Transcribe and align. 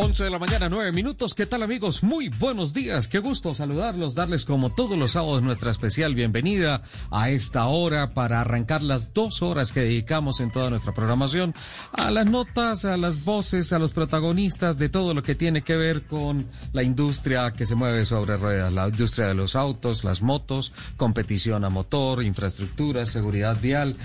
11 0.00 0.22
de 0.24 0.30
la 0.30 0.38
mañana, 0.38 0.68
9 0.68 0.92
minutos. 0.92 1.34
¿Qué 1.34 1.44
tal 1.44 1.64
amigos? 1.64 2.04
Muy 2.04 2.28
buenos 2.28 2.72
días. 2.72 3.08
Qué 3.08 3.18
gusto 3.18 3.52
saludarlos, 3.52 4.14
darles 4.14 4.44
como 4.44 4.70
todos 4.70 4.96
los 4.96 5.12
sábados 5.12 5.42
nuestra 5.42 5.72
especial 5.72 6.14
bienvenida 6.14 6.82
a 7.10 7.30
esta 7.30 7.66
hora 7.66 8.14
para 8.14 8.40
arrancar 8.40 8.84
las 8.84 9.12
dos 9.12 9.42
horas 9.42 9.72
que 9.72 9.80
dedicamos 9.80 10.38
en 10.38 10.52
toda 10.52 10.70
nuestra 10.70 10.94
programación 10.94 11.52
a 11.90 12.12
las 12.12 12.30
notas, 12.30 12.84
a 12.84 12.96
las 12.96 13.24
voces, 13.24 13.72
a 13.72 13.80
los 13.80 13.92
protagonistas 13.92 14.78
de 14.78 14.88
todo 14.88 15.14
lo 15.14 15.24
que 15.24 15.34
tiene 15.34 15.62
que 15.62 15.74
ver 15.74 16.06
con 16.06 16.46
la 16.72 16.84
industria 16.84 17.52
que 17.52 17.66
se 17.66 17.74
mueve 17.74 18.04
sobre 18.04 18.36
ruedas, 18.36 18.72
la 18.72 18.86
industria 18.86 19.26
de 19.26 19.34
los 19.34 19.56
autos, 19.56 20.04
las 20.04 20.22
motos, 20.22 20.72
competición 20.96 21.64
a 21.64 21.70
motor, 21.70 22.22
infraestructura, 22.22 23.04
seguridad 23.04 23.60
vial, 23.60 23.96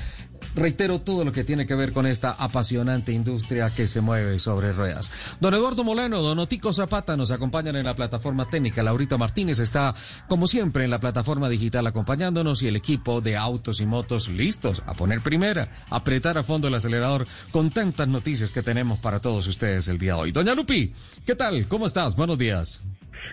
reitero 0.56 1.02
todo 1.02 1.26
lo 1.26 1.32
que 1.32 1.44
tiene 1.44 1.66
que 1.66 1.76
ver 1.76 1.94
con 1.94 2.06
esta 2.06 2.32
apasionante 2.32 3.12
industria 3.12 3.70
que 3.70 3.88
se 3.88 4.02
mueve 4.02 4.40
sobre 4.40 4.74
ruedas. 4.74 5.10
Don 5.40 5.54
Eduardo 5.54 5.84
Molano, 5.84 6.22
Don 6.22 6.40
Otico 6.40 6.74
Zapata 6.74 7.18
nos 7.18 7.32
acompañan 7.32 7.76
en 7.76 7.86
la 7.86 7.96
plataforma 7.96 8.48
técnica. 8.50 8.84
Laurita 8.84 9.18
Martínez 9.18 9.60
está, 9.60 9.94
como 10.28 10.48
siempre, 10.48 10.84
en 10.84 10.92
la 10.92 11.00
plataforma 11.00 11.50
digital 11.50 11.88
acompañándonos 11.88 12.62
y 12.62 12.68
el 12.68 12.76
equipo 12.76 13.22
de 13.22 13.38
autos 13.38 13.82
y 13.82 13.86
motos 13.86 14.30
listos 14.30 14.84
a 14.86 14.94
poner 14.94 15.22
primera, 15.22 15.70
apretar 15.90 16.38
a 16.38 16.44
fondo 16.44 16.68
el 16.68 16.76
acelerador 16.76 17.28
con 17.52 17.70
tantas 17.70 18.08
noticias 18.08 18.52
que 18.52 18.64
tenemos 18.64 19.00
para 19.00 19.20
todos 19.20 19.48
ustedes 19.48 19.88
el 19.88 19.98
día 19.98 20.14
de 20.16 20.20
hoy. 20.20 20.32
Doña 20.32 20.56
Lupi, 20.56 20.94
¿qué 21.26 21.36
tal? 21.36 21.68
¿Cómo 21.68 21.86
estás? 21.86 22.16
Buenos 22.16 22.38
días. 22.38 22.82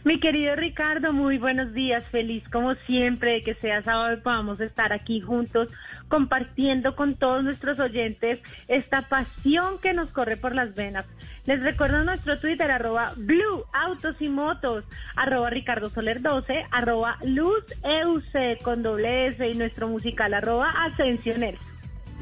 Mi 0.05 0.19
querido 0.21 0.57
Ricardo, 0.57 1.13
muy 1.13 1.39
buenos 1.39 1.73
días. 1.73 2.05
Feliz 2.11 2.43
como 2.51 2.75
siempre 2.87 3.43
que 3.43 3.55
sea 3.55 3.83
sábado 3.83 4.15
y 4.15 4.21
podamos 4.21 4.61
estar 4.61 4.93
aquí 4.93 5.21
juntos 5.21 5.69
compartiendo 6.09 6.97
con 6.97 7.15
todos 7.15 7.45
nuestros 7.45 7.79
oyentes 7.79 8.41
esta 8.69 9.03
pasión 9.03 9.79
que 9.81 9.93
nos 9.93 10.11
corre 10.11 10.37
por 10.37 10.55
las 10.55 10.75
venas. 10.75 11.07
Les 11.47 11.61
recuerdo 11.63 12.05
nuestro 12.05 12.39
Twitter, 12.39 12.71
arroba 12.71 13.13
Blue 13.17 13.65
Autos 13.73 14.17
y 14.21 14.29
Motos, 14.29 14.85
arroba 15.17 15.51
Ricardo 15.51 15.91
Soler 15.91 16.21
12, 16.21 16.67
arroba 16.71 17.19
Luz 17.25 17.65
EUC 17.83 18.63
con 18.63 18.83
doble 18.83 19.27
S 19.29 19.49
y 19.49 19.55
nuestro 19.55 19.89
musical, 19.89 20.35
arroba 20.35 20.73
Ascensionel. 20.85 21.57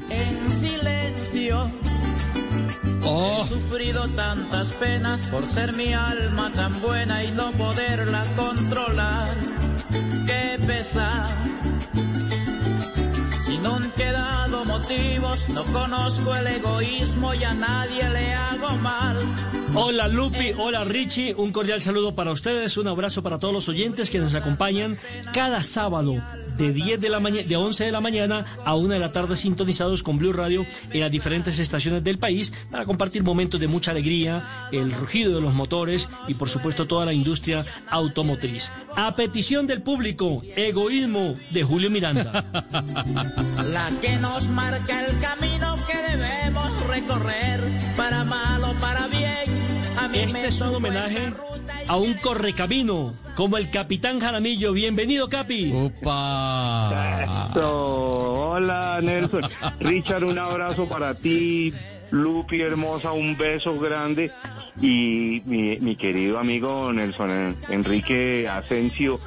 En 0.09 0.51
silencio 0.51 1.67
Oh. 3.11 3.43
He 3.43 3.47
sufrido 3.47 4.07
tantas 4.09 4.71
penas 4.73 5.19
por 5.31 5.43
ser 5.47 5.73
mi 5.73 5.93
alma 5.93 6.51
tan 6.53 6.79
buena 6.79 7.23
y 7.23 7.31
no 7.31 7.51
poderla 7.53 8.23
controlar. 8.35 9.29
Qué 10.27 10.59
pesar. 10.67 11.29
Si 13.39 13.57
no 13.57 13.77
han 13.77 13.89
quedado 13.91 14.63
motivos, 14.65 15.49
no 15.49 15.63
conozco 15.65 16.35
el 16.35 16.47
egoísmo 16.47 17.33
y 17.33 17.43
a 17.43 17.53
nadie 17.55 18.07
le 18.09 18.33
hago 18.35 18.77
mal. 18.77 19.17
Hola 19.73 20.07
Lupi, 20.07 20.53
hola 20.57 20.83
Richie, 20.83 21.33
un 21.33 21.51
cordial 21.51 21.81
saludo 21.81 22.13
para 22.13 22.31
ustedes, 22.31 22.77
un 22.77 22.87
abrazo 22.87 23.23
para 23.23 23.39
todos 23.39 23.53
los 23.53 23.69
oyentes 23.69 24.11
que 24.11 24.19
nos 24.19 24.35
acompañan 24.35 24.99
cada 25.33 25.63
sábado 25.63 26.15
de 26.59 26.73
10 26.73 26.99
de 26.99 27.09
la 27.09 27.19
mañana, 27.19 27.47
de 27.47 27.55
11 27.55 27.85
de 27.85 27.91
la 27.91 28.01
mañana 28.01 28.45
a 28.65 28.75
1 28.75 28.93
de 28.93 28.99
la 28.99 29.11
tarde 29.11 29.37
sintonizados 29.37 30.03
con 30.03 30.17
Blue 30.17 30.33
Radio 30.33 30.65
en 30.91 30.99
las 30.99 31.11
diferentes 31.11 31.57
estaciones 31.57 32.03
del 32.03 32.19
país 32.19 32.51
para 32.69 32.85
compartir 32.85 33.23
momentos 33.23 33.59
de 33.59 33.67
mucha 33.67 33.91
alegría, 33.91 34.67
el 34.71 34.91
rugido 34.91 35.35
de 35.35 35.41
los 35.41 35.53
motores 35.53 36.09
y 36.27 36.33
por 36.33 36.49
supuesto 36.49 36.85
toda 36.85 37.05
la 37.05 37.13
industria 37.13 37.65
automotriz. 37.89 38.71
A 38.95 39.15
petición 39.15 39.65
del 39.67 39.81
público, 39.81 40.43
egoísmo 40.55 41.35
de 41.51 41.63
Julio 41.63 41.89
Miranda. 41.89 42.45
La 43.65 43.91
que 44.01 44.17
nos 44.17 44.49
marca 44.49 45.05
el 45.05 45.19
camino 45.19 45.75
que 45.87 45.97
debemos 46.11 46.87
recorrer, 46.87 47.61
para 47.95 48.23
mal 48.25 48.63
o 48.63 48.73
para 48.79 49.07
bien. 49.07 49.97
A 49.97 50.07
mí 50.07 50.19
Este 50.19 50.47
es 50.47 50.61
un 50.61 50.75
homenaje 50.75 51.33
a 51.89 51.97
un 51.97 52.13
correcamino 52.13 53.11
como 53.35 53.57
el 53.57 53.71
Capitán 53.71 54.19
Jaramillo. 54.19 54.73
Bienvenido, 54.73 55.27
Capi. 55.27 55.71
¡Upa! 55.73 57.49
So, 57.55 58.51
hola 58.51 58.99
Nelson. 59.01 59.41
Richard, 59.79 60.23
un 60.23 60.37
abrazo 60.37 60.87
para 60.87 61.15
ti. 61.15 61.73
Lupi, 62.11 62.61
hermosa, 62.61 63.11
un 63.11 63.35
beso 63.35 63.79
grande. 63.79 64.31
Y 64.79 65.41
mi, 65.45 65.79
mi 65.79 65.95
querido 65.95 66.37
amigo 66.37 66.93
Nelson 66.93 67.57
Enrique 67.69 68.47
Asensio, 68.47 69.19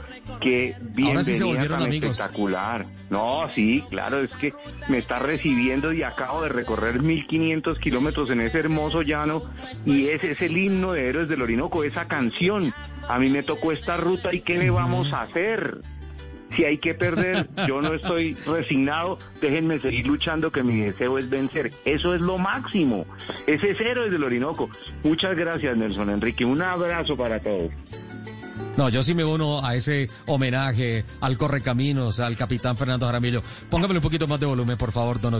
sí 1.24 1.34
se 1.34 1.44
bienvenida 1.44 1.44
volvieron 1.44 1.78
tan 1.78 1.82
amigos. 1.86 2.10
espectacular. 2.10 2.86
No, 3.10 3.48
sí, 3.54 3.84
claro, 3.90 4.20
es 4.20 4.34
que 4.34 4.52
me 4.88 4.98
está 4.98 5.18
recibiendo 5.18 5.92
y 5.92 6.02
acabo 6.02 6.42
de 6.42 6.48
recorrer 6.48 7.02
1500 7.02 7.78
kilómetros 7.78 8.30
en 8.30 8.40
ese 8.40 8.58
hermoso 8.60 9.02
llano 9.02 9.42
y 9.84 10.08
ese 10.08 10.30
es 10.30 10.42
el 10.42 10.56
himno 10.56 10.92
de 10.92 11.08
Héroes 11.08 11.28
del 11.28 11.42
Orinoco, 11.42 11.84
esa 11.84 12.06
canción. 12.06 12.72
A 13.08 13.18
mí 13.18 13.28
me 13.28 13.42
tocó 13.42 13.72
esta 13.72 13.96
ruta 13.96 14.34
y 14.34 14.40
¿qué 14.40 14.58
le 14.58 14.70
vamos 14.70 15.12
a 15.12 15.22
hacer? 15.22 15.80
Si 16.56 16.64
hay 16.64 16.78
que 16.78 16.94
perder, 16.94 17.48
yo 17.66 17.80
no 17.80 17.94
estoy 17.94 18.34
resignado, 18.34 19.18
déjenme 19.40 19.80
seguir 19.80 20.06
luchando 20.06 20.50
que 20.50 20.62
mi 20.62 20.80
deseo 20.80 21.18
es 21.18 21.28
vencer. 21.30 21.72
Eso 21.84 22.14
es 22.14 22.20
lo 22.20 22.36
máximo. 22.36 23.06
Ese 23.46 23.70
es 23.70 23.80
Héroes 23.80 24.10
del 24.10 24.22
Orinoco. 24.22 24.68
Muchas 25.02 25.34
gracias, 25.36 25.76
Nelson 25.76 26.10
Enrique. 26.10 26.44
Un 26.44 26.60
abrazo 26.60 27.16
para 27.16 27.40
todos. 27.40 27.70
No, 28.76 28.88
yo 28.88 29.02
sí 29.02 29.14
me 29.14 29.24
uno 29.24 29.64
a 29.64 29.74
ese 29.74 30.08
homenaje 30.26 31.04
al 31.20 31.36
Correcaminos, 31.36 32.20
al 32.20 32.36
capitán 32.36 32.76
Fernando 32.76 33.06
Jaramillo. 33.06 33.42
Póngamele 33.70 33.98
un 33.98 34.02
poquito 34.02 34.26
más 34.26 34.40
de 34.40 34.46
volumen, 34.46 34.76
por 34.76 34.92
favor, 34.92 35.20
Don 35.20 35.34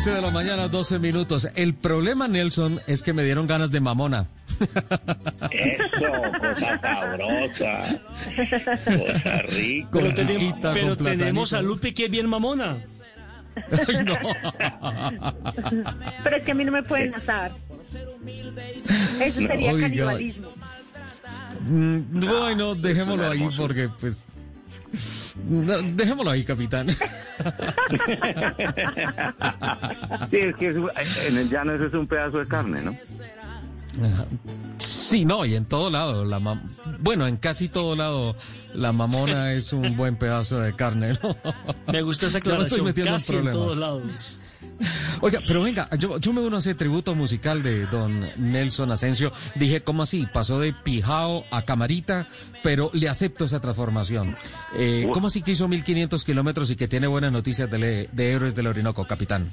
11 0.00 0.14
de 0.14 0.22
la 0.22 0.30
mañana, 0.30 0.66
12 0.68 0.98
minutos. 0.98 1.46
El 1.56 1.74
problema, 1.74 2.26
Nelson, 2.26 2.80
es 2.86 3.02
que 3.02 3.12
me 3.12 3.22
dieron 3.22 3.46
ganas 3.46 3.70
de 3.70 3.80
mamona. 3.80 4.28
Eso, 5.50 6.10
cosa 6.40 6.80
sabrosa. 6.80 8.00
Cosa 9.04 9.42
rica. 9.42 9.88
Pero, 9.92 10.14
tenemos, 10.14 10.54
pero 10.72 10.96
tenemos 10.96 11.52
a. 11.52 11.60
Lupi 11.60 11.92
que 11.92 12.06
es 12.06 12.10
bien 12.10 12.30
mamona. 12.30 12.78
Ay, 13.70 14.02
no. 14.02 14.14
Pero 16.24 16.36
es 16.36 16.42
que 16.44 16.52
a 16.52 16.54
mí 16.54 16.64
no 16.64 16.72
me 16.72 16.82
pueden 16.82 17.14
asar. 17.16 17.52
Eso 19.20 19.38
sería 19.38 19.70
oiga. 19.70 19.86
canibalismo. 19.86 20.48
Mm, 21.68 22.20
Bueno, 22.20 22.74
dejémoslo 22.74 23.28
ahí 23.30 23.46
porque, 23.54 23.90
pues... 24.00 24.24
no, 25.48 25.82
dejémoslo 25.82 26.30
ahí, 26.30 26.44
capitán. 26.44 26.88
Sí, 30.30 30.36
es 30.36 30.56
que 30.56 30.66
es- 30.68 30.76
en 31.26 31.36
el 31.38 31.48
llano 31.50 31.74
eso 31.74 31.86
es 31.86 31.94
un 31.94 32.06
pedazo 32.06 32.38
de 32.38 32.46
carne, 32.46 32.82
¿no? 32.82 32.96
Sí, 34.78 35.24
no, 35.24 35.44
y 35.44 35.56
en 35.56 35.64
todo 35.64 35.90
lado, 35.90 36.24
la 36.24 36.38
bueno, 37.00 37.26
en 37.26 37.36
casi 37.36 37.68
todo 37.68 37.96
lado, 37.96 38.36
la 38.72 38.92
mamona 38.92 39.52
es 39.52 39.72
un 39.72 39.96
buen 39.96 40.16
pedazo 40.16 40.60
de 40.60 40.74
carne, 40.74 41.18
¿no? 41.22 41.36
Me 41.92 42.02
gusta 42.02 42.26
esa 42.26 42.38
aclaración, 42.38 42.86
casi 43.04 43.36
en, 43.36 43.50
todos 43.50 43.76
lados. 43.76 44.42
Oiga, 45.20 45.40
pero 45.46 45.62
venga, 45.62 45.88
yo, 45.98 46.18
yo 46.18 46.32
me 46.32 46.40
uno 46.40 46.56
a 46.56 46.58
ese 46.60 46.74
tributo 46.74 47.14
musical 47.14 47.62
de 47.62 47.86
don 47.86 48.26
Nelson 48.38 48.90
Asensio. 48.90 49.32
Dije, 49.54 49.82
¿cómo 49.82 50.02
así? 50.02 50.26
Pasó 50.32 50.58
de 50.58 50.72
pijao 50.72 51.44
a 51.50 51.62
camarita, 51.62 52.26
pero 52.62 52.90
le 52.94 53.08
acepto 53.08 53.44
esa 53.44 53.60
transformación. 53.60 54.36
Eh, 54.74 55.08
¿Cómo 55.12 55.26
así 55.26 55.42
que 55.42 55.52
hizo 55.52 55.68
1500 55.68 56.24
kilómetros 56.24 56.70
y 56.70 56.76
que 56.76 56.88
tiene 56.88 57.06
buenas 57.06 57.32
noticias 57.32 57.70
de, 57.70 58.08
de 58.10 58.32
Héroes 58.32 58.54
del 58.54 58.66
Orinoco, 58.66 59.06
capitán? 59.06 59.44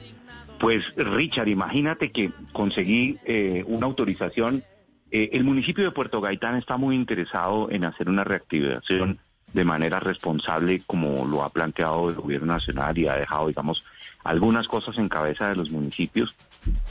Pues 0.59 0.83
Richard, 0.95 1.47
imagínate 1.47 2.11
que 2.11 2.31
conseguí 2.53 3.19
eh, 3.25 3.63
una 3.67 3.85
autorización. 3.85 4.63
Eh, 5.11 5.29
el 5.33 5.43
municipio 5.43 5.83
de 5.83 5.91
Puerto 5.91 6.19
Gaitán 6.19 6.55
está 6.55 6.77
muy 6.77 6.95
interesado 6.95 7.69
en 7.69 7.85
hacer 7.85 8.09
una 8.09 8.23
reactivación 8.23 9.19
de 9.53 9.63
manera 9.63 9.99
responsable 9.99 10.81
como 10.85 11.25
lo 11.25 11.43
ha 11.43 11.49
planteado 11.49 12.09
el 12.09 12.15
gobierno 12.15 12.53
nacional 12.53 12.97
y 12.97 13.07
ha 13.07 13.15
dejado, 13.15 13.47
digamos, 13.47 13.85
algunas 14.27 14.67
cosas 14.67 14.97
en 14.97 15.09
cabeza 15.09 15.49
de 15.49 15.55
los 15.55 15.71
municipios, 15.71 16.35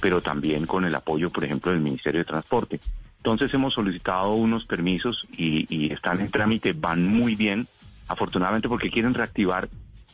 pero 0.01 0.21
también 0.21 0.67
con 0.67 0.85
el 0.85 0.95
apoyo, 0.95 1.31
por 1.31 1.45
ejemplo, 1.45 1.71
del 1.71 1.81
Ministerio 1.81 2.21
de 2.21 2.25
Transporte. 2.25 2.81
Entonces 3.19 3.53
hemos 3.53 3.75
solicitado 3.75 4.33
unos 4.33 4.65
permisos 4.65 5.27
y, 5.37 5.67
y 5.69 5.93
están 5.93 6.21
en 6.21 6.31
trámite, 6.31 6.73
van 6.73 7.07
muy 7.07 7.35
bien, 7.35 7.67
afortunadamente 8.09 8.69
porque 8.69 8.91
quieren 8.91 9.15
reactivar 9.15 9.69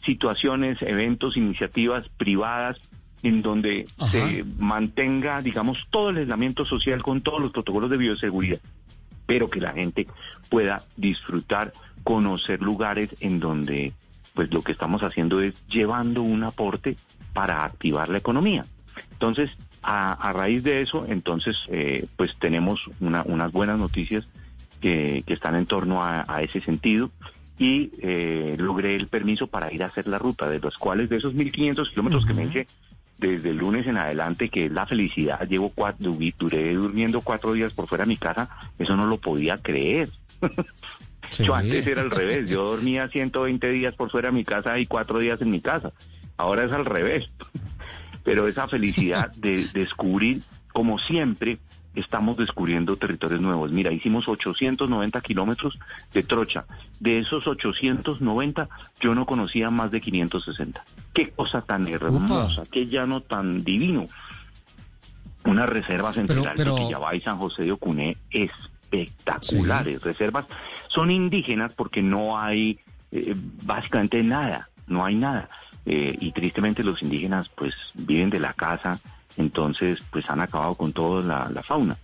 situaciones, 0.05 0.83
eventos, 0.83 1.37
iniciativas 1.37 2.09
privadas 2.17 2.79
en 3.23 3.41
donde 3.41 3.87
se 4.11 4.45
mantenga, 4.59 5.43
digamos, 5.43 5.79
todo 5.91 6.11
el 6.11 6.19
aislamiento 6.19 6.65
social 6.65 7.03
con 7.03 7.21
todos 7.21 7.41
los 7.41 7.53
protocolos 7.53 7.89
de 7.89 7.97
bioseguridad, 7.97 8.59
pero 9.27 9.49
que 9.49 9.61
la 9.61 9.73
gente 9.73 10.09
pueda 10.51 10.83
disfrutar, 10.97 11.73
conocer 12.03 12.61
lugares 12.61 13.15
en 13.21 13.39
donde, 13.39 13.93
pues 14.35 14.53
lo 14.53 14.63
que 14.63 14.73
estamos 14.73 15.03
haciendo 15.03 15.41
es 15.41 15.55
llevando 15.67 16.23
un 16.23 16.45
aporte 16.45 16.97
para 17.33 17.65
activar 17.65 18.09
la 18.09 18.19
economía. 18.19 18.65
Entonces, 19.13 19.51
a, 19.83 20.33
raíz 20.33 20.63
de 20.63 20.83
eso, 20.83 21.07
entonces, 21.09 21.57
eh, 21.69 22.07
pues 22.17 22.37
tenemos 22.39 22.89
unas 23.01 23.53
buenas 23.53 23.79
noticias 23.79 24.27
que, 24.81 25.25
están 25.27 25.55
en 25.55 25.67
torno 25.67 26.05
a, 26.05 26.43
ese 26.43 26.61
sentido 26.61 27.11
y 27.59 27.93
eh, 28.01 28.57
logré 28.59 28.97
el 28.97 29.07
permiso 29.07 29.47
para 29.47 29.73
ir 29.73 29.83
a 29.83 29.87
hacer 29.87 30.09
la 30.09 30.19
ruta, 30.19 30.49
de 30.49 30.59
los 30.59 30.77
cuales 30.77 31.09
de 31.09 31.17
esos 31.17 31.35
1.500 31.35 31.91
kilómetros 31.91 32.27
que 32.27 32.35
me 32.35 32.45
hice 32.45 32.67
desde 33.19 33.51
el 33.51 33.57
lunes 33.57 33.87
en 33.87 33.97
adelante, 33.97 34.49
que 34.49 34.67
es 34.67 34.73
la 34.73 34.87
felicidad. 34.87 35.49
Llevo 35.49 35.71
cuatro, 35.71 36.13
duré 36.39 36.75
durmiendo 36.75 37.21
cuatro 37.21 37.53
días 37.53 37.73
por 37.73 37.87
fuera 37.87 38.05
de 38.05 38.09
mi 38.09 38.17
casa, 38.17 38.51
eso 38.79 38.97
no 38.97 39.07
lo 39.07 39.19
podía 39.19 39.57
creer. 39.59 40.11
Yo 41.39 41.55
antes 41.55 41.87
era 41.87 42.03
al 42.03 42.11
revés, 42.11 42.49
yo 42.49 42.65
dormía 42.65 43.09
120 43.09 43.71
días 43.71 43.95
por 43.95 44.11
fuera 44.11 44.29
de 44.29 44.35
mi 44.35 44.45
casa 44.45 44.79
y 44.79 44.87
cuatro 44.87 45.19
días 45.19 45.41
en 45.41 45.51
mi 45.51 45.61
casa. 45.61 45.93
Ahora 46.37 46.65
es 46.65 46.73
al 46.73 46.85
revés. 46.85 47.31
Pero 48.25 48.47
esa 48.47 48.69
felicidad 48.69 49.33
de 49.33 49.67
descubrir, 49.73 50.43
como 50.73 50.99
siempre, 50.99 51.59
estamos 51.95 52.37
descubriendo 52.37 52.97
territorios 52.97 53.41
nuevos. 53.41 53.73
Mira, 53.73 53.93
hicimos 53.93 54.29
890 54.29 55.21
kilómetros 55.21 55.79
de 56.13 56.23
trocha. 56.23 56.65
De 57.01 57.19
esos 57.19 57.47
890, 57.47 58.69
yo 59.01 59.15
no 59.15 59.27
conocía 59.27 59.71
más 59.71 59.91
de 59.91 60.01
560. 60.01 60.85
Qué 61.13 61.31
cosa 61.31 61.63
tan 61.63 61.89
hermosa, 61.89 62.63
qué 62.71 62.87
llano 62.87 63.21
tan 63.23 63.65
divino. 63.65 64.07
Unas 65.45 65.69
reservas 65.69 66.17
entre 66.17 66.41
pero, 66.55 66.77
y 67.13 67.21
San 67.21 67.37
José 67.37 67.65
de 67.65 67.73
Ocuné 67.73 68.17
espectaculares. 68.93 70.03
Reservas 70.03 70.47
son 70.89 71.11
indígenas 71.11 71.73
porque 71.75 72.03
no 72.03 72.39
hay 72.39 72.79
eh, 73.11 73.35
básicamente 73.37 74.23
nada, 74.23 74.69
no 74.87 75.05
hay 75.05 75.17
nada. 75.17 75.49
Eh, 75.85 76.17
y 76.21 76.31
tristemente 76.31 76.85
los 76.85 77.03
indígenas 77.03 77.49
pues 77.49 77.75
viven 77.95 78.31
de 78.31 78.39
la 78.39 78.53
casa 78.53 79.01
entonces 79.37 79.99
pues 80.11 80.29
han 80.31 80.41
acabado 80.41 80.75
con 80.75 80.93
toda 80.93 81.49
la, 81.51 81.63
fauna. 81.63 81.97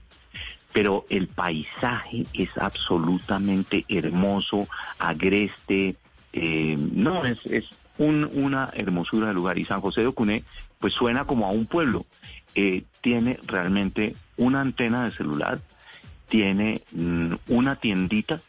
Pero 0.73 1.07
el 1.09 1.29
paisaje 1.29 2.27
es 2.35 2.51
absolutamente 2.59 3.85
hermoso, 3.89 4.69
agreste, 4.99 5.97
eh, 6.33 6.77
no, 6.79 7.25
es, 7.25 7.45
es 7.47 7.65
una 7.97 8.71
hermosura 8.75 9.29
de 9.29 9.35
lugar. 9.35 9.59
Y 9.59 9.65
San 9.65 9.81
José 9.81 10.03
de 10.03 10.09
Ocuné 10.09 10.45
pues 10.79 10.93
suena 10.93 11.25
como 11.25 11.47
a 11.47 11.51
un 11.51 11.67
pueblo. 11.67 12.05
Eh, 12.55 12.85
tiene 13.01 13.39
realmente 13.47 14.15
una 14.37 14.61
antena 14.61 15.05
de 15.05 15.13
celular, 15.13 15.61
tiene 16.29 16.83
mm, 16.93 17.35
una 17.49 17.77
tiendita 17.77 18.41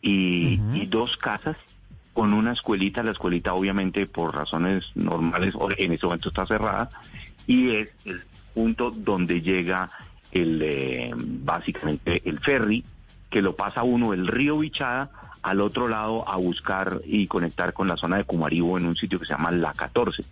y, 0.00 0.60
y, 0.74 0.86
dos 0.86 1.16
casas 1.16 1.56
con 2.12 2.32
una 2.32 2.52
escuelita. 2.52 3.02
La 3.02 3.12
escuelita 3.12 3.54
obviamente 3.54 4.06
por 4.06 4.34
razones 4.34 4.84
normales 4.94 5.54
en 5.78 5.92
ese 5.92 6.06
momento 6.06 6.28
está 6.28 6.46
cerrada 6.46 6.90
y 7.46 7.70
es 7.70 7.88
el 8.04 8.22
punto 8.54 8.90
donde 8.90 9.40
llega 9.40 9.90
el 10.30 10.62
eh, 10.62 11.12
básicamente 11.14 12.22
el 12.24 12.38
ferry 12.40 12.84
que 13.30 13.42
lo 13.42 13.54
pasa 13.54 13.82
uno 13.82 14.12
el 14.12 14.26
río 14.26 14.58
Bichada 14.58 15.10
al 15.42 15.60
otro 15.60 15.88
lado 15.88 16.28
a 16.28 16.36
buscar 16.36 17.00
y 17.04 17.26
conectar 17.26 17.72
con 17.72 17.88
la 17.88 17.96
zona 17.96 18.16
de 18.16 18.24
Cumaribo 18.24 18.78
en 18.78 18.86
un 18.86 18.96
sitio 18.96 19.18
que 19.18 19.26
se 19.26 19.32
llama 19.32 19.50
La 19.50 19.72
14. 19.72 20.24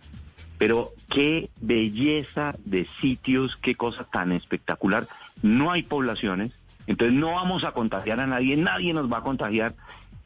Pero 0.60 0.92
qué 1.08 1.48
belleza 1.62 2.54
de 2.66 2.86
sitios, 3.00 3.56
qué 3.62 3.76
cosa 3.76 4.04
tan 4.04 4.30
espectacular. 4.30 5.06
No 5.40 5.72
hay 5.72 5.84
poblaciones, 5.84 6.52
entonces 6.86 7.16
no 7.16 7.32
vamos 7.32 7.64
a 7.64 7.72
contagiar 7.72 8.20
a 8.20 8.26
nadie, 8.26 8.58
nadie 8.58 8.92
nos 8.92 9.10
va 9.10 9.18
a 9.18 9.22
contagiar. 9.22 9.74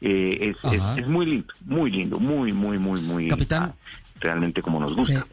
Eh, 0.01 0.53
es, 0.97 1.07
muy 1.07 1.25
lindo, 1.25 1.53
muy 1.63 1.89
lindo, 1.89 2.19
muy, 2.19 2.51
muy, 2.51 2.77
muy, 2.77 2.99
muy... 2.99 3.29
Capitán. 3.29 3.75
realmente 4.19 4.61
como 4.61 4.81
nos 4.81 4.93
gusta. 4.93 5.25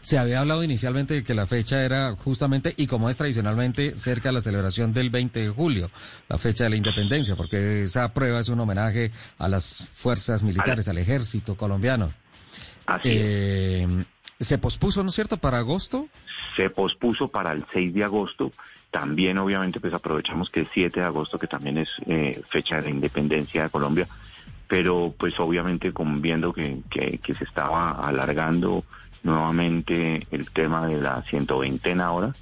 Se 0.00 0.16
había 0.16 0.38
hablado 0.38 0.62
inicialmente 0.62 1.14
de 1.14 1.24
que 1.24 1.34
la 1.34 1.46
fecha 1.46 1.82
era 1.82 2.14
justamente, 2.14 2.74
y 2.76 2.86
como 2.86 3.10
es 3.10 3.16
tradicionalmente, 3.16 3.96
cerca 3.96 4.28
de 4.28 4.34
la 4.34 4.40
celebración 4.40 4.92
del 4.92 5.10
20 5.10 5.40
de 5.40 5.48
julio, 5.48 5.90
la 6.28 6.38
fecha 6.38 6.62
de 6.62 6.70
la 6.70 6.76
independencia, 6.76 7.34
porque 7.34 7.82
esa 7.82 8.14
prueba 8.14 8.38
es 8.38 8.48
un 8.48 8.60
homenaje 8.60 9.10
a 9.38 9.48
las 9.48 9.88
fuerzas 9.92 10.44
militares, 10.44 10.86
al 10.86 10.98
ejército 10.98 11.56
colombiano. 11.56 12.12
Eh, 13.04 13.86
¿Se 14.40 14.58
pospuso, 14.58 15.02
no 15.02 15.08
es 15.08 15.14
cierto, 15.14 15.36
para 15.36 15.58
agosto? 15.58 16.08
Se 16.56 16.70
pospuso 16.70 17.28
para 17.28 17.52
el 17.52 17.64
6 17.72 17.94
de 17.94 18.04
agosto. 18.04 18.52
También, 18.90 19.38
obviamente, 19.38 19.80
pues 19.80 19.92
aprovechamos 19.92 20.48
que 20.48 20.60
el 20.60 20.68
7 20.72 21.00
de 21.00 21.06
agosto, 21.06 21.38
que 21.38 21.46
también 21.46 21.78
es 21.78 21.90
eh, 22.06 22.40
fecha 22.48 22.76
de 22.76 22.82
la 22.82 22.90
independencia 22.90 23.64
de 23.64 23.70
Colombia, 23.70 24.06
pero 24.66 25.14
pues 25.18 25.38
obviamente 25.40 25.92
con 25.92 26.22
viendo 26.22 26.52
que, 26.52 26.78
que, 26.88 27.18
que 27.18 27.34
se 27.34 27.44
estaba 27.44 27.90
alargando 27.90 28.84
nuevamente 29.22 30.26
el 30.30 30.50
tema 30.50 30.86
de 30.86 31.00
la 31.00 31.22
120 31.22 31.90
en 31.90 32.00
ahora. 32.00 32.32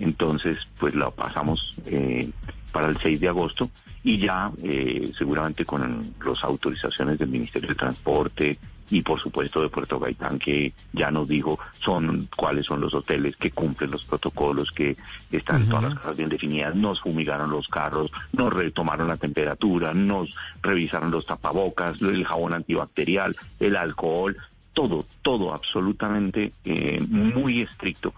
Entonces, 0.00 0.58
pues 0.78 0.94
lo 0.94 1.10
pasamos 1.12 1.74
eh, 1.86 2.30
para 2.72 2.88
el 2.88 2.98
6 2.98 3.20
de 3.20 3.28
agosto 3.28 3.70
y 4.04 4.18
ya 4.18 4.50
eh, 4.62 5.10
seguramente 5.16 5.64
con 5.64 6.14
las 6.24 6.44
autorizaciones 6.44 7.18
del 7.18 7.28
Ministerio 7.28 7.68
de 7.68 7.74
Transporte 7.74 8.58
y 8.90 9.02
por 9.02 9.20
supuesto 9.20 9.60
de 9.60 9.68
Puerto 9.68 9.98
Gaitán 9.98 10.38
que 10.38 10.72
ya 10.92 11.10
nos 11.10 11.28
dijo 11.28 11.58
son 11.80 12.28
cuáles 12.36 12.66
son 12.66 12.80
los 12.80 12.94
hoteles 12.94 13.36
que 13.36 13.50
cumplen 13.50 13.90
los 13.90 14.04
protocolos, 14.04 14.70
que 14.72 14.96
están 15.30 15.68
todas 15.68 15.84
las 15.84 15.94
cosas 15.96 16.16
bien 16.16 16.28
definidas, 16.28 16.74
nos 16.74 17.00
fumigaron 17.00 17.50
los 17.50 17.68
carros, 17.68 18.10
nos 18.32 18.52
retomaron 18.52 19.08
la 19.08 19.16
temperatura, 19.16 19.92
nos 19.92 20.34
revisaron 20.62 21.10
los 21.10 21.26
tapabocas, 21.26 22.00
el 22.00 22.24
jabón 22.24 22.54
antibacterial, 22.54 23.34
el 23.60 23.76
alcohol, 23.76 24.36
todo, 24.72 25.04
todo 25.22 25.52
absolutamente 25.52 26.52
eh, 26.64 27.00
muy 27.08 27.62
estricto 27.62 28.14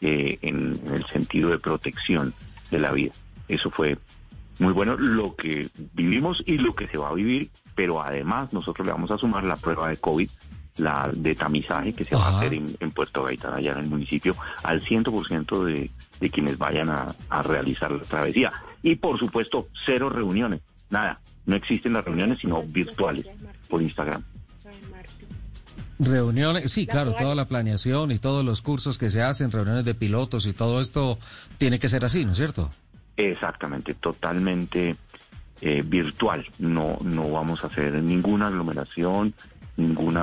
eh, 0.00 0.38
en, 0.42 0.80
el 0.92 1.04
sentido 1.06 1.50
de 1.50 1.58
protección 1.58 2.34
de 2.70 2.78
la 2.78 2.92
vida. 2.92 3.12
Eso 3.48 3.70
fue 3.70 3.98
muy 4.58 4.72
bueno 4.72 4.96
lo 4.96 5.34
que 5.34 5.68
vivimos 5.92 6.42
y 6.46 6.58
lo 6.58 6.74
que 6.74 6.86
se 6.88 6.98
va 6.98 7.08
a 7.08 7.14
vivir, 7.14 7.50
pero 7.74 8.02
además 8.02 8.52
nosotros 8.52 8.86
le 8.86 8.92
vamos 8.92 9.10
a 9.10 9.18
sumar 9.18 9.44
la 9.44 9.56
prueba 9.56 9.88
de 9.88 9.96
COVID, 9.96 10.28
la 10.76 11.10
de 11.12 11.34
tamizaje 11.34 11.92
que 11.92 12.04
se 12.04 12.16
va 12.16 12.26
a 12.26 12.38
hacer 12.38 12.54
en, 12.54 12.90
Puerto 12.90 13.24
Gaitán, 13.24 13.54
allá 13.54 13.72
en 13.72 13.78
el 13.78 13.86
municipio, 13.86 14.36
al 14.62 14.82
100% 14.82 15.64
de, 15.64 15.90
de 16.20 16.30
quienes 16.30 16.58
vayan 16.58 16.90
a, 16.90 17.14
a 17.28 17.42
realizar 17.42 17.90
la 17.90 18.02
travesía. 18.02 18.52
Y 18.82 18.96
por 18.96 19.18
supuesto, 19.18 19.68
cero 19.84 20.08
reuniones, 20.10 20.60
nada, 20.90 21.20
no 21.46 21.56
existen 21.56 21.92
las 21.92 22.04
reuniones 22.04 22.38
sino 22.40 22.62
virtuales 22.62 23.26
por 23.68 23.82
Instagram. 23.82 24.22
Reuniones, 25.98 26.72
sí, 26.72 26.86
claro, 26.86 27.12
toda 27.12 27.36
la 27.36 27.44
planeación 27.44 28.10
y 28.10 28.18
todos 28.18 28.44
los 28.44 28.62
cursos 28.62 28.98
que 28.98 29.10
se 29.10 29.22
hacen, 29.22 29.52
reuniones 29.52 29.84
de 29.84 29.94
pilotos 29.94 30.46
y 30.46 30.52
todo 30.52 30.80
esto 30.80 31.18
tiene 31.56 31.78
que 31.78 31.88
ser 31.88 32.04
así, 32.04 32.24
¿no 32.24 32.32
es 32.32 32.38
cierto? 32.38 32.70
Exactamente, 33.16 33.94
totalmente 33.94 34.96
eh, 35.60 35.82
virtual. 35.84 36.46
No, 36.58 36.98
no 37.02 37.30
vamos 37.30 37.62
a 37.64 37.68
hacer 37.68 37.92
ninguna 38.02 38.48
aglomeración, 38.48 39.34
ningún 39.76 40.18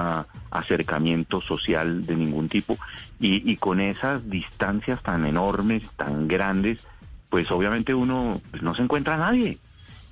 acercamiento 0.49 1.41
social 1.41 2.05
de 2.05 2.15
ningún 2.15 2.49
tipo. 2.49 2.77
Y, 3.19 3.55
con 3.57 3.79
esas 3.79 4.29
distancias 4.29 5.01
tan 5.03 5.25
enormes, 5.25 5.89
tan 5.91 6.27
grandes, 6.27 6.85
pues 7.29 7.49
obviamente 7.51 7.93
uno 7.93 8.41
pues, 8.49 8.63
no 8.63 8.75
se 8.75 8.81
encuentra 8.81 9.15
a 9.15 9.17
nadie. 9.17 9.57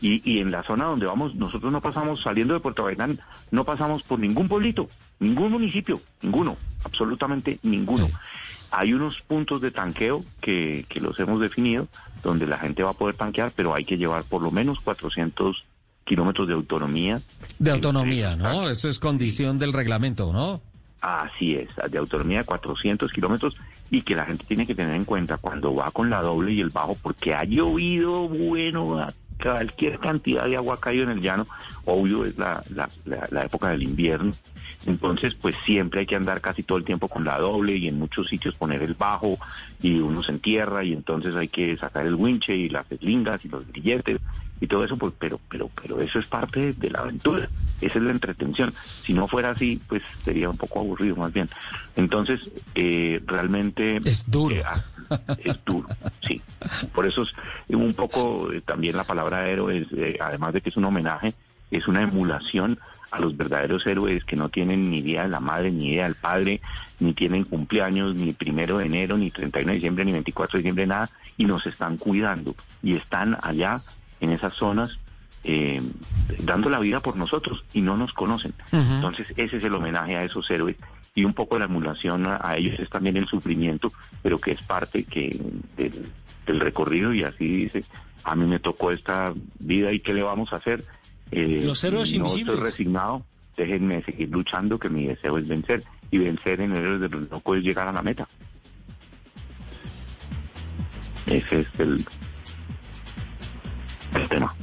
Y, 0.02 0.40
en 0.40 0.52
la 0.52 0.64
zona 0.64 0.86
donde 0.86 1.06
vamos, 1.06 1.36
nosotros 1.36 1.72
no 1.72 1.82
pasamos, 1.82 2.22
saliendo 2.22 2.54
de 2.54 2.62
Puerto 2.62 2.86
Gaitán, 2.86 3.20
no 3.52 3.66
pasamos 3.66 4.04
por 4.04 4.20
ningún 4.20 4.48
pueblito, 4.48 4.90
ningún 5.20 5.52
municipio, 5.52 6.02
ninguno, 6.22 6.56
absolutamente 6.86 7.60
ninguno. 7.64 8.08
Hay 8.72 8.94
unos 8.94 9.22
puntos 9.22 9.62
de 9.62 9.72
tanqueo 9.72 10.24
que, 10.42 10.86
que 10.90 11.00
los 11.00 11.20
hemos 11.20 11.40
definido, 11.40 11.88
donde 12.24 12.46
la 12.46 12.58
gente 12.58 12.84
va 12.84 12.92
a 12.92 12.94
poder 12.94 13.16
tanquear, 13.16 13.52
pero 13.56 13.76
hay 13.76 13.86
que 13.86 13.98
llevar 13.98 14.24
por 14.24 14.42
lo 14.42 14.52
menos 14.52 14.80
400 14.82 15.66
kilómetros 16.04 16.48
de 16.48 16.54
autonomía. 16.54 17.22
De 17.60 17.72
autonomía, 17.72 18.36
¿no? 18.36 18.70
Eso 18.70 18.90
es 18.90 19.00
condición 19.00 19.60
del 19.60 19.74
reglamento, 19.74 20.34
¿no? 20.34 20.62
Así 21.02 21.56
es, 21.56 21.70
de 21.90 21.98
autonomía 21.98 22.40
de 22.40 22.46
400 22.46 23.12
kilómetros 23.12 23.56
y 23.90 24.02
que 24.02 24.16
la 24.16 24.26
gente 24.26 24.44
tiene 24.46 24.68
que 24.68 24.76
tener 24.76 24.96
en 24.96 25.06
cuenta 25.06 25.38
cuando 25.38 25.74
va 25.74 25.92
con 25.92 26.10
la 26.10 26.22
doble 26.22 26.52
y 26.52 26.62
el 26.62 26.70
bajo, 26.70 26.96
porque 27.02 27.34
ha 27.34 27.44
llovido, 27.44 28.28
bueno, 28.28 29.00
a 29.00 29.14
cualquier 29.42 30.00
cantidad 30.00 30.46
de 30.46 30.58
agua 30.58 30.76
ha 30.76 30.80
caído 30.80 31.04
en 31.06 31.12
el 31.12 31.22
llano, 31.22 31.48
obvio 31.86 32.26
es 32.26 32.38
la, 32.38 32.62
la, 32.74 32.90
la, 33.06 33.28
la 33.32 33.44
época 33.46 33.70
del 33.70 33.84
invierno, 33.84 34.34
entonces 34.86 35.36
pues 35.36 35.56
siempre 35.66 36.02
hay 36.02 36.06
que 36.06 36.16
andar 36.16 36.42
casi 36.42 36.64
todo 36.64 36.78
el 36.78 36.84
tiempo 36.86 37.08
con 37.08 37.24
la 37.26 37.38
doble 37.38 37.76
y 37.76 37.88
en 37.88 38.00
muchos 38.00 38.30
sitios 38.30 38.56
poner 38.56 38.82
el 38.82 38.94
bajo 38.94 39.38
y 39.82 40.00
uno 40.00 40.24
se 40.24 40.32
entierra 40.32 40.84
y 40.84 40.94
entonces 40.94 41.36
hay 41.36 41.48
que 41.50 41.76
sacar 41.78 42.06
el 42.06 42.16
winche 42.16 42.56
y 42.56 42.70
las 42.70 42.90
eslingas 42.92 43.44
y 43.46 43.50
los 43.50 43.68
grilletes 43.68 44.20
y 44.62 44.68
todo 44.68 44.84
eso, 44.84 44.98
pues, 44.98 45.14
pero, 45.18 45.40
pero, 45.50 45.70
pero 45.82 46.02
eso 46.02 46.20
es 46.20 46.28
parte 46.28 46.74
de 46.74 46.90
la 46.90 47.00
aventura, 47.00 47.48
esa 47.80 47.98
es 47.98 48.04
la 48.04 48.12
entretención. 48.12 48.74
Si 48.76 49.14
no 49.14 49.26
fuera 49.26 49.52
así, 49.52 49.80
pues 49.88 50.04
sería 50.26 50.50
un 50.50 50.58
poco 50.58 50.82
aburrido 50.82 51.16
más 51.16 51.32
bien. 51.32 51.48
Entonces, 51.96 52.52
eh, 52.76 53.22
realmente 53.26 53.98
Es 54.04 54.30
duro. 54.30 54.56
eh, 54.58 54.64
es 55.46 55.64
duro, 55.64 55.88
sí. 56.28 56.42
Por 56.94 57.06
eso 57.08 57.24
es 57.24 57.30
un 57.70 57.94
poco 57.94 58.52
eh, 58.52 58.60
también 58.60 58.98
la 58.98 59.06
palabra 59.06 59.48
héroe, 59.48 59.88
eh, 59.96 60.18
además 60.20 60.54
de 60.54 60.60
que 60.60 60.68
es 60.70 60.76
un 60.78 60.84
homenaje, 60.84 61.34
es 61.72 61.88
una 61.88 62.02
emulación 62.02 62.80
a 63.12 63.20
los 63.20 63.36
verdaderos 63.36 63.86
héroes 63.88 64.24
que 64.24 64.36
no 64.36 64.50
tienen 64.50 64.90
ni 64.90 65.00
idea 65.00 65.24
de 65.24 65.30
la 65.30 65.40
madre, 65.40 65.72
ni 65.72 65.90
idea 65.90 66.04
del 66.04 66.16
padre, 66.16 66.62
ni 67.00 67.14
tienen 67.14 67.44
cumpleaños, 67.44 68.16
ni 68.16 68.34
primero 68.34 68.78
de 68.78 68.86
enero, 68.86 69.18
ni 69.18 69.32
31 69.32 69.70
de 69.70 69.76
diciembre, 69.76 70.06
ni 70.06 70.12
24 70.12 70.58
de 70.58 70.60
diciembre, 70.60 70.88
nada, 70.88 71.10
y 71.38 71.46
nos 71.46 71.66
están 71.66 71.98
cuidando. 71.98 72.56
Y 72.84 72.96
están 72.96 73.38
allá, 73.42 73.82
en 74.20 74.32
esas 74.32 74.54
zonas, 74.54 75.00
eh, 75.44 75.82
dando 76.44 76.70
la 76.70 76.80
vida 76.80 77.00
por 77.00 77.16
nosotros, 77.16 77.64
y 77.74 77.82
no 77.82 77.98
nos 77.98 78.14
conocen. 78.14 78.54
Entonces, 78.72 79.34
ese 79.38 79.58
es 79.58 79.64
el 79.64 79.74
homenaje 79.74 80.16
a 80.16 80.24
esos 80.24 80.50
héroes. 80.52 80.76
Y 81.16 81.26
un 81.26 81.34
poco 81.34 81.56
de 81.56 81.60
la 81.60 81.66
emulación 81.66 82.28
a, 82.28 82.40
a 82.44 82.58
ellos 82.58 82.80
es 82.80 82.90
también 82.90 83.18
el 83.18 83.28
sufrimiento, 83.28 83.92
pero 84.22 84.40
que 84.40 84.52
es 84.52 84.62
parte 84.62 85.04
que 85.04 85.40
del, 85.76 86.12
del 86.46 86.60
recorrido, 86.60 87.14
y 87.14 87.24
así 87.24 87.48
dice, 87.48 87.84
a 88.24 88.36
mí 88.36 88.46
me 88.46 88.60
tocó 88.60 88.92
esta 88.92 89.34
vida, 89.60 89.92
¿y 89.92 90.00
qué 90.02 90.14
le 90.14 90.22
vamos 90.22 90.54
a 90.54 90.58
hacer? 90.58 90.86
Eh, 91.32 91.62
Los 91.64 91.84
héroes 91.84 92.12
no 92.14 92.18
invisibles. 92.26 92.56
estoy 92.56 92.66
resignado, 92.66 93.26
déjenme 93.56 94.04
seguir 94.04 94.30
luchando, 94.30 94.80
que 94.80 94.90
mi 94.90 95.06
deseo 95.08 95.38
es 95.38 95.48
vencer. 95.48 95.84
Y 96.12 96.18
vencer 96.18 96.60
en 96.62 96.76
el 96.76 97.00
de 97.00 97.08
los 97.10 97.30
locos 97.30 97.58
es 97.58 97.64
llegar 97.64 97.88
a 97.88 97.92
la 97.94 98.02
meta. 98.02 98.28
Ese 101.28 101.62
es 101.62 101.68
el, 101.78 102.04
el 104.16 104.30
tema. 104.30 104.56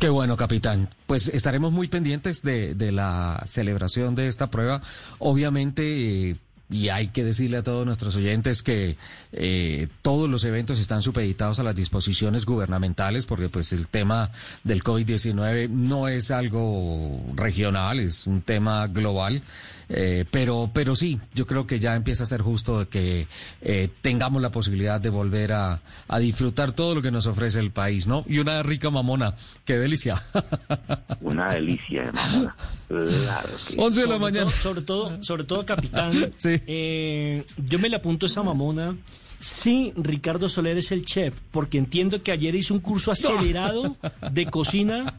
Qué 0.00 0.08
bueno, 0.10 0.36
capitán. 0.36 0.90
Pues 1.06 1.28
estaremos 1.28 1.72
muy 1.72 1.88
pendientes 1.88 2.42
de, 2.42 2.74
de 2.74 2.92
la 2.92 3.42
celebración 3.46 4.14
de 4.14 4.28
esta 4.28 4.50
prueba. 4.50 4.82
Obviamente, 5.18 6.30
eh, 6.30 6.36
y 6.70 6.88
hay 6.88 7.08
que 7.08 7.24
decirle 7.24 7.58
a 7.58 7.62
todos 7.62 7.84
nuestros 7.84 8.16
oyentes 8.16 8.62
que 8.62 8.96
eh, 9.32 9.88
todos 10.02 10.30
los 10.30 10.44
eventos 10.44 10.80
están 10.80 11.02
supeditados 11.02 11.60
a 11.60 11.62
las 11.62 11.76
disposiciones 11.76 12.46
gubernamentales, 12.46 13.26
porque 13.26 13.48
pues 13.48 13.72
el 13.72 13.86
tema 13.86 14.30
del 14.64 14.82
COVID-19 14.82 15.68
no 15.68 16.08
es 16.08 16.30
algo 16.30 17.22
regional, 17.34 18.00
es 18.00 18.26
un 18.26 18.42
tema 18.42 18.86
global. 18.86 19.42
Eh, 19.88 20.24
pero, 20.30 20.70
pero 20.72 20.96
sí, 20.96 21.18
yo 21.34 21.46
creo 21.46 21.66
que 21.66 21.78
ya 21.78 21.94
empieza 21.94 22.22
a 22.22 22.26
ser 22.26 22.40
justo 22.42 22.80
de 22.80 22.86
que 22.88 23.26
eh, 23.60 23.88
tengamos 24.00 24.40
la 24.42 24.50
posibilidad 24.50 25.00
de 25.00 25.10
volver 25.10 25.52
a, 25.52 25.80
a 26.08 26.18
disfrutar 26.18 26.72
todo 26.72 26.94
lo 26.94 27.02
que 27.02 27.10
nos 27.10 27.26
ofrece 27.26 27.60
el 27.60 27.70
país, 27.70 28.06
¿no? 28.06 28.24
Y 28.28 28.38
una 28.38 28.62
rica 28.62 28.90
mamona, 28.90 29.34
qué 29.64 29.76
delicia. 29.78 30.22
Una 31.20 31.52
delicia 31.54 32.02
de 32.04 32.12
mamona. 32.12 32.56
Claro 32.88 33.48
que 33.68 33.74
11 33.80 34.00
de 34.00 34.06
la 34.06 34.18
mañana. 34.18 34.46
todo- 34.50 34.56
sobre 34.62 34.82
todo, 34.82 35.22
sobre 35.22 35.44
todo, 35.44 35.66
capitán. 35.66 36.12
Sí. 36.36 36.60
eh, 36.66 37.44
yo 37.66 37.78
me 37.78 37.88
le 37.88 37.96
apunto 37.96 38.26
esa 38.26 38.42
mamona. 38.42 38.96
Sí, 39.40 39.92
Ricardo 39.96 40.48
Soler 40.48 40.78
es 40.78 40.90
el 40.92 41.04
chef, 41.04 41.38
porque 41.50 41.76
entiendo 41.76 42.22
que 42.22 42.32
ayer 42.32 42.54
hizo 42.54 42.72
un 42.72 42.80
curso 42.80 43.12
acelerado 43.12 43.96
de 44.32 44.46
cocina 44.46 45.18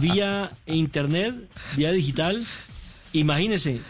vía 0.00 0.52
internet, 0.66 1.34
vía 1.76 1.92
digital. 1.92 2.46
Imagínese, 3.12 3.80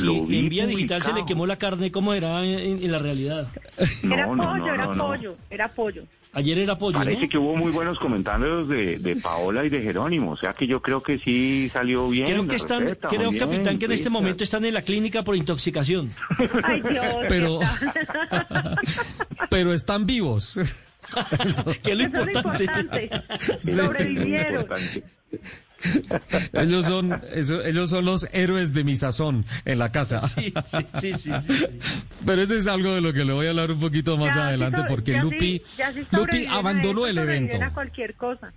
si 0.00 0.06
Lo 0.06 0.24
vi 0.26 0.38
en 0.38 0.48
vía 0.48 0.66
digital 0.66 1.02
se 1.02 1.12
le 1.12 1.24
quemó 1.24 1.46
la 1.46 1.56
carne, 1.56 1.90
¿cómo 1.90 2.14
era 2.14 2.44
en, 2.44 2.82
en 2.82 2.92
la 2.92 2.98
realidad? 2.98 3.48
era 3.78 4.26
No, 4.26 4.36
no, 4.36 4.44
pollo, 4.44 4.58
no, 4.58 4.74
era 4.74 4.86
no, 4.86 4.94
no. 4.94 5.06
pollo, 5.06 5.36
era 5.50 5.68
pollo. 5.68 6.04
Ayer 6.36 6.58
era 6.58 6.76
pollo, 6.76 6.98
Parece 6.98 7.22
¿no? 7.22 7.28
que 7.28 7.38
hubo 7.38 7.54
muy 7.54 7.70
buenos 7.70 7.96
comentarios 8.00 8.68
de, 8.68 8.98
de 8.98 9.14
Paola 9.14 9.64
y 9.64 9.68
de 9.68 9.80
Jerónimo, 9.82 10.32
o 10.32 10.36
sea 10.36 10.52
que 10.52 10.66
yo 10.66 10.82
creo 10.82 11.00
que 11.00 11.18
sí 11.20 11.70
salió 11.72 12.08
bien. 12.08 12.26
Creo 12.26 12.48
que 12.48 12.56
están, 12.56 12.80
receta, 12.80 13.06
creo, 13.08 13.30
bien, 13.30 13.38
capitán, 13.38 13.78
que 13.78 13.84
en 13.84 13.92
este 13.92 14.10
momento 14.10 14.42
están 14.42 14.64
en 14.64 14.74
la 14.74 14.82
clínica 14.82 15.22
por 15.22 15.36
intoxicación. 15.36 16.12
Ay, 16.64 16.82
Dios. 16.82 17.06
Pero-. 17.28 17.60
Pero 19.50 19.72
están 19.72 20.06
vivos. 20.06 20.58
que 21.84 21.92
es 21.92 21.98
lo 21.98 22.04
Eso 22.04 22.20
es 22.20 22.24
lo 22.24 22.32
importante. 22.32 23.10
Sí, 23.62 23.70
Sobrevivieron. 23.70 24.66
Ellos 26.54 26.86
son, 26.86 27.20
eso- 27.32 27.62
ellos 27.64 27.90
son 27.90 28.04
los 28.04 28.26
héroes 28.32 28.72
de 28.72 28.84
mi 28.84 28.96
sazón 28.96 29.44
en 29.64 29.78
la 29.78 29.92
casa. 29.92 30.18
Sí, 30.20 30.52
sí, 30.64 30.78
sí, 31.00 31.12
sí, 31.14 31.32
sí, 31.40 31.54
sí. 31.56 31.78
Pero 32.24 32.42
ese 32.42 32.56
es 32.58 32.66
algo 32.66 32.94
de 32.94 33.00
lo 33.00 33.12
que 33.12 33.24
le 33.24 33.32
voy 33.32 33.46
a 33.46 33.50
hablar 33.50 33.70
un 33.70 33.80
poquito 33.80 34.16
más 34.16 34.36
adelante 34.36 34.82
porque 34.88 35.18
Lupi, 35.20 35.62
ya 35.76 35.92
sí 35.92 36.00
Lupi 36.10 36.46
abandonó 36.46 37.00
eso, 37.06 37.08
el 37.08 37.18
evento. 37.18 37.58
cualquier 37.74 38.14
cosa. 38.14 38.52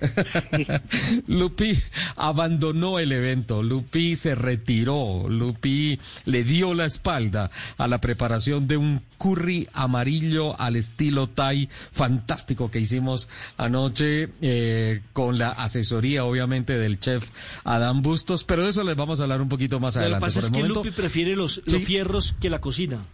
Lupi 1.26 1.78
abandonó 2.16 2.98
el 2.98 3.12
evento, 3.12 3.62
Lupi 3.62 4.16
se 4.16 4.34
retiró, 4.34 5.28
Lupi 5.28 5.98
le 6.24 6.44
dio 6.44 6.74
la 6.74 6.86
espalda 6.86 7.50
a 7.78 7.88
la 7.88 8.00
preparación 8.00 8.66
de 8.68 8.76
un 8.76 9.02
curry 9.18 9.68
amarillo 9.72 10.58
al 10.60 10.76
estilo 10.76 11.28
Thai 11.28 11.68
fantástico 11.92 12.70
que 12.70 12.80
hicimos 12.80 13.28
anoche 13.56 14.30
eh, 14.40 15.02
con 15.12 15.38
la 15.38 15.50
asesoría 15.50 16.24
obviamente 16.24 16.78
del 16.78 16.98
chef 16.98 17.30
Adam 17.64 18.02
Bustos, 18.02 18.44
pero 18.44 18.64
de 18.64 18.70
eso 18.70 18.82
les 18.84 18.96
vamos 18.96 19.20
a 19.20 19.24
hablar 19.24 19.42
un 19.42 19.48
poquito 19.48 19.80
más 19.80 19.94
Lo 19.94 20.00
que 20.00 20.04
adelante. 20.04 20.26
pasa 20.26 20.40
Por 20.40 20.44
es 20.46 20.50
que 20.52 20.58
momento- 20.58 20.80
Lupi 20.84 20.90
prefiere 20.90 21.36
los, 21.36 21.54
Sí. 21.66 21.72
los 21.72 21.82
fierros 21.84 22.34
que 22.40 22.48
la 22.50 22.60
cocina. 22.60 23.04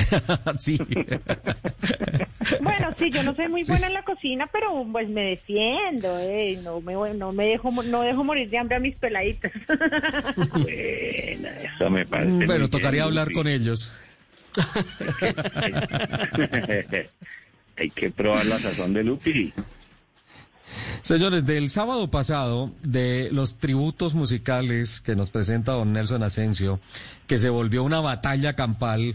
sí. 0.58 0.78
Bueno, 2.60 2.94
sí, 2.98 3.10
yo 3.10 3.22
no 3.22 3.34
soy 3.34 3.48
muy 3.48 3.62
buena 3.64 3.86
en 3.88 3.94
la 3.94 4.02
cocina, 4.02 4.48
pero 4.52 4.86
pues 4.90 5.08
me 5.08 5.22
defiendo, 5.22 6.18
eh, 6.18 6.58
no 6.62 6.80
me 6.80 6.96
voy- 6.96 7.16
no 7.16 7.32
me 7.32 7.46
dejo 7.46 7.70
no 7.70 8.02
dejo 8.02 8.24
morir 8.24 8.48
de 8.50 8.58
hambre 8.58 8.76
a 8.76 8.80
mis 8.80 8.96
peladitos. 8.96 9.50
Bueno, 10.36 11.48
eso 11.62 11.90
me 11.90 12.04
parece. 12.06 12.30
Bueno, 12.30 12.54
bien, 12.56 12.70
tocaría 12.70 13.04
hablar 13.04 13.32
con 13.32 13.46
ellos. 13.48 13.98
Hay 17.76 17.90
que 17.90 18.10
probar 18.10 18.44
la 18.46 18.58
sazón 18.58 18.92
de 18.94 19.04
Lupi. 19.04 19.52
Señores, 21.02 21.46
del 21.46 21.68
sábado 21.70 22.10
pasado, 22.10 22.72
de 22.82 23.28
los 23.32 23.56
tributos 23.58 24.14
musicales 24.14 25.00
que 25.00 25.16
nos 25.16 25.30
presenta 25.30 25.72
don 25.72 25.92
Nelson 25.92 26.22
Asensio, 26.22 26.78
que 27.26 27.38
se 27.38 27.48
volvió 27.48 27.82
una 27.82 28.00
batalla 28.00 28.54
campal, 28.54 29.14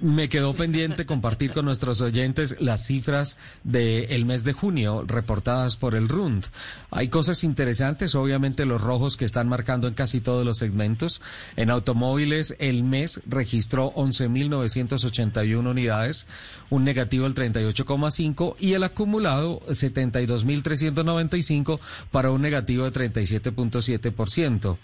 me 0.00 0.28
quedó 0.28 0.54
pendiente 0.54 1.06
compartir 1.06 1.52
con 1.52 1.64
nuestros 1.64 2.00
oyentes 2.00 2.56
las 2.60 2.86
cifras 2.86 3.36
del 3.64 4.24
mes 4.24 4.44
de 4.44 4.52
junio 4.52 5.04
reportadas 5.06 5.76
por 5.76 5.94
el 5.94 6.08
RUND. 6.08 6.46
Hay 6.90 7.08
cosas 7.08 7.44
interesantes, 7.44 8.14
obviamente 8.14 8.66
los 8.66 8.80
rojos 8.80 9.16
que 9.16 9.24
están 9.24 9.48
marcando 9.48 9.88
en 9.88 9.94
casi 9.94 10.20
todos 10.20 10.44
los 10.44 10.58
segmentos. 10.58 11.22
En 11.56 11.70
automóviles 11.70 12.56
el 12.58 12.82
mes 12.82 13.20
registró 13.26 13.92
11.981 13.94 15.70
unidades, 15.70 16.26
un 16.70 16.84
negativo 16.84 17.28
del 17.28 17.34
38,5 17.34 18.56
y 18.58 18.72
el 18.74 18.84
acumulado 18.84 19.60
72.395 19.66 21.80
para 22.10 22.30
un 22.30 22.42
negativo 22.42 22.90
de 22.90 23.10
37.7%. 23.10 24.76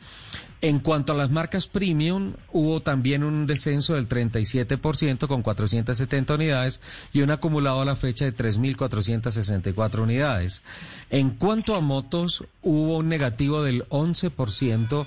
En 0.63 0.79
cuanto 0.79 1.13
a 1.13 1.17
las 1.17 1.31
marcas 1.31 1.67
premium, 1.67 2.33
hubo 2.51 2.81
también 2.81 3.25
un 3.25 3.47
descenso 3.47 3.95
del 3.95 4.09
37% 4.09 5.29
con 5.29 5.43
470 5.43 6.35
unidades 6.35 6.81
y 7.13 7.21
un 7.21 7.31
acumulado 7.31 7.83
a 7.83 7.85
la 7.85 7.95
fecha 7.95 8.25
de 8.25 8.35
3.464 8.35 10.01
unidades. 10.01 10.63
En 11.11 11.31
cuanto 11.31 11.75
a 11.75 11.81
motos, 11.81 12.45
hubo 12.63 12.97
un 12.97 13.09
negativo 13.09 13.63
del 13.63 13.87
11% 13.91 15.07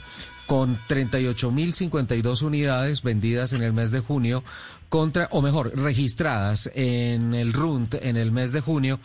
con 0.50 0.76
38.052 0.76 2.42
unidades 2.42 3.04
vendidas 3.04 3.54
en 3.54 3.62
el 3.62 3.72
mes 3.72 3.92
de 3.92 4.00
junio 4.00 4.44
contra, 4.90 5.28
o 5.30 5.44
mejor, 5.44 5.78
registradas 5.78 6.72
en 6.74 7.36
el 7.36 7.54
RUNT 7.54 7.94
en 8.02 8.18
el 8.18 8.32
mes 8.32 8.52
de 8.52 8.62
junio 8.62 9.00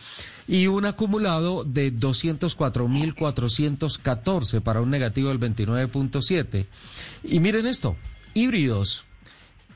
y 0.47 0.65
un 0.65 0.85
acumulado 0.85 1.63
de 1.63 1.93
204.414 1.93 4.61
para 4.61 4.81
un 4.81 4.89
negativo 4.89 5.29
del 5.29 5.39
29.7. 5.39 6.65
Y 7.23 7.39
miren 7.39 7.67
esto, 7.67 7.95
híbridos. 8.33 9.05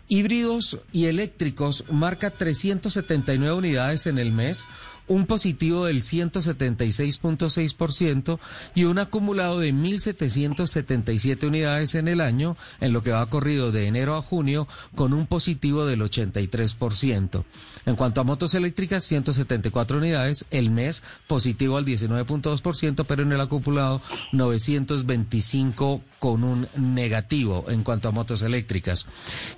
Híbridos 0.08 0.80
y 0.92 1.06
eléctricos 1.06 1.86
marca 1.92 2.32
379 2.32 3.56
unidades 3.56 4.08
en 4.08 4.18
el 4.18 4.32
mes, 4.32 4.66
un 5.10 5.26
positivo 5.26 5.84
del 5.86 6.04
176.6% 6.04 8.40
y 8.76 8.84
un 8.86 9.00
acumulado 9.00 9.60
de 9.60 9.74
1.777 9.74 11.48
unidades 11.48 11.96
en 11.96 12.08
el 12.08 12.22
año, 12.22 12.56
en 12.80 12.94
lo 12.94 13.04
que 13.04 13.12
va 13.12 13.26
corrido 13.26 13.74
de 13.74 13.88
enero 13.88 14.16
a 14.16 14.22
junio, 14.22 14.70
con 14.96 15.12
un 15.14 15.28
positivo 15.28 15.86
del 15.86 16.00
83%. 16.02 17.44
En 17.86 17.96
cuanto 17.96 18.20
a 18.22 18.24
motos 18.24 18.54
eléctricas, 18.54 19.04
174 19.04 19.98
unidades, 19.98 20.46
el 20.52 20.70
mes 20.70 21.02
positivo 21.28 21.76
al 21.78 21.86
19.2%, 21.86 23.06
pero 23.08 23.24
en 23.24 23.32
el 23.32 23.42
acumulado 23.42 24.04
925 24.32 26.04
con 26.20 26.44
un 26.44 26.68
negativo 26.76 27.66
en 27.70 27.84
cuanto 27.84 28.10
a 28.10 28.12
motos 28.12 28.44
eléctricas. 28.44 29.08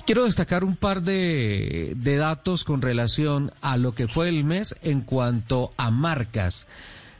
Quiero 0.05 0.23
destacar 0.23 0.63
un 0.63 0.77
par 0.77 1.01
de, 1.01 1.91
de 1.97 2.15
datos 2.15 2.63
con 2.63 2.81
relación 2.81 3.51
a 3.61 3.75
lo 3.75 3.93
que 3.93 4.07
fue 4.07 4.29
el 4.29 4.45
mes 4.45 4.77
en 4.81 5.01
cuanto 5.01 5.40
a 5.77 5.91
marcas. 5.91 6.67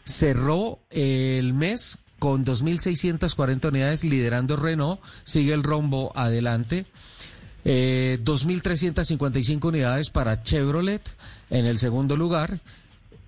Cerró 0.05 0.79
el 0.89 1.53
mes 1.53 1.99
con 2.19 2.45
2.640 2.45 3.69
unidades 3.69 4.03
liderando 4.03 4.55
Renault, 4.55 5.01
sigue 5.23 5.53
el 5.53 5.63
rombo 5.63 6.11
adelante. 6.15 6.85
Eh, 7.65 8.19
2.355 8.23 9.65
unidades 9.65 10.09
para 10.09 10.43
Chevrolet 10.43 11.01
en 11.49 11.65
el 11.65 11.77
segundo 11.77 12.15
lugar. 12.15 12.59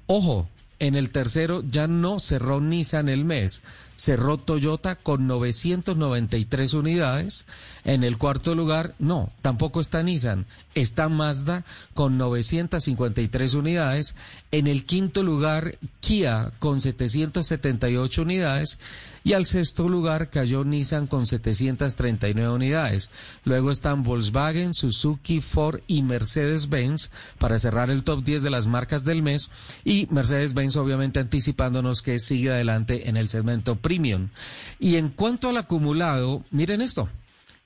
Ojo, 0.08 0.48
en 0.80 0.96
el 0.96 1.12
tercero 1.12 1.64
ya 1.70 1.88
no 1.88 2.20
cerró 2.20 2.60
Nissan 2.60 3.10
el 3.10 3.26
mes, 3.26 3.64
cerró 3.96 4.38
Toyota 4.38 4.96
con 4.96 5.28
993 5.28 6.74
unidades. 6.74 7.46
En 7.86 8.04
el 8.04 8.18
cuarto 8.18 8.56
lugar, 8.56 8.96
no, 8.98 9.30
tampoco 9.42 9.82
está 9.82 10.04
Nissan, 10.04 10.46
está 10.74 11.10
Mazda 11.10 11.66
con 11.94 12.18
953 12.18 13.54
unidades. 13.56 14.16
En 14.52 14.68
el 14.68 14.86
quinto 14.86 15.22
lugar, 15.22 15.78
Kia 16.00 16.52
con 16.60 16.80
778 16.80 18.22
unidades. 18.22 18.80
Y 19.26 19.34
al 19.34 19.46
sexto 19.46 19.88
lugar 19.88 20.30
cayó 20.30 20.66
Nissan 20.66 21.08
con 21.08 21.26
739 21.26 22.50
unidades. 22.54 23.10
Luego 23.46 23.72
están 23.72 24.04
Volkswagen, 24.04 24.74
Suzuki, 24.74 25.40
Ford 25.40 25.80
y 25.88 26.04
Mercedes-Benz 26.04 27.10
para 27.38 27.58
cerrar 27.58 27.90
el 27.90 28.04
top 28.04 28.24
10 28.24 28.44
de 28.44 28.50
las 28.50 28.68
marcas 28.68 29.06
del 29.06 29.24
mes. 29.24 29.50
Y 29.86 30.08
Mercedes-Benz 30.10 30.76
obviamente 30.76 31.22
anticipándonos 31.22 32.02
que 32.02 32.20
sigue 32.20 32.52
adelante 32.52 33.10
en 33.10 33.16
el 33.16 33.30
segmento 33.30 33.78
premium. 33.78 34.30
Y 34.78 34.98
en 34.98 35.10
cuanto 35.10 35.48
al 35.48 35.58
acumulado, 35.58 36.44
miren 36.52 36.82
esto. 36.82 37.10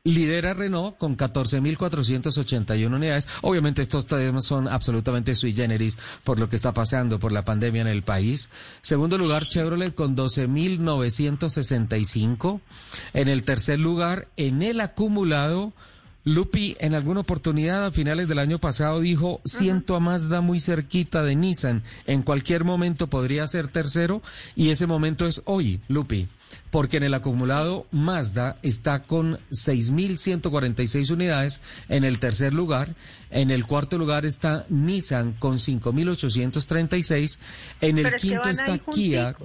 Lidera 0.07 0.53
Renault 0.53 0.97
con 0.97 1.17
14.481 1.17 2.93
unidades. 2.93 3.27
Obviamente 3.41 3.81
estos 3.81 4.05
temas 4.05 4.45
son 4.45 4.69
absolutamente 4.69 5.35
sui 5.35 5.51
generis 5.53 5.97
por 6.23 6.39
lo 6.39 6.47
que 6.49 6.55
está 6.55 6.73
pasando 6.73 7.19
por 7.19 7.33
la 7.33 7.43
pandemia 7.43 7.81
en 7.81 7.87
el 7.87 8.03
país. 8.03 8.49
Segundo 8.81 9.17
lugar, 9.17 9.47
Chevrolet 9.47 9.93
con 9.93 10.15
12.965. 10.15 12.61
En 13.13 13.27
el 13.27 13.43
tercer 13.43 13.79
lugar, 13.79 14.29
en 14.37 14.63
el 14.63 14.79
acumulado, 14.79 15.73
Lupi 16.23 16.77
en 16.79 16.93
alguna 16.93 17.21
oportunidad 17.21 17.85
a 17.85 17.91
finales 17.91 18.27
del 18.27 18.37
año 18.39 18.59
pasado 18.59 18.99
dijo, 18.99 19.39
siento 19.45 19.95
a 19.95 20.01
Mazda 20.01 20.41
muy 20.41 20.59
cerquita 20.59 21.23
de 21.23 21.37
Nissan, 21.37 21.83
en 22.05 22.21
cualquier 22.21 22.65
momento 22.65 23.07
podría 23.07 23.47
ser 23.47 23.69
tercero 23.69 24.21
y 24.53 24.71
ese 24.71 24.87
momento 24.87 25.25
es 25.25 25.41
hoy, 25.45 25.79
Lupi, 25.87 26.27
porque 26.77 26.97
en 26.97 27.03
el 27.03 27.15
acumulado 27.15 27.87
Mazda 27.89 28.59
está 28.61 29.01
con 29.01 29.39
6.146 29.49 31.09
unidades 31.09 31.59
en 31.89 32.03
el 32.03 32.19
tercer 32.19 32.53
lugar, 32.53 32.93
en 33.31 33.49
el 33.49 33.65
cuarto 33.65 33.97
lugar 33.97 34.27
está 34.27 34.67
Nissan 34.69 35.33
con 35.33 35.55
5.836, 35.55 37.39
en 37.81 37.97
el 37.97 38.03
Pero 38.03 38.17
quinto 38.17 38.49
está 38.49 38.77
Kia. 38.77 39.35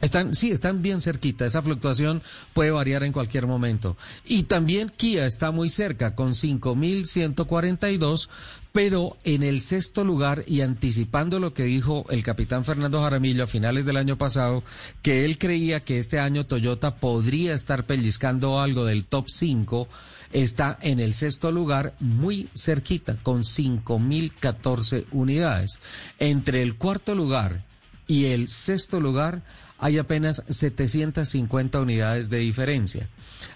Están, 0.00 0.32
sí, 0.32 0.52
están 0.52 0.80
bien 0.80 1.00
cerquita. 1.00 1.44
Esa 1.44 1.60
fluctuación 1.60 2.22
puede 2.54 2.70
variar 2.70 3.02
en 3.02 3.12
cualquier 3.12 3.48
momento. 3.48 3.96
Y 4.24 4.44
también 4.44 4.92
Kia 4.96 5.26
está 5.26 5.50
muy 5.50 5.68
cerca, 5.68 6.14
con 6.14 6.34
5.142, 6.34 8.28
pero 8.72 9.18
en 9.24 9.42
el 9.42 9.60
sexto 9.60 10.02
lugar, 10.02 10.44
y 10.46 10.62
anticipando 10.62 11.38
lo 11.38 11.52
que 11.52 11.64
dijo 11.64 12.06
el 12.08 12.22
capitán 12.22 12.64
Fernando 12.64 13.02
Jaramillo 13.02 13.44
a 13.44 13.46
finales 13.46 13.84
del 13.84 13.98
año 13.98 14.16
pasado, 14.16 14.64
que 15.02 15.24
él 15.24 15.38
creía 15.38 15.80
que 15.80 15.98
este 15.98 16.18
año 16.18 16.46
Toyota 16.46 16.96
podría 16.96 17.54
estar 17.54 17.84
pellizcando 17.84 18.60
algo 18.60 18.86
del 18.86 19.04
top 19.04 19.26
5, 19.28 19.88
está 20.32 20.78
en 20.80 21.00
el 21.00 21.12
sexto 21.12 21.52
lugar, 21.52 21.94
muy 22.00 22.48
cerquita, 22.54 23.16
con 23.22 23.42
5.014 23.42 25.04
unidades. 25.12 25.78
Entre 26.18 26.62
el 26.62 26.76
cuarto 26.76 27.14
lugar 27.14 27.64
y 28.06 28.26
el 28.26 28.48
sexto 28.48 29.00
lugar 29.00 29.42
hay 29.82 29.98
apenas 29.98 30.44
750 30.48 31.80
unidades 31.80 32.30
de 32.30 32.38
diferencia. 32.38 33.08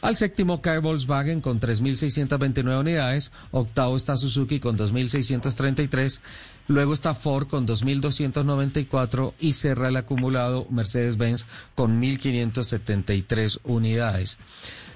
Al 0.02 0.16
séptimo 0.16 0.60
cae 0.60 0.80
Volkswagen 0.80 1.40
con 1.40 1.60
3.629 1.60 2.80
unidades, 2.80 3.30
octavo 3.52 3.96
está 3.96 4.16
Suzuki 4.16 4.58
con 4.58 4.76
2.633, 4.76 6.20
luego 6.66 6.94
está 6.94 7.14
Ford 7.14 7.46
con 7.46 7.64
2.294 7.64 9.34
y 9.38 9.52
cerra 9.52 9.86
el 9.86 9.96
acumulado 9.96 10.66
Mercedes-Benz 10.68 11.46
con 11.76 12.02
1.573 12.02 13.60
unidades. 13.62 14.38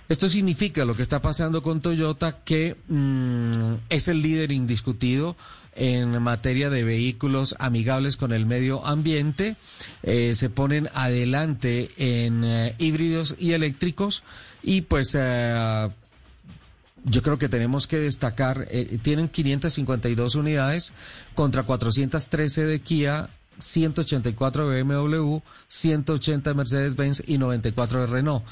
Esto 0.08 0.28
significa 0.28 0.84
lo 0.84 0.96
que 0.96 1.02
está 1.02 1.22
pasando 1.22 1.62
con 1.62 1.80
Toyota, 1.80 2.40
que 2.42 2.76
mm, 2.88 3.74
es 3.88 4.08
el 4.08 4.20
líder 4.20 4.50
indiscutido 4.50 5.36
en 5.80 6.22
materia 6.22 6.68
de 6.68 6.84
vehículos 6.84 7.56
amigables 7.58 8.18
con 8.18 8.32
el 8.32 8.44
medio 8.44 8.86
ambiente. 8.86 9.56
Eh, 10.02 10.34
se 10.34 10.50
ponen 10.50 10.90
adelante 10.92 11.88
en 11.96 12.44
eh, 12.44 12.74
híbridos 12.78 13.34
y 13.38 13.52
eléctricos 13.52 14.22
y 14.62 14.82
pues 14.82 15.16
eh, 15.18 15.88
yo 17.04 17.22
creo 17.22 17.38
que 17.38 17.48
tenemos 17.48 17.86
que 17.86 17.96
destacar, 17.96 18.66
eh, 18.70 18.98
tienen 19.02 19.30
552 19.30 20.34
unidades 20.34 20.92
contra 21.34 21.62
413 21.62 22.66
de 22.66 22.80
Kia, 22.80 23.30
184 23.58 24.68
de 24.68 24.82
BMW, 24.82 25.38
180 25.66 26.50
de 26.50 26.56
Mercedes-Benz 26.56 27.22
y 27.26 27.38
94 27.38 28.00
de 28.00 28.06
Renault. 28.06 28.44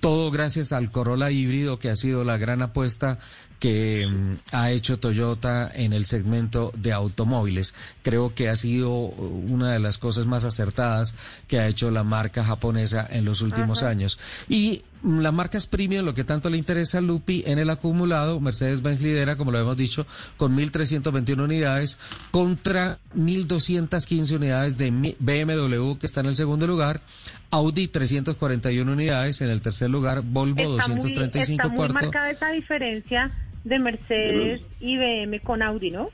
Todo 0.00 0.30
gracias 0.30 0.72
al 0.72 0.90
Corolla 0.90 1.30
híbrido 1.30 1.80
que 1.80 1.90
ha 1.90 1.96
sido 1.96 2.22
la 2.22 2.38
gran 2.38 2.62
apuesta 2.62 3.18
que 3.60 4.08
mm, 4.08 4.36
ha 4.52 4.70
hecho 4.72 4.98
Toyota 4.98 5.70
en 5.72 5.92
el 5.92 6.06
segmento 6.06 6.72
de 6.76 6.92
automóviles. 6.92 7.74
Creo 8.02 8.34
que 8.34 8.48
ha 8.48 8.56
sido 8.56 8.90
una 8.90 9.72
de 9.72 9.78
las 9.78 9.98
cosas 9.98 10.26
más 10.26 10.44
acertadas 10.44 11.14
que 11.46 11.60
ha 11.60 11.68
hecho 11.68 11.90
la 11.90 12.02
marca 12.02 12.42
japonesa 12.42 13.06
en 13.08 13.24
los 13.26 13.42
últimos 13.42 13.82
años. 13.82 14.18
Y 14.48 14.82
mm, 15.02 15.20
las 15.20 15.32
marcas 15.34 15.66
premium, 15.66 16.04
lo 16.06 16.14
que 16.14 16.24
tanto 16.24 16.48
le 16.48 16.56
interesa 16.56 16.98
a 16.98 17.00
Lupi 17.02 17.44
en 17.46 17.58
el 17.58 17.68
acumulado, 17.68 18.40
Mercedes-Benz 18.40 19.02
lidera, 19.02 19.36
como 19.36 19.52
lo 19.52 19.60
hemos 19.60 19.76
dicho, 19.76 20.06
con 20.38 20.56
1.321 20.56 21.38
unidades 21.38 21.98
contra 22.30 22.98
1.215 23.14 24.36
unidades 24.36 24.78
de 24.78 24.90
BMW, 25.18 25.98
que 25.98 26.06
está 26.06 26.20
en 26.20 26.26
el 26.26 26.36
segundo 26.36 26.66
lugar, 26.66 27.02
Audi 27.50 27.88
341 27.88 28.90
unidades 28.90 29.42
en 29.42 29.50
el 29.50 29.60
tercer 29.60 29.90
lugar, 29.90 30.22
Volvo 30.22 30.78
Está 30.78 30.88
muy, 30.88 30.96
235 30.96 31.52
está 31.52 31.68
muy 31.68 31.76
cuarto. 31.76 31.94
marcada 31.94 32.30
esa 32.30 32.50
diferencia 32.52 33.30
de 33.64 33.78
Mercedes 33.78 34.62
y 34.80 34.96
BM 34.96 35.40
con 35.40 35.62
Audi, 35.62 35.90
¿no? 35.90 36.10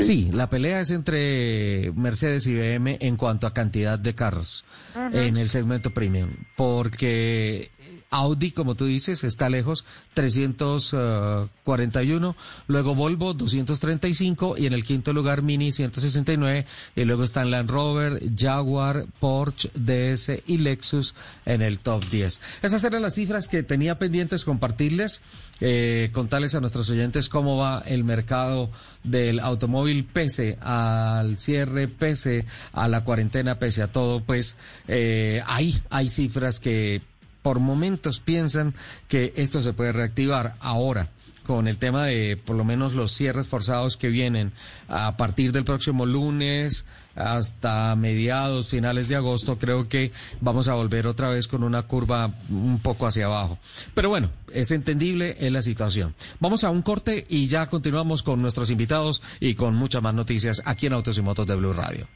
Sí, 0.00 0.30
la 0.32 0.48
pelea 0.48 0.80
es 0.80 0.90
entre 0.90 1.90
Mercedes 1.94 2.46
y 2.46 2.54
BM 2.54 2.98
en 3.00 3.16
cuanto 3.16 3.46
a 3.46 3.54
cantidad 3.54 3.98
de 3.98 4.14
carros 4.14 4.64
en 5.12 5.36
el 5.36 5.48
segmento 5.48 5.90
premium, 5.90 6.30
porque 6.56 7.70
Audi, 8.10 8.50
como 8.52 8.74
tú 8.74 8.86
dices, 8.86 9.22
está 9.24 9.48
lejos, 9.48 9.86
341, 10.14 12.36
luego 12.68 12.94
Volvo 12.94 13.32
235 13.34 14.54
y 14.58 14.66
en 14.66 14.72
el 14.72 14.84
quinto 14.84 15.12
lugar 15.12 15.42
Mini 15.42 15.72
169 15.72 16.64
y 16.94 17.04
luego 17.04 17.24
están 17.24 17.50
Land 17.50 17.68
Rover, 17.70 18.22
Jaguar, 18.36 19.06
Porsche, 19.18 19.72
DS 19.74 20.30
y 20.46 20.58
Lexus 20.58 21.16
en 21.44 21.62
el 21.62 21.80
top 21.80 22.08
10. 22.08 22.40
Esas 22.62 22.84
eran 22.84 23.02
las 23.02 23.14
cifras 23.14 23.48
que 23.48 23.62
tenía 23.62 23.98
pendientes 23.98 24.44
compartirles, 24.44 25.20
eh, 25.60 26.10
contarles 26.12 26.54
a 26.54 26.60
nuestros 26.60 26.90
oyentes 26.90 27.28
cómo 27.28 27.56
va 27.56 27.82
el 27.86 28.04
mercado 28.04 28.70
del 29.02 29.40
automóvil 29.40 30.04
pese 30.04 30.58
al 30.60 31.38
cierre, 31.38 31.88
pese 31.88 32.46
a 32.72 32.86
la 32.88 33.04
cuarentena, 33.04 33.58
pese 33.58 33.82
a 33.82 33.88
todo, 33.88 34.22
pues 34.22 34.56
eh, 34.88 35.42
hay, 35.46 35.76
hay 35.90 36.08
cifras 36.08 36.60
que 36.60 37.02
por 37.46 37.60
momentos 37.60 38.18
piensan 38.18 38.74
que 39.06 39.32
esto 39.36 39.62
se 39.62 39.72
puede 39.72 39.92
reactivar. 39.92 40.56
Ahora, 40.58 41.10
con 41.44 41.68
el 41.68 41.78
tema 41.78 42.04
de 42.04 42.36
por 42.36 42.56
lo 42.56 42.64
menos 42.64 42.94
los 42.94 43.12
cierres 43.12 43.46
forzados 43.46 43.96
que 43.96 44.08
vienen 44.08 44.50
a 44.88 45.16
partir 45.16 45.52
del 45.52 45.62
próximo 45.62 46.06
lunes 46.06 46.86
hasta 47.14 47.94
mediados, 47.94 48.66
finales 48.66 49.06
de 49.06 49.14
agosto, 49.14 49.58
creo 49.60 49.88
que 49.88 50.10
vamos 50.40 50.66
a 50.66 50.74
volver 50.74 51.06
otra 51.06 51.28
vez 51.28 51.46
con 51.46 51.62
una 51.62 51.82
curva 51.82 52.32
un 52.50 52.80
poco 52.80 53.06
hacia 53.06 53.26
abajo. 53.26 53.60
Pero 53.94 54.08
bueno, 54.08 54.28
es 54.52 54.72
entendible 54.72 55.36
en 55.38 55.52
la 55.52 55.62
situación. 55.62 56.16
Vamos 56.40 56.64
a 56.64 56.70
un 56.70 56.82
corte 56.82 57.26
y 57.28 57.46
ya 57.46 57.68
continuamos 57.68 58.24
con 58.24 58.42
nuestros 58.42 58.72
invitados 58.72 59.22
y 59.38 59.54
con 59.54 59.76
muchas 59.76 60.02
más 60.02 60.14
noticias 60.14 60.62
aquí 60.64 60.86
en 60.86 60.94
Autos 60.94 61.16
y 61.16 61.22
Motos 61.22 61.46
de 61.46 61.54
Blue 61.54 61.72
Radio. 61.72 62.08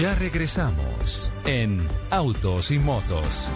Ya 0.00 0.14
regresamos 0.14 1.30
en 1.44 1.86
Autos 2.08 2.70
y 2.70 2.78
Motos. 2.78 3.50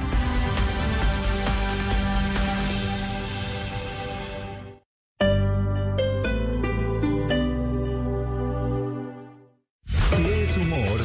Si 10.05 10.23
es 10.27 10.57
humor, 10.59 11.01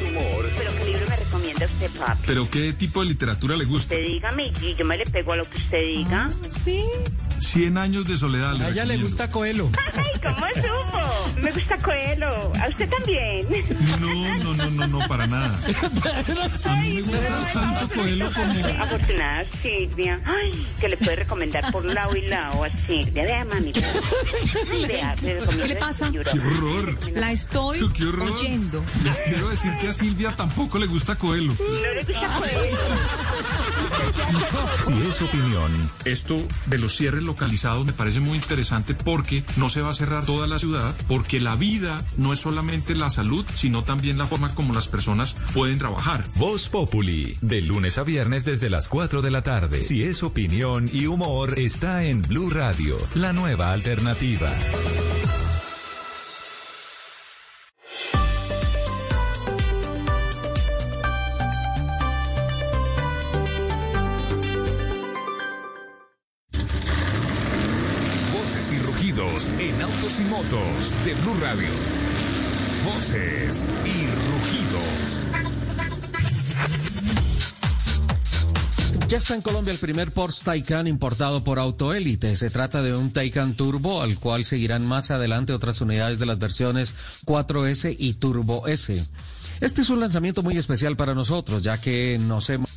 ¿Pero 0.57 0.71
qué 0.75 0.85
libro 0.85 1.05
me 1.07 1.15
recomienda 1.15 1.65
usted, 1.65 1.91
papi? 1.97 2.23
¿Pero 2.27 2.49
qué 2.49 2.73
tipo 2.73 2.99
de 2.99 3.05
literatura 3.05 3.55
le 3.55 3.63
gusta? 3.63 3.95
Usted 3.95 4.05
dígame 4.05 4.51
y 4.61 4.75
yo 4.75 4.83
me 4.83 4.97
le 4.97 5.05
pego 5.05 5.31
a 5.31 5.37
lo 5.37 5.49
que 5.49 5.57
usted 5.57 5.79
diga. 5.79 6.29
Sí. 6.49 6.83
Cien 7.39 7.77
años 7.77 8.05
de 8.05 8.17
soledad. 8.17 8.61
A 8.61 8.69
ella 8.69 8.85
le 8.85 8.97
gusta 8.97 9.29
Coelho. 9.29 9.69
Ay, 9.95 10.19
¿cómo 10.21 10.45
supo? 10.55 11.39
Me 11.41 11.51
gusta 11.51 11.77
Coelho. 11.77 12.51
¿A 12.61 12.67
usted 12.67 12.89
también? 12.89 13.47
No, 13.99 14.37
no, 14.43 14.53
no, 14.53 14.69
no, 14.71 14.87
no, 14.87 15.07
para 15.07 15.25
nada. 15.25 15.57
A 16.65 16.75
mí 16.75 16.93
me 16.95 17.01
gusta 17.01 17.51
tanto 17.53 17.95
Coelho 17.95 18.29
como... 18.33 18.83
Afortunada 18.83 19.45
Silvia. 19.61 20.19
Ay, 20.25 20.67
que 20.79 20.89
le 20.89 20.97
puede 20.97 21.15
recomendar 21.17 21.71
por 21.71 21.85
lado 21.85 22.15
y 22.15 22.27
lado 22.27 22.63
a 22.65 22.69
Silvia. 22.69 23.23
Vea, 23.23 23.45
mami. 23.45 23.71
vea. 24.87 25.15
Le 25.21 25.39
¿Qué 25.39 25.67
le 25.69 25.75
pasa? 25.77 26.11
¡Qué 26.11 26.19
horror! 26.39 26.97
La 27.15 27.31
estoy 27.31 27.79
¡Qué 27.93 28.05
horror! 28.05 28.31
oyendo. 28.31 28.83
Les 29.03 29.17
quiero 29.21 29.49
decir 29.49 29.73
que 29.79 29.87
a 29.87 29.93
Silvia 29.93 30.33
tampoco 30.35 30.77
le 30.77 30.87
gusta 30.87 31.15
Coelho. 31.15 31.53
No 31.57 31.93
le 31.93 32.03
gusta 32.03 32.27
Coelho. 32.37 32.77
si 34.85 35.09
es 35.09 35.21
opinión, 35.21 35.91
Esto 36.05 36.35
de 36.67 36.77
los 36.77 36.95
cierres 36.95 37.23
localizados 37.29 37.85
me 37.85 37.93
parece 37.93 38.19
muy 38.19 38.37
interesante 38.37 38.95
porque 38.95 39.43
no 39.55 39.69
se 39.69 39.81
va 39.81 39.91
a 39.91 39.93
cerrar 39.93 40.25
toda 40.25 40.47
la 40.47 40.57
ciudad, 40.57 40.95
porque 41.07 41.39
la 41.39 41.55
vida 41.55 42.03
no 42.17 42.33
es 42.33 42.39
solamente 42.39 42.95
la 42.95 43.11
salud, 43.11 43.45
sino 43.53 43.83
también 43.83 44.17
la 44.17 44.25
forma 44.25 44.55
como 44.55 44.73
las 44.73 44.87
personas 44.87 45.35
pueden 45.53 45.77
trabajar. 45.77 46.25
Voz 46.35 46.69
Populi, 46.69 47.37
de 47.41 47.61
lunes 47.61 47.99
a 47.99 48.03
viernes 48.03 48.45
desde 48.45 48.71
las 48.71 48.87
4 48.87 49.21
de 49.21 49.29
la 49.29 49.43
tarde. 49.43 49.83
Si 49.83 50.01
es 50.01 50.23
opinión 50.23 50.89
y 50.91 51.05
humor, 51.05 51.59
está 51.59 52.03
en 52.03 52.23
Blue 52.23 52.49
Radio, 52.49 52.97
la 53.13 53.31
nueva 53.31 53.73
alternativa. 53.73 54.51
De 70.49 71.13
Blue 71.13 71.35
Radio. 71.39 71.67
Voces 72.83 73.67
y 73.85 74.07
rugidos. 74.07 75.27
Ya 79.07 79.17
está 79.17 79.35
en 79.35 79.41
Colombia 79.41 79.71
el 79.71 79.77
primer 79.77 80.11
Porsche 80.11 80.45
Taycan 80.45 80.87
importado 80.87 81.43
por 81.43 81.59
Autoélite. 81.59 82.35
Se 82.35 82.49
trata 82.49 82.81
de 82.81 82.95
un 82.95 83.13
Taycan 83.13 83.55
Turbo, 83.55 84.01
al 84.01 84.17
cual 84.17 84.43
seguirán 84.43 84.87
más 84.87 85.11
adelante 85.11 85.53
otras 85.53 85.81
unidades 85.81 86.17
de 86.17 86.25
las 86.25 86.39
versiones 86.39 86.95
4S 87.25 87.95
y 87.99 88.13
Turbo 88.15 88.65
S. 88.65 89.05
Este 89.61 89.81
es 89.83 89.89
un 89.91 89.99
lanzamiento 89.99 90.41
muy 90.41 90.57
especial 90.57 90.95
para 90.95 91.13
nosotros, 91.13 91.61
ya 91.61 91.79
que 91.79 92.17
nos 92.19 92.49
hemos 92.49 92.68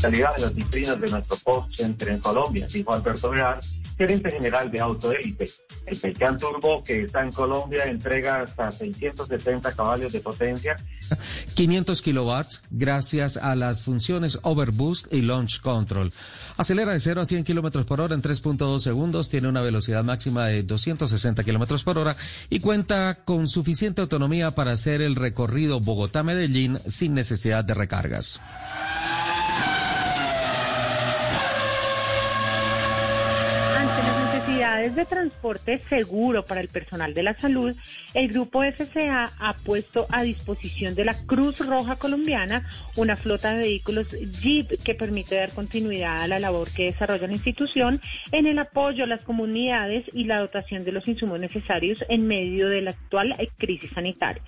calidad 0.00 0.34
de 0.36 0.42
las 0.42 0.54
vitrinas 0.54 1.00
de 1.00 1.10
nuestro 1.10 1.36
Porsche 1.36 1.82
Center 1.82 2.08
en 2.08 2.18
Colombia, 2.18 2.66
dijo 2.72 2.92
Alberto 2.92 3.30
Velar, 3.30 3.60
gerente 3.96 4.30
general 4.30 4.70
de 4.70 4.80
Autoélite. 4.80 5.50
El 5.86 6.00
Taycan 6.00 6.38
Turbo 6.38 6.82
que 6.84 7.02
está 7.02 7.22
en 7.22 7.32
Colombia 7.32 7.84
entrega 7.84 8.42
hasta 8.42 8.70
670 8.70 9.72
caballos 9.72 10.12
de 10.12 10.20
potencia 10.20 10.76
500 11.54 12.02
kilowatts 12.02 12.62
gracias 12.70 13.36
a 13.36 13.54
las 13.54 13.82
funciones 13.82 14.38
Overboost 14.42 15.12
y 15.12 15.22
Launch 15.22 15.60
Control. 15.60 16.12
Acelera 16.56 16.92
de 16.92 17.00
0 17.00 17.20
a 17.20 17.24
100 17.24 17.44
kilómetros 17.44 17.86
por 17.86 18.00
hora 18.00 18.14
en 18.14 18.22
3.2 18.22 18.78
segundos, 18.78 19.30
tiene 19.30 19.48
una 19.48 19.62
velocidad 19.62 20.04
máxima 20.04 20.46
de 20.46 20.62
260 20.62 21.42
kilómetros 21.44 21.84
por 21.84 21.98
hora 21.98 22.16
y 22.48 22.60
cuenta 22.60 23.18
con 23.24 23.48
suficiente 23.48 24.00
autonomía 24.00 24.52
para 24.52 24.72
hacer 24.72 25.02
el 25.02 25.16
recorrido 25.16 25.80
Bogotá-Medellín 25.80 26.78
sin 26.86 27.14
necesidad 27.14 27.64
de 27.64 27.74
recargas. 27.74 28.40
Ante 33.76 34.40
necesidades 34.80 34.94
de 34.94 35.04
transporte 35.04 35.78
seguro 35.78 36.44
para 36.44 36.60
el 36.60 36.68
personal 36.68 37.14
de 37.14 37.22
la 37.22 37.34
salud, 37.34 37.74
el 38.14 38.28
grupo 38.28 38.62
FCA 38.62 39.30
ha 39.38 39.52
puesto 39.54 40.06
a 40.10 40.22
disposición 40.22 40.94
de 40.94 41.04
la 41.04 41.14
Cruz 41.26 41.58
Roja 41.58 41.96
Colombiana 41.96 42.62
una 42.96 43.16
flota 43.16 43.52
de 43.52 43.60
vehículos 43.60 44.08
Jeep 44.40 44.82
que 44.82 44.94
permite 44.94 45.36
dar 45.36 45.52
continuidad 45.52 46.22
a 46.22 46.28
la 46.28 46.38
labor 46.38 46.68
que 46.72 46.86
desarrolla 46.86 47.26
la 47.26 47.32
institución 47.32 48.00
en 48.32 48.46
el 48.46 48.58
apoyo 48.58 49.04
a 49.04 49.06
las 49.06 49.22
comunidades 49.22 50.04
y 50.12 50.24
la 50.24 50.38
dotación 50.38 50.84
de 50.84 50.92
los 50.92 51.06
insumos 51.08 51.40
necesarios 51.40 52.02
en 52.08 52.26
medio 52.26 52.68
de 52.68 52.82
la 52.82 52.90
actual 52.92 53.36
crisis 53.58 53.90
sanitaria. 53.94 54.42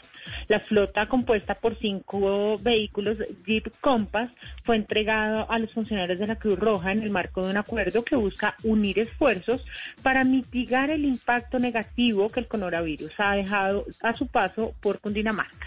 La 0.48 0.60
flota, 0.60 1.08
compuesta 1.08 1.54
por 1.54 1.76
cinco 1.78 2.58
vehículos 2.58 3.18
Jeep 3.44 3.72
Compass, 3.80 4.30
fue 4.64 4.76
entregada 4.76 5.42
a 5.42 5.58
los 5.58 5.72
funcionarios 5.72 6.18
de 6.18 6.26
la 6.26 6.36
Cruz 6.36 6.58
Roja 6.58 6.92
en 6.92 7.02
el 7.02 7.10
marco 7.10 7.44
de 7.44 7.50
un 7.50 7.56
acuerdo 7.56 8.04
que 8.04 8.16
busca 8.16 8.54
unir 8.62 8.98
esfuerzos 8.98 9.64
para 10.02 10.21
mitigar 10.24 10.90
el 10.90 11.04
impacto 11.04 11.58
negativo 11.58 12.30
que 12.30 12.40
el 12.40 12.48
coronavirus 12.48 13.12
ha 13.18 13.34
dejado 13.34 13.84
a 14.02 14.14
su 14.14 14.26
paso 14.26 14.74
por 14.80 15.00
Cundinamarca. 15.00 15.66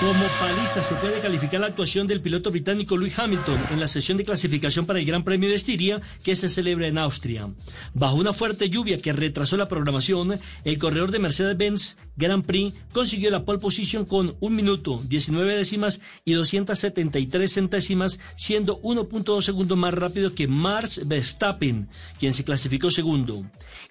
Como 0.00 0.26
paliza 0.40 0.80
se 0.80 0.94
puede 0.94 1.20
calificar 1.20 1.60
la 1.60 1.66
actuación 1.66 2.06
del 2.06 2.20
piloto 2.20 2.52
británico 2.52 2.96
Lewis 2.96 3.18
Hamilton 3.18 3.58
en 3.72 3.80
la 3.80 3.88
sesión 3.88 4.16
de 4.16 4.24
clasificación 4.24 4.86
para 4.86 5.00
el 5.00 5.04
Gran 5.04 5.24
Premio 5.24 5.48
de 5.48 5.56
Estiria 5.56 6.00
que 6.22 6.36
se 6.36 6.48
celebra 6.48 6.86
en 6.86 6.98
Austria. 6.98 7.48
Bajo 7.94 8.14
una 8.14 8.32
fuerte 8.32 8.70
lluvia 8.70 9.02
que 9.02 9.12
retrasó 9.12 9.56
la 9.56 9.66
programación, 9.66 10.38
el 10.62 10.78
corredor 10.78 11.10
de 11.10 11.18
Mercedes-Benz 11.18 11.96
Grand 12.18 12.44
Prix 12.44 12.74
consiguió 12.92 13.30
la 13.30 13.44
pole 13.44 13.60
position 13.60 14.04
con 14.04 14.34
1 14.40 14.56
minuto, 14.56 15.00
19 15.08 15.56
décimas 15.56 16.00
y 16.24 16.32
273 16.32 17.50
centésimas, 17.50 18.18
siendo 18.36 18.82
1.2 18.82 19.40
segundos 19.40 19.78
más 19.78 19.94
rápido 19.94 20.34
que 20.34 20.48
Max 20.48 21.02
Verstappen, 21.06 21.88
quien 22.18 22.32
se 22.32 22.44
clasificó 22.44 22.90
segundo. 22.90 23.44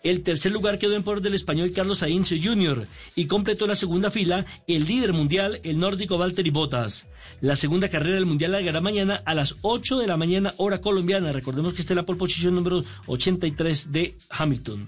El 0.03 0.21
tercer 0.21 0.51
lugar 0.51 0.77
quedó 0.77 0.93
en 0.93 1.03
poder 1.03 1.21
del 1.21 1.33
español 1.33 1.71
Carlos 1.71 1.99
Sainz 1.99 2.29
Jr. 2.29 2.85
y 3.15 3.25
completó 3.25 3.65
la 3.65 3.75
segunda 3.75 4.11
fila 4.11 4.45
el 4.67 4.85
líder 4.85 5.13
mundial, 5.13 5.61
el 5.63 5.79
nórdico 5.79 6.17
Valtteri 6.17 6.49
Bottas. 6.49 7.07
La 7.41 7.55
segunda 7.55 7.89
carrera 7.89 8.15
del 8.15 8.25
mundial 8.25 8.51
la 8.51 8.59
llegará 8.59 8.81
mañana 8.81 9.21
a 9.25 9.33
las 9.33 9.55
8 9.61 9.99
de 9.99 10.07
la 10.07 10.17
mañana 10.17 10.53
hora 10.57 10.81
colombiana. 10.81 11.31
Recordemos 11.31 11.73
que 11.73 11.81
esta 11.81 11.93
es 11.93 11.97
la 11.97 12.05
pole 12.05 12.19
position 12.19 12.55
número 12.55 12.83
83 13.05 13.91
de 13.91 14.17
Hamilton. 14.29 14.85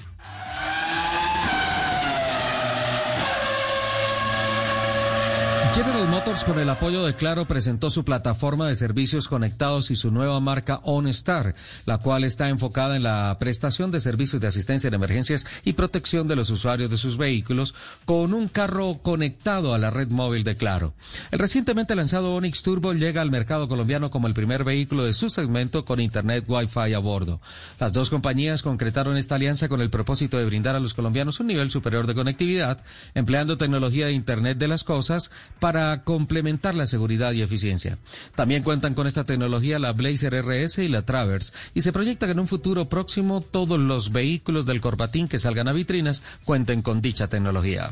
General 5.74 6.08
Motors, 6.08 6.44
con 6.46 6.58
el 6.58 6.68
apoyo 6.68 7.06
de 7.06 7.14
Claro, 7.14 7.46
presentó 7.46 7.92
su 7.92 8.04
plataforma 8.04 8.68
de 8.68 8.76
servicios 8.76 9.28
conectados 9.28 9.92
y 9.92 9.96
su 9.96 10.10
nueva 10.10 10.40
marca 10.40 10.82
OnStar, 10.84 11.54
la 11.86 12.00
cual 12.00 12.24
está 12.24 12.50
enfocada 12.50 12.96
en 12.96 13.04
la 13.04 13.38
prestación 13.40 13.92
de 13.92 14.02
servicios 14.02 14.42
de 14.42 14.48
asistencia 14.48 14.88
en 14.88 14.96
emergencias 14.96 15.46
y 15.64 15.74
protección 15.74 16.28
de 16.28 16.36
los 16.36 16.50
usuarios 16.50 16.90
de 16.90 16.98
sus 16.98 17.18
vehículos 17.18 17.76
con 18.06 18.34
un 18.34 18.48
carro 18.48 18.98
conectado 19.04 19.74
a 19.74 19.78
la 19.78 19.92
red 19.92 20.10
móvil 20.10 20.44
de 20.44 20.58
Claro. 20.58 20.94
El 21.30 21.40
recientemente 21.40 21.96
lanzado 21.96 22.34
Onix 22.34 22.64
Turbo 22.64 22.94
llega 22.94 23.22
al 23.22 23.30
mercado 23.30 23.68
colombiano 23.68 24.10
como 24.10 24.28
el 24.28 24.34
primer 24.34 24.64
vehículo 24.64 25.04
de 25.06 25.14
su 25.14 25.30
segmento 25.30 25.86
con 25.86 26.00
Internet 26.00 26.46
Wi-Fi 26.48 26.94
a 26.94 27.00
bordo. 27.00 27.42
Las 27.80 27.94
dos 27.94 28.10
compañías 28.10 28.64
concretaron 28.64 29.18
esta 29.18 29.36
alianza 29.36 29.70
con 29.70 29.82
el 29.82 29.92
propósito 29.92 30.38
de 30.38 30.46
brindar 30.46 30.76
a 30.76 30.80
los 30.80 30.96
colombianos 30.96 31.40
un 31.40 31.48
nivel 31.48 31.70
superior 31.70 32.08
de 32.08 32.16
conectividad, 32.16 32.84
empleando 33.14 33.58
tecnología 33.58 34.08
de 34.08 34.14
Internet 34.14 34.58
de 34.58 34.68
las 34.68 34.84
cosas, 34.84 35.30
para 35.60 36.04
complementar 36.04 36.76
la 36.76 36.88
seguridad 36.88 37.34
y 37.34 37.42
eficiencia. 37.42 37.98
También 38.36 38.64
cuentan 38.64 38.94
con 38.94 39.08
esta 39.08 39.26
tecnología 39.26 39.80
la 39.80 39.94
Blazer 39.94 40.34
RS 40.34 40.80
y 40.80 40.88
la 40.88 41.04
Traverse 41.04 41.54
y 41.74 41.82
se 41.82 41.94
proyecta 41.94 42.26
que 42.26 42.34
en 42.34 42.40
un 42.40 42.48
futuro 42.48 42.90
próximo 42.90 43.42
todos 43.42 43.80
los 43.80 44.12
vehículos 44.12 44.66
del 44.66 44.82
Corbatín 44.82 45.28
que 45.28 45.40
salgan 45.40 45.68
a 45.68 45.74
vitrinas 45.74 46.24
cuenten 46.44 46.82
con 46.82 47.02
dicha 47.02 47.28
tecnología. 47.28 47.92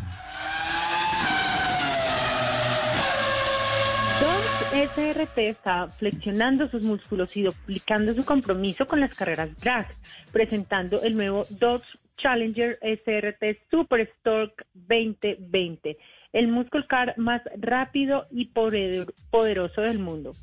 Dodge 4.22 4.90
SRT 4.96 5.38
está 5.38 5.88
flexionando 5.90 6.70
sus 6.70 6.82
músculos 6.82 7.36
y 7.38 7.44
duplicando 7.44 8.14
su 8.14 8.26
compromiso 8.26 8.88
con 8.88 9.00
las 9.00 9.14
carreras 9.14 9.50
drag, 9.60 9.88
presentando 10.32 11.02
el 11.02 11.16
nuevo 11.16 11.46
Dodge 11.50 11.98
Challenger 12.18 12.80
SRT 12.82 13.70
Super 13.70 14.10
Stork 14.20 14.66
2020, 14.74 15.98
el 16.34 16.48
muscle 16.48 16.86
car 16.88 17.14
más 17.18 17.42
rápido 17.58 18.28
y 18.32 18.46
poderoso 19.30 19.82
del 19.82 20.00
mundo. 20.00 20.34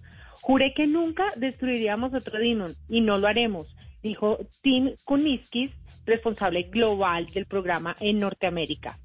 Juré 0.41 0.75
que 0.75 0.87
nunca 0.87 1.33
destruiríamos 1.37 2.13
otro 2.13 2.39
Demon 2.39 2.75
y 2.89 3.01
no 3.01 3.19
lo 3.19 3.29
haremos, 3.29 3.75
dijo 4.03 4.39
Tim 4.63 4.93
Kuniskis, 5.05 5.71
responsable 6.05 6.65
global 6.65 7.27
del 7.27 7.47
programa 7.47 7.97
en 8.01 8.19
Norteamérica. 8.21 8.99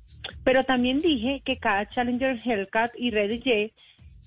Pero 0.43 0.65
también 0.65 1.01
dije 1.01 1.41
que 1.45 1.57
cada 1.57 1.87
Challenger 1.89 2.41
Hellcat 2.43 2.91
y 2.97 3.11
Red 3.11 3.39
J 3.43 3.73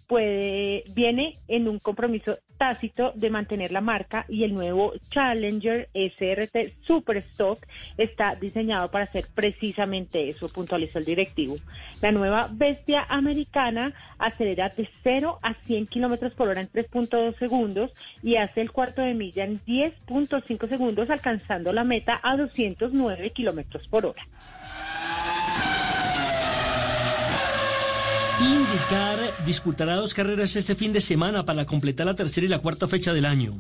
puede, 0.07 0.85
viene 0.95 1.39
en 1.49 1.69
un 1.69 1.79
compromiso 1.79 2.39
tácito 2.63 3.11
de 3.17 3.29
mantener 3.29 3.73
la 3.73 3.81
marca 3.81 4.25
y 4.29 4.45
el 4.45 4.55
nuevo 4.55 4.93
Challenger 5.11 5.89
SRT 5.95 6.85
Superstock 6.87 7.67
está 7.99 8.37
diseñado 8.37 8.89
para 8.89 9.03
hacer 9.03 9.27
precisamente 9.35 10.29
eso, 10.29 10.49
puntualizó 10.49 11.01
el 11.01 11.05
directivo. 11.05 11.57
La 12.01 12.13
nueva 12.13 12.49
bestia 12.53 13.05
americana 13.09 13.93
acelera 14.17 14.69
de 14.69 14.89
0 15.03 15.41
a 15.43 15.55
100 15.55 15.89
kilómetros 15.89 16.35
por 16.35 16.51
hora 16.51 16.61
en 16.61 16.71
3.2 16.71 17.37
segundos 17.37 17.91
y 18.23 18.37
hace 18.37 18.61
el 18.61 18.71
cuarto 18.71 19.03
de 19.03 19.15
milla 19.15 19.43
en 19.43 19.61
10.5 19.65 20.69
segundos, 20.69 21.11
alcanzando 21.11 21.73
la 21.73 21.83
meta 21.83 22.21
a 22.23 22.37
209 22.37 23.31
kilómetros 23.31 23.89
por 23.89 24.07
hora. 24.07 24.23
Indicar 28.43 29.45
disputará 29.47 29.95
dos 29.95 30.15
carreras 30.15 30.57
este 30.57 30.75
fin 30.75 30.93
de 30.93 31.01
semana 31.01 31.45
para 31.45 31.65
completar 31.65 32.07
la 32.07 32.17
tercera 32.17 32.47
y 32.47 32.49
la 32.49 32.59
cuarta 32.59 32.89
fecha 32.89 33.13
del 33.13 33.25
año. 33.25 33.55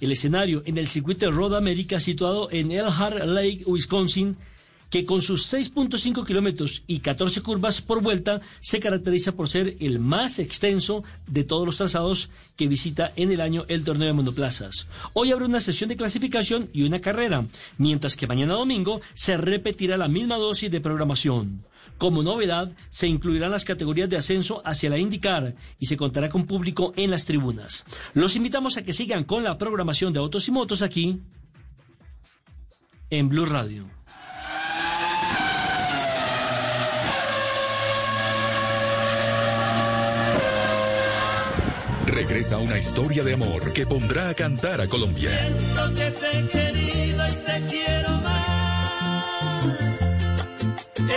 El 0.00 0.12
escenario 0.12 0.62
en 0.66 0.78
el 0.78 0.86
circuito 0.86 1.26
de 1.26 1.32
Road 1.32 1.56
America 1.56 1.98
situado 1.98 2.48
en 2.52 2.70
Elkhart 2.70 3.24
Lake, 3.24 3.64
Wisconsin, 3.66 4.36
que 4.90 5.06
con 5.06 5.22
sus 5.22 5.50
6.5 5.52 6.26
kilómetros 6.26 6.82
y 6.86 6.98
14 6.98 7.40
curvas 7.42 7.80
por 7.80 8.02
vuelta 8.02 8.40
se 8.60 8.80
caracteriza 8.80 9.32
por 9.32 9.48
ser 9.48 9.76
el 9.80 10.00
más 10.00 10.38
extenso 10.38 11.04
de 11.26 11.44
todos 11.44 11.64
los 11.64 11.76
trazados 11.76 12.28
que 12.56 12.68
visita 12.68 13.12
en 13.16 13.32
el 13.32 13.40
año 13.40 13.64
el 13.68 13.84
torneo 13.84 14.08
de 14.08 14.12
monoplazas. 14.12 14.88
Hoy 15.14 15.32
habrá 15.32 15.46
una 15.46 15.60
sesión 15.60 15.88
de 15.88 15.96
clasificación 15.96 16.68
y 16.72 16.82
una 16.82 17.00
carrera, 17.00 17.46
mientras 17.78 18.16
que 18.16 18.26
mañana 18.26 18.54
domingo 18.54 19.00
se 19.14 19.36
repetirá 19.36 19.96
la 19.96 20.08
misma 20.08 20.36
dosis 20.36 20.70
de 20.70 20.80
programación. 20.80 21.64
Como 21.96 22.22
novedad, 22.22 22.72
se 22.88 23.06
incluirán 23.06 23.50
las 23.50 23.64
categorías 23.64 24.08
de 24.08 24.16
ascenso 24.16 24.62
hacia 24.64 24.90
la 24.90 24.98
IndyCar 24.98 25.54
y 25.78 25.86
se 25.86 25.96
contará 25.96 26.30
con 26.30 26.46
público 26.46 26.92
en 26.96 27.10
las 27.10 27.26
tribunas. 27.26 27.84
Los 28.14 28.36
invitamos 28.36 28.76
a 28.76 28.82
que 28.82 28.94
sigan 28.94 29.24
con 29.24 29.44
la 29.44 29.58
programación 29.58 30.12
de 30.12 30.20
autos 30.20 30.48
y 30.48 30.50
motos 30.50 30.82
aquí 30.82 31.20
en 33.10 33.28
Blue 33.28 33.44
Radio. 33.44 33.99
Regresa 42.20 42.58
una 42.58 42.76
historia 42.76 43.24
de 43.24 43.32
amor 43.32 43.72
que 43.72 43.86
pondrá 43.86 44.28
a 44.28 44.34
cantar 44.34 44.82
a 44.82 44.86
Colombia. 44.86 45.30
Siento 45.30 45.94
que 45.94 46.10
te 46.10 46.38
he 46.38 46.48
querido 46.48 47.26
y 47.26 47.32
te 47.32 47.66
quiero 47.66 48.10
más. 48.18 49.24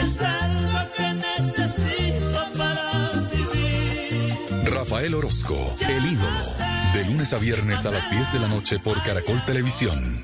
Es 0.01 0.21
algo 0.21 0.79
que 0.95 1.13
necesito 1.13 2.41
para 2.57 3.27
vivir. 3.33 4.71
Rafael 4.71 5.13
Orozco, 5.15 5.73
el 5.81 6.05
ídolo. 6.05 6.41
De 6.93 7.03
lunes 7.03 7.33
a 7.33 7.37
viernes 7.37 7.85
a 7.85 7.91
las 7.91 8.09
10 8.09 8.31
de 8.31 8.39
la 8.39 8.47
noche 8.47 8.79
por 8.79 9.03
Caracol 9.03 9.43
Televisión. 9.45 10.23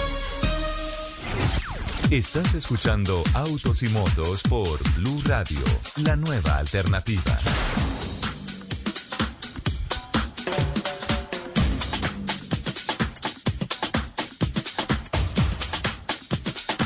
Estás 2.11 2.55
escuchando 2.55 3.23
Autos 3.33 3.83
y 3.83 3.87
Motos 3.87 4.43
por 4.43 4.83
Blue 4.97 5.21
Radio, 5.23 5.61
la 6.03 6.17
nueva 6.17 6.57
alternativa. 6.57 7.39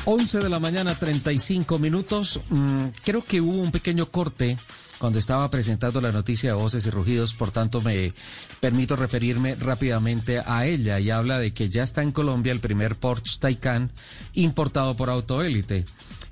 Once 0.05 0.38
de 0.38 0.47
la 0.47 0.59
mañana, 0.59 0.93
35 0.93 1.79
minutos. 1.79 2.39
Mm, 2.49 2.89
creo 3.03 3.25
que 3.25 3.41
hubo 3.41 3.63
un 3.63 3.71
pequeño 3.71 4.05
corte 4.05 4.57
cuando 4.99 5.19
estaba 5.19 5.49
presentando 5.49 6.01
la 6.01 6.12
noticia 6.12 6.51
de 6.51 6.55
voces 6.55 6.86
y 6.86 6.89
rugidos, 6.89 7.34
por 7.34 7.51
tanto 7.51 7.81
me 7.81 8.13
permito 8.60 8.95
referirme 8.95 9.55
rápidamente 9.55 10.41
a 10.45 10.65
ella 10.65 10.99
y 10.99 11.10
habla 11.10 11.39
de 11.39 11.53
que 11.53 11.69
ya 11.69 11.84
está 11.84 12.01
en 12.01 12.12
Colombia 12.12 12.51
el 12.51 12.60
primer 12.60 12.95
Porsche 12.95 13.39
Taycan 13.39 13.91
importado 14.34 14.95
por 14.95 15.10
Autoélite. 15.10 15.86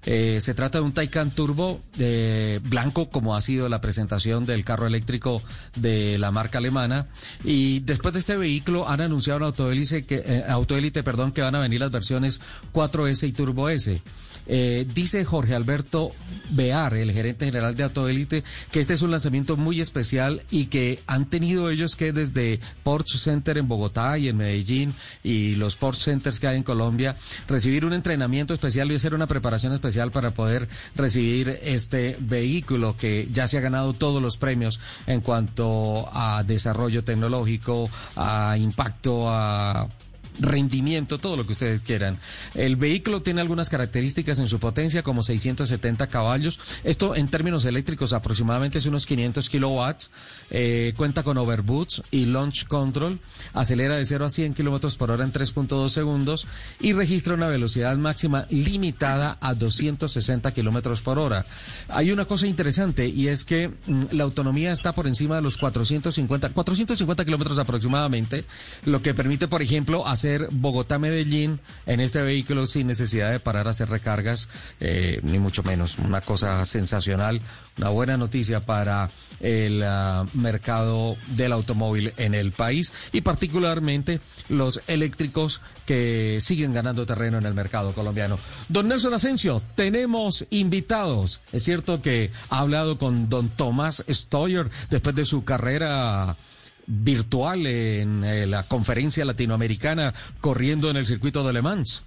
Eh, 0.06 0.40
se 0.42 0.54
trata 0.54 0.80
de 0.80 0.84
un 0.84 0.94
Taycan 0.94 1.32
Turbo 1.32 1.82
eh, 1.98 2.60
blanco, 2.64 3.10
como 3.10 3.36
ha 3.36 3.42
sido 3.42 3.70
la 3.70 3.80
presentación 3.80 4.46
del 4.46 4.66
carro 4.66 4.86
eléctrico 4.86 5.42
de 5.76 6.18
la 6.18 6.32
marca 6.32 6.58
alemana. 6.58 7.08
Y 7.44 7.80
después 7.82 8.14
de 8.14 8.20
este 8.20 8.36
vehículo 8.36 8.90
han 8.90 9.02
anunciado 9.02 9.38
en 9.38 9.46
Autoélite 9.46 10.06
que, 10.06 10.24
eh, 10.26 10.44
Autoélite, 10.48 11.04
perdón, 11.04 11.32
que 11.32 11.42
van 11.42 11.56
a 11.56 11.60
venir 11.60 11.80
las 11.80 11.92
versiones 11.92 12.42
4S 12.74 13.28
y 13.28 13.32
Turbo 13.32 13.70
S. 13.70 14.02
Eh, 14.48 14.86
dice 14.94 15.24
Jorge 15.24 15.56
Alberto 15.56 16.12
Bear, 16.50 16.94
el 16.96 17.12
gerente 17.12 17.46
general 17.46 17.76
de 17.76 17.84
Autoélite, 17.84 18.44
que 18.72 18.80
este 18.80 18.94
es 18.94 19.02
un 19.02 19.12
lanzamiento 19.12 19.56
muy 19.56 19.82
especial 19.82 20.44
y 20.52 20.66
que 20.66 21.00
han 21.08 21.30
tenido 21.30 21.70
ellos 21.70 21.96
que 21.96 22.14
desde 22.14 22.60
Porsche 22.84 23.18
Center 23.18 23.58
en 23.58 23.68
Bogotá 23.68 24.18
y 24.18 24.28
en 24.28 24.38
Medellín 24.38 24.94
y 25.24 25.56
los 25.56 25.78
Porsche 25.78 26.12
Centers 26.12 26.40
que 26.40 26.48
hay 26.48 26.58
en 26.58 26.64
Colombia, 26.64 27.16
recibir 27.48 27.86
un 27.86 27.94
entrenamiento 27.94 28.54
especial 28.54 28.92
y 28.92 28.96
hacer 28.96 29.16
una 29.16 29.28
preparación 29.28 29.74
especial 29.74 30.12
para 30.12 30.32
poder 30.32 30.68
recibir 30.96 31.60
este 31.64 32.18
vehículo 32.20 32.98
que 32.98 33.28
ya 33.32 33.48
se 33.48 33.58
ha 33.58 33.62
ganado 33.62 33.94
todos 33.94 34.22
los 34.22 34.38
premios 34.38 34.80
en 35.08 35.22
cuanto 35.22 36.10
a 36.12 36.44
desarrollo 36.44 37.04
tecnológico, 37.04 37.90
a 38.16 38.58
impacto, 38.58 39.30
a 39.30 39.88
rendimiento, 40.40 41.18
todo 41.18 41.38
lo 41.38 41.46
que 41.46 41.54
ustedes 41.54 41.82
quieran. 41.82 42.20
El 42.56 42.76
vehículo 42.76 43.22
tiene 43.22 43.42
algunas 43.42 43.70
características 43.70 44.40
en 44.40 44.48
su 44.48 44.60
potencia, 44.60 45.04
como 45.04 45.24
670 45.24 46.08
caballos. 46.08 46.60
Esto 46.84 47.16
en 47.16 47.28
términos 47.28 47.66
eléctricos 47.66 48.14
aproximadamente 48.14 48.80
es 48.80 48.86
unos 48.86 49.06
500 49.06 49.50
kilowatts. 49.50 50.12
Eh, 50.50 50.94
cuenta 50.98 51.24
con 51.24 51.38
overboots 51.38 52.04
y 52.12 52.26
launch 52.26 52.68
control. 52.68 53.20
Acelera 53.54 53.96
de 53.96 54.06
0 54.06 54.26
a 54.26 54.30
100 54.30 54.54
kilómetros 54.54 54.98
por 54.98 55.12
hora 55.12 55.24
en 55.24 55.32
3.2 55.32 55.90
segundos 55.90 56.48
y 56.80 56.94
registra 56.94 57.34
una 57.34 57.48
velocidad 57.48 57.96
máxima 57.98 58.46
limitada 58.50 59.38
a 59.42 59.54
260 59.54 60.52
kilómetros 60.52 61.02
por 61.02 61.20
hora. 61.20 61.46
Hay 61.90 62.12
una 62.12 62.26
cosa 62.26 62.48
interesante 62.48 63.08
y 63.08 63.28
es 63.28 63.44
que 63.46 63.70
mm, 63.70 64.04
la 64.12 64.24
autonomía 64.24 64.72
está 64.72 64.94
por 64.94 65.08
encima 65.08 65.36
de 65.36 65.42
los 65.42 65.58
450, 65.58 66.50
450 66.50 67.26
kilómetros 67.26 67.58
aproximadamente, 67.60 68.46
lo 68.86 69.02
que 69.02 69.14
permite, 69.14 69.48
por 69.48 69.62
ejemplo, 69.62 70.08
hacer 70.08 70.23
Bogotá-Medellín 70.52 71.60
en 71.86 72.00
este 72.00 72.22
vehículo 72.22 72.66
sin 72.66 72.88
necesidad 72.88 73.32
de 73.32 73.40
parar 73.40 73.68
a 73.68 73.72
hacer 73.72 73.90
recargas, 73.90 74.50
eh, 74.80 75.20
ni 75.24 75.40
mucho 75.40 75.64
menos. 75.64 75.98
Una 76.00 76.22
cosa 76.22 76.64
sensacional, 76.66 77.42
una 77.78 77.90
buena 77.90 78.18
noticia 78.18 78.62
para 78.62 79.10
el 79.40 79.84
ah, 79.84 80.26
mercado 80.34 81.18
del 81.36 81.52
automóvil 81.52 82.14
en 82.18 82.34
el 82.34 82.52
país 82.52 82.94
y 83.12 83.22
particularmente 83.22 84.22
los 84.50 84.82
eléctricos 84.88 85.62
que 85.86 86.38
siguen 86.40 86.74
ganando 86.74 87.06
terreno 87.06 87.38
en 87.38 87.46
el 87.46 87.54
mercado 87.54 87.94
colombiano. 87.94 88.40
Don 88.70 88.88
Nelson 88.88 89.14
Asensio, 89.14 89.62
tenemos 89.76 90.46
invitados. 90.50 91.42
Es 91.52 91.64
cierto 91.64 92.02
que 92.02 92.32
ha 92.50 92.60
hablado 92.60 92.98
con 92.98 93.30
don 93.30 93.50
Tomás 93.50 94.04
Stoyer 94.10 94.70
después 94.90 95.16
de 95.16 95.26
su 95.26 95.44
carrera 95.44 96.36
virtual 96.88 97.66
en 97.66 98.24
eh, 98.24 98.46
la 98.46 98.64
conferencia 98.64 99.26
latinoamericana 99.26 100.14
corriendo 100.42 100.90
en 100.90 100.98
el 100.98 101.06
circuito 101.06 101.46
de 101.46 101.54
Le 101.54 101.62
Mans. 101.62 102.04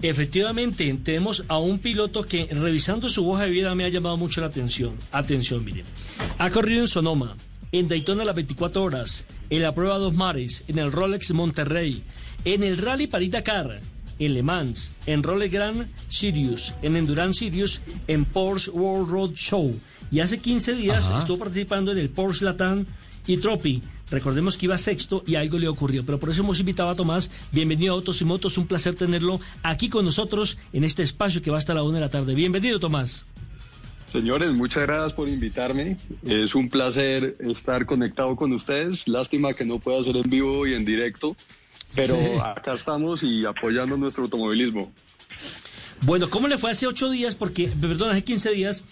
Efectivamente, 0.00 0.96
tenemos 1.02 1.44
a 1.48 1.58
un 1.58 1.80
piloto 1.80 2.22
que 2.22 2.46
revisando 2.52 3.08
su 3.08 3.28
hoja 3.28 3.44
de 3.44 3.50
vida 3.50 3.74
me 3.74 3.84
ha 3.84 3.88
llamado 3.88 4.16
mucho 4.16 4.40
la 4.40 4.46
atención. 4.46 4.94
Atención, 5.10 5.64
miren. 5.64 5.84
Ha 6.38 6.50
corrido 6.50 6.82
en 6.82 6.88
Sonoma, 6.88 7.36
en 7.72 7.88
Daytona 7.88 8.24
las 8.24 8.36
24 8.36 8.82
horas, 8.82 9.24
en 9.50 9.62
la 9.62 9.74
prueba 9.74 9.98
Dos 9.98 10.14
Mares, 10.14 10.62
en 10.68 10.78
el 10.78 10.92
Rolex 10.92 11.32
Monterrey, 11.32 12.04
en 12.44 12.62
el 12.62 12.78
Rally 12.78 13.08
París 13.08 13.32
Dakar, 13.32 13.80
en 14.20 14.34
Le 14.34 14.42
Mans, 14.44 14.92
en 15.06 15.24
Rolex 15.24 15.52
Grand 15.52 15.88
Sirius, 16.08 16.74
en 16.82 16.96
Endurance 16.96 17.40
Sirius, 17.40 17.80
en 18.06 18.24
Porsche 18.24 18.70
World 18.70 19.10
Road 19.10 19.30
Show. 19.34 19.80
Y 20.12 20.20
hace 20.20 20.38
15 20.38 20.74
días 20.74 21.10
Ajá. 21.10 21.18
estuvo 21.18 21.38
participando 21.38 21.90
en 21.90 21.98
el 21.98 22.10
Porsche 22.10 22.44
Latam 22.44 22.86
y 23.28 23.36
Tropi. 23.36 23.80
Recordemos 24.10 24.56
que 24.56 24.66
iba 24.66 24.78
sexto 24.78 25.22
y 25.26 25.36
algo 25.36 25.58
le 25.58 25.68
ocurrió. 25.68 26.04
Pero 26.04 26.18
por 26.18 26.30
eso 26.30 26.42
hemos 26.42 26.58
invitado 26.58 26.88
a 26.88 26.94
Tomás. 26.96 27.30
Bienvenido 27.52 27.92
a 27.92 27.96
Autos 27.96 28.20
y 28.22 28.24
Motos. 28.24 28.56
Un 28.58 28.66
placer 28.66 28.94
tenerlo 28.94 29.38
aquí 29.62 29.88
con 29.90 30.04
nosotros 30.04 30.58
en 30.72 30.82
este 30.82 31.02
espacio 31.02 31.42
que 31.42 31.50
va 31.50 31.58
hasta 31.58 31.74
la 31.74 31.82
una 31.82 31.98
de 31.98 32.00
la 32.00 32.08
tarde. 32.08 32.34
Bienvenido, 32.34 32.80
Tomás. 32.80 33.26
Señores, 34.10 34.50
muchas 34.52 34.84
gracias 34.86 35.12
por 35.12 35.28
invitarme. 35.28 35.98
Es 36.24 36.54
un 36.54 36.70
placer 36.70 37.36
estar 37.40 37.84
conectado 37.84 38.34
con 38.34 38.50
ustedes. 38.54 39.06
Lástima 39.06 39.52
que 39.52 39.66
no 39.66 39.78
pueda 39.78 40.02
ser 40.02 40.16
en 40.16 40.30
vivo 40.30 40.66
y 40.66 40.72
en 40.72 40.86
directo, 40.86 41.36
pero 41.94 42.14
Sí. 42.14 42.30
acá 42.42 42.72
estamos 42.72 43.22
y 43.22 43.44
apoyando 43.44 43.98
nuestro 43.98 44.24
automovilismo. 44.24 44.90
Bueno, 46.00 46.30
¿cómo 46.30 46.48
le 46.48 46.56
fue 46.56 46.70
hace 46.70 46.86
ocho 46.86 47.10
días? 47.10 47.34
Porque, 47.34 47.68
perdón, 47.68 48.10
hace 48.12 48.24
15 48.24 48.52
días. 48.52 48.86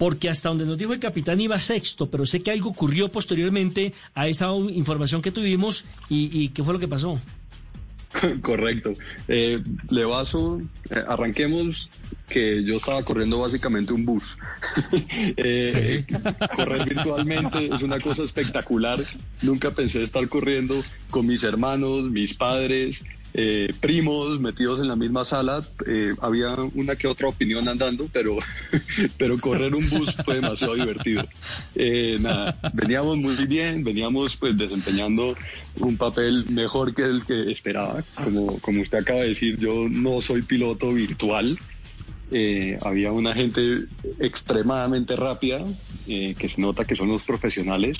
Porque 0.00 0.30
hasta 0.30 0.48
donde 0.48 0.64
nos 0.64 0.78
dijo 0.78 0.94
el 0.94 0.98
capitán 0.98 1.42
iba 1.42 1.60
sexto, 1.60 2.10
pero 2.10 2.24
sé 2.24 2.42
que 2.42 2.50
algo 2.50 2.70
ocurrió 2.70 3.12
posteriormente 3.12 3.92
a 4.14 4.28
esa 4.28 4.50
información 4.54 5.20
que 5.20 5.30
tuvimos 5.30 5.84
y, 6.08 6.30
y 6.32 6.48
¿qué 6.48 6.64
fue 6.64 6.72
lo 6.72 6.80
que 6.80 6.88
pasó? 6.88 7.20
Correcto. 8.42 8.94
Eh, 9.28 9.62
Levazo, 9.90 10.62
eh, 10.88 11.02
arranquemos 11.06 11.90
que 12.30 12.64
yo 12.64 12.78
estaba 12.78 13.02
corriendo 13.02 13.40
básicamente 13.40 13.92
un 13.92 14.06
bus. 14.06 14.38
Eh, 15.36 16.06
Correr 16.56 16.88
virtualmente 16.88 17.66
es 17.66 17.82
una 17.82 18.00
cosa 18.00 18.22
espectacular. 18.22 18.98
Nunca 19.42 19.70
pensé 19.70 20.02
estar 20.02 20.26
corriendo 20.28 20.82
con 21.10 21.26
mis 21.26 21.42
hermanos, 21.42 22.04
mis 22.04 22.32
padres, 22.32 23.04
eh, 23.34 23.68
primos 23.80 24.40
metidos 24.40 24.80
en 24.80 24.88
la 24.88 24.96
misma 24.96 25.24
sala. 25.24 25.62
Eh, 25.86 26.14
había 26.20 26.54
una 26.74 26.96
que 26.96 27.06
otra 27.06 27.28
opinión 27.28 27.68
andando, 27.68 28.08
pero, 28.12 28.38
pero 29.18 29.38
correr 29.38 29.74
un 29.74 29.88
bus 29.88 30.14
fue 30.24 30.36
demasiado 30.36 30.74
divertido. 30.74 31.26
Eh, 31.74 32.18
nada, 32.20 32.58
veníamos 32.72 33.18
muy 33.18 33.34
bien, 33.46 33.84
veníamos 33.84 34.36
pues 34.36 34.56
desempeñando 34.56 35.34
un 35.78 35.96
papel 35.96 36.44
mejor 36.50 36.94
que 36.94 37.02
el 37.02 37.24
que 37.24 37.50
esperaba. 37.50 38.02
Como, 38.14 38.58
como 38.60 38.82
usted 38.82 38.98
acaba 38.98 39.20
de 39.20 39.28
decir, 39.28 39.56
yo 39.58 39.88
no 39.88 40.20
soy 40.20 40.42
piloto 40.42 40.92
virtual. 40.92 41.58
Eh, 42.32 42.78
había 42.82 43.10
una 43.10 43.34
gente 43.34 43.86
extremadamente 44.20 45.16
rápida, 45.16 45.64
eh, 46.06 46.34
que 46.38 46.48
se 46.48 46.60
nota 46.60 46.84
que 46.84 46.94
son 46.94 47.08
los 47.08 47.24
profesionales. 47.24 47.98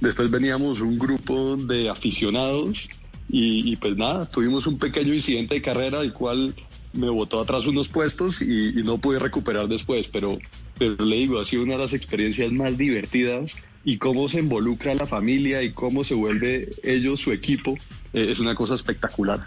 Después 0.00 0.30
veníamos 0.30 0.80
un 0.80 0.98
grupo 0.98 1.56
de 1.56 1.88
aficionados 1.90 2.88
y, 3.28 3.72
y 3.72 3.76
pues 3.76 3.96
nada, 3.96 4.26
tuvimos 4.26 4.66
un 4.66 4.78
pequeño 4.78 5.14
incidente 5.14 5.54
de 5.56 5.62
carrera, 5.62 6.00
el 6.00 6.12
cual 6.12 6.54
me 6.92 7.08
botó 7.08 7.40
atrás 7.40 7.64
unos 7.66 7.88
puestos 7.88 8.42
y, 8.42 8.78
y 8.78 8.82
no 8.82 8.98
pude 8.98 9.18
recuperar 9.18 9.66
después, 9.68 10.08
pero, 10.12 10.38
pero 10.78 11.02
le 11.04 11.16
digo, 11.16 11.40
ha 11.40 11.44
sido 11.44 11.62
una 11.62 11.74
de 11.74 11.80
las 11.80 11.94
experiencias 11.94 12.52
más 12.52 12.76
divertidas 12.76 13.52
y 13.84 13.96
cómo 13.98 14.28
se 14.28 14.40
involucra 14.40 14.94
la 14.94 15.06
familia 15.06 15.62
y 15.62 15.72
cómo 15.72 16.04
se 16.04 16.14
vuelve 16.14 16.68
ellos 16.84 17.20
su 17.20 17.32
equipo, 17.32 17.76
eh, 18.12 18.28
es 18.32 18.38
una 18.38 18.54
cosa 18.54 18.74
espectacular. 18.74 19.40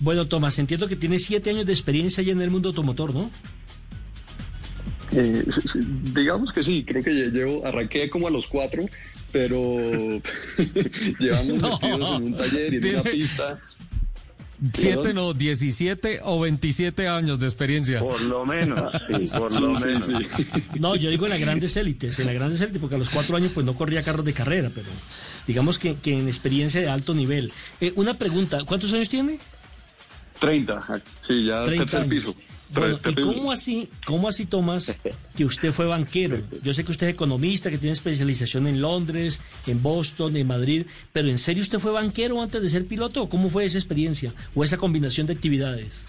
Bueno, 0.00 0.26
Tomás, 0.26 0.58
entiendo 0.58 0.88
que 0.88 0.96
tiene 0.96 1.18
siete 1.20 1.50
años 1.50 1.64
de 1.66 1.72
experiencia 1.72 2.22
ya 2.24 2.32
en 2.32 2.40
el 2.42 2.50
mundo 2.50 2.70
automotor, 2.70 3.14
¿no? 3.14 3.30
Eh, 5.12 5.44
digamos 6.12 6.50
que 6.52 6.64
sí, 6.64 6.84
creo 6.84 7.02
que 7.02 7.12
lle- 7.12 7.30
llevo, 7.30 7.64
arranqué 7.64 8.08
como 8.08 8.26
a 8.26 8.30
los 8.30 8.48
cuatro, 8.48 8.84
pero 9.34 9.58
llevamos 11.18 11.60
No, 11.60 11.70
metidos 11.80 11.82
en 12.20 12.22
un 12.24 12.36
taller 12.36 12.72
y 12.74 12.76
en 12.88 12.94
una 12.94 13.02
pista. 13.02 13.60
Siete, 14.72 14.96
Perdón. 14.96 15.14
no, 15.16 15.34
17 15.34 16.20
o 16.22 16.40
27 16.40 17.08
años 17.08 17.40
de 17.40 17.46
experiencia. 17.46 17.98
Por 17.98 18.20
lo 18.22 18.46
menos, 18.46 18.92
sí, 19.08 19.26
por 19.38 19.52
lo 19.60 19.76
sí, 19.76 19.84
menos. 19.86 20.06
sí. 20.06 20.46
No, 20.78 20.94
yo 20.94 21.10
digo 21.10 21.26
en 21.26 21.30
las 21.32 21.40
grandes 21.40 21.76
élites, 21.76 22.18
en 22.20 22.26
las 22.26 22.34
grandes 22.36 22.60
élites, 22.60 22.80
porque 22.80 22.94
a 22.94 22.98
los 22.98 23.10
cuatro 23.10 23.36
años 23.36 23.50
pues 23.52 23.66
no 23.66 23.74
corría 23.74 24.04
carros 24.04 24.24
de 24.24 24.32
carrera, 24.32 24.70
pero 24.72 24.86
digamos 25.48 25.78
que, 25.80 25.96
que 25.96 26.16
en 26.18 26.28
experiencia 26.28 26.80
de 26.80 26.88
alto 26.88 27.12
nivel. 27.12 27.52
Eh, 27.80 27.92
una 27.96 28.14
pregunta, 28.14 28.60
¿cuántos 28.64 28.92
años 28.92 29.08
tiene? 29.08 29.40
30, 30.40 31.02
sí, 31.20 31.44
ya 31.44 31.64
30 31.64 31.82
tercer 31.84 32.00
años. 32.02 32.10
piso. 32.10 32.36
Bueno, 32.74 32.98
¿y 33.08 33.14
cómo 33.14 33.52
así, 33.52 33.88
cómo 34.06 34.28
así, 34.28 34.46
Tomás, 34.46 34.98
que 35.36 35.44
usted 35.44 35.72
fue 35.72 35.86
banquero? 35.86 36.38
Yo 36.62 36.72
sé 36.74 36.84
que 36.84 36.90
usted 36.90 37.08
es 37.08 37.14
economista, 37.14 37.70
que 37.70 37.78
tiene 37.78 37.92
especialización 37.92 38.66
en 38.66 38.80
Londres, 38.80 39.40
en 39.66 39.82
Boston, 39.82 40.36
en 40.36 40.46
Madrid, 40.46 40.86
pero 41.12 41.28
¿en 41.28 41.38
serio 41.38 41.62
usted 41.62 41.78
fue 41.78 41.92
banquero 41.92 42.40
antes 42.42 42.60
de 42.62 42.68
ser 42.70 42.86
piloto? 42.86 43.22
¿O 43.22 43.28
¿Cómo 43.28 43.50
fue 43.50 43.64
esa 43.64 43.78
experiencia 43.78 44.32
o 44.54 44.64
esa 44.64 44.76
combinación 44.76 45.26
de 45.26 45.34
actividades? 45.34 46.04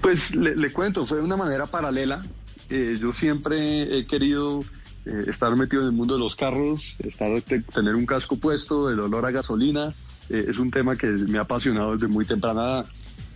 Pues 0.00 0.34
le, 0.34 0.54
le 0.56 0.70
cuento, 0.72 1.04
fue 1.06 1.18
de 1.18 1.24
una 1.24 1.36
manera 1.36 1.66
paralela. 1.66 2.24
Eh, 2.70 2.96
yo 3.00 3.12
siempre 3.12 3.98
he 3.98 4.06
querido 4.06 4.64
eh, 5.06 5.24
estar 5.26 5.54
metido 5.56 5.82
en 5.82 5.88
el 5.88 5.94
mundo 5.94 6.14
de 6.14 6.20
los 6.20 6.34
carros, 6.36 6.82
estar 6.98 7.40
te- 7.42 7.60
tener 7.60 7.94
un 7.94 8.06
casco 8.06 8.36
puesto, 8.36 8.90
el 8.90 9.00
olor 9.00 9.26
a 9.26 9.30
gasolina. 9.30 9.92
eh, 10.30 10.46
es 10.48 10.58
un 10.58 10.70
tema 10.70 10.96
que 10.96 11.06
me 11.08 11.38
ha 11.38 11.42
apasionado 11.42 11.92
desde 11.92 12.08
muy 12.08 12.24
temprana 12.24 12.62
edad. 12.62 12.86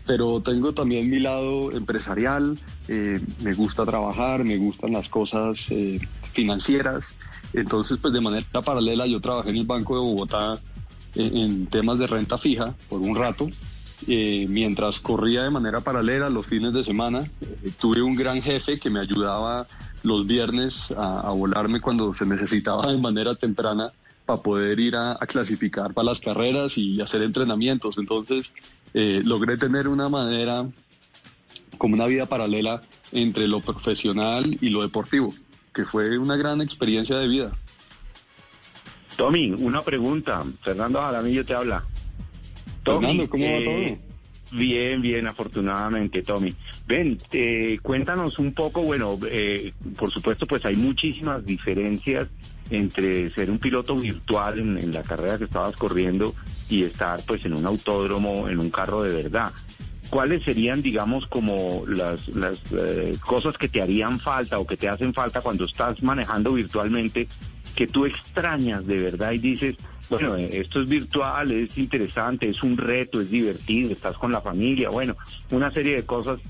Pero 0.08 0.40
tengo 0.40 0.72
también 0.72 1.08
mi 1.08 1.20
lado 1.20 1.70
empresarial, 1.70 2.58
eh, 2.88 3.20
me 3.44 3.54
gusta 3.54 3.84
trabajar, 3.84 4.42
me 4.42 4.56
gustan 4.56 4.92
las 4.92 5.08
cosas 5.08 5.66
eh, 5.70 6.00
financieras. 6.32 7.12
Entonces, 7.52 7.98
pues 8.02 8.12
de 8.12 8.20
manera 8.20 8.62
paralela 8.64 9.06
yo 9.06 9.20
trabajé 9.20 9.50
en 9.50 9.58
el 9.58 9.66
Banco 9.66 9.94
de 9.94 10.00
Bogotá 10.00 10.58
en, 11.14 11.36
en 11.36 11.66
temas 11.66 12.00
de 12.00 12.08
renta 12.08 12.36
fija 12.36 12.74
por 12.88 13.00
un 13.00 13.14
rato. 13.14 13.48
Eh, 14.06 14.46
mientras 14.48 15.00
corría 15.00 15.42
de 15.42 15.50
manera 15.50 15.80
paralela 15.80 16.30
los 16.30 16.46
fines 16.46 16.72
de 16.72 16.84
semana, 16.84 17.28
eh, 17.40 17.72
tuve 17.80 18.00
un 18.00 18.14
gran 18.14 18.40
jefe 18.40 18.78
que 18.78 18.90
me 18.90 19.00
ayudaba 19.00 19.66
los 20.04 20.26
viernes 20.26 20.92
a, 20.96 21.30
volarme 21.32 21.80
cuando 21.80 22.14
se 22.14 22.24
necesitaba 22.24 22.92
de 22.92 22.98
manera 22.98 23.34
temprana 23.34 23.92
para 24.24 24.40
poder 24.40 24.78
ir 24.78 24.94
a 24.94 25.18
clasificar 25.26 25.92
para 25.94 26.06
las 26.06 26.20
carreras 26.20 26.78
y 26.78 27.00
hacer 27.00 27.22
entrenamientos. 27.22 27.98
Entonces 27.98 28.52
eh, 28.94 29.22
logré 29.24 29.56
tener 29.56 29.88
una 29.88 30.08
manera, 30.08 30.66
como 31.76 31.94
una 31.94 32.06
vida 32.06 32.26
paralela 32.26 32.80
entre 33.12 33.48
lo 33.48 33.60
profesional 33.60 34.58
y 34.60 34.68
lo 34.70 34.82
deportivo, 34.82 35.32
que 35.72 35.84
fue 35.84 36.18
una 36.18 36.36
gran 36.36 36.60
experiencia 36.60 37.16
de 37.16 37.28
vida. 37.28 37.52
Tommy, 39.16 39.50
una 39.50 39.82
pregunta. 39.82 40.44
Fernando 40.62 41.00
Jaramillo 41.00 41.44
te 41.44 41.54
habla. 41.54 41.84
Fernando, 42.84 43.28
¿cómo 43.28 43.44
va 43.44 43.50
eh, 43.50 44.00
Bien, 44.52 45.02
bien, 45.02 45.26
afortunadamente, 45.26 46.22
Tommy. 46.22 46.54
Ven, 46.86 47.18
eh, 47.32 47.78
cuéntanos 47.82 48.38
un 48.38 48.54
poco, 48.54 48.82
bueno, 48.82 49.18
eh, 49.28 49.72
por 49.96 50.10
supuesto, 50.10 50.46
pues 50.46 50.64
hay 50.64 50.76
muchísimas 50.76 51.44
diferencias 51.44 52.28
entre 52.70 53.30
ser 53.30 53.50
un 53.50 53.58
piloto 53.58 53.96
virtual 53.96 54.58
en, 54.58 54.92
la 54.92 55.02
carrera 55.02 55.38
que 55.38 55.44
estabas 55.44 55.76
corriendo 55.76 56.34
y 56.68 56.84
estar 56.84 57.20
pues 57.26 57.44
en 57.44 57.54
un 57.54 57.66
autódromo, 57.66 58.48
en 58.48 58.60
un 58.60 58.70
carro 58.70 59.02
de 59.02 59.22
verdad. 59.22 59.52
¿Cuáles 60.10 60.42
serían, 60.42 60.80
digamos, 60.80 61.26
como 61.26 61.84
las, 61.86 62.28
las 62.28 62.60
eh, 62.72 63.16
cosas 63.24 63.58
que 63.58 63.68
te 63.68 63.82
harían 63.82 64.18
falta 64.18 64.58
o 64.58 64.66
que 64.66 64.76
te 64.76 64.88
hacen 64.88 65.12
falta 65.12 65.42
cuando 65.42 65.66
estás 65.66 66.02
manejando 66.02 66.54
virtualmente 66.54 67.28
que 67.74 67.86
tú 67.86 68.06
extrañas 68.06 68.86
de 68.86 68.96
verdad 68.96 69.32
y 69.32 69.38
dices, 69.38 69.76
bueno, 70.08 70.36
eh, 70.36 70.48
esto 70.52 70.82
es 70.82 70.88
virtual, 70.88 71.50
es 71.50 71.76
interesante, 71.76 72.48
es 72.48 72.62
un 72.62 72.76
reto, 72.76 73.20
es 73.20 73.30
divertido, 73.30 73.92
estás 73.92 74.16
con 74.16 74.32
la 74.32 74.40
familia, 74.40 74.88
bueno, 74.88 75.16
una 75.50 75.70
serie 75.70 75.96
de 75.96 76.06
cosas 76.06 76.40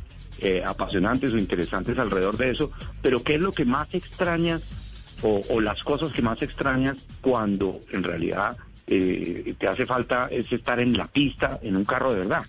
eh, 0.40 0.62
apasionantes 0.64 1.32
o 1.32 1.38
interesantes 1.38 1.98
alrededor 1.98 2.36
de 2.36 2.52
eso, 2.52 2.70
pero 3.02 3.22
¿qué 3.22 3.34
es 3.34 3.40
lo 3.40 3.50
que 3.50 3.64
más 3.64 3.92
extrañas 3.92 4.77
o, 5.22 5.60
las 5.60 5.82
cosas 5.82 6.12
que 6.12 6.22
más 6.22 6.40
extrañas 6.42 6.96
cuando 7.20 7.80
en 7.92 8.02
realidad 8.04 8.56
eh, 8.86 9.54
te 9.58 9.66
hace 9.68 9.84
falta 9.84 10.28
es 10.30 10.50
estar 10.52 10.78
en 10.80 10.96
la 10.96 11.06
pista, 11.08 11.58
en 11.62 11.76
un 11.76 11.84
carro 11.84 12.12
de 12.12 12.18
verdad? 12.20 12.42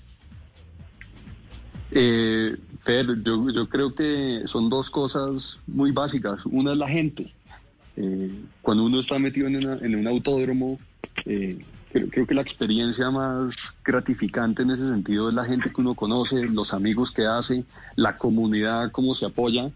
Eh, 1.92 2.56
pero 2.86 3.16
yo, 3.16 3.50
yo 3.54 3.68
creo 3.68 3.94
que 3.94 4.44
son 4.46 4.70
dos 4.70 4.90
cosas 4.90 5.58
muy 5.68 5.92
básicas. 5.92 6.46
Una 6.46 6.72
es 6.74 6.78
la 6.78 6.88
gente. 6.88 7.32
Eh, 7.98 8.32
cuando 8.62 8.86
uno 8.86 9.00
está 9.00 9.18
metido 9.20 9.48
en, 9.48 9.58
una- 9.58 9.78
en 9.86 9.96
un 9.96 10.08
autódromo, 10.08 10.80
eh, 11.26 11.60
creo, 11.92 12.08
creo 12.10 12.28
que 12.28 12.34
la 12.36 12.42
experiencia 12.42 13.10
más 13.10 13.56
gratificante 13.84 14.62
en 14.62 14.72
ese 14.72 14.88
sentido 14.88 15.30
es 15.30 15.36
la 15.36 15.44
gente 15.46 15.72
que 15.72 15.82
uno 15.82 15.96
conoce, 15.96 16.44
los 16.46 16.74
amigos 16.74 17.12
que 17.12 17.26
hace, 17.26 17.66
la 17.96 18.18
comunidad, 18.18 18.92
cómo 18.92 19.14
se 19.14 19.26
apoya. 19.26 19.70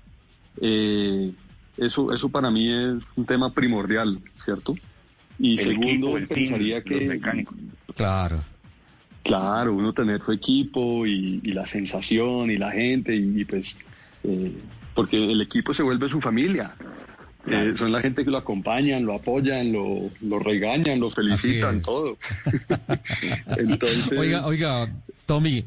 Eh, 0.62 1.32
eso, 1.78 2.14
eso 2.14 2.30
para 2.30 2.50
mí 2.52 2.72
es 2.72 3.04
un 3.16 3.26
tema 3.26 3.54
primordial, 3.54 4.20
¿cierto? 4.38 4.76
Y 5.40 5.54
El 5.54 5.60
segundo, 5.60 5.88
equipo, 5.90 6.18
el 6.18 6.28
team, 6.28 6.40
pensaría 6.40 6.76
los 6.76 6.84
que... 7.00 7.08
mecánicos. 7.08 7.58
Claro. 7.96 8.40
Claro, 9.24 9.74
uno 9.74 9.94
tener 9.94 10.22
su 10.22 10.32
equipo 10.32 11.06
y, 11.08 11.40
y 11.44 11.52
la 11.54 11.66
sensación 11.66 12.52
y 12.52 12.58
la 12.58 12.72
gente 12.72 13.16
y, 13.16 13.42
y 13.42 13.46
pues... 13.46 13.78
eh, 14.24 14.52
porque 14.94 15.18
el 15.18 15.42
equipo 15.42 15.74
se 15.74 15.82
vuelve 15.82 16.08
su 16.08 16.22
familia. 16.22 16.76
Eh, 17.48 17.74
son 17.78 17.92
la 17.92 18.00
gente 18.00 18.24
que 18.24 18.32
lo 18.32 18.38
acompañan, 18.38 19.04
lo 19.06 19.16
apoyan, 19.16 19.74
lo, 19.74 20.10
lo 20.22 20.40
regañan, 20.40 21.00
lo 21.00 21.10
felicitan, 21.10 21.82
todo. 21.82 22.18
Entonces, 23.58 24.12
Oiga, 24.18 24.46
oiga, 24.46 24.90
Tommy, 25.26 25.66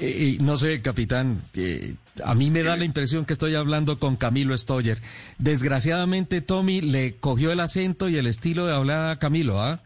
eh, 0.00 0.36
y 0.38 0.42
no 0.42 0.56
sé, 0.56 0.80
capitán, 0.82 1.40
eh, 1.54 1.94
a 2.24 2.34
mí 2.34 2.50
me 2.50 2.62
da 2.62 2.76
la 2.76 2.84
impresión 2.84 3.24
que 3.24 3.34
estoy 3.34 3.54
hablando 3.54 3.98
con 3.98 4.16
Camilo 4.16 4.56
Stoyer. 4.56 4.98
Desgraciadamente, 5.38 6.40
Tommy 6.40 6.80
le 6.80 7.16
cogió 7.16 7.52
el 7.52 7.60
acento 7.60 8.08
y 8.08 8.16
el 8.16 8.26
estilo 8.26 8.66
de 8.66 8.74
hablar 8.74 9.10
a 9.10 9.18
Camilo, 9.18 9.62
¿ah? 9.62 9.80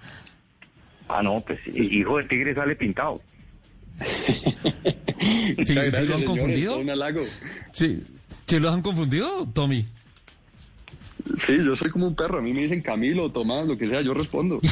Ah, 1.08 1.22
no, 1.22 1.40
pues 1.46 1.58
hijo 1.66 2.18
de 2.18 2.24
tigre 2.24 2.54
sale 2.54 2.76
pintado. 2.76 3.20
Sí, 5.24 5.54
muchas 5.56 5.68
¿sí 5.68 5.74
gracias, 5.74 5.94
lo 6.08 6.14
han 6.14 6.20
señores, 6.20 6.24
confundido? 6.26 6.72
todo 6.72 6.82
un 6.82 6.90
halago. 6.90 7.22
Sí, 7.72 8.02
¿sí 8.46 8.58
lo 8.60 8.70
han 8.70 8.82
confundido, 8.82 9.48
Tommy? 9.54 9.86
Sí, 11.38 11.56
yo 11.64 11.74
soy 11.76 11.90
como 11.90 12.08
un 12.08 12.14
perro. 12.14 12.38
A 12.38 12.42
mí 12.42 12.52
me 12.52 12.62
dicen 12.62 12.82
Camilo, 12.82 13.30
Tomás, 13.30 13.66
lo 13.66 13.78
que 13.78 13.88
sea, 13.88 14.02
yo 14.02 14.12
respondo. 14.12 14.60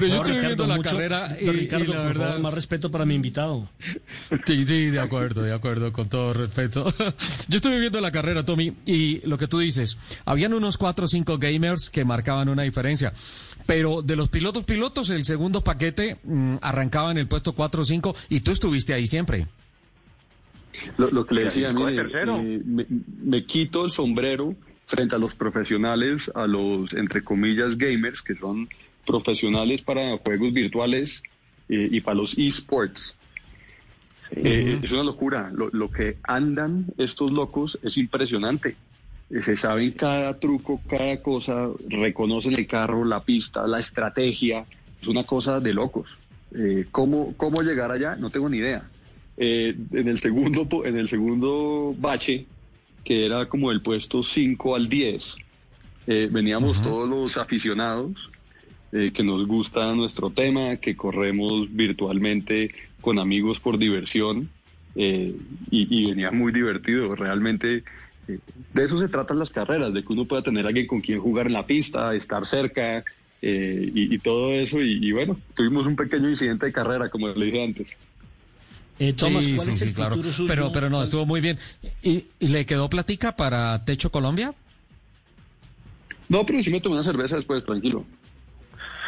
Bueno, 0.00 0.06
yo 0.08 0.22
estoy 0.22 0.38
viendo 0.38 0.66
la 0.66 0.76
mucho- 0.76 0.90
carrera 0.90 1.36
y, 1.40 1.46
Ricardo, 1.50 1.92
la 1.94 1.98
por 2.00 2.06
verdad... 2.08 2.26
favor, 2.28 2.40
más 2.42 2.54
respeto 2.54 2.90
para 2.90 3.04
mi 3.04 3.14
invitado. 3.14 3.68
Sí, 4.46 4.64
sí, 4.64 4.86
de 4.86 5.00
acuerdo, 5.00 5.42
de 5.42 5.52
acuerdo, 5.54 5.92
con 5.92 6.08
todo 6.08 6.32
respeto. 6.32 6.92
Yo 7.48 7.56
estuve 7.56 7.78
viendo 7.80 8.00
la 8.00 8.10
carrera, 8.12 8.44
Tommy, 8.44 8.72
y 8.86 9.26
lo 9.26 9.38
que 9.38 9.46
tú 9.48 9.58
dices, 9.58 9.96
habían 10.24 10.52
unos 10.54 10.76
cuatro 10.76 11.04
o 11.06 11.08
cinco 11.08 11.38
gamers 11.38 11.88
que 11.90 12.04
marcaban 12.04 12.48
una 12.48 12.62
diferencia, 12.62 13.12
pero 13.66 14.02
de 14.02 14.16
los 14.16 14.28
pilotos 14.28 14.64
pilotos, 14.64 15.10
el 15.10 15.24
segundo 15.24 15.62
paquete 15.62 16.18
mm, 16.24 16.56
arrancaba 16.60 17.10
en 17.10 17.18
el 17.18 17.28
puesto 17.28 17.52
cuatro 17.52 17.82
o 17.82 17.84
cinco 17.84 18.14
y 18.28 18.40
tú 18.40 18.50
estuviste 18.52 18.92
ahí 18.94 19.06
siempre. 19.06 19.46
Lo, 20.98 21.10
lo 21.10 21.24
que 21.24 21.34
le 21.36 21.44
decía, 21.44 21.72
mire, 21.72 21.94
tercero. 21.94 22.36
eh, 22.40 22.60
me, 22.64 22.86
me 23.22 23.44
quito 23.44 23.84
el 23.84 23.90
sombrero 23.92 24.54
frente 24.86 25.14
a 25.14 25.18
los 25.18 25.34
profesionales, 25.34 26.30
a 26.34 26.46
los, 26.46 26.92
entre 26.94 27.22
comillas, 27.22 27.78
gamers, 27.78 28.20
que 28.22 28.34
son 28.34 28.68
profesionales 29.04 29.82
para 29.82 30.16
juegos 30.18 30.52
virtuales 30.52 31.22
eh, 31.68 31.88
y 31.90 32.00
para 32.00 32.16
los 32.16 32.36
esports. 32.36 33.16
Eh, 34.30 34.80
Es 34.82 34.92
una 34.92 35.04
locura. 35.04 35.50
Lo, 35.54 35.68
lo 35.70 35.90
que 35.90 36.16
andan 36.24 36.86
estos 36.98 37.30
locos 37.30 37.78
es 37.82 37.96
impresionante. 37.96 38.76
Eh, 39.30 39.42
Se 39.42 39.56
saben 39.56 39.92
cada 39.92 40.38
truco, 40.38 40.80
cada 40.88 41.16
cosa, 41.22 41.68
reconocen 41.88 42.54
el 42.54 42.66
carro, 42.66 43.04
la 43.04 43.20
pista, 43.20 43.66
la 43.66 43.78
estrategia. 43.80 44.64
Es 45.00 45.08
una 45.08 45.24
cosa 45.24 45.60
de 45.60 45.74
locos. 45.74 46.08
Eh, 46.54 46.86
¿cómo, 46.90 47.34
¿Cómo 47.36 47.62
llegar 47.62 47.90
allá? 47.90 48.16
No 48.16 48.30
tengo 48.30 48.48
ni 48.48 48.58
idea. 48.58 48.88
Eh, 49.36 49.74
en, 49.92 50.08
el 50.08 50.18
segundo, 50.18 50.84
en 50.84 50.96
el 50.96 51.08
segundo 51.08 51.94
bache, 51.98 52.46
que 53.02 53.26
era 53.26 53.46
como 53.46 53.72
el 53.72 53.82
puesto 53.82 54.22
5 54.22 54.76
al 54.76 54.88
10, 54.88 55.36
eh, 56.06 56.28
veníamos 56.30 56.80
todos 56.80 57.08
los 57.08 57.36
aficionados 57.36 58.30
eh, 58.94 59.10
que 59.12 59.22
nos 59.22 59.46
gusta 59.46 59.94
nuestro 59.94 60.30
tema, 60.30 60.76
que 60.76 60.96
corremos 60.96 61.66
virtualmente 61.70 62.70
con 63.02 63.18
amigos 63.18 63.60
por 63.60 63.76
diversión 63.76 64.48
eh, 64.94 65.34
y, 65.70 65.98
y 65.98 66.06
venía 66.06 66.30
muy 66.30 66.52
divertido. 66.52 67.14
Realmente 67.14 67.82
eh, 68.28 68.38
de 68.72 68.84
eso 68.84 68.98
se 68.98 69.08
tratan 69.08 69.38
las 69.38 69.50
carreras, 69.50 69.92
de 69.92 70.02
que 70.02 70.12
uno 70.12 70.24
pueda 70.24 70.42
tener 70.42 70.64
alguien 70.66 70.86
con 70.86 71.00
quien 71.00 71.20
jugar 71.20 71.46
en 71.48 71.52
la 71.52 71.66
pista, 71.66 72.14
estar 72.14 72.46
cerca 72.46 73.04
eh, 73.42 73.90
y, 73.94 74.14
y 74.14 74.18
todo 74.18 74.52
eso. 74.52 74.80
Y, 74.80 75.06
y 75.06 75.12
bueno, 75.12 75.38
tuvimos 75.54 75.86
un 75.86 75.96
pequeño 75.96 76.30
incidente 76.30 76.66
de 76.66 76.72
carrera, 76.72 77.10
como 77.10 77.28
le 77.28 77.46
dije 77.46 77.64
antes. 77.64 77.96
Eh, 79.00 79.12
Tomás, 79.12 79.44
sí, 79.44 79.56
¿cuál 79.56 79.64
sí, 79.64 79.70
es 79.70 79.78
sí, 79.80 79.84
el 79.88 79.94
claro. 79.94 80.14
futuro 80.14 80.32
suyo? 80.32 80.48
Pero, 80.48 80.70
pero 80.70 80.88
no, 80.88 81.02
estuvo 81.02 81.26
muy 81.26 81.40
bien. 81.40 81.58
¿Y, 82.00 82.26
y 82.38 82.48
le 82.48 82.64
quedó 82.64 82.88
platica 82.88 83.34
para 83.34 83.84
Techo 83.84 84.12
Colombia? 84.12 84.54
No, 86.28 86.46
pero 86.46 86.62
sí 86.62 86.70
me 86.70 86.80
tomé 86.80 86.94
una 86.94 87.02
cerveza 87.02 87.34
después, 87.36 87.64
tranquilo. 87.64 88.06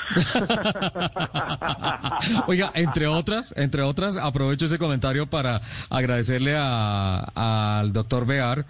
Oiga, 2.47 2.71
entre 2.75 3.07
otras, 3.07 3.53
entre 3.57 3.83
otras, 3.83 4.17
aprovecho 4.17 4.67
ese 4.67 4.79
comentario 4.79 5.29
para 5.29 5.61
agradecerle 5.91 6.57
al 6.57 7.93
doctor 7.93 8.27
Bear 8.27 8.67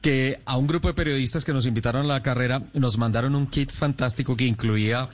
que 0.00 0.40
a 0.44 0.56
un 0.56 0.66
grupo 0.66 0.88
de 0.88 0.94
periodistas 0.94 1.44
que 1.44 1.52
nos 1.52 1.64
invitaron 1.64 2.04
a 2.04 2.08
la 2.08 2.22
carrera 2.22 2.62
nos 2.74 2.98
mandaron 2.98 3.36
un 3.36 3.46
kit 3.46 3.70
fantástico 3.70 4.36
que 4.36 4.44
incluía 4.44 5.08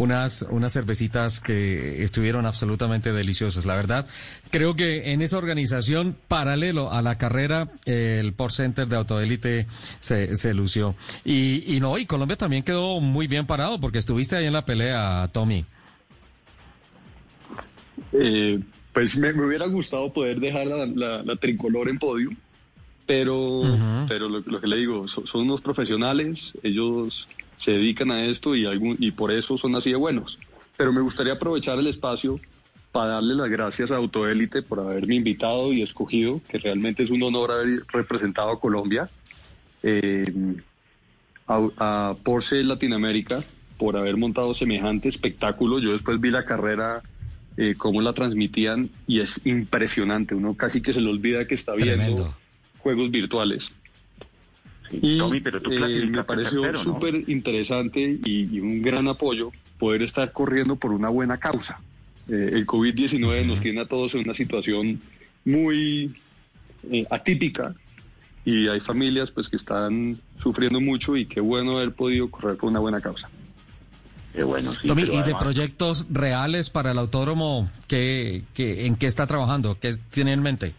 unas, 0.00 0.42
unas 0.48 0.72
cervecitas 0.72 1.40
que 1.40 2.02
estuvieron 2.02 2.46
absolutamente 2.46 3.12
deliciosas. 3.12 3.66
La 3.66 3.76
verdad, 3.76 4.06
creo 4.50 4.74
que 4.74 5.12
en 5.12 5.20
esa 5.20 5.36
organización, 5.36 6.16
paralelo 6.26 6.90
a 6.90 7.02
la 7.02 7.18
carrera, 7.18 7.68
el 7.84 8.32
Port 8.32 8.52
Center 8.54 8.86
de 8.88 8.96
Autoélite 8.96 9.66
se, 10.00 10.34
se 10.36 10.54
lució. 10.54 10.94
Y, 11.24 11.62
y 11.66 11.80
no, 11.80 11.98
y 11.98 12.06
Colombia 12.06 12.36
también 12.36 12.62
quedó 12.62 13.00
muy 13.00 13.26
bien 13.26 13.46
parado 13.46 13.78
porque 13.78 13.98
estuviste 13.98 14.36
ahí 14.36 14.46
en 14.46 14.54
la 14.54 14.64
pelea, 14.64 15.28
Tommy. 15.32 15.64
Eh, 18.12 18.58
pues 18.92 19.14
me, 19.16 19.32
me 19.32 19.46
hubiera 19.46 19.66
gustado 19.66 20.12
poder 20.12 20.40
dejar 20.40 20.66
la, 20.66 20.86
la- 20.86 21.22
la 21.22 21.36
tricolor 21.36 21.88
en 21.88 21.98
podio, 21.98 22.30
pero, 23.06 23.62
pero 24.08 24.28
lo, 24.28 24.40
lo 24.40 24.60
que 24.60 24.66
le 24.66 24.76
digo, 24.76 25.06
so- 25.08 25.26
son 25.26 25.42
unos 25.42 25.60
profesionales, 25.60 26.52
ellos 26.62 27.28
se 27.60 27.72
dedican 27.72 28.10
a 28.10 28.24
esto 28.24 28.56
y, 28.56 28.66
algún, 28.66 28.96
y 28.98 29.12
por 29.12 29.30
eso 29.30 29.56
son 29.56 29.76
así 29.76 29.90
de 29.90 29.96
buenos. 29.96 30.38
Pero 30.76 30.92
me 30.92 31.00
gustaría 31.00 31.34
aprovechar 31.34 31.78
el 31.78 31.86
espacio 31.86 32.40
para 32.90 33.12
darle 33.12 33.34
las 33.34 33.48
gracias 33.48 33.90
a 33.90 33.96
Autoélite 33.96 34.62
por 34.62 34.80
haberme 34.80 35.14
invitado 35.16 35.72
y 35.72 35.82
escogido, 35.82 36.40
que 36.48 36.58
realmente 36.58 37.02
es 37.02 37.10
un 37.10 37.22
honor 37.22 37.52
haber 37.52 37.84
representado 37.92 38.50
a 38.50 38.58
Colombia. 38.60 39.08
Eh, 39.82 40.24
a, 41.46 41.68
a 41.78 42.14
Porsche 42.22 42.62
Latinoamérica 42.62 43.38
por 43.78 43.96
haber 43.96 44.16
montado 44.16 44.54
semejante 44.54 45.08
espectáculo. 45.08 45.78
Yo 45.78 45.92
después 45.92 46.20
vi 46.20 46.30
la 46.30 46.44
carrera, 46.44 47.02
eh, 47.56 47.74
cómo 47.76 48.00
la 48.02 48.12
transmitían 48.12 48.90
y 49.06 49.20
es 49.20 49.40
impresionante. 49.44 50.34
Uno 50.34 50.54
casi 50.54 50.80
que 50.80 50.92
se 50.92 51.00
le 51.00 51.10
olvida 51.10 51.46
que 51.46 51.54
está 51.54 51.74
viendo 51.74 51.96
Tremendo. 51.96 52.34
juegos 52.78 53.10
virtuales. 53.10 53.72
Y 54.92 55.18
Tommy, 55.18 55.40
pero 55.40 55.60
tú 55.60 55.72
eh, 55.72 56.06
me 56.06 56.24
pareció 56.24 56.74
súper 56.74 57.28
interesante 57.28 58.18
y, 58.24 58.56
y 58.56 58.60
un 58.60 58.82
gran 58.82 59.06
apoyo 59.08 59.52
poder 59.78 60.02
estar 60.02 60.32
corriendo 60.32 60.76
por 60.76 60.92
una 60.92 61.08
buena 61.08 61.38
causa. 61.38 61.80
Eh, 62.28 62.50
el 62.52 62.66
COVID-19 62.66 63.44
nos 63.44 63.60
tiene 63.60 63.80
a 63.80 63.86
todos 63.86 64.14
en 64.14 64.20
una 64.20 64.34
situación 64.34 65.00
muy 65.44 66.14
eh, 66.90 67.04
atípica 67.10 67.74
y 68.44 68.68
hay 68.68 68.80
familias 68.80 69.30
pues 69.32 69.48
que 69.48 69.56
están 69.56 70.20
sufriendo 70.40 70.80
mucho 70.80 71.16
y 71.16 71.26
qué 71.26 71.40
bueno 71.40 71.78
haber 71.78 71.92
podido 71.92 72.30
correr 72.30 72.56
por 72.56 72.70
una 72.70 72.78
buena 72.78 73.00
causa. 73.00 73.28
Qué 74.32 74.44
bueno, 74.44 74.72
sí. 74.72 74.86
Tommy, 74.86 75.02
¿y 75.02 75.22
de 75.22 75.34
proyectos 75.34 76.06
reales 76.08 76.70
para 76.70 76.92
el 76.92 76.98
autódromo 76.98 77.68
¿qué, 77.88 78.44
qué, 78.54 78.86
en 78.86 78.94
qué 78.94 79.06
está 79.06 79.26
trabajando? 79.26 79.76
¿Qué 79.80 79.92
tiene 80.10 80.32
en 80.32 80.42
mente? 80.42 80.74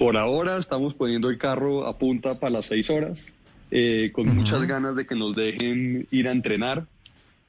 Por 0.00 0.16
ahora 0.16 0.56
estamos 0.56 0.94
poniendo 0.94 1.28
el 1.28 1.36
carro 1.36 1.86
a 1.86 1.98
punta 1.98 2.40
para 2.40 2.54
las 2.54 2.64
seis 2.64 2.88
horas, 2.88 3.30
eh, 3.70 4.08
con 4.14 4.34
muchas 4.34 4.66
ganas 4.66 4.96
de 4.96 5.06
que 5.06 5.14
nos 5.14 5.36
dejen 5.36 6.06
ir 6.10 6.26
a 6.26 6.32
entrenar 6.32 6.86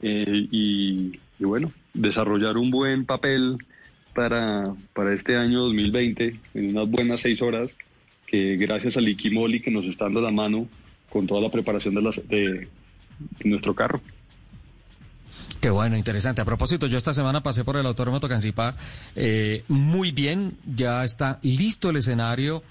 eh, 0.01 0.47
y, 0.51 1.17
y 1.39 1.45
bueno, 1.45 1.71
desarrollar 1.93 2.57
un 2.57 2.69
buen 2.69 3.05
papel 3.05 3.55
para, 4.13 4.65
para 4.91 5.13
este 5.13 5.37
año 5.37 5.59
2020 5.59 6.35
en 6.55 6.75
unas 6.75 6.91
buenas 6.91 7.21
seis 7.21 7.41
horas, 7.41 7.71
que 8.27 8.57
gracias 8.57 8.97
al 8.97 9.07
Ikimoli 9.07 9.61
que 9.61 9.71
nos 9.71 9.85
está 9.85 10.03
dando 10.03 10.19
la 10.19 10.31
mano 10.31 10.67
con 11.09 11.27
toda 11.27 11.39
la 11.39 11.49
preparación 11.49 11.95
de, 11.95 12.01
las, 12.01 12.27
de, 12.27 12.67
de 13.39 13.49
nuestro 13.49 13.73
carro. 13.73 14.01
Qué 15.61 15.69
bueno, 15.69 15.95
interesante. 15.95 16.41
A 16.41 16.45
propósito, 16.45 16.87
yo 16.87 16.97
esta 16.97 17.13
semana 17.13 17.43
pasé 17.43 17.63
por 17.63 17.77
el 17.77 17.85
Autódromo 17.85 18.19
Tocancipá 18.19 18.73
eh, 19.15 19.63
muy 19.67 20.11
bien, 20.11 20.57
ya 20.65 21.03
está 21.03 21.37
listo 21.43 21.91
el 21.91 21.97
escenario, 21.97 22.63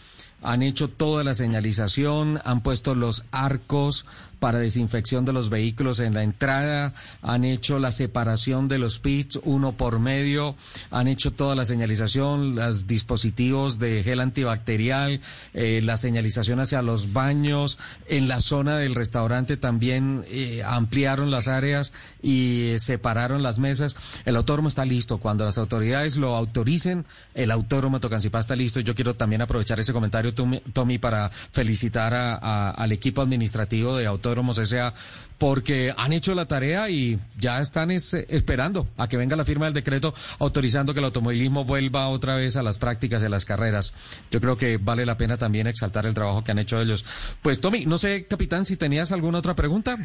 han 0.43 0.65
hecho 0.65 0.89
toda 0.89 1.23
la 1.23 1.35
señalización, 1.35 2.41
han 2.45 2.63
puesto 2.63 2.97
los 2.97 3.27
arcos 3.31 4.07
para 4.41 4.59
desinfección 4.59 5.25
de 5.25 5.33
los 5.33 5.51
vehículos 5.51 6.01
en 6.01 6.15
la 6.15 6.23
entrada, 6.25 6.93
han 7.23 7.45
hecho 7.45 7.79
la 7.79 7.93
separación 7.93 8.67
de 8.67 8.79
los 8.79 8.99
pits 8.99 9.39
uno 9.45 9.73
por 9.73 10.01
medio, 10.01 10.57
han 10.91 11.07
hecho 11.07 11.31
toda 11.33 11.55
la 11.55 11.65
señalización, 11.65 12.57
los 12.57 12.87
dispositivos 12.89 13.79
de 13.79 14.03
gel 14.03 14.21
antibacterial, 14.21 15.21
eh, 15.55 15.81
la 15.85 15.97
señalización 15.97 16.59
hacia 16.61 16.83
los 16.83 17.13
baños, 17.13 17.79
en 18.09 18.27
la 18.29 18.41
zona 18.41 18.79
del 18.79 18.95
restaurante 18.95 19.57
también 19.57 20.25
eh, 20.29 20.63
ampliaron 20.67 21.31
las 21.31 21.47
áreas 21.47 21.93
y 22.23 22.71
eh, 22.71 22.79
separaron 22.79 23.43
las 23.43 23.59
mesas. 23.59 23.95
El 24.25 24.37
autódromo 24.37 24.69
está 24.69 24.85
listo. 24.85 25.19
Cuando 25.19 25.45
las 25.45 25.59
autoridades 25.59 26.17
lo 26.17 26.35
autoricen, 26.35 27.05
el 27.35 27.51
autódromo 27.51 28.01
Tocancipá 28.01 28.41
está 28.41 28.57
listo. 28.57 28.81
Yo 28.81 28.95
quiero 28.95 29.15
también 29.15 29.43
aprovechar 29.43 29.79
ese 29.79 29.93
comentario 29.93 30.33
Tommy, 30.35 30.99
para 30.99 31.29
felicitar 31.31 32.15
a- 32.15 32.71
al 32.71 32.93
equipo 32.93 33.21
administrativo 33.23 33.97
de 33.97 34.07
Autódromos 34.31 34.59
S.A. 34.59 34.95
porque 35.39 35.93
han 35.97 36.13
hecho 36.13 36.35
la 36.35 36.47
tarea 36.47 36.89
y 36.89 37.19
ya 37.39 37.61
están 37.61 37.91
es- 37.91 38.15
esperando 38.15 38.87
a 38.97 39.09
que 39.09 39.17
venga 39.17 39.35
la 39.37 39.45
firma 39.45 39.65
del 39.65 39.75
decreto 39.75 40.15
autorizando 40.39 40.93
que 40.95 41.01
el 41.01 41.07
automovilismo 41.07 41.65
vuelva 41.65 42.09
otra 42.09 42.37
vez 42.37 42.57
a 42.57 42.63
las 42.63 42.79
prácticas 42.79 43.23
y 43.23 43.27
a 43.27 43.29
las 43.29 43.45
carreras. 43.45 43.93
Yo 44.31 44.41
creo 44.41 44.57
que 44.57 44.77
vale 44.77 45.05
la 45.05 45.17
pena 45.17 45.37
también 45.37 45.67
exaltar 45.67 46.07
el 46.07 46.15
trabajo 46.15 46.45
que 46.45 46.53
han 46.53 46.59
hecho 46.61 46.81
ellos. 46.81 47.05
Pues 47.43 47.61
Tommy, 47.61 47.87
no 47.87 47.99
sé, 47.99 48.27
capitán, 48.27 48.65
si 48.65 48.77
tenías 48.77 49.11
alguna 49.13 49.39
otra 49.39 49.55
pregunta. 49.55 49.99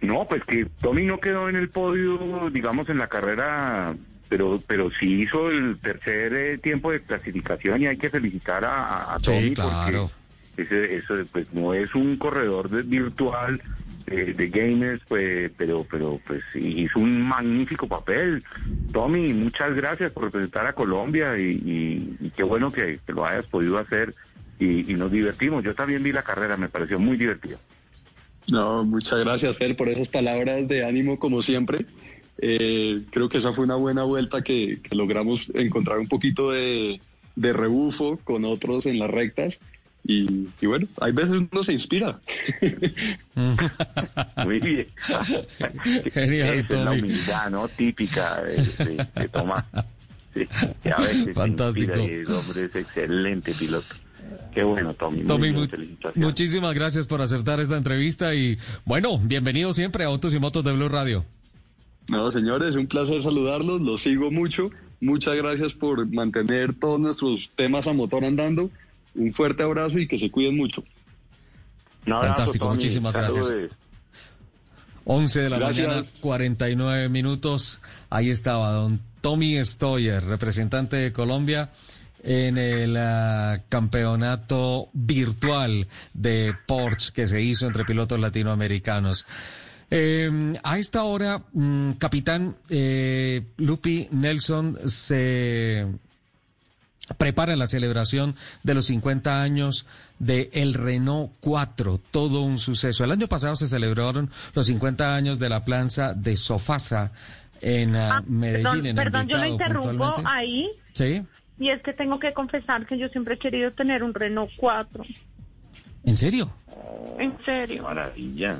No, 0.00 0.26
pues 0.28 0.44
que 0.44 0.66
Tommy 0.80 1.04
no 1.06 1.18
quedó 1.18 1.48
en 1.48 1.56
el 1.56 1.70
podio, 1.70 2.50
digamos, 2.52 2.88
en 2.88 2.98
la 2.98 3.08
carrera, 3.08 3.96
pero 4.28 4.62
pero 4.66 4.90
sí 5.00 5.22
hizo 5.22 5.50
el 5.50 5.78
tercer 5.80 6.34
eh, 6.34 6.58
tiempo 6.58 6.92
de 6.92 7.00
clasificación 7.02 7.82
y 7.82 7.86
hay 7.86 7.96
que 7.96 8.10
felicitar 8.10 8.64
a, 8.64 9.14
a- 9.14 9.18
Sí, 9.18 9.24
Tommy 9.24 9.54
claro. 9.54 10.02
porque 10.06 10.17
ese, 10.58 10.96
eso 10.96 11.14
pues 11.32 11.52
no 11.52 11.72
es 11.72 11.94
un 11.94 12.16
corredor 12.16 12.68
virtual 12.84 13.60
de, 14.10 14.48
gamers, 14.48 15.02
pues, 15.06 15.50
pero 15.56 15.86
pero 15.88 16.20
pues 16.26 16.42
hizo 16.54 16.98
un 16.98 17.22
magnífico 17.22 17.86
papel. 17.86 18.42
Tommy, 18.92 19.32
muchas 19.34 19.74
gracias 19.74 20.12
por 20.12 20.24
representar 20.24 20.66
a 20.66 20.72
Colombia 20.72 21.38
y, 21.38 22.30
qué 22.36 22.42
bueno 22.42 22.70
que, 22.70 23.00
lo 23.08 23.26
hayas 23.26 23.46
podido 23.46 23.78
hacer 23.78 24.14
y, 24.58 24.94
nos 24.94 25.10
divertimos. 25.10 25.62
Yo 25.62 25.74
también 25.74 26.02
vi 26.02 26.12
la 26.12 26.22
carrera, 26.22 26.56
me 26.56 26.68
pareció 26.68 26.98
muy 26.98 27.16
divertido. 27.16 27.58
No, 28.50 28.84
muchas 28.84 29.20
gracias, 29.20 29.56
Fer, 29.58 29.76
por 29.76 29.88
esas 29.88 30.08
palabras 30.08 30.66
de 30.68 30.84
ánimo, 30.84 31.18
como 31.18 31.42
siempre. 31.42 31.84
Eh, 32.40 33.02
creo 33.10 33.28
que 33.28 33.38
esa 33.38 33.52
fue 33.52 33.64
una 33.64 33.74
buena 33.74 34.04
vuelta 34.04 34.42
que, 34.42 34.80
logramos 34.92 35.50
encontrar 35.54 35.98
un 35.98 36.08
poquito 36.08 36.52
de 36.52 37.00
rebufo 37.36 38.18
con 38.24 38.44
otros 38.46 38.86
en 38.86 38.98
las 38.98 39.10
rectas. 39.10 39.58
Y, 40.04 40.48
y 40.60 40.66
bueno, 40.66 40.86
hay 41.00 41.12
veces 41.12 41.42
uno 41.52 41.62
se 41.64 41.72
inspira. 41.74 42.18
Muy 44.44 44.60
bien. 44.60 44.86
Genial, 46.12 46.48
Esa 46.58 46.78
es 46.78 46.84
la 46.84 46.92
humildad, 46.92 47.50
¿no? 47.50 47.68
Típica 47.68 48.42
de, 48.42 48.56
de- 48.56 49.06
de 49.14 49.28
Tomás. 49.28 49.64
Sí, 50.34 50.46
que 50.82 50.92
a 50.92 50.98
veces 50.98 51.24
se 51.24 51.34
Fantástico. 51.34 51.92
inspira 51.94 52.12
y 52.12 52.20
el 52.20 52.30
hombre 52.32 52.64
es 52.64 52.76
excelente 52.76 53.54
piloto. 53.54 53.94
Qué 54.54 54.62
bueno, 54.62 54.94
Tommy. 54.94 55.18
Muy 55.18 55.26
Tommy, 55.26 55.42
bien, 55.48 55.54
mu- 55.60 55.66
felicitaciones. 55.68 56.24
muchísimas 56.24 56.74
gracias 56.74 57.06
por 57.06 57.22
aceptar 57.22 57.60
esta 57.60 57.76
entrevista 57.76 58.34
y 58.34 58.58
bueno, 58.84 59.18
bienvenido 59.18 59.72
siempre 59.74 60.04
a 60.04 60.08
Autos 60.08 60.34
y 60.34 60.38
Motos 60.38 60.64
de 60.64 60.72
Blue 60.72 60.88
Radio. 60.88 61.24
No, 62.08 62.32
señores, 62.32 62.74
un 62.74 62.86
placer 62.86 63.22
saludarlos, 63.22 63.80
los 63.82 64.02
sigo 64.02 64.30
mucho. 64.30 64.70
Muchas 65.00 65.36
gracias 65.36 65.74
por 65.74 66.06
mantener 66.12 66.74
todos 66.74 66.98
nuestros 66.98 67.50
temas 67.56 67.86
a 67.86 67.92
motor 67.92 68.24
andando. 68.24 68.70
Un 69.18 69.32
fuerte 69.32 69.62
abrazo 69.62 69.98
y 69.98 70.06
que 70.06 70.18
se 70.18 70.30
cuiden 70.30 70.56
mucho. 70.56 70.84
Un 72.06 72.12
abrazo, 72.12 72.34
Fantástico, 72.36 72.64
Tommy. 72.66 72.76
muchísimas 72.76 73.14
gracias. 73.14 73.46
Saludes. 73.46 73.72
11 75.04 75.40
de 75.40 75.50
la 75.50 75.58
Gracias. 75.58 75.86
mañana, 75.88 76.06
49 76.20 77.08
minutos. 77.08 77.80
Ahí 78.10 78.30
estaba 78.30 78.70
don 78.72 79.00
Tommy 79.22 79.64
Stoyer, 79.64 80.22
representante 80.24 80.96
de 80.96 81.12
Colombia 81.12 81.70
en 82.22 82.58
el 82.58 82.96
ah, 82.96 83.62
campeonato 83.68 84.90
virtual 84.92 85.86
de 86.12 86.54
Porsche 86.66 87.12
que 87.12 87.26
se 87.26 87.40
hizo 87.40 87.66
entre 87.66 87.84
pilotos 87.84 88.20
latinoamericanos. 88.20 89.24
Eh, 89.90 90.52
a 90.62 90.78
esta 90.78 91.04
hora, 91.04 91.42
mm, 91.52 91.92
capitán 91.92 92.56
eh, 92.68 93.42
Lupi 93.56 94.08
Nelson 94.10 94.76
se 94.86 95.86
prepara 97.16 97.56
la 97.56 97.66
celebración 97.66 98.36
de 98.62 98.74
los 98.74 98.86
50 98.86 99.40
años 99.40 99.86
de 100.18 100.50
el 100.52 100.74
Renault 100.74 101.32
4, 101.40 102.00
todo 102.10 102.42
un 102.42 102.58
suceso. 102.58 103.04
El 103.04 103.12
año 103.12 103.28
pasado 103.28 103.56
se 103.56 103.68
celebraron 103.68 104.30
los 104.54 104.66
50 104.66 105.14
años 105.14 105.38
de 105.38 105.48
la 105.48 105.64
planza 105.64 106.14
de 106.14 106.36
Sofasa 106.36 107.12
en 107.60 107.96
ah, 107.96 108.22
Medellín, 108.26 108.64
Perdón, 108.64 108.86
en 108.86 108.96
perdón, 108.96 109.28
yo 109.28 109.38
lo 109.38 109.46
interrumpo 109.46 110.14
ahí. 110.24 110.68
Sí, 110.92 111.22
Y 111.58 111.70
es 111.70 111.82
que 111.82 111.92
tengo 111.92 112.18
que 112.18 112.32
confesar 112.32 112.86
que 112.86 112.98
yo 112.98 113.08
siempre 113.08 113.34
he 113.34 113.38
querido 113.38 113.72
tener 113.72 114.02
un 114.02 114.14
Renault 114.14 114.50
4. 114.56 115.04
¿en 116.04 116.16
serio? 116.16 116.50
En 117.18 117.36
serio. 117.44 117.82
Maravilla. 117.82 118.58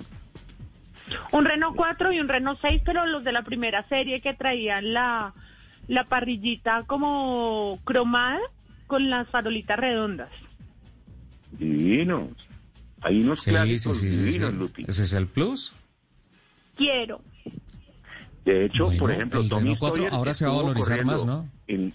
Un 1.32 1.44
Renault 1.44 1.76
4 1.76 2.12
y 2.12 2.20
un 2.20 2.28
Renault 2.28 2.60
6, 2.60 2.82
pero 2.84 3.06
los 3.06 3.24
de 3.24 3.32
la 3.32 3.42
primera 3.42 3.86
serie 3.88 4.20
que 4.20 4.34
traían 4.34 4.92
la, 4.92 5.32
la 5.88 6.04
parrillita 6.04 6.84
como 6.86 7.80
cromada 7.84 8.38
con 8.86 9.10
las 9.10 9.28
farolitas 9.28 9.78
redondas. 9.78 10.30
Divinos. 11.52 12.30
Hay 13.00 13.20
unos 13.22 13.42
Sí, 13.42 13.50
clásicos 13.50 13.98
sí, 13.98 14.10
sí, 14.12 14.22
divinos, 14.22 14.50
sí. 14.50 14.56
Lupi. 14.56 14.84
Ese 14.86 15.02
es 15.02 15.12
el 15.14 15.26
plus. 15.26 15.74
Quiero. 16.76 17.20
De 18.44 18.66
hecho, 18.66 18.86
Bueno, 18.86 19.00
por 19.00 19.10
ejemplo, 19.10 19.40
el 19.40 19.48
Tommy 19.48 19.62
Renault 19.62 19.78
4 19.80 19.96
Sawyer 19.96 20.14
ahora 20.14 20.34
se 20.34 20.46
va 20.46 20.52
a 20.52 20.56
valorizar 20.56 21.04
más, 21.04 21.24
¿no? 21.24 21.48
En, 21.66 21.94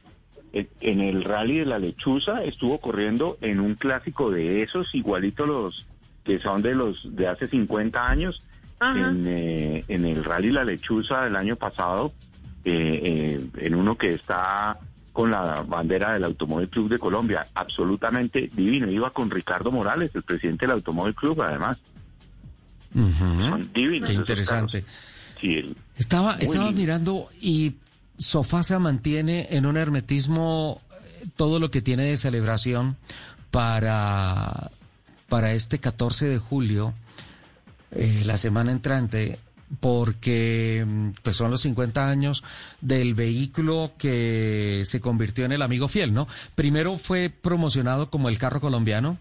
el 0.81 1.23
rally 1.23 1.59
de 1.59 1.65
la 1.65 1.79
lechuza 1.79 2.43
estuvo 2.43 2.79
corriendo 2.79 3.37
en 3.41 3.59
un 3.59 3.73
clásico 3.73 4.29
de 4.29 4.61
esos, 4.61 4.93
igualito 4.93 5.47
los 5.47 5.87
que 6.23 6.39
son 6.39 6.61
de 6.61 6.75
los 6.75 7.15
de 7.15 7.27
hace 7.27 7.47
50 7.47 8.07
años, 8.07 8.41
en, 8.79 9.25
eh, 9.27 9.83
en 9.87 10.05
el 10.05 10.23
rally 10.23 10.51
La 10.51 10.63
Lechuza 10.63 11.23
del 11.23 11.35
año 11.35 11.55
pasado, 11.55 12.13
eh, 12.65 12.99
eh, 13.03 13.47
en 13.65 13.75
uno 13.75 13.97
que 13.97 14.13
está 14.13 14.77
con 15.11 15.29
la 15.29 15.61
bandera 15.61 16.13
del 16.13 16.23
Automóvil 16.23 16.69
Club 16.69 16.89
de 16.89 16.97
Colombia, 16.99 17.45
absolutamente 17.53 18.49
divino. 18.53 18.89
Iba 18.89 19.11
con 19.11 19.29
Ricardo 19.29 19.71
Morales, 19.71 20.11
el 20.15 20.23
presidente 20.23 20.65
del 20.65 20.75
Automóvil 20.75 21.13
Club, 21.13 21.41
además. 21.41 21.77
Son 22.93 23.69
divinos. 23.73 24.09
Qué 24.09 24.15
interesante. 24.15 24.81
carros. 24.81 24.97
Sí, 25.41 25.53
el- 25.55 25.75
Estaba, 25.97 26.35
estaba 26.37 26.65
lindo. 26.65 26.79
mirando 26.79 27.29
y 27.41 27.75
Sofasa 28.17 28.79
mantiene 28.79 29.47
en 29.51 29.65
un 29.65 29.77
hermetismo 29.77 30.81
eh, 31.21 31.27
todo 31.35 31.59
lo 31.59 31.69
que 31.71 31.81
tiene 31.81 32.03
de 32.05 32.17
celebración 32.17 32.95
para, 33.51 34.71
para 35.29 35.53
este 35.53 35.79
14 35.79 36.25
de 36.27 36.37
julio, 36.37 36.93
eh, 37.91 38.23
la 38.25 38.37
semana 38.37 38.71
entrante, 38.71 39.37
porque 39.79 40.85
mm, 40.85 41.09
pues 41.21 41.35
son 41.35 41.51
los 41.51 41.61
50 41.61 42.07
años 42.07 42.43
del 42.81 43.15
vehículo 43.15 43.93
que 43.97 44.83
se 44.85 44.99
convirtió 44.99 45.45
en 45.45 45.51
el 45.51 45.61
amigo 45.61 45.87
fiel, 45.87 46.13
¿no? 46.13 46.27
Primero 46.55 46.97
fue 46.97 47.29
promocionado 47.29 48.09
como 48.09 48.29
el 48.29 48.37
carro 48.37 48.61
colombiano, 48.61 49.17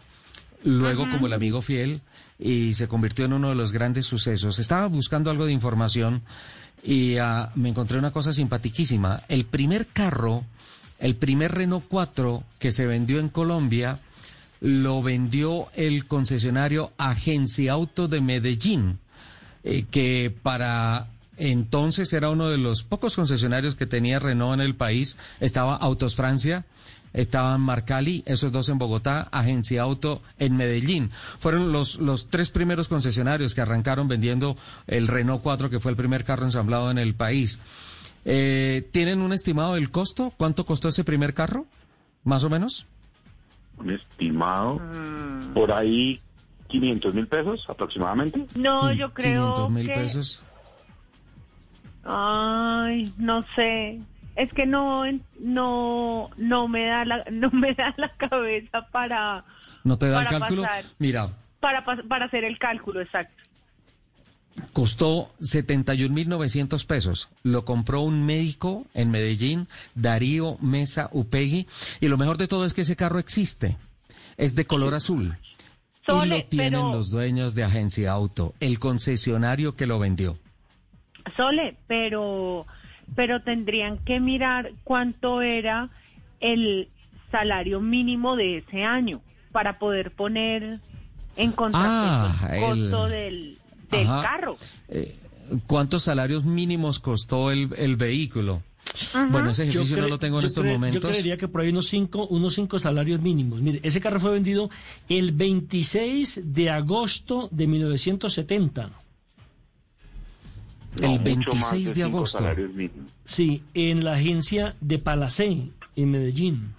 luego 0.64 1.08
como 1.10 1.26
el 1.26 1.32
amigo 1.32 1.62
fiel 1.62 2.00
y 2.38 2.74
se 2.74 2.88
convirtió 2.88 3.24
en 3.24 3.32
uno 3.32 3.50
de 3.50 3.54
los 3.54 3.72
grandes 3.72 4.06
sucesos. 4.06 4.58
Estaba 4.58 4.86
buscando 4.86 5.30
algo 5.30 5.46
de 5.46 5.52
información 5.52 6.22
y 6.82 7.16
ah, 7.18 7.52
me 7.54 7.68
encontré 7.68 7.98
una 7.98 8.10
cosa 8.10 8.32
simpaticísima. 8.32 9.22
El 9.28 9.44
primer 9.44 9.86
carro, 9.86 10.44
el 10.98 11.16
primer 11.16 11.52
Renault 11.52 11.84
4 11.88 12.42
que 12.58 12.72
se 12.72 12.86
vendió 12.86 13.20
en 13.20 13.28
Colombia, 13.28 14.00
lo 14.60 15.02
vendió 15.02 15.68
el 15.74 16.06
concesionario 16.06 16.92
Agencia 16.96 17.72
Auto 17.72 18.08
de 18.08 18.20
Medellín, 18.20 18.98
eh, 19.64 19.84
que 19.90 20.34
para 20.42 21.08
entonces 21.36 22.12
era 22.12 22.30
uno 22.30 22.48
de 22.48 22.58
los 22.58 22.82
pocos 22.84 23.16
concesionarios 23.16 23.74
que 23.74 23.86
tenía 23.86 24.18
Renault 24.18 24.54
en 24.54 24.60
el 24.60 24.74
país. 24.74 25.16
Estaba 25.40 25.76
Autos 25.76 26.14
Francia, 26.14 26.64
estaban 27.12 27.60
Marcali, 27.60 28.22
esos 28.26 28.52
dos 28.52 28.68
en 28.68 28.78
Bogotá, 28.78 29.28
Agencia 29.32 29.82
Auto 29.82 30.22
en 30.38 30.56
Medellín. 30.56 31.10
Fueron 31.38 31.72
los, 31.72 31.96
los 31.96 32.28
tres 32.28 32.50
primeros 32.50 32.88
concesionarios 32.88 33.54
que 33.54 33.60
arrancaron 33.60 34.08
vendiendo 34.08 34.56
el 34.86 35.08
Renault 35.08 35.42
4, 35.42 35.70
que 35.70 35.80
fue 35.80 35.90
el 35.90 35.96
primer 35.96 36.24
carro 36.24 36.44
ensamblado 36.44 36.90
en 36.90 36.98
el 36.98 37.14
país. 37.14 37.58
Eh, 38.24 38.88
¿Tienen 38.92 39.20
un 39.20 39.32
estimado 39.32 39.74
del 39.74 39.90
costo? 39.90 40.32
¿Cuánto 40.36 40.64
costó 40.64 40.88
ese 40.88 41.02
primer 41.02 41.34
carro? 41.34 41.66
¿Más 42.24 42.44
o 42.44 42.50
menos? 42.50 42.86
un 43.78 43.90
estimado 43.90 44.80
por 45.54 45.72
ahí 45.72 46.20
500 46.72 47.14
mil 47.14 47.26
pesos 47.28 47.64
aproximadamente. 47.68 48.46
No, 48.54 48.92
yo 48.92 49.12
creo 49.12 49.52
500 49.52 49.70
mil 49.70 49.86
que... 49.86 49.94
pesos. 49.94 50.42
Ay, 52.04 53.12
no 53.18 53.44
sé. 53.54 54.00
Es 54.34 54.52
que 54.54 54.66
no, 54.66 55.04
no, 55.38 56.30
no 56.36 56.68
me 56.68 56.86
da 56.86 57.04
la, 57.04 57.24
no 57.30 57.50
me 57.50 57.74
da 57.74 57.94
la 57.96 58.08
cabeza 58.16 58.86
para, 58.90 59.44
¿No 59.84 59.98
te 59.98 60.08
da 60.08 60.22
el 60.22 60.28
cálculo? 60.28 60.62
pasar. 60.62 60.84
Mira, 60.98 61.28
para, 61.60 61.84
para 61.84 62.24
hacer 62.24 62.44
el 62.44 62.58
cálculo 62.58 63.00
exacto. 63.00 63.42
costó 64.72 65.30
71.900 65.40 66.86
pesos. 66.86 67.28
Lo 67.42 67.64
compró 67.64 68.00
un 68.00 68.24
médico 68.24 68.86
en 68.94 69.10
Medellín, 69.10 69.68
Darío 69.94 70.56
Mesa 70.60 71.08
Upegui. 71.12 71.68
Y 72.00 72.08
lo 72.08 72.16
mejor 72.16 72.38
de 72.38 72.48
todo 72.48 72.64
es 72.64 72.72
que 72.72 72.82
ese 72.82 72.96
carro 72.96 73.18
existe. 73.18 73.76
Es 74.38 74.54
de 74.54 74.64
color 74.64 74.94
azul. 74.94 75.36
Y 76.02 76.10
Sole, 76.10 76.38
lo 76.40 76.44
tienen 76.46 76.72
pero- 76.72 76.92
los 76.92 77.10
dueños 77.10 77.54
de 77.54 77.64
Agencia 77.64 78.12
Auto, 78.12 78.54
el 78.60 78.78
concesionario 78.78 79.74
que 79.76 79.86
lo 79.86 79.98
vendió. 79.98 80.38
Sole, 81.36 81.76
pero, 81.86 82.66
pero 83.14 83.42
tendrían 83.42 83.98
que 83.98 84.18
mirar 84.20 84.72
cuánto 84.84 85.40
era 85.42 85.90
el 86.40 86.88
salario 87.30 87.80
mínimo 87.80 88.36
de 88.36 88.58
ese 88.58 88.82
año. 88.84 89.20
para 89.52 89.78
poder 89.78 90.12
poner 90.12 90.80
en 91.36 91.52
contrapeso 91.52 91.92
Ah, 91.92 92.48
el 92.52 92.60
costo 92.62 93.04
el- 93.04 93.10
del, 93.12 93.58
del 93.90 94.06
carro. 94.06 94.56
Eh, 94.88 95.14
¿Cuántos 95.66 96.04
salarios 96.04 96.46
mínimos 96.46 96.98
costó 96.98 97.50
el, 97.50 97.68
el 97.76 97.96
vehículo? 97.96 98.62
Ajá. 98.94 99.26
Bueno, 99.30 99.50
ese 99.50 99.64
Yo 99.66 99.70
ejercicio 99.80 100.02
no 100.02 100.08
lo 100.08 100.18
tengo 100.18 100.40
en 100.40 100.46
estos 100.46 100.64
momentos. 100.64 101.00
Yo 101.02 101.08
creería 101.08 101.36
que 101.36 101.48
por 101.48 101.60
ahí 101.62 101.70
unos 101.70 101.86
cinco, 101.88 102.26
unos 102.26 102.54
cinco 102.54 102.78
salarios 102.78 103.20
mínimos. 103.20 103.60
Mire, 103.60 103.80
ese 103.82 104.00
carro 104.00 104.20
fue 104.20 104.32
vendido 104.32 104.70
el 105.08 105.32
26 105.32 106.42
de 106.44 106.70
agosto 106.70 107.48
de 107.50 107.66
1970. 107.66 108.90
el 111.00 111.08
mucho 111.08 111.54
más 111.54 111.72
26 111.72 111.88
de 111.88 111.94
cinco 111.94 112.06
agosto. 112.16 112.38
salarios 112.38 112.72
mínimos. 112.72 113.10
Sí, 113.24 113.62
en 113.74 114.04
la 114.04 114.14
agencia 114.14 114.76
de 114.80 114.98
Palacé, 114.98 115.68
en 115.96 116.10
Medellín. 116.10 116.74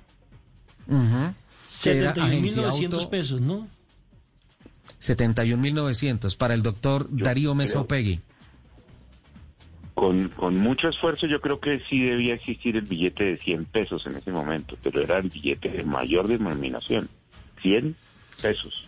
Era 0.88 2.12
agencia 2.12 2.64
71.900 2.64 2.94
auto, 2.94 3.10
pesos, 3.10 3.42
¿no? 3.42 3.68
71.900 5.02 6.38
para 6.38 6.54
el 6.54 6.62
doctor 6.62 7.08
Darío 7.10 7.56
Mesa 7.56 7.80
Opegui. 7.80 8.20
Con, 9.94 10.30
con 10.30 10.58
mucho 10.58 10.90
esfuerzo 10.90 11.28
yo 11.28 11.40
creo 11.40 11.60
que 11.60 11.82
sí 11.88 12.02
debía 12.02 12.34
existir 12.34 12.76
el 12.76 12.86
billete 12.86 13.26
de 13.26 13.38
100 13.38 13.66
pesos 13.66 14.06
en 14.08 14.16
ese 14.16 14.32
momento, 14.32 14.76
pero 14.82 15.02
era 15.02 15.20
el 15.20 15.30
billete 15.30 15.70
de 15.70 15.84
mayor 15.84 16.28
denominación, 16.28 17.10
100 17.62 17.96
pesos. 18.42 18.88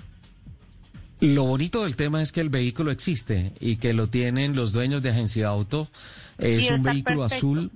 Lo 1.22 1.46
bonito 1.46 1.84
del 1.84 1.96
tema 1.96 2.22
es 2.22 2.32
que 2.32 2.42
el 2.42 2.50
vehículo 2.50 2.92
existe 2.92 3.54
y 3.60 3.78
que 3.78 3.94
lo 3.94 4.08
tienen 4.08 4.56
los 4.56 4.74
dueños 4.74 5.02
de 5.02 5.12
agencia 5.12 5.48
auto. 5.48 5.90
Es 6.38 6.70
un 6.70 6.84
vehículo 6.84 7.22
perfecto. 7.22 7.36
azul, 7.36 7.72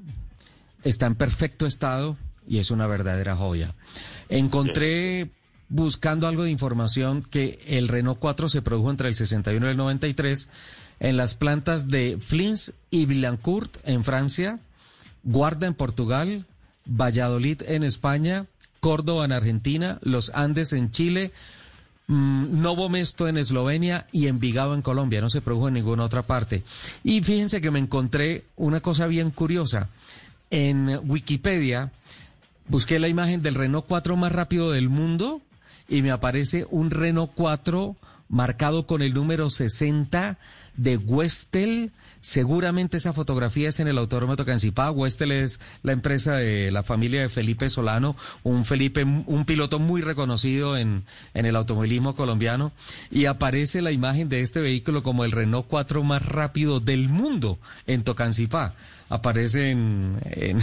está 0.84 1.06
en 1.06 1.16
perfecto 1.16 1.66
estado 1.66 2.18
y 2.48 2.58
es 2.58 2.72
una 2.72 2.88
verdadera 2.88 3.36
joya. 3.36 3.76
Encontré 4.28 5.30
buscando 5.70 6.28
algo 6.28 6.44
de 6.44 6.52
información 6.52 7.22
que 7.22 7.60
el 7.68 7.88
Renault 7.88 8.20
4 8.20 8.50
se 8.50 8.62
produjo 8.62 8.90
entre 8.90 9.08
el 9.08 9.16
61 9.16 9.68
y 9.68 9.70
el 9.70 9.78
93 9.78 10.50
en 11.00 11.18
las 11.18 11.36
plantas 11.36 11.88
de 11.88 12.18
Flins 12.20 12.74
y 12.92 13.06
Villancourt 13.06 13.78
en 13.84 14.04
Francia, 14.04 14.60
Guarda 15.24 15.68
en 15.68 15.74
Portugal, 15.74 16.46
Valladolid 16.86 17.62
en 17.68 17.84
España, 17.84 18.46
Córdoba 18.80 19.26
en 19.26 19.32
Argentina, 19.32 20.00
Los 20.02 20.32
Andes 20.34 20.74
en 20.74 20.92
Chile, 20.92 21.32
mm, 22.08 22.62
Novo 22.62 22.90
Mesto 22.90 23.28
en 23.28 23.38
Eslovenia 23.38 24.08
y 24.12 24.28
Envigado 24.28 24.74
en 24.74 24.82
Colombia. 24.82 25.22
No 25.22 25.30
se 25.30 25.42
produjo 25.42 25.68
en 25.68 25.76
ninguna 25.76 26.04
otra 26.04 26.24
parte. 26.24 26.64
Y 27.04 27.22
fíjense 27.22 27.62
que 27.62 27.72
me 27.72 27.80
encontré 27.80 28.46
una 28.56 28.82
cosa 28.82 29.08
bien 29.08 29.32
curiosa. 29.32 29.90
En 30.50 31.00
Wikipedia 31.06 31.92
busqué 32.68 33.00
la 33.00 33.08
imagen 33.08 33.42
del 33.42 33.56
Renault 33.56 33.86
4 33.88 34.16
más 34.16 34.32
rápido 34.32 34.72
del 34.72 34.90
mundo 34.90 35.42
y 35.88 36.02
me 36.02 36.12
aparece 36.12 36.66
un 36.70 36.92
Renault 36.92 37.32
4 37.36 37.96
marcado 38.30 38.86
con 38.86 39.02
el 39.02 39.14
número 39.14 39.50
60 39.50 40.38
de 40.80 40.98
Westel. 40.98 41.92
Seguramente 42.22 42.98
esa 42.98 43.14
fotografía 43.14 43.70
es 43.70 43.80
en 43.80 43.88
el 43.88 43.98
Autódromo 43.98 44.34
de 44.34 44.38
Tocancipá. 44.38 44.92
Westel 44.92 45.32
es 45.32 45.62
la 45.84 45.94
empresa 45.94 46.36
de 46.36 46.70
la 46.70 46.84
familia 46.84 47.22
de 47.22 47.30
Felipe 47.30 47.70
Solano, 47.70 48.18
un 48.44 48.66
Felipe, 48.66 49.04
un 49.04 49.46
piloto 49.46 49.80
muy 49.80 50.02
reconocido 50.02 50.76
en, 50.76 51.04
en 51.34 51.46
el 51.46 51.56
automovilismo 51.56 52.16
colombiano. 52.16 52.74
Y 53.10 53.26
aparece 53.26 53.82
la 53.82 53.92
imagen 53.92 54.28
de 54.28 54.42
este 54.42 54.60
vehículo 54.60 55.02
como 55.02 55.24
el 55.24 55.32
Renault 55.32 55.68
4 55.70 56.04
más 56.04 56.26
rápido 56.26 56.82
del 56.82 57.08
mundo 57.08 57.58
en 57.88 58.04
Tocancipá. 58.04 58.76
Aparece 59.08 59.72
en, 59.72 60.18
en, 60.26 60.60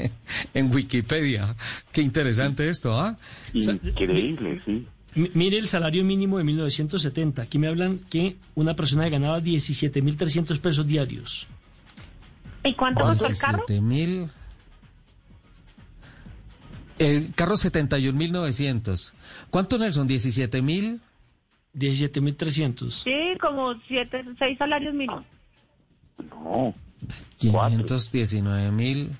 en 0.54 0.74
Wikipedia. 0.74 1.56
Qué 1.90 2.02
interesante 2.02 2.68
esto, 2.68 3.00
¿ah? 3.00 3.16
Increíble, 3.54 4.60
sí. 4.66 4.86
Mire 5.34 5.58
el 5.58 5.66
salario 5.66 6.04
mínimo 6.04 6.38
de 6.38 6.44
1970. 6.44 7.42
Aquí 7.42 7.58
me 7.58 7.66
hablan 7.68 7.98
que 8.10 8.36
una 8.54 8.74
persona 8.74 9.08
ganaba 9.08 9.40
17.300 9.40 10.58
pesos 10.60 10.86
diarios. 10.86 11.46
¿Y 12.64 12.74
cuánto 12.74 13.00
costó 13.02 13.26
el 13.26 13.36
carro? 13.38 13.64
17 13.66 13.80
mil. 13.80 14.28
El 16.98 17.32
carro 17.34 17.54
71.900. 17.54 19.12
¿Cuánto, 19.50 19.78
Nelson? 19.78 20.06
17 20.06 20.62
mil. 20.62 21.00
17.300. 21.74 22.90
Sí, 22.90 23.38
como 23.40 23.74
siete, 23.86 24.24
seis 24.38 24.58
salarios 24.58 24.94
mínimos. 24.94 25.24
No. 26.30 26.74
519 27.38 28.70
mil. 28.72 29.10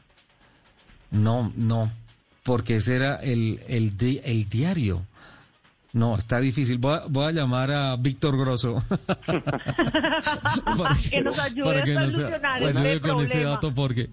No, 1.11 1.53
no. 1.57 1.91
Porque 2.43 2.77
ese 2.77 2.97
era 2.97 3.17
el, 3.17 3.61
el, 3.69 3.97
di- 3.97 4.21
el 4.25 4.49
diario. 4.49 5.03
No, 5.95 6.17
está 6.17 6.39
difícil. 6.39 6.77
Voy 6.79 6.95
a, 6.97 7.03
voy 7.09 7.25
a 7.27 7.33
llamar 7.33 7.71
a 7.71 7.97
Víctor 7.97 8.37
Grosso. 8.39 8.83
para 9.27 10.95
que 11.11 11.21
nos 11.23 11.39
ayude 11.39 11.65
para 11.65 11.83
a 11.83 11.87
nos 11.87 12.15
solucionar 12.15 12.63
ayude 12.63 12.93
este 12.95 13.09
con 13.09 13.21
ese 13.23 13.43
dato 13.43 13.75
porque 13.75 14.11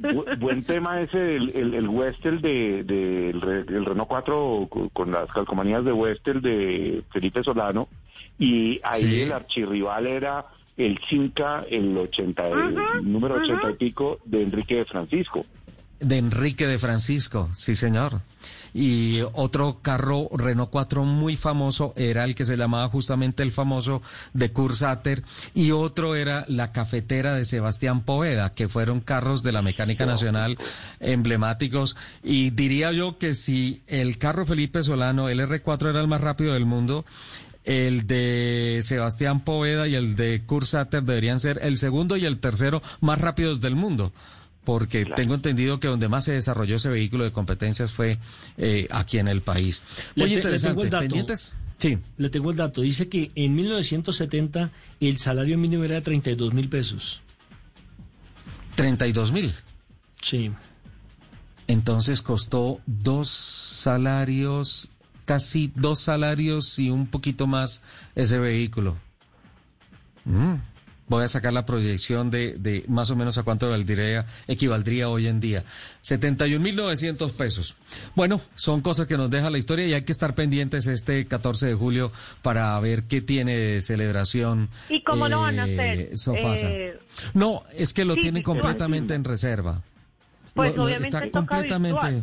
Bu- 0.00 0.38
buen 0.38 0.62
tema 0.64 1.00
ese, 1.00 1.36
el, 1.36 1.50
el, 1.50 1.74
el 1.74 1.88
Westel 1.88 2.40
de, 2.40 2.84
de- 2.84 3.30
el, 3.30 3.40
Re- 3.40 3.60
el 3.60 3.84
Renault 3.86 4.08
4 4.08 4.68
con, 4.92 5.10
las 5.12 5.28
calcomanías 5.30 5.84
de 5.84 5.92
Westel 5.92 6.40
de 6.42 7.02
Felipe 7.12 7.42
Solano 7.42 7.88
y 8.38 8.80
ahí 8.82 9.00
Sí. 9.02 9.20
el 9.22 9.32
archirrival 9.32 10.06
era 10.06 10.46
el 10.76 10.98
Cinca, 11.08 11.64
el 11.70 11.96
80, 11.96 12.48
el 12.48 12.74
número 13.12 13.34
80 13.36 13.70
y 13.70 13.74
pico 13.74 14.18
de 14.24 14.42
Enrique 14.42 14.76
de 14.76 14.84
Francisco. 14.84 15.44
De 15.98 16.16
Enrique 16.18 16.66
de 16.66 16.78
Francisco, 16.78 17.48
sí 17.52 17.76
señor. 17.76 18.20
Y 18.74 19.20
otro 19.34 19.80
carro 19.82 20.28
Renault 20.32 20.70
4 20.70 21.04
muy 21.04 21.36
famoso 21.36 21.92
era 21.96 22.24
el 22.24 22.34
que 22.34 22.44
se 22.44 22.56
llamaba 22.56 22.88
justamente 22.88 23.42
el 23.42 23.52
famoso 23.52 24.02
de 24.32 24.52
Cursater 24.52 25.22
y 25.54 25.72
otro 25.72 26.14
era 26.14 26.44
la 26.48 26.72
cafetera 26.72 27.34
de 27.34 27.44
Sebastián 27.44 28.02
Poveda, 28.02 28.54
que 28.54 28.68
fueron 28.68 29.00
carros 29.00 29.42
de 29.42 29.52
la 29.52 29.62
mecánica 29.62 30.06
nacional 30.06 30.58
emblemáticos. 31.00 31.96
Y 32.22 32.50
diría 32.50 32.92
yo 32.92 33.18
que 33.18 33.34
si 33.34 33.82
el 33.86 34.18
carro 34.18 34.46
Felipe 34.46 34.82
Solano, 34.82 35.28
el 35.28 35.40
R4 35.40 35.90
era 35.90 36.00
el 36.00 36.08
más 36.08 36.20
rápido 36.20 36.54
del 36.54 36.66
mundo, 36.66 37.04
el 37.64 38.06
de 38.06 38.80
Sebastián 38.82 39.40
Poveda 39.40 39.86
y 39.86 39.94
el 39.94 40.16
de 40.16 40.44
Cursater 40.46 41.02
deberían 41.02 41.40
ser 41.40 41.58
el 41.62 41.76
segundo 41.76 42.16
y 42.16 42.24
el 42.24 42.38
tercero 42.38 42.82
más 43.00 43.20
rápidos 43.20 43.60
del 43.60 43.76
mundo 43.76 44.12
porque 44.70 45.04
tengo 45.04 45.34
entendido 45.34 45.80
que 45.80 45.88
donde 45.88 46.08
más 46.08 46.26
se 46.26 46.32
desarrolló 46.32 46.76
ese 46.76 46.88
vehículo 46.88 47.24
de 47.24 47.32
competencias 47.32 47.90
fue 47.90 48.18
eh, 48.56 48.86
aquí 48.92 49.18
en 49.18 49.26
el 49.26 49.40
país. 49.42 49.82
Le 50.14 50.26
Muy 50.28 50.30
te- 50.40 50.48
le 50.48 50.58
tengo 50.60 50.84
interesante. 50.84 50.84
el 50.84 50.90
dato. 50.90 51.00
¿Pendientes? 51.08 51.56
Sí. 51.78 51.98
Le 52.18 52.30
tengo 52.30 52.52
el 52.52 52.56
dato. 52.56 52.80
Dice 52.82 53.08
que 53.08 53.32
en 53.34 53.56
1970 53.56 54.70
el 55.00 55.18
salario 55.18 55.58
mínimo 55.58 55.82
era 55.82 55.96
de 55.96 56.02
32 56.02 56.54
mil 56.54 56.68
pesos. 56.68 57.20
32 58.76 59.32
mil. 59.32 59.52
Sí. 60.22 60.52
Entonces 61.66 62.22
costó 62.22 62.80
dos 62.86 63.28
salarios, 63.28 64.88
casi 65.24 65.72
dos 65.74 65.98
salarios 65.98 66.78
y 66.78 66.90
un 66.90 67.08
poquito 67.08 67.48
más 67.48 67.82
ese 68.14 68.38
vehículo. 68.38 68.96
Mm. 70.24 70.54
Voy 71.10 71.24
a 71.24 71.28
sacar 71.28 71.52
la 71.52 71.66
proyección 71.66 72.30
de, 72.30 72.54
de 72.56 72.84
más 72.88 73.10
o 73.10 73.16
menos 73.16 73.36
a 73.36 73.42
cuánto 73.42 73.68
valdría, 73.68 74.24
equivaldría 74.46 75.08
hoy 75.08 75.26
en 75.26 75.40
día. 75.40 75.64
71.900 76.04 77.32
pesos. 77.32 77.76
Bueno, 78.14 78.40
son 78.54 78.80
cosas 78.80 79.06
que 79.08 79.16
nos 79.16 79.28
deja 79.28 79.50
la 79.50 79.58
historia 79.58 79.86
y 79.86 79.92
hay 79.92 80.02
que 80.02 80.12
estar 80.12 80.34
pendientes 80.36 80.86
este 80.86 81.26
14 81.26 81.66
de 81.66 81.74
julio 81.74 82.12
para 82.42 82.78
ver 82.80 83.02
qué 83.04 83.20
tiene 83.20 83.56
de 83.56 83.82
celebración. 83.82 84.68
¿Y 84.88 85.02
cómo 85.02 85.28
lo 85.28 85.40
van 85.40 85.58
a 85.58 85.66
eh, 85.66 85.72
hacer? 86.06 86.16
Sofasa. 86.16 86.70
Eh, 86.70 86.98
No, 87.34 87.64
es 87.76 87.92
que 87.92 88.04
lo 88.04 88.14
sí, 88.14 88.20
tienen 88.22 88.42
completamente 88.44 89.14
en 89.14 89.24
reserva. 89.24 89.82
Pues 90.54 90.70
Lo- 90.70 90.76
lo- 90.78 90.84
obviamente 90.84 91.16
está 91.16 91.30
completamente. 91.30 91.98
virtual. 92.06 92.22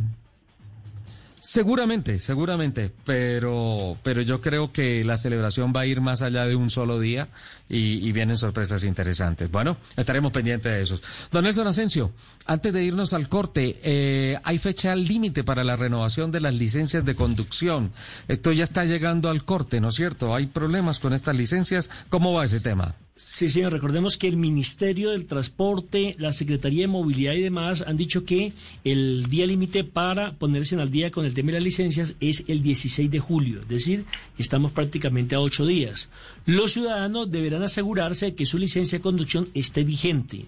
Seguramente, 1.39 2.17
seguramente, 2.17 2.91
pero, 3.05 3.97
pero 4.01 4.21
yo 4.21 4.41
creo 4.41 4.71
que 4.71 5.03
la 5.03 5.17
celebración 5.17 5.71
va 5.75 5.81
a 5.81 5.85
ir 5.85 6.01
más 6.01 6.21
allá 6.21 6.45
de 6.45 6.55
un 6.55 6.69
solo 6.69 6.99
día 6.99 7.27
y, 7.69 8.07
y 8.07 8.11
vienen 8.11 8.37
sorpresas 8.37 8.83
interesantes. 8.83 9.49
Bueno, 9.51 9.77
estaremos 9.95 10.33
pendientes 10.33 10.71
de 10.71 10.81
eso. 10.81 10.99
Don 11.31 11.43
Nelson 11.43 11.67
Asensio, 11.67 12.11
antes 12.45 12.73
de 12.73 12.83
irnos 12.83 13.13
al 13.13 13.29
corte, 13.29 13.79
eh, 13.83 14.39
hay 14.43 14.57
fecha 14.57 14.95
límite 14.95 15.43
para 15.43 15.63
la 15.63 15.75
renovación 15.75 16.31
de 16.31 16.41
las 16.41 16.55
licencias 16.55 17.05
de 17.05 17.15
conducción. 17.15 17.91
Esto 18.27 18.51
ya 18.51 18.63
está 18.63 18.85
llegando 18.85 19.29
al 19.29 19.45
corte, 19.45 19.79
¿no 19.79 19.89
es 19.89 19.95
cierto? 19.95 20.33
¿Hay 20.33 20.47
problemas 20.47 20.99
con 20.99 21.13
estas 21.13 21.35
licencias? 21.35 21.89
¿Cómo 22.09 22.33
va 22.33 22.45
ese 22.45 22.61
tema? 22.61 22.95
Sí, 23.19 23.49
señor. 23.49 23.73
Recordemos 23.73 24.15
que 24.15 24.27
el 24.27 24.37
Ministerio 24.37 25.09
del 25.09 25.25
Transporte, 25.25 26.15
la 26.19 26.31
Secretaría 26.31 26.81
de 26.81 26.87
Movilidad 26.87 27.33
y 27.33 27.41
demás 27.41 27.83
han 27.85 27.97
dicho 27.97 28.25
que 28.25 28.53
el 28.83 29.25
día 29.27 29.47
límite 29.47 29.83
para 29.83 30.33
ponerse 30.33 30.79
al 30.79 30.91
día 30.91 31.09
con 31.09 31.25
el 31.25 31.33
tema 31.33 31.47
de 31.47 31.53
las 31.53 31.63
licencias 31.63 32.13
es 32.19 32.43
el 32.47 32.61
16 32.61 33.09
de 33.09 33.19
julio, 33.19 33.61
es 33.63 33.69
decir, 33.69 34.05
estamos 34.37 34.71
prácticamente 34.71 35.33
a 35.33 35.39
ocho 35.39 35.65
días. 35.65 36.11
Los 36.45 36.73
ciudadanos 36.73 37.31
deberán 37.31 37.63
asegurarse 37.63 38.27
de 38.27 38.35
que 38.35 38.45
su 38.45 38.59
licencia 38.59 38.99
de 38.99 39.03
conducción 39.03 39.49
esté 39.55 39.83
vigente. 39.83 40.45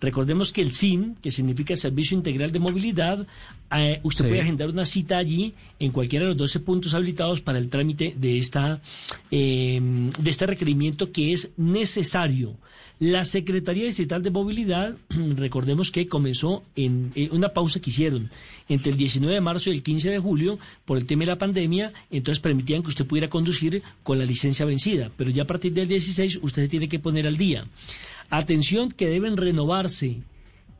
Recordemos 0.00 0.52
que 0.52 0.62
el 0.62 0.72
SIN, 0.72 1.16
que 1.22 1.30
significa 1.30 1.76
Servicio 1.76 2.16
Integral 2.16 2.52
de 2.52 2.58
Movilidad, 2.58 3.26
eh, 3.76 4.00
usted 4.02 4.24
Sí. 4.24 4.28
puede 4.30 4.40
agendar 4.40 4.70
una 4.70 4.84
cita 4.86 5.18
allí 5.18 5.52
en 5.78 5.92
cualquiera 5.92 6.24
de 6.24 6.30
los 6.30 6.38
12 6.38 6.60
puntos 6.60 6.94
habilitados 6.94 7.40
para 7.42 7.58
el 7.58 7.68
trámite 7.68 8.14
de, 8.18 8.38
esta, 8.38 8.80
eh, 9.30 9.80
de 10.18 10.30
este 10.30 10.46
requerimiento 10.46 11.12
que 11.12 11.32
es 11.32 11.50
necesario. 11.56 12.56
La 12.98 13.24
Secretaría 13.24 13.84
Distrital 13.86 14.22
de 14.22 14.30
Movilidad, 14.30 14.94
recordemos 15.36 15.90
que 15.90 16.06
comenzó 16.06 16.62
en, 16.76 17.12
en 17.14 17.32
una 17.32 17.48
pausa 17.50 17.80
que 17.80 17.88
hicieron 17.90 18.30
entre 18.68 18.92
el 18.92 18.98
19 18.98 19.34
de 19.34 19.40
marzo 19.40 19.70
y 19.70 19.74
el 19.74 19.82
15 19.82 20.10
de 20.10 20.18
julio 20.18 20.58
por 20.84 20.98
el 20.98 21.06
tema 21.06 21.20
de 21.22 21.26
la 21.28 21.38
pandemia, 21.38 21.92
entonces 22.10 22.40
permitían 22.40 22.82
que 22.82 22.88
usted 22.90 23.06
pudiera 23.06 23.30
conducir 23.30 23.82
con 24.02 24.18
la 24.18 24.26
licencia 24.26 24.66
vencida, 24.66 25.10
pero 25.16 25.30
ya 25.30 25.44
a 25.44 25.46
partir 25.46 25.72
del 25.72 25.88
16 25.88 26.40
usted 26.42 26.62
se 26.62 26.68
tiene 26.68 26.88
que 26.88 26.98
poner 26.98 27.26
al 27.26 27.38
día. 27.38 27.64
Atención 28.30 28.90
que 28.90 29.08
deben 29.08 29.36
renovarse 29.36 30.22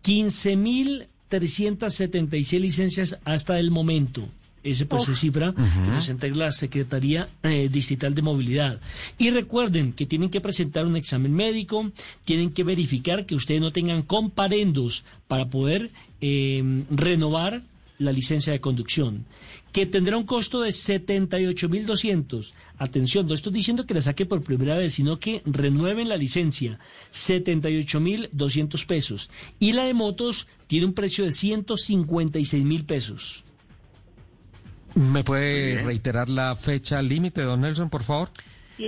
15.376 0.05 2.61
licencias 2.61 3.19
hasta 3.25 3.59
el 3.59 3.71
momento. 3.71 4.29
Ese 4.63 4.85
pues 4.85 5.09
es 5.09 5.19
cifra 5.19 5.55
que 5.55 5.91
nos 5.91 6.11
entrega 6.11 6.37
la 6.37 6.53
Secretaría 6.53 7.31
eh, 7.43 7.71
Distrital 7.71 8.15
de 8.15 8.21
Movilidad. 8.21 8.79
Y 9.17 9.31
recuerden 9.31 9.95
que 9.95 10.05
tienen 10.05 10.29
que 10.29 10.43
presentar 10.43 10.85
un 10.85 10.97
examen 10.97 11.33
médico, 11.33 11.91
tienen 12.25 12.51
que 12.51 12.63
verificar 12.63 13.25
que 13.25 13.35
ustedes 13.35 13.63
no 13.63 13.73
tengan 13.73 14.03
comparendos 14.03 15.07
para 15.29 15.49
poder 15.49 15.91
eh, 16.21 16.85
renovar 16.91 17.63
la 17.99 18.13
licencia 18.13 18.53
de 18.53 18.61
conducción, 18.61 19.25
que 19.73 19.87
tendrá 19.87 20.17
un 20.17 20.25
costo 20.25 20.63
de 20.63 20.71
78.200. 20.71 22.53
Atención, 22.79 23.27
no 23.27 23.35
estoy 23.35 23.53
diciendo 23.53 23.87
que 23.87 23.95
la 23.95 24.01
saque 24.01 24.27
por 24.27 24.43
primera 24.43 24.77
vez, 24.77 24.95
sino 24.95 25.19
que 25.21 25.43
renueven 25.45 26.09
la 26.09 26.17
licencia, 26.17 26.79
78.200 27.13 28.87
pesos. 28.87 29.31
Y 29.59 29.73
la 29.73 29.85
de 29.85 29.95
motos 29.95 30.49
tiene 30.67 30.87
un 30.87 30.95
precio 30.95 31.25
de 31.25 31.31
156.000 31.31 32.87
pesos. 32.87 33.45
¿Me 34.95 35.23
puede 35.23 35.79
reiterar 35.79 36.29
la 36.29 36.57
fecha 36.57 37.01
límite, 37.01 37.43
don 37.43 37.61
Nelson, 37.61 37.91
por 37.91 38.03
favor? 38.03 38.31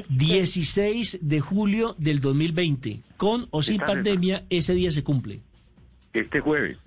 16 0.09 1.19
de 1.21 1.41
julio 1.41 1.95
del 1.99 2.21
2020. 2.21 3.01
Con 3.17 3.47
o 3.51 3.63
sin 3.63 3.81
Está 3.81 3.87
pandemia, 3.87 4.45
ese 4.51 4.75
día 4.75 4.91
se 4.91 5.05
cumple. 5.05 5.41
Este 6.13 6.41
jueves 6.41 6.79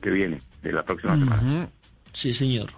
que 0.00 0.10
viene, 0.10 0.40
de 0.62 0.72
la 0.72 0.84
próxima 0.84 1.16
semana. 1.16 1.70
Sí, 2.12 2.32
señor. 2.32 2.70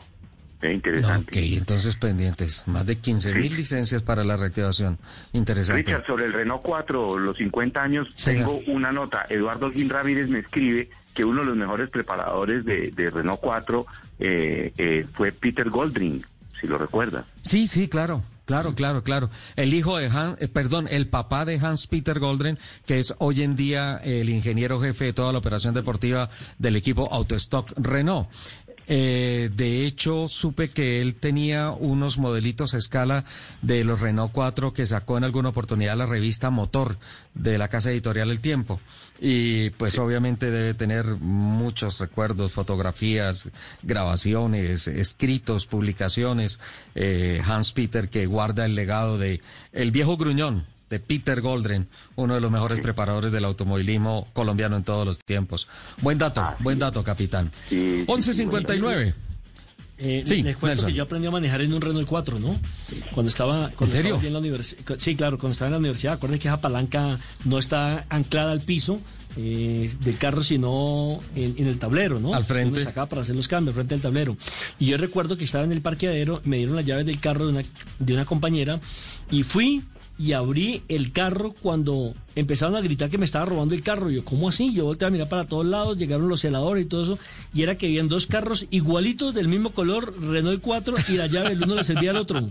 Es 0.62 0.72
interesante. 0.72 1.30
Ok, 1.30 1.44
entonces 1.58 1.96
pendientes. 1.96 2.62
Más 2.66 2.86
de 2.86 2.96
15 2.96 3.34
mil 3.34 3.56
licencias 3.56 4.02
para 4.02 4.24
la 4.24 4.36
reactivación. 4.36 4.98
Interesante. 5.32 5.82
Richard, 5.82 6.06
sobre 6.06 6.26
el 6.26 6.32
Renault 6.32 6.62
4, 6.62 7.18
los 7.18 7.36
50 7.36 7.82
años, 7.82 8.08
Señor. 8.14 8.48
tengo 8.48 8.72
una 8.72 8.92
nota. 8.92 9.26
Eduardo 9.28 9.70
Gil 9.70 9.90
Ramírez 9.90 10.28
me 10.28 10.38
escribe 10.38 10.88
que 11.14 11.24
uno 11.24 11.40
de 11.40 11.46
los 11.46 11.56
mejores 11.56 11.90
preparadores 11.90 12.64
de, 12.64 12.90
de 12.90 13.10
Renault 13.10 13.40
4 13.40 13.86
eh, 14.20 14.72
eh, 14.78 15.06
fue 15.14 15.32
Peter 15.32 15.68
Goldring, 15.68 16.24
si 16.60 16.66
lo 16.66 16.78
recuerdas. 16.78 17.26
Sí, 17.40 17.66
sí, 17.66 17.88
claro. 17.88 18.22
Claro, 18.44 18.74
claro, 18.74 19.04
claro. 19.04 19.30
El 19.54 19.72
hijo 19.72 19.96
de 19.96 20.08
Hans, 20.08 20.40
eh, 20.40 20.48
perdón, 20.48 20.88
el 20.90 21.06
papá 21.06 21.44
de 21.44 21.58
Hans 21.58 21.86
Peter 21.86 22.18
Goldren, 22.18 22.58
que 22.86 22.98
es 22.98 23.14
hoy 23.18 23.42
en 23.42 23.54
día 23.54 23.98
el 23.98 24.28
ingeniero 24.28 24.80
jefe 24.80 25.06
de 25.06 25.12
toda 25.12 25.32
la 25.32 25.38
operación 25.38 25.74
deportiva 25.74 26.28
del 26.58 26.76
equipo 26.76 27.08
Autostock 27.12 27.72
Renault. 27.76 28.28
Eh, 28.95 29.49
de 29.57 29.86
hecho, 29.86 30.28
supe 30.28 30.68
que 30.68 31.01
él 31.01 31.14
tenía 31.14 31.70
unos 31.70 32.18
modelitos 32.18 32.74
a 32.74 32.76
escala 32.76 33.24
de 33.62 33.84
los 33.84 34.03
Renault 34.03 34.32
4 34.32 34.74
que 34.74 34.84
sacó 34.84 35.16
en 35.16 35.24
alguna 35.24 35.49
oportunidad 35.49 35.97
la 35.97 36.05
revista 36.05 36.51
Motor 36.51 36.99
de 37.32 37.57
la 37.57 37.68
casa 37.68 37.90
editorial 37.90 38.30
El 38.30 38.40
Tiempo. 38.40 38.80
Y 39.18 39.70
pues 39.70 39.99
obviamente 39.99 40.51
debe 40.51 40.74
tener 40.74 41.07
muchos 41.20 42.01
recuerdos, 42.01 42.53
fotografías, 42.53 43.49
grabaciones, 43.82 44.86
escritos, 44.88 45.66
publicaciones. 45.66 46.61
Eh, 46.95 47.40
Hans 47.47 47.72
Peter 47.72 48.11
que 48.11 48.26
guarda 48.26 48.66
el 48.66 48.74
legado 48.74 49.16
de 49.16 49.40
el 49.72 49.90
viejo 49.90 50.18
gruñón 50.18 50.66
de 50.93 51.01
Peter 51.01 51.40
Goldren, 51.40 51.88
uno 52.16 52.34
de 52.34 52.40
los 52.43 52.51
mejores 52.51 52.78
preparadores 52.80 53.32
del 53.32 53.47
automovilismo 53.47 54.28
colombiano 54.34 54.76
en 54.76 54.84
todos 54.84 55.07
los 55.07 55.18
tiempos. 55.20 55.66
Buen 56.03 56.18
dato, 56.18 56.45
buen 56.59 56.78
dato, 56.78 57.03
capitán. 57.03 57.51
11.59. 57.70 59.14
Eh, 59.99 60.22
Sí, 60.26 60.43
les 60.43 60.57
cuento 60.57 60.66
Nelson. 60.82 60.88
que 60.88 60.95
yo 60.95 61.05
aprendí 61.05 61.28
a 61.28 61.30
manejar 61.30 61.62
en 61.62 61.72
un 61.72 61.80
Renault 61.80 62.09
4, 62.09 62.40
¿no? 62.40 62.59
Cuando 63.14 63.30
estaba, 63.30 63.70
cuando 63.70 63.95
serio? 63.95 64.14
estaba 64.16 64.26
en 64.26 64.32
la 64.34 64.38
universidad. 64.40 64.80
Sí, 64.99 65.14
claro, 65.16 65.38
cuando 65.38 65.53
estaba 65.53 65.68
en 65.68 65.72
la 65.72 65.78
universidad. 65.78 66.14
Acuérdense 66.14 66.43
que 66.43 66.49
esa 66.49 66.61
palanca 66.61 67.18
no 67.45 67.59
está 67.59 68.05
anclada 68.11 68.51
al 68.53 68.61
piso 68.61 69.01
eh, 69.36 69.90
del 70.01 70.18
carro, 70.18 70.43
sino 70.43 71.20
en, 71.36 71.55
en 71.57 71.66
el 71.68 71.78
tablero, 71.78 72.18
¿no? 72.20 72.34
Al 72.34 72.45
frente. 72.45 72.74
Uno 72.80 72.84
sacaba 72.84 73.09
para 73.09 73.22
hacer 73.22 73.36
los 73.36 73.47
cambios 73.49 73.74
frente 73.76 73.95
al 73.95 74.01
tablero. 74.01 74.36
Y 74.78 74.86
yo 74.86 74.97
recuerdo 74.99 75.36
que 75.38 75.45
estaba 75.45 75.64
en 75.64 75.72
el 75.72 75.80
parqueadero, 75.82 76.43
me 76.45 76.57
dieron 76.59 76.74
las 76.76 76.84
llaves 76.84 77.07
del 77.07 77.20
carro 77.20 77.47
de 77.47 77.53
una, 77.53 77.62
de 78.01 78.12
una 78.14 78.24
compañera 78.26 78.80
y 79.30 79.45
fui 79.45 79.82
y 80.23 80.35
abrí 80.35 80.83
el 80.89 81.11
carro 81.11 81.53
cuando 81.61 82.14
empezaron 82.37 82.77
a 82.77 82.81
gritar 82.81 83.11
que 83.11 83.18
me 83.18 83.25
estaba 83.25 83.45
robando 83.45 83.75
el 83.75 83.83
carro. 83.83 84.09
Yo, 84.09 84.25
¿cómo 84.25 84.49
así? 84.49 84.73
Yo 84.73 84.85
volteé 84.85 85.09
a 85.09 85.11
mirar 85.11 85.29
para 85.29 85.43
todos 85.45 85.66
lados, 85.66 85.99
llegaron 85.99 86.29
los 86.29 86.41
celadores 86.41 86.85
y 86.85 86.89
todo 86.89 87.03
eso, 87.03 87.18
y 87.53 87.62
era 87.62 87.77
que 87.77 87.87
habían 87.87 88.07
dos 88.07 88.29
carros 88.29 88.66
igualitos 88.70 89.35
del 89.35 89.49
mismo 89.49 89.70
color, 89.73 90.14
Renault 90.23 90.61
4, 90.62 90.95
y 91.09 91.12
la 91.14 91.27
llave 91.27 91.53
el 91.55 91.64
uno 91.64 91.75
le 91.75 91.83
servía 91.83 92.11
al 92.11 92.18
otro. 92.18 92.41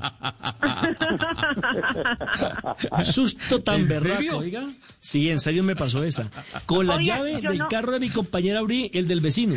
Susto 3.06 3.62
tan 3.62 3.82
¿En 3.82 3.88
berraco, 3.88 4.38
oiga. 4.40 4.66
Sí, 5.00 5.30
en 5.30 5.40
serio 5.40 5.64
me 5.64 5.76
pasó 5.76 6.04
esa. 6.04 6.30
Con 6.66 6.88
la 6.88 6.96
Oiga, 6.96 7.18
llave 7.18 7.42
del 7.42 7.58
no- 7.60 7.68
carro 7.70 7.94
de 7.94 8.00
mi 8.02 8.10
compañera 8.10 8.60
abrí 8.60 8.92
el 8.94 9.08
del 9.08 9.22
vecino. 9.22 9.56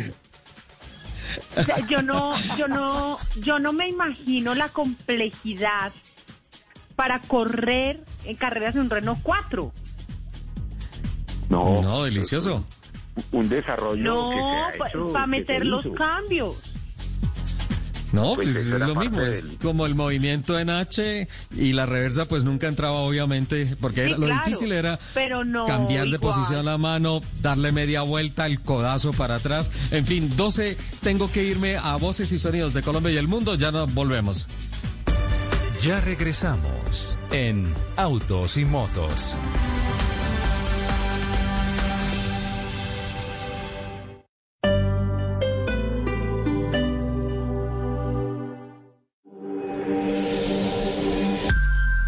O 1.57 1.63
sea, 1.63 1.85
yo 1.89 2.01
no, 2.01 2.33
yo 2.57 2.67
no, 2.69 3.17
yo 3.41 3.59
no 3.59 3.73
me 3.73 3.89
imagino 3.89 4.55
la 4.55 4.69
complejidad 4.69 5.91
para 6.95 7.19
correr 7.19 8.01
en 8.25 8.35
carreras 8.35 8.75
en 8.75 8.81
un 8.81 8.89
Renault 8.89 9.19
4. 9.23 9.71
No, 11.49 11.81
No, 11.81 12.03
delicioso. 12.03 12.65
un 13.31 13.49
desarrollo 13.49 14.03
No, 14.03 14.29
que 14.31 14.35
se 14.37 14.43
ha 14.83 14.87
hecho, 14.87 15.07
para 15.13 15.25
que 15.25 15.31
meter 15.31 15.59
se 15.59 15.65
los 15.65 15.87
cambios. 15.95 16.55
No, 18.11 18.35
Pues 18.35 18.47
pues, 18.53 18.67
es 18.67 18.79
lo 18.79 18.95
mismo, 18.95 19.21
es 19.21 19.57
como 19.61 19.85
el 19.85 19.93
movimiento 19.93 20.57
en 20.57 20.69
H 20.69 21.27
y 21.53 21.73
la 21.73 21.85
reversa 21.85 22.25
pues 22.25 22.45
nunca 22.45 22.67
entraba 22.67 22.99
obviamente, 22.99 23.75
porque 23.81 24.05
Sí, 24.05 24.09
era- 24.11 24.17
lo 24.17 24.27
claro, 24.27 24.41
difícil 24.45 24.71
era 24.71 24.97
pero 25.13 25.43
no 25.43 25.65
cambiar 25.65 26.07
de 26.07 26.17
posición 26.17 26.63
la 26.65 26.77
mano, 26.77 27.21
darle 27.41 27.73
media 27.73 28.03
vuelta, 28.03 28.45
el 28.45 28.61
codazo 28.61 29.11
para 29.11 29.35
atrás, 29.35 29.69
en 29.91 30.05
fin, 30.05 30.31
12, 30.37 30.77
tengo 31.01 31.29
que 31.29 31.43
irme 31.43 31.75
a 31.75 31.97
Voces 31.97 32.31
y 32.31 32.39
Sonidos 32.39 32.73
de 32.73 32.83
Colombia 32.83 33.11
y 33.11 33.17
el 33.17 33.27
Mundo, 33.27 33.55
ya 33.55 33.71
nos 33.71 33.93
volvemos. 33.93 34.47
Ya 35.81 36.01
regresamos 36.01 37.17
en 37.31 37.73
Autos 37.95 38.57
y 38.57 38.65
Motos. 38.65 39.35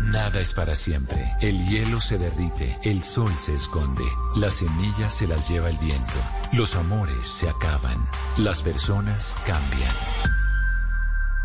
Nada 0.01 0.39
es 0.39 0.53
para 0.53 0.75
siempre. 0.75 1.31
El 1.41 1.67
hielo 1.67 1.99
se 1.99 2.17
derrite, 2.17 2.77
el 2.83 3.03
sol 3.03 3.31
se 3.37 3.55
esconde, 3.55 4.03
las 4.37 4.55
semillas 4.55 5.13
se 5.13 5.27
las 5.27 5.49
lleva 5.49 5.69
el 5.69 5.77
viento, 5.77 6.17
los 6.53 6.75
amores 6.75 7.27
se 7.27 7.47
acaban, 7.47 7.97
las 8.37 8.61
personas 8.61 9.37
cambian. 9.45 9.95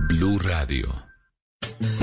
Blue 0.00 0.38
Radio. 0.38 1.01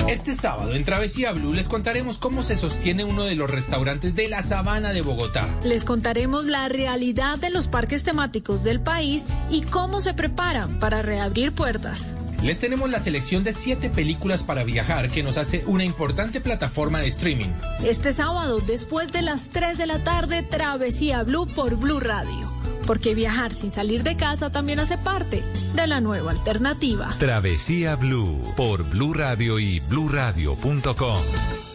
Este 0.08 0.34
sábado 0.34 0.74
en 0.74 0.84
Travesía 0.84 1.32
Blue 1.32 1.52
les 1.52 1.68
contaremos 1.68 2.18
cómo 2.18 2.42
se 2.42 2.56
sostiene 2.56 3.04
uno 3.04 3.24
de 3.24 3.36
los 3.36 3.50
restaurantes 3.50 4.14
de 4.14 4.28
la 4.28 4.42
Sabana 4.42 4.92
de 4.92 5.02
Bogotá. 5.02 5.48
Les 5.62 5.84
contaremos 5.84 6.46
la 6.46 6.68
realidad 6.68 7.38
de 7.38 7.50
los 7.50 7.68
parques 7.68 8.02
temáticos 8.02 8.64
del 8.64 8.80
país 8.80 9.24
y 9.50 9.62
cómo 9.62 10.00
se 10.00 10.14
preparan 10.14 10.78
para 10.80 11.02
reabrir 11.02 11.52
puertas. 11.52 12.16
Les 12.42 12.58
tenemos 12.58 12.90
la 12.90 12.98
selección 12.98 13.44
de 13.44 13.52
siete 13.52 13.90
películas 13.90 14.44
para 14.44 14.64
viajar 14.64 15.10
que 15.10 15.22
nos 15.22 15.36
hace 15.36 15.62
una 15.66 15.84
importante 15.84 16.40
plataforma 16.40 16.98
de 16.98 17.06
streaming. 17.06 17.50
Este 17.84 18.12
sábado, 18.12 18.60
después 18.60 19.12
de 19.12 19.20
las 19.20 19.50
3 19.50 19.76
de 19.76 19.86
la 19.86 20.02
tarde, 20.02 20.42
Travesía 20.42 21.22
Blue 21.22 21.46
por 21.46 21.76
Blue 21.76 22.00
Radio. 22.00 22.50
Porque 22.90 23.14
viajar 23.14 23.54
sin 23.54 23.70
salir 23.70 24.02
de 24.02 24.16
casa 24.16 24.50
también 24.50 24.80
hace 24.80 24.98
parte 24.98 25.44
de 25.76 25.86
la 25.86 26.00
nueva 26.00 26.32
alternativa. 26.32 27.06
Travesía 27.20 27.94
Blue 27.94 28.52
por 28.56 28.82
Blue 28.82 29.14
Radio 29.14 29.60
y 29.60 29.78
bluradio.com. 29.78 31.22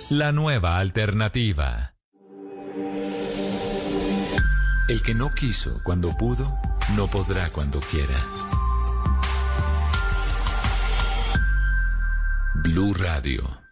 La 0.09 0.33
nueva 0.33 0.77
alternativa. 0.77 1.93
El 4.89 5.01
que 5.05 5.13
no 5.15 5.33
quiso 5.33 5.79
cuando 5.85 6.09
pudo, 6.17 6.53
no 6.97 7.07
podrá 7.07 7.49
cuando 7.49 7.79
quiera. 7.79 8.17
Blue 12.55 12.93
Radio. 12.93 13.64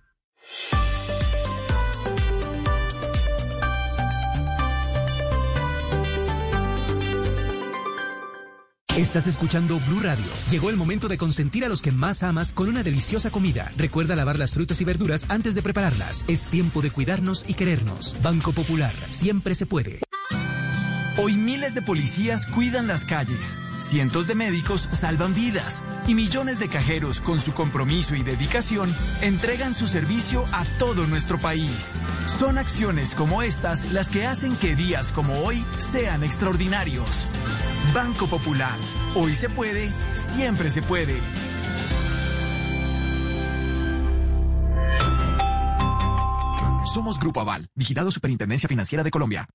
Estás 8.98 9.26
escuchando 9.26 9.80
Blue 9.88 10.02
Radio. 10.02 10.24
Llegó 10.52 10.70
el 10.70 10.76
momento 10.76 11.08
de 11.08 11.18
consentir 11.18 11.66
a 11.66 11.68
los 11.68 11.82
que 11.82 11.92
más 11.92 12.22
amas 12.22 12.54
con 12.54 12.70
una 12.70 12.84
deliciosa 12.84 13.32
comida. 13.32 13.72
Recuerda 13.76 14.16
lavar 14.16 14.38
las 14.38 14.54
frutas 14.54 14.82
y 14.82 14.86
verduras 14.86 15.26
antes 15.30 15.56
de 15.56 15.64
prepararlas. 15.64 16.24
Es 16.28 16.46
tiempo 16.48 16.84
de 16.84 16.92
cuidarnos 16.92 17.50
y 17.50 17.56
querernos. 17.56 18.16
Banco 18.22 18.52
Popular. 18.52 18.94
Siempre 19.10 19.56
se 19.56 19.66
puede. 19.66 20.00
Hoy 21.18 21.34
miles 21.34 21.74
de 21.74 21.82
policías 21.82 22.46
cuidan 22.46 22.88
las 22.88 23.06
calles, 23.06 23.58
cientos 23.80 24.28
de 24.28 24.34
médicos 24.34 24.88
salvan 24.92 25.36
vidas 25.36 25.84
y 26.08 26.16
millones 26.16 26.58
de 26.58 26.70
cajeros 26.70 27.22
con 27.22 27.40
su 27.40 27.54
compromiso 27.54 28.16
y 28.16 28.24
dedicación 28.24 28.94
entregan 29.22 29.76
su 29.76 29.88
servicio 29.88 30.46
a 30.52 30.66
todo 30.80 31.06
nuestro 31.06 31.40
país. 31.40 31.94
Son 32.26 32.58
acciones 32.58 33.14
como 33.14 33.44
estas 33.44 33.92
las 33.92 34.08
que 34.08 34.26
hacen 34.26 34.56
que 34.56 34.76
días 34.76 35.12
como 35.12 35.40
hoy 35.40 35.64
sean 35.78 36.24
extraordinarios. 36.24 37.28
Banco 37.94 38.28
Popular. 38.28 38.80
Hoy 39.16 39.36
se 39.36 39.50
puede, 39.50 39.92
siempre 40.14 40.70
se 40.72 40.82
puede. 40.82 41.22
Somos 46.94 47.20
Grupo 47.20 47.42
Aval, 47.42 47.68
vigilado 47.76 48.12
Superintendencia 48.12 48.68
Financiera 48.68 49.04
de 49.04 49.12
Colombia. 49.12 49.48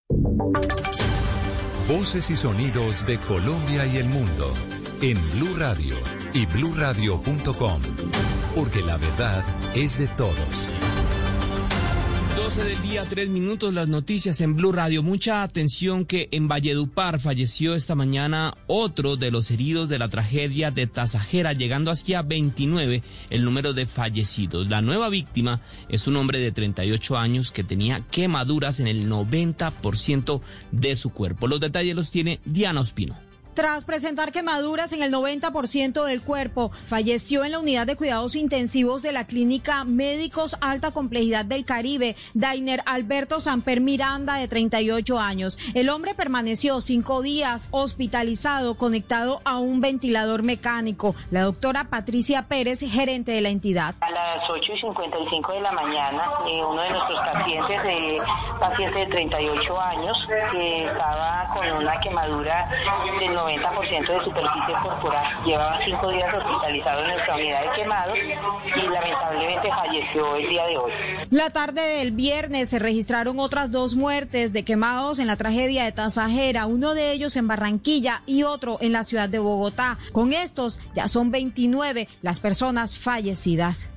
Voces 1.89 2.31
y 2.31 2.37
sonidos 2.37 3.07
de 3.07 3.19
Colombia 3.19 3.87
y 3.87 3.97
el 3.97 4.09
mundo 4.09 4.53
en 5.01 5.19
Blue 5.33 5.57
Radio 5.57 5.97
y 6.35 6.47
bluradio.com, 6.47 7.83
porque 8.55 8.83
la 8.83 8.97
verdad 8.97 9.45
es 9.75 9.99
de 9.99 10.09
todos. 10.09 10.69
12 12.59 12.71
del 12.71 12.83
día, 12.83 13.05
3 13.09 13.29
minutos, 13.29 13.73
las 13.73 13.87
noticias 13.87 14.41
en 14.41 14.57
Blue 14.57 14.73
Radio. 14.73 15.01
Mucha 15.05 15.45
atención 15.45 16.05
que 16.05 16.29
en 16.33 16.49
Valledupar 16.49 17.21
falleció 17.21 17.77
esta 17.77 17.95
mañana 17.95 18.53
otro 18.67 19.17
de 19.17 19.31
los 19.31 19.53
heridos 19.53 19.89
de 19.89 20.01
la 20.01 20.09
tragedia 20.09 20.73
de 20.73 20.89
Tasajera, 20.89 21.53
llegando 21.53 21.93
hacia 21.93 22.23
29 22.23 23.05
el 23.31 23.45
número 23.45 23.75
de 23.75 23.87
fallecidos. 23.87 24.69
La 24.69 24.83
nueva 24.83 25.09
víctima 25.09 25.61
es 25.89 26.09
un 26.09 26.17
hombre 26.17 26.41
de 26.41 26.51
38 26.51 27.17
años 27.17 27.53
que 27.53 27.63
tenía 27.63 28.01
quemaduras 28.11 28.81
en 28.81 28.89
el 28.89 29.09
90% 29.09 30.41
de 30.73 30.97
su 30.97 31.11
cuerpo. 31.11 31.47
Los 31.47 31.61
detalles 31.61 31.95
los 31.95 32.11
tiene 32.11 32.41
Diana 32.45 32.81
Ospino. 32.81 33.28
Tras 33.59 33.85
presentar 33.85 34.31
quemaduras 34.31 34.93
en 34.93 35.03
el 35.03 35.13
90% 35.13 36.05
del 36.05 36.23
cuerpo, 36.23 36.71
falleció 36.87 37.45
en 37.45 37.51
la 37.51 37.59
unidad 37.59 37.89
de 37.89 37.97
cuidados 37.97 38.37
intensivos 38.37 39.03
de 39.03 39.11
la 39.11 39.27
clínica 39.27 39.83
Médicos 39.83 40.57
Alta 40.61 40.93
Complejidad 40.93 41.45
del 41.45 41.65
Caribe, 41.65 42.15
Dainer 42.35 42.85
Alberto 42.87 43.41
Samper 43.41 43.81
Miranda, 43.81 44.37
de 44.37 44.47
38 44.47 45.19
años. 45.19 45.59
El 45.75 45.89
hombre 45.89 46.15
permaneció 46.15 46.81
cinco 46.81 47.21
días 47.21 47.67
hospitalizado, 47.73 48.77
conectado 48.77 49.41
a 49.45 49.59
un 49.59 49.81
ventilador 49.81 50.45
mecánico. 50.45 51.17
La 51.33 51.43
doctora 51.43 51.89
Patricia 51.91 52.47
Pérez, 52.47 52.79
gerente 52.89 53.33
de 53.33 53.41
la 53.41 53.49
entidad. 53.49 53.97
A 54.03 54.11
las 54.13 54.49
8 54.49 54.73
y 54.73 54.79
55 54.79 55.53
de 55.55 55.61
la 55.63 55.73
mañana, 55.73 56.23
eh, 56.47 56.63
uno 56.65 56.81
de 56.81 56.91
nuestros 56.91 57.19
pacientes, 57.19 57.81
paciente 58.61 58.99
de 59.01 59.07
38 59.07 59.81
años, 59.81 60.17
que 60.53 60.85
estaba 60.85 61.51
con 61.53 61.83
una 61.83 61.99
quemadura 61.99 62.71
del 63.19 63.37
90% 63.37 63.48
de 63.49 64.25
superficie 64.25 64.75
corporal. 64.83 65.45
Llevaba 65.45 65.79
cinco 65.85 66.11
días 66.11 66.35
hospitalizado 66.35 67.03
en 67.03 67.11
nuestra 67.13 67.35
unidad 67.35 67.61
de 67.63 67.83
quemados 67.83 68.19
y 68.19 68.89
lamentablemente 68.89 69.69
falleció 69.71 70.37
el 70.37 70.49
día 70.49 70.67
de 70.67 70.77
hoy. 70.77 70.93
La 71.31 71.51
tarde 71.51 71.81
del 71.81 72.13
viernes 72.13 72.69
se 72.69 72.79
registraron 72.79 73.39
otras 73.41 73.71
dos 73.71 73.95
muertes 73.95 74.53
de 74.53 74.65
quemados 74.65 75.19
en 75.19 75.27
la 75.27 75.37
tragedia 75.37 75.85
de 75.85 75.93
Tasajera, 75.93 76.67
uno 76.67 76.95
de 76.95 77.13
ellos 77.13 77.37
en 77.37 77.49
Barranquilla 77.49 78.23
y 78.27 78.43
otro 78.43 78.79
en 78.81 78.93
la 78.93 79.05
ciudad 79.05 79.29
de 79.29 79.39
Bogotá. 79.39 79.99
Con 80.13 80.33
estos 80.33 80.79
ya 80.95 81.09
son 81.09 81.31
29 81.31 82.09
las 82.23 82.41
personas 82.41 82.99
fallecidas. 82.99 83.91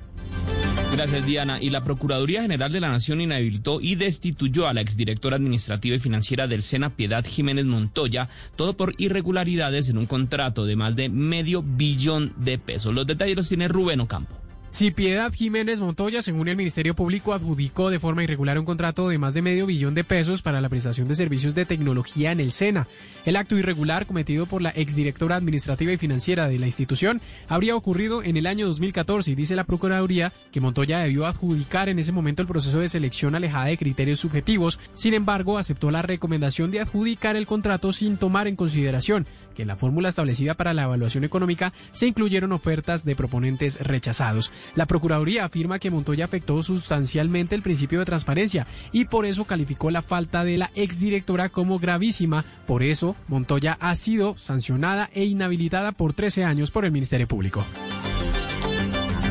Gracias, 0.92 1.24
Diana. 1.24 1.60
Y 1.60 1.70
la 1.70 1.84
Procuraduría 1.84 2.42
General 2.42 2.70
de 2.70 2.80
la 2.80 2.90
Nación 2.90 3.20
inhabilitó 3.20 3.80
y 3.80 3.94
destituyó 3.94 4.68
a 4.68 4.74
la 4.74 4.82
exdirectora 4.82 5.36
administrativa 5.36 5.96
y 5.96 6.00
financiera 6.00 6.46
del 6.46 6.62
SENA, 6.62 6.90
Piedad 6.90 7.24
Jiménez 7.24 7.64
Montoya, 7.64 8.28
todo 8.56 8.76
por 8.76 8.94
irregularidades 8.98 9.88
en 9.88 9.98
un 9.98 10.06
contrato 10.06 10.66
de 10.66 10.76
más 10.76 10.94
de 10.94 11.08
medio 11.08 11.62
billón 11.62 12.34
de 12.36 12.58
pesos. 12.58 12.94
Los 12.94 13.06
detalles 13.06 13.36
los 13.36 13.48
tiene 13.48 13.68
Rubén 13.68 14.00
Ocampo. 14.00 14.41
Si 14.72 14.90
Piedad 14.90 15.30
Jiménez 15.30 15.80
Montoya, 15.80 16.22
según 16.22 16.48
el 16.48 16.56
Ministerio 16.56 16.94
Público, 16.94 17.34
adjudicó 17.34 17.90
de 17.90 18.00
forma 18.00 18.24
irregular 18.24 18.58
un 18.58 18.64
contrato 18.64 19.10
de 19.10 19.18
más 19.18 19.34
de 19.34 19.42
medio 19.42 19.66
billón 19.66 19.94
de 19.94 20.02
pesos 20.02 20.40
para 20.40 20.62
la 20.62 20.70
prestación 20.70 21.08
de 21.08 21.14
servicios 21.14 21.54
de 21.54 21.66
tecnología 21.66 22.32
en 22.32 22.40
el 22.40 22.52
SENA. 22.52 22.88
El 23.26 23.36
acto 23.36 23.58
irregular 23.58 24.06
cometido 24.06 24.46
por 24.46 24.62
la 24.62 24.70
exdirectora 24.70 25.36
administrativa 25.36 25.92
y 25.92 25.98
financiera 25.98 26.48
de 26.48 26.58
la 26.58 26.64
institución 26.64 27.20
habría 27.48 27.76
ocurrido 27.76 28.22
en 28.22 28.38
el 28.38 28.46
año 28.46 28.66
2014 28.66 29.32
y 29.32 29.34
dice 29.34 29.56
la 29.56 29.64
Procuraduría 29.64 30.32
que 30.50 30.62
Montoya 30.62 31.00
debió 31.00 31.26
adjudicar 31.26 31.90
en 31.90 31.98
ese 31.98 32.12
momento 32.12 32.40
el 32.40 32.48
proceso 32.48 32.80
de 32.80 32.88
selección 32.88 33.34
alejada 33.34 33.66
de 33.66 33.76
criterios 33.76 34.20
subjetivos. 34.20 34.80
Sin 34.94 35.12
embargo, 35.12 35.58
aceptó 35.58 35.90
la 35.90 36.00
recomendación 36.00 36.70
de 36.70 36.80
adjudicar 36.80 37.36
el 37.36 37.46
contrato 37.46 37.92
sin 37.92 38.16
tomar 38.16 38.48
en 38.48 38.56
consideración 38.56 39.26
que 39.52 39.62
en 39.62 39.68
la 39.68 39.76
fórmula 39.76 40.08
establecida 40.08 40.54
para 40.54 40.74
la 40.74 40.84
evaluación 40.84 41.24
económica 41.24 41.72
se 41.92 42.06
incluyeron 42.06 42.52
ofertas 42.52 43.04
de 43.04 43.16
proponentes 43.16 43.78
rechazados. 43.80 44.52
La 44.74 44.86
Procuraduría 44.86 45.44
afirma 45.44 45.78
que 45.78 45.90
Montoya 45.90 46.24
afectó 46.24 46.62
sustancialmente 46.62 47.54
el 47.54 47.62
principio 47.62 47.98
de 47.98 48.04
transparencia 48.04 48.66
y 48.92 49.06
por 49.06 49.26
eso 49.26 49.44
calificó 49.44 49.90
la 49.90 50.02
falta 50.02 50.44
de 50.44 50.58
la 50.58 50.70
exdirectora 50.74 51.48
como 51.48 51.78
gravísima. 51.78 52.44
Por 52.66 52.82
eso, 52.82 53.16
Montoya 53.28 53.76
ha 53.80 53.94
sido 53.96 54.36
sancionada 54.38 55.10
e 55.12 55.24
inhabilitada 55.24 55.92
por 55.92 56.12
13 56.12 56.44
años 56.44 56.70
por 56.70 56.84
el 56.84 56.92
Ministerio 56.92 57.28
Público. 57.28 57.64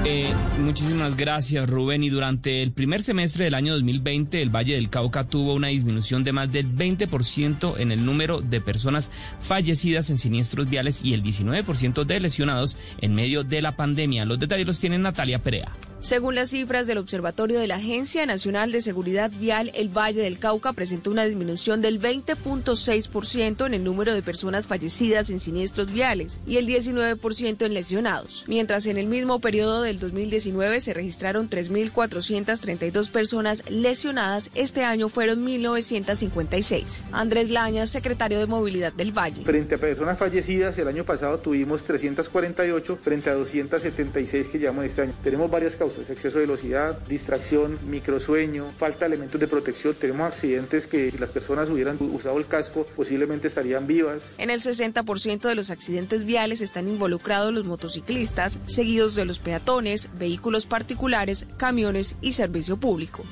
Eh, 0.03 0.33
muchísimas 0.57 1.15
gracias, 1.15 1.69
Rubén. 1.69 2.03
Y 2.03 2.09
durante 2.09 2.63
el 2.63 2.71
primer 2.71 3.03
semestre 3.03 3.45
del 3.45 3.53
año 3.53 3.73
2020, 3.73 4.41
el 4.41 4.49
Valle 4.49 4.73
del 4.73 4.89
Cauca 4.89 5.25
tuvo 5.25 5.53
una 5.53 5.67
disminución 5.67 6.23
de 6.23 6.31
más 6.31 6.51
del 6.51 6.75
20% 6.75 7.75
en 7.77 7.91
el 7.91 8.03
número 8.03 8.41
de 8.41 8.61
personas 8.61 9.11
fallecidas 9.39 10.09
en 10.09 10.17
siniestros 10.17 10.69
viales 10.69 11.03
y 11.03 11.13
el 11.13 11.21
19% 11.21 12.03
de 12.03 12.19
lesionados 12.19 12.77
en 12.99 13.13
medio 13.13 13.43
de 13.43 13.61
la 13.61 13.75
pandemia. 13.75 14.25
Los 14.25 14.39
detalles 14.39 14.65
los 14.65 14.79
tiene 14.79 14.97
Natalia 14.97 15.39
Perea. 15.39 15.71
Según 16.01 16.33
las 16.33 16.49
cifras 16.49 16.87
del 16.87 16.97
Observatorio 16.97 17.59
de 17.59 17.67
la 17.67 17.75
Agencia 17.75 18.25
Nacional 18.25 18.71
de 18.71 18.81
Seguridad 18.81 19.29
Vial, 19.29 19.71
el 19.75 19.95
Valle 19.95 20.23
del 20.23 20.39
Cauca 20.39 20.73
presentó 20.73 21.11
una 21.11 21.25
disminución 21.25 21.79
del 21.79 22.01
20.6% 22.01 23.67
en 23.67 23.73
el 23.75 23.83
número 23.83 24.11
de 24.11 24.23
personas 24.23 24.65
fallecidas 24.65 25.29
en 25.29 25.39
siniestros 25.39 25.93
viales 25.93 26.41
y 26.47 26.57
el 26.57 26.65
19% 26.65 27.65
en 27.67 27.73
lesionados, 27.75 28.45
mientras 28.47 28.87
en 28.87 28.97
el 28.97 29.05
mismo 29.05 29.39
periodo 29.39 29.83
del 29.83 29.99
2019 29.99 30.79
se 30.79 30.95
registraron 30.95 31.51
3.432 31.51 33.11
personas 33.11 33.63
lesionadas, 33.69 34.49
este 34.55 34.83
año 34.83 35.07
fueron 35.07 35.45
1.956. 35.45 37.03
Andrés 37.11 37.51
Lañas, 37.51 37.91
secretario 37.91 38.39
de 38.39 38.47
Movilidad 38.47 38.91
del 38.91 39.15
Valle. 39.15 39.43
Frente 39.43 39.75
a 39.75 39.77
personas 39.77 40.17
fallecidas, 40.17 40.75
el 40.79 40.87
año 40.87 41.03
pasado 41.03 41.37
tuvimos 41.37 41.83
348 41.83 42.97
frente 43.03 43.29
a 43.29 43.35
276 43.35 44.47
que 44.47 44.57
llevamos 44.57 44.85
este 44.85 45.03
año. 45.03 45.13
Tenemos 45.23 45.51
varias 45.51 45.75
causas 45.75 45.90
exceso 45.97 46.37
de 46.37 46.45
velocidad, 46.45 46.97
distracción, 47.07 47.77
microsueño, 47.89 48.71
falta 48.77 48.99
de 48.99 49.15
elementos 49.15 49.39
de 49.39 49.47
protección. 49.47 49.95
Tenemos 49.95 50.27
accidentes 50.27 50.87
que 50.87 51.11
si 51.11 51.17
las 51.17 51.29
personas 51.29 51.69
hubieran 51.69 51.97
usado 51.99 52.37
el 52.37 52.47
casco 52.47 52.85
posiblemente 52.95 53.47
estarían 53.47 53.87
vivas. 53.87 54.23
En 54.37 54.49
el 54.49 54.61
60% 54.61 55.41
de 55.41 55.55
los 55.55 55.69
accidentes 55.69 56.25
viales 56.25 56.61
están 56.61 56.87
involucrados 56.87 57.53
los 57.53 57.65
motociclistas, 57.65 58.59
seguidos 58.65 59.15
de 59.15 59.25
los 59.25 59.39
peatones, 59.39 60.09
vehículos 60.17 60.65
particulares, 60.65 61.47
camiones 61.57 62.15
y 62.21 62.33
servicio 62.33 62.77
público. 62.77 63.23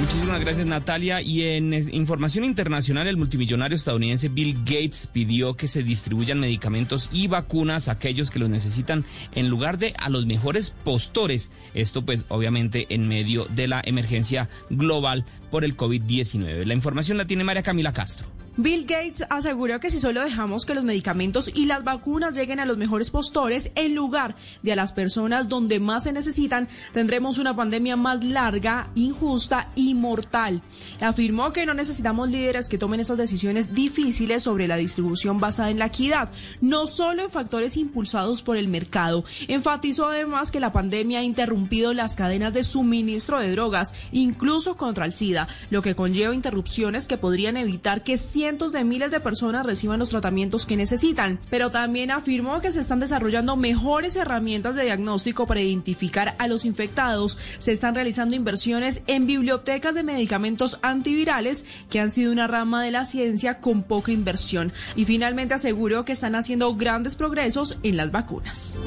Muchísimas 0.00 0.40
gracias 0.40 0.66
Natalia. 0.66 1.20
Y 1.20 1.42
en 1.42 1.74
información 1.74 2.46
internacional, 2.46 3.06
el 3.06 3.18
multimillonario 3.18 3.76
estadounidense 3.76 4.30
Bill 4.30 4.56
Gates 4.64 5.10
pidió 5.12 5.54
que 5.56 5.68
se 5.68 5.82
distribuyan 5.82 6.40
medicamentos 6.40 7.10
y 7.12 7.28
vacunas 7.28 7.88
a 7.88 7.92
aquellos 7.92 8.30
que 8.30 8.38
los 8.38 8.48
necesitan 8.48 9.04
en 9.34 9.50
lugar 9.50 9.76
de 9.76 9.92
a 9.98 10.08
los 10.08 10.24
mejores 10.24 10.70
postores. 10.70 11.50
Esto 11.74 12.00
pues 12.00 12.24
obviamente 12.28 12.86
en 12.88 13.08
medio 13.08 13.44
de 13.44 13.68
la 13.68 13.82
emergencia 13.84 14.48
global 14.70 15.26
por 15.50 15.64
el 15.64 15.76
COVID-19. 15.76 16.64
La 16.64 16.74
información 16.74 17.18
la 17.18 17.26
tiene 17.26 17.44
María 17.44 17.62
Camila 17.62 17.92
Castro. 17.92 18.39
Bill 18.56 18.84
Gates 18.84 19.24
aseguró 19.30 19.78
que 19.78 19.90
si 19.90 20.00
solo 20.00 20.22
dejamos 20.22 20.66
que 20.66 20.74
los 20.74 20.84
medicamentos 20.84 21.50
y 21.54 21.66
las 21.66 21.84
vacunas 21.84 22.34
lleguen 22.34 22.58
a 22.58 22.66
los 22.66 22.76
mejores 22.76 23.10
postores 23.10 23.70
en 23.76 23.94
lugar 23.94 24.34
de 24.62 24.72
a 24.72 24.76
las 24.76 24.92
personas 24.92 25.48
donde 25.48 25.78
más 25.78 26.04
se 26.04 26.12
necesitan, 26.12 26.68
tendremos 26.92 27.38
una 27.38 27.54
pandemia 27.54 27.96
más 27.96 28.24
larga, 28.24 28.90
injusta 28.96 29.70
y 29.76 29.94
mortal. 29.94 30.62
Afirmó 31.00 31.52
que 31.52 31.64
no 31.64 31.74
necesitamos 31.74 32.28
líderes 32.28 32.68
que 32.68 32.76
tomen 32.76 33.00
esas 33.00 33.16
decisiones 33.18 33.72
difíciles 33.72 34.42
sobre 34.42 34.66
la 34.66 34.76
distribución 34.76 35.38
basada 35.38 35.70
en 35.70 35.78
la 35.78 35.86
equidad, 35.86 36.30
no 36.60 36.86
solo 36.86 37.22
en 37.22 37.30
factores 37.30 37.76
impulsados 37.76 38.42
por 38.42 38.56
el 38.56 38.68
mercado. 38.68 39.24
Enfatizó 39.48 40.08
además 40.08 40.50
que 40.50 40.60
la 40.60 40.72
pandemia 40.72 41.20
ha 41.20 41.24
interrumpido 41.24 41.94
las 41.94 42.16
cadenas 42.16 42.52
de 42.52 42.64
suministro 42.64 43.38
de 43.38 43.52
drogas, 43.52 43.94
incluso 44.10 44.76
contra 44.76 45.04
el 45.04 45.12
SIDA, 45.12 45.46
lo 45.70 45.82
que 45.82 45.94
conlleva 45.94 46.34
interrupciones 46.34 47.06
que 47.06 47.16
podrían 47.16 47.56
evitar 47.56 48.02
que 48.02 48.18
cientos 48.40 48.72
de 48.72 48.84
miles 48.84 49.10
de 49.10 49.20
personas 49.20 49.66
reciban 49.66 49.98
los 49.98 50.08
tratamientos 50.08 50.64
que 50.64 50.74
necesitan. 50.74 51.38
Pero 51.50 51.70
también 51.70 52.10
afirmó 52.10 52.62
que 52.62 52.72
se 52.72 52.80
están 52.80 52.98
desarrollando 52.98 53.54
mejores 53.54 54.16
herramientas 54.16 54.74
de 54.74 54.84
diagnóstico 54.84 55.46
para 55.46 55.60
identificar 55.60 56.36
a 56.38 56.48
los 56.48 56.64
infectados. 56.64 57.36
Se 57.58 57.72
están 57.72 57.94
realizando 57.94 58.34
inversiones 58.34 59.02
en 59.08 59.26
bibliotecas 59.26 59.94
de 59.94 60.04
medicamentos 60.04 60.78
antivirales 60.80 61.66
que 61.90 62.00
han 62.00 62.10
sido 62.10 62.32
una 62.32 62.46
rama 62.46 62.82
de 62.82 62.92
la 62.92 63.04
ciencia 63.04 63.58
con 63.58 63.82
poca 63.82 64.10
inversión. 64.10 64.72
Y 64.96 65.04
finalmente 65.04 65.52
aseguró 65.52 66.06
que 66.06 66.12
están 66.12 66.34
haciendo 66.34 66.74
grandes 66.74 67.16
progresos 67.16 67.76
en 67.82 67.98
las 67.98 68.10
vacunas. 68.10 68.78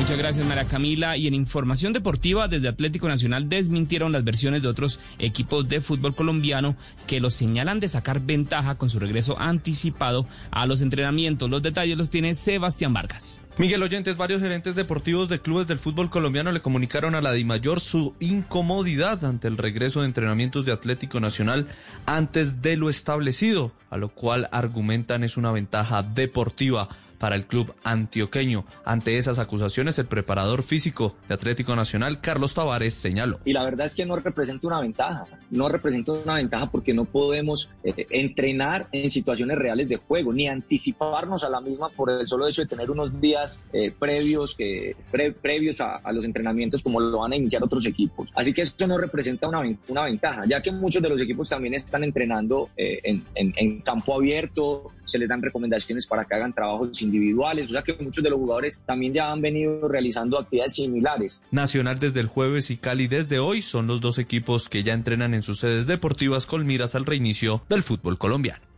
Muchas 0.00 0.16
gracias, 0.16 0.46
María 0.46 0.64
Camila. 0.64 1.18
Y 1.18 1.26
en 1.26 1.34
información 1.34 1.92
deportiva, 1.92 2.48
desde 2.48 2.68
Atlético 2.68 3.06
Nacional 3.06 3.50
desmintieron 3.50 4.12
las 4.12 4.24
versiones 4.24 4.62
de 4.62 4.68
otros 4.68 4.98
equipos 5.18 5.68
de 5.68 5.82
fútbol 5.82 6.14
colombiano 6.14 6.74
que 7.06 7.20
los 7.20 7.34
señalan 7.34 7.80
de 7.80 7.88
sacar 7.88 8.18
ventaja 8.18 8.76
con 8.76 8.88
su 8.88 8.98
regreso 8.98 9.38
anticipado 9.38 10.26
a 10.50 10.64
los 10.64 10.80
entrenamientos. 10.80 11.50
Los 11.50 11.62
detalles 11.62 11.98
los 11.98 12.08
tiene 12.08 12.34
Sebastián 12.34 12.94
Vargas. 12.94 13.40
Miguel 13.58 13.82
Oyentes, 13.82 14.16
varios 14.16 14.40
gerentes 14.40 14.74
deportivos 14.74 15.28
de 15.28 15.42
clubes 15.42 15.66
del 15.66 15.78
fútbol 15.78 16.08
colombiano 16.08 16.50
le 16.50 16.62
comunicaron 16.62 17.14
a 17.14 17.20
la 17.20 17.32
DIMAYOR 17.32 17.78
su 17.78 18.14
incomodidad 18.20 19.22
ante 19.26 19.48
el 19.48 19.58
regreso 19.58 20.00
de 20.00 20.06
entrenamientos 20.06 20.64
de 20.64 20.72
Atlético 20.72 21.20
Nacional 21.20 21.66
antes 22.06 22.62
de 22.62 22.78
lo 22.78 22.88
establecido, 22.88 23.72
a 23.90 23.98
lo 23.98 24.08
cual 24.08 24.48
argumentan 24.50 25.24
es 25.24 25.36
una 25.36 25.52
ventaja 25.52 26.02
deportiva 26.02 26.88
para 27.20 27.36
el 27.36 27.44
club 27.44 27.74
antioqueño. 27.84 28.64
Ante 28.82 29.18
esas 29.18 29.38
acusaciones, 29.38 29.98
el 29.98 30.06
preparador 30.06 30.62
físico 30.62 31.14
de 31.28 31.34
Atlético 31.34 31.76
Nacional, 31.76 32.22
Carlos 32.22 32.54
Tavares, 32.54 32.94
señaló. 32.94 33.38
Y 33.44 33.52
la 33.52 33.62
verdad 33.62 33.86
es 33.86 33.94
que 33.94 34.06
no 34.06 34.16
representa 34.16 34.66
una 34.66 34.80
ventaja. 34.80 35.26
No 35.50 35.68
representa 35.68 36.12
una 36.12 36.36
ventaja 36.36 36.70
porque 36.70 36.94
no 36.94 37.04
podemos 37.04 37.68
eh, 37.84 38.06
entrenar 38.08 38.88
en 38.92 39.10
situaciones 39.10 39.58
reales 39.58 39.90
de 39.90 39.96
juego, 39.96 40.32
ni 40.32 40.48
anticiparnos 40.48 41.44
a 41.44 41.50
la 41.50 41.60
misma 41.60 41.90
por 41.90 42.10
el 42.10 42.26
solo 42.26 42.48
hecho 42.48 42.62
de 42.62 42.68
tener 42.68 42.90
unos 42.90 43.20
días 43.20 43.60
eh, 43.74 43.92
previos, 43.96 44.54
que, 44.54 44.96
previos 45.42 45.80
a, 45.80 46.00
los 46.12 46.24
entrenamientos 46.24 46.82
como 46.82 47.00
lo 47.00 47.18
van 47.18 47.32
a 47.32 47.36
iniciar 47.36 47.62
otros 47.62 47.84
equipos. 47.84 48.30
Así 48.34 48.54
que 48.54 48.62
esto 48.62 48.86
no 48.86 48.96
representa 48.96 49.46
una, 49.46 49.60
una 49.88 50.04
ventaja, 50.04 50.44
ya 50.46 50.62
que 50.62 50.72
muchos 50.72 51.02
de 51.02 51.10
los 51.10 51.20
equipos 51.20 51.50
también 51.50 51.74
están 51.74 52.02
entrenando 52.02 52.70
eh, 52.78 53.20
en 53.34 53.80
campo 53.82 54.14
abierto, 54.14 54.90
se 55.10 55.18
les 55.18 55.28
dan 55.28 55.42
recomendaciones 55.42 56.06
para 56.06 56.24
que 56.24 56.34
hagan 56.34 56.52
trabajos 56.52 57.02
individuales, 57.02 57.66
o 57.66 57.72
sea 57.72 57.82
que 57.82 57.94
muchos 57.94 58.22
de 58.22 58.30
los 58.30 58.38
jugadores 58.38 58.82
también 58.86 59.12
ya 59.12 59.30
han 59.30 59.40
venido 59.40 59.88
realizando 59.88 60.38
actividades 60.38 60.74
similares. 60.74 61.42
Nacional 61.50 61.98
desde 61.98 62.20
el 62.20 62.26
jueves 62.26 62.70
y 62.70 62.76
Cali 62.76 63.08
desde 63.08 63.38
hoy 63.38 63.62
son 63.62 63.86
los 63.86 64.00
dos 64.00 64.18
equipos 64.18 64.68
que 64.68 64.82
ya 64.82 64.92
entrenan 64.92 65.34
en 65.34 65.42
sus 65.42 65.58
sedes 65.58 65.86
deportivas 65.86 66.46
con 66.46 66.66
miras 66.66 66.94
al 66.94 67.06
reinicio 67.06 67.62
del 67.68 67.82
fútbol 67.82 68.18
colombiano. 68.18 68.69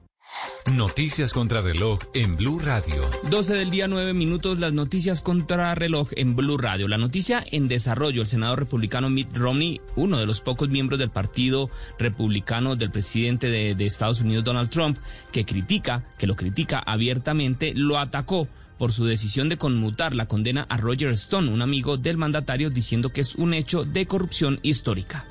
Noticias 0.70 1.32
contra 1.32 1.60
reloj 1.60 1.98
en 2.14 2.36
Blue 2.36 2.60
Radio. 2.60 3.02
12 3.28 3.54
del 3.54 3.70
día, 3.70 3.88
9 3.88 4.14
minutos, 4.14 4.60
las 4.60 4.72
noticias 4.72 5.20
contra 5.20 5.74
reloj 5.74 6.10
en 6.12 6.36
Blue 6.36 6.56
Radio. 6.56 6.86
La 6.86 6.98
noticia 6.98 7.44
en 7.50 7.66
desarrollo, 7.66 8.22
el 8.22 8.28
senador 8.28 8.60
republicano 8.60 9.10
Mitt 9.10 9.36
Romney, 9.36 9.80
uno 9.96 10.18
de 10.18 10.26
los 10.26 10.40
pocos 10.40 10.68
miembros 10.68 11.00
del 11.00 11.10
partido 11.10 11.68
republicano 11.98 12.76
del 12.76 12.92
presidente 12.92 13.50
de, 13.50 13.74
de 13.74 13.86
Estados 13.86 14.20
Unidos, 14.20 14.44
Donald 14.44 14.70
Trump, 14.70 14.98
que 15.32 15.44
critica, 15.44 16.04
que 16.16 16.28
lo 16.28 16.36
critica 16.36 16.78
abiertamente, 16.78 17.72
lo 17.74 17.98
atacó 17.98 18.46
por 18.78 18.92
su 18.92 19.04
decisión 19.04 19.48
de 19.48 19.58
conmutar 19.58 20.14
la 20.14 20.26
condena 20.26 20.66
a 20.68 20.76
Roger 20.76 21.10
Stone, 21.10 21.50
un 21.50 21.62
amigo 21.62 21.96
del 21.96 22.18
mandatario, 22.18 22.70
diciendo 22.70 23.10
que 23.10 23.20
es 23.22 23.34
un 23.34 23.52
hecho 23.52 23.84
de 23.84 24.06
corrupción 24.06 24.60
histórica. 24.62 25.26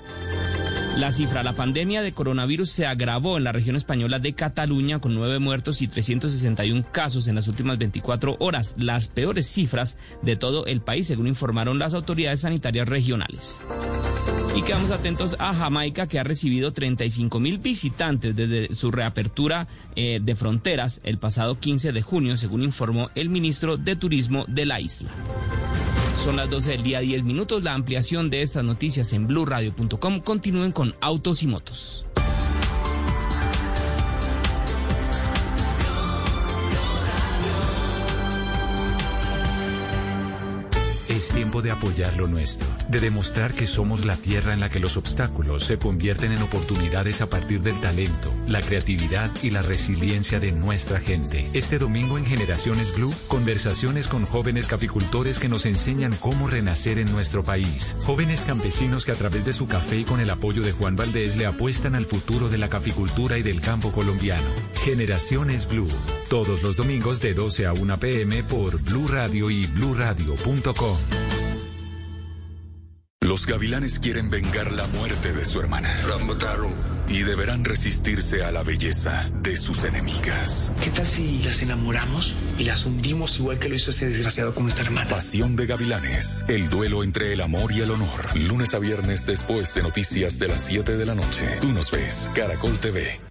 La 0.98 1.12
cifra, 1.12 1.42
la 1.42 1.54
pandemia 1.54 2.02
de 2.02 2.12
coronavirus 2.12 2.70
se 2.70 2.86
agravó 2.86 3.38
en 3.38 3.44
la 3.44 3.52
región 3.52 3.76
española 3.76 4.20
de 4.20 4.34
Cataluña 4.34 5.00
con 5.00 5.16
nueve 5.16 5.40
muertos 5.40 5.82
y 5.82 5.88
361 5.88 6.86
casos 6.92 7.28
en 7.28 7.36
las 7.36 7.48
últimas 7.48 7.78
24 7.78 8.38
horas, 8.40 8.76
las 8.78 9.08
peores 9.08 9.48
cifras 9.48 9.98
de 10.22 10.36
todo 10.36 10.66
el 10.66 10.82
país, 10.82 11.08
según 11.08 11.28
informaron 11.28 11.80
las 11.80 11.94
autoridades 11.94 12.42
sanitarias 12.42 12.88
regionales. 12.88 13.58
Y 14.56 14.64
quedamos 14.64 14.92
atentos 14.92 15.38
a 15.40 15.54
Jamaica, 15.54 16.08
que 16.08 16.20
ha 16.20 16.24
recibido 16.24 16.74
35 16.74 17.40
mil 17.40 17.58
visitantes 17.58 18.36
desde 18.36 18.76
su 18.76 18.92
reapertura 18.92 19.68
eh, 19.96 20.20
de 20.22 20.36
fronteras 20.36 21.00
el 21.04 21.18
pasado 21.18 21.58
15 21.58 21.94
de 21.94 22.02
junio, 22.02 22.36
según 22.36 22.64
informó 22.64 23.10
el 23.16 23.30
ministro 23.30 23.78
de 23.78 23.96
Turismo 23.96 24.44
de 24.50 24.66
la 24.66 24.82
isla. 24.82 25.10
Son 26.18 26.36
las 26.36 26.50
12 26.50 26.72
del 26.72 26.84
día 26.84 27.00
10 27.00 27.24
minutos. 27.24 27.64
La 27.64 27.74
ampliación 27.74 28.30
de 28.30 28.42
estas 28.42 28.64
noticias 28.64 29.14
en 29.14 29.28
blurradio.com. 29.28 30.20
Continúen 30.22 30.72
con 30.72 30.96
Autos 31.02 31.44
y 31.44 31.48
Motos. 31.48 32.06
Tiempo 41.42 41.64
de 41.64 41.72
apoyar 41.72 42.16
lo 42.18 42.28
nuestro, 42.28 42.68
de 42.88 43.00
demostrar 43.00 43.52
que 43.52 43.66
somos 43.66 44.06
la 44.06 44.16
tierra 44.16 44.54
en 44.54 44.60
la 44.60 44.70
que 44.70 44.80
los 44.80 44.96
obstáculos 44.96 45.64
se 45.64 45.80
convierten 45.80 46.32
en 46.32 46.44
oportunidades 46.44 47.20
a 47.22 47.30
partir 47.32 47.62
del 47.62 47.82
talento, 47.82 48.32
la 48.48 48.62
creatividad 48.62 49.32
y 49.42 49.50
la 49.50 49.64
resiliencia 49.64 50.40
de 50.40 50.52
nuestra 50.52 51.00
gente. 51.00 51.50
Este 51.54 51.80
domingo 51.80 52.20
en 52.20 52.28
Generaciones 52.28 52.96
Blue, 52.96 53.12
conversaciones 53.28 54.08
con 54.08 54.24
jóvenes 54.28 54.68
caficultores 54.68 55.40
que 55.40 55.50
nos 55.50 55.66
enseñan 55.66 56.16
cómo 56.20 56.48
renacer 56.48 57.00
en 57.00 57.12
nuestro 57.12 57.44
país. 57.44 57.98
Jóvenes 58.04 58.46
campesinos 58.46 59.04
que 59.04 59.14
a 59.14 59.16
través 59.16 59.44
de 59.44 59.54
su 59.54 59.66
café 59.66 59.98
y 59.98 60.04
con 60.04 60.20
el 60.20 60.30
apoyo 60.30 60.62
de 60.62 60.74
Juan 60.74 60.96
Valdés 60.96 61.38
le 61.38 61.48
apuestan 61.48 61.96
al 61.96 62.06
futuro 62.06 62.50
de 62.50 62.60
la 62.60 62.70
caficultura 62.70 63.40
y 63.40 63.42
del 63.42 63.62
campo 63.62 63.92
colombiano. 63.92 64.48
Generaciones 64.84 65.68
Blue, 65.68 65.90
todos 66.30 66.62
los 66.62 66.76
domingos 66.76 67.20
de 67.20 67.34
12 67.34 67.66
a 67.66 67.74
1 67.74 67.98
pm 67.98 68.44
por 68.44 68.80
Blue 68.80 69.08
Radio 69.08 69.50
y 69.50 69.66
bluradio.com. 69.66 71.31
Los 73.32 73.48
gavilanes 73.48 73.98
quieren 73.98 74.30
vengar 74.30 74.74
la 74.74 74.88
muerte 74.88 75.32
de 75.32 75.46
su 75.46 75.62
hermana. 75.62 75.90
Y 77.08 77.24
deberán 77.24 77.64
resistirse 77.64 78.44
a 78.44 78.52
la 78.52 78.62
belleza 78.62 79.30
de 79.42 79.56
sus 79.56 79.86
enemigas. 79.86 80.74
¿Qué 80.84 80.90
tal 80.90 81.08
si 81.08 81.42
las 81.42 81.62
enamoramos 81.62 82.36
y 82.60 82.66
las 82.66 82.86
hundimos 82.86 83.40
igual 83.40 83.58
que 83.58 83.70
lo 83.70 83.76
hizo 83.76 83.92
ese 83.92 84.08
desgraciado 84.08 84.54
con 84.54 84.64
nuestra 84.64 84.84
hermana? 84.84 85.10
Pasión 85.10 85.56
de 85.56 85.66
gavilanes. 85.66 86.44
El 86.50 86.70
duelo 86.70 87.06
entre 87.06 87.32
el 87.32 87.40
amor 87.40 87.72
y 87.72 87.80
el 87.80 87.92
honor. 87.92 88.36
Lunes 88.36 88.74
a 88.74 88.80
viernes 88.80 89.26
después 89.26 89.74
de 89.76 89.84
noticias 89.84 90.38
de 90.38 90.50
las 90.50 90.66
7 90.66 90.98
de 90.98 91.06
la 91.06 91.16
noche. 91.16 91.48
Tú 91.62 91.72
nos 91.72 91.90
ves. 91.90 92.30
Caracol 92.36 92.82
TV. 92.82 93.31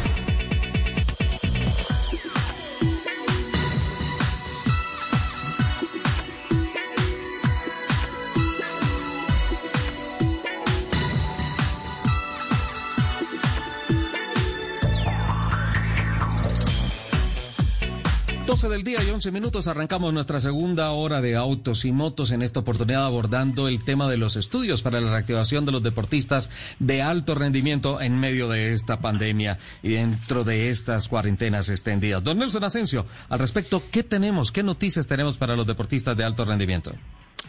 bluradio.com. 18.51 18.71
del 18.71 18.83
día 18.83 19.03
y 19.03 19.09
11 19.09 19.31
minutos 19.31 19.67
arrancamos 19.67 20.13
nuestra 20.13 20.39
segunda 20.41 20.91
hora 20.91 21.21
de 21.21 21.35
autos 21.35 21.85
y 21.85 21.91
motos 21.91 22.31
en 22.31 22.41
esta 22.41 22.59
oportunidad 22.59 23.05
abordando 23.05 23.67
el 23.67 23.83
tema 23.83 24.09
de 24.09 24.17
los 24.17 24.35
estudios 24.35 24.81
para 24.81 25.01
la 25.01 25.09
reactivación 25.09 25.65
de 25.65 25.71
los 25.71 25.83
deportistas 25.83 26.49
de 26.79 27.01
alto 27.01 27.33
rendimiento 27.33 28.01
en 28.01 28.19
medio 28.19 28.49
de 28.49 28.73
esta 28.73 28.99
pandemia 28.99 29.57
y 29.81 29.91
dentro 29.91 30.43
de 30.43 30.69
estas 30.69 31.07
cuarentenas 31.07 31.69
extendidas. 31.69 32.23
Don 32.23 32.37
Nelson 32.37 32.63
Asensio, 32.63 33.05
al 33.29 33.39
respecto, 33.39 33.83
¿qué 33.89 34.03
tenemos, 34.03 34.51
qué 34.51 34.63
noticias 34.63 35.07
tenemos 35.07 35.37
para 35.37 35.55
los 35.55 35.65
deportistas 35.65 36.15
de 36.17 36.23
alto 36.23 36.45
rendimiento? 36.45 36.93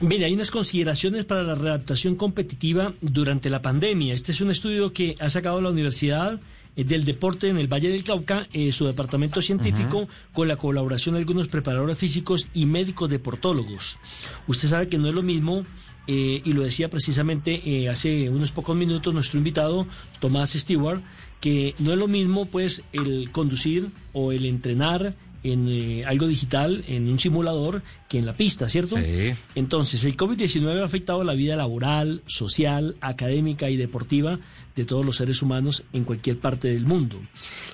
Mira, 0.01 0.27
hay 0.27 0.35
unas 0.35 0.51
consideraciones 0.51 1.25
para 1.25 1.43
la 1.43 1.55
readaptación 1.55 2.17
competitiva 2.17 2.93
durante 3.01 3.51
la 3.51 3.61
pandemia. 3.61 4.15
Este 4.15 4.33
es 4.33 4.41
un 4.41 4.51
estudio 4.51 4.93
que 4.93 5.15
ha 5.21 5.29
sacado 5.29 5.61
la 5.61 5.71
universidad 5.71 6.41
del 6.77 7.05
deporte 7.05 7.49
en 7.49 7.59
el 7.59 7.73
Valle 7.73 7.89
del 7.89 8.05
Cauca, 8.05 8.49
eh, 8.53 8.73
su 8.73 8.87
departamento 8.87 9.43
científico, 9.43 10.09
con 10.33 10.49
la 10.49 10.57
colaboración 10.57 11.15
de 11.15 11.21
algunos 11.21 11.49
preparadores 11.49 11.99
físicos 11.99 12.49
y 12.55 12.67
médicos 12.67 13.11
deportólogos. 13.11 13.99
Usted 14.47 14.69
sabe 14.69 14.89
que 14.89 14.99
no 14.99 15.09
es 15.09 15.15
lo 15.15 15.23
mismo 15.23 15.65
eh, 16.07 16.43
y 16.45 16.53
lo 16.53 16.63
decía 16.63 16.91
precisamente 16.91 17.63
eh, 17.65 17.89
hace 17.89 18.29
unos 18.29 18.51
pocos 18.51 18.77
minutos 18.77 19.15
nuestro 19.15 19.39
invitado, 19.39 19.87
Tomás 20.19 20.53
Stewart, 20.53 21.01
que 21.41 21.75
no 21.79 21.93
es 21.93 21.99
lo 21.99 22.09
mismo 22.09 22.47
pues 22.47 22.83
el 22.93 23.31
conducir 23.31 23.91
o 24.13 24.33
el 24.33 24.47
entrenar 24.47 25.15
en 25.45 25.69
eh, 25.69 26.05
algo 26.05 26.27
digital, 26.27 26.85
en 26.87 27.09
un 27.09 27.19
simulador, 27.19 27.83
que 28.09 28.19
en 28.19 28.27
la 28.27 28.35
pista, 28.35 28.69
¿cierto? 28.69 28.97
Sí. 28.97 29.35
Entonces, 29.55 30.05
el 30.05 30.17
COVID-19 30.17 30.81
ha 30.81 30.85
afectado 30.85 31.25
la 31.25 31.35
vida 31.35 31.57
laboral, 31.57 32.23
social, 32.27 32.97
académica 33.01 33.69
y 33.69 33.77
deportiva 33.77 34.39
de 34.75 34.85
todos 34.85 35.05
los 35.05 35.17
seres 35.17 35.43
humanos 35.43 35.85
en 35.93 36.05
cualquier 36.05 36.39
parte 36.39 36.69
del 36.69 36.87
mundo. 36.87 37.21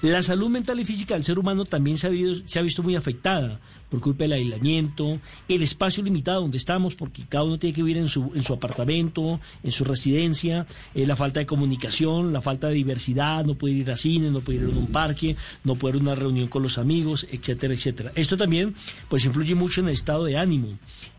La 0.03 0.23
salud 0.23 0.49
mental 0.49 0.81
y 0.81 0.85
física 0.85 1.15
del 1.15 1.25
ser 1.25 1.39
humano 1.39 1.65
también 1.65 1.97
se 1.97 2.07
ha, 2.07 2.63
visto, 2.63 2.83
muy 2.83 2.97
afectada 2.97 3.61
por 3.89 4.01
culpa 4.01 4.25
del 4.25 4.35
aislamiento, 4.35 5.19
el 5.49 5.63
espacio 5.63 6.03
limitado 6.03 6.43
donde 6.43 6.59
estamos, 6.59 6.95
porque 6.95 7.25
cada 7.27 7.45
uno 7.45 7.59
tiene 7.59 7.75
que 7.75 7.83
vivir 7.83 7.97
en 7.97 8.09
su, 8.09 8.31
en 8.35 8.43
su 8.43 8.53
apartamento, 8.53 9.41
en 9.63 9.73
su 9.73 9.85
residencia, 9.85 10.67
eh, 10.95 11.07
la 11.07 11.17
falta 11.17 11.41
de 11.41 11.47
comunicación, 11.47 12.33
la 12.33 12.43
falta 12.43 12.69
de 12.69 12.75
diversidad, 12.75 13.47
no 13.47 13.55
puede 13.55 13.75
ir 13.75 13.91
a 13.91 13.97
cine, 13.97 14.31
no 14.31 14.41
puede 14.41 14.59
ir 14.59 14.65
a 14.65 14.79
un 14.79 14.89
parque, 14.89 15.37
no 15.65 15.73
a 15.73 15.97
una 15.97 16.15
reunión 16.15 16.49
con 16.49 16.63
los 16.63 16.77
amigos, 16.77 17.27
etcétera, 17.31 17.73
etcétera. 17.73 18.13
Esto 18.15 18.37
también 18.37 18.75
pues 19.09 19.25
influye 19.25 19.55
mucho 19.55 19.81
en 19.81 19.89
el 19.89 19.95
estado 19.95 20.25
de 20.25 20.37
ánimo, 20.37 20.69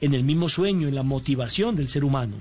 en 0.01 0.13
el 0.13 0.23
mismo 0.23 0.47
sueño, 0.49 0.87
en 0.87 0.95
la 0.95 1.03
motivación 1.03 1.75
del 1.75 1.89
ser 1.89 2.03
humano. 2.03 2.35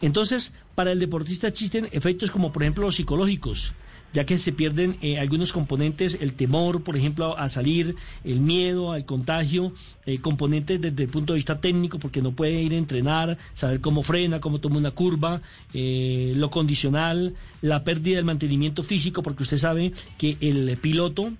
Entonces, 0.00 0.52
para 0.74 0.92
el 0.92 0.98
deportista 0.98 1.48
existen 1.48 1.88
efectos 1.92 2.30
como 2.30 2.52
por 2.52 2.62
ejemplo 2.62 2.84
los 2.84 2.96
psicológicos, 2.96 3.72
ya 4.12 4.24
que 4.24 4.38
se 4.38 4.52
pierden 4.52 4.96
eh, 5.02 5.18
algunos 5.18 5.52
componentes, 5.52 6.16
el 6.20 6.34
temor, 6.34 6.82
por 6.82 6.96
ejemplo, 6.96 7.36
a 7.36 7.48
salir, 7.48 7.96
el 8.24 8.40
miedo 8.40 8.92
al 8.92 9.04
contagio, 9.04 9.72
eh, 10.06 10.18
componentes 10.18 10.80
desde 10.80 11.02
el 11.02 11.08
punto 11.08 11.32
de 11.32 11.38
vista 11.38 11.60
técnico, 11.60 11.98
porque 11.98 12.22
no 12.22 12.32
puede 12.32 12.62
ir 12.62 12.74
a 12.74 12.78
entrenar, 12.78 13.36
saber 13.54 13.80
cómo 13.80 14.02
frena, 14.02 14.40
cómo 14.40 14.60
toma 14.60 14.78
una 14.78 14.92
curva, 14.92 15.42
eh, 15.72 16.32
lo 16.36 16.50
condicional, 16.50 17.34
la 17.60 17.82
pérdida 17.82 18.16
del 18.16 18.24
mantenimiento 18.24 18.84
físico, 18.84 19.22
porque 19.22 19.42
usted 19.42 19.58
sabe 19.58 19.92
que 20.16 20.36
el 20.40 20.76
piloto 20.78 21.32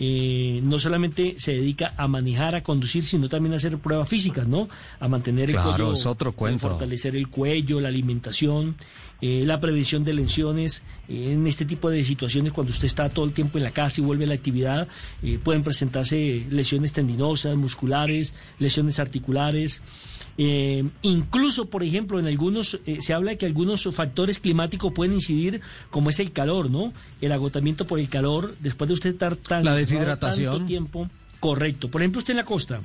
eh, 0.00 0.60
no 0.62 0.78
solamente 0.78 1.34
se 1.38 1.52
dedica 1.52 1.94
a 1.96 2.06
manejar, 2.08 2.54
a 2.54 2.62
conducir, 2.62 3.04
sino 3.04 3.28
también 3.28 3.52
a 3.52 3.56
hacer 3.56 3.78
pruebas 3.78 4.08
físicas, 4.08 4.46
¿no? 4.46 4.68
A 5.00 5.08
mantener 5.08 5.50
el 5.50 5.56
Claro, 5.56 5.70
cuello, 5.72 5.92
es 5.92 6.06
otro 6.06 6.32
cuento. 6.32 6.68
fortalecer 6.68 7.16
el 7.16 7.28
cuello, 7.28 7.80
la 7.80 7.88
alimentación, 7.88 8.76
eh, 9.20 9.42
la 9.44 9.58
prevención 9.60 10.04
de 10.04 10.12
lesiones. 10.14 10.82
Eh, 11.08 11.32
en 11.32 11.46
este 11.46 11.64
tipo 11.64 11.90
de 11.90 12.04
situaciones, 12.04 12.52
cuando 12.52 12.72
usted 12.72 12.86
está 12.86 13.08
todo 13.08 13.24
el 13.24 13.32
tiempo 13.32 13.58
en 13.58 13.64
la 13.64 13.72
casa 13.72 14.00
y 14.00 14.04
vuelve 14.04 14.24
a 14.24 14.28
la 14.28 14.34
actividad, 14.34 14.86
eh, 15.22 15.38
pueden 15.42 15.64
presentarse 15.64 16.46
lesiones 16.50 16.92
tendinosas, 16.92 17.56
musculares, 17.56 18.34
lesiones 18.60 19.00
articulares. 19.00 19.82
Eh, 20.40 20.84
incluso, 21.02 21.66
por 21.66 21.82
ejemplo, 21.82 22.20
en 22.20 22.26
algunos 22.28 22.78
eh, 22.86 22.98
se 23.00 23.12
habla 23.12 23.32
de 23.32 23.38
que 23.38 23.46
algunos 23.46 23.88
factores 23.92 24.38
climáticos 24.38 24.92
pueden 24.92 25.14
incidir, 25.14 25.60
como 25.90 26.10
es 26.10 26.20
el 26.20 26.30
calor, 26.30 26.70
¿no? 26.70 26.92
El 27.20 27.32
agotamiento 27.32 27.86
por 27.88 27.98
el 27.98 28.08
calor, 28.08 28.54
después 28.60 28.86
de 28.86 28.94
usted 28.94 29.10
estar 29.10 29.34
tan 29.34 29.64
La 29.64 29.74
deshidratación. 29.74 30.52
tanto 30.52 30.66
tiempo. 30.66 31.10
Correcto. 31.40 31.90
Por 31.90 32.02
ejemplo, 32.02 32.18
usted 32.20 32.32
en 32.32 32.38
la 32.38 32.44
costa 32.44 32.82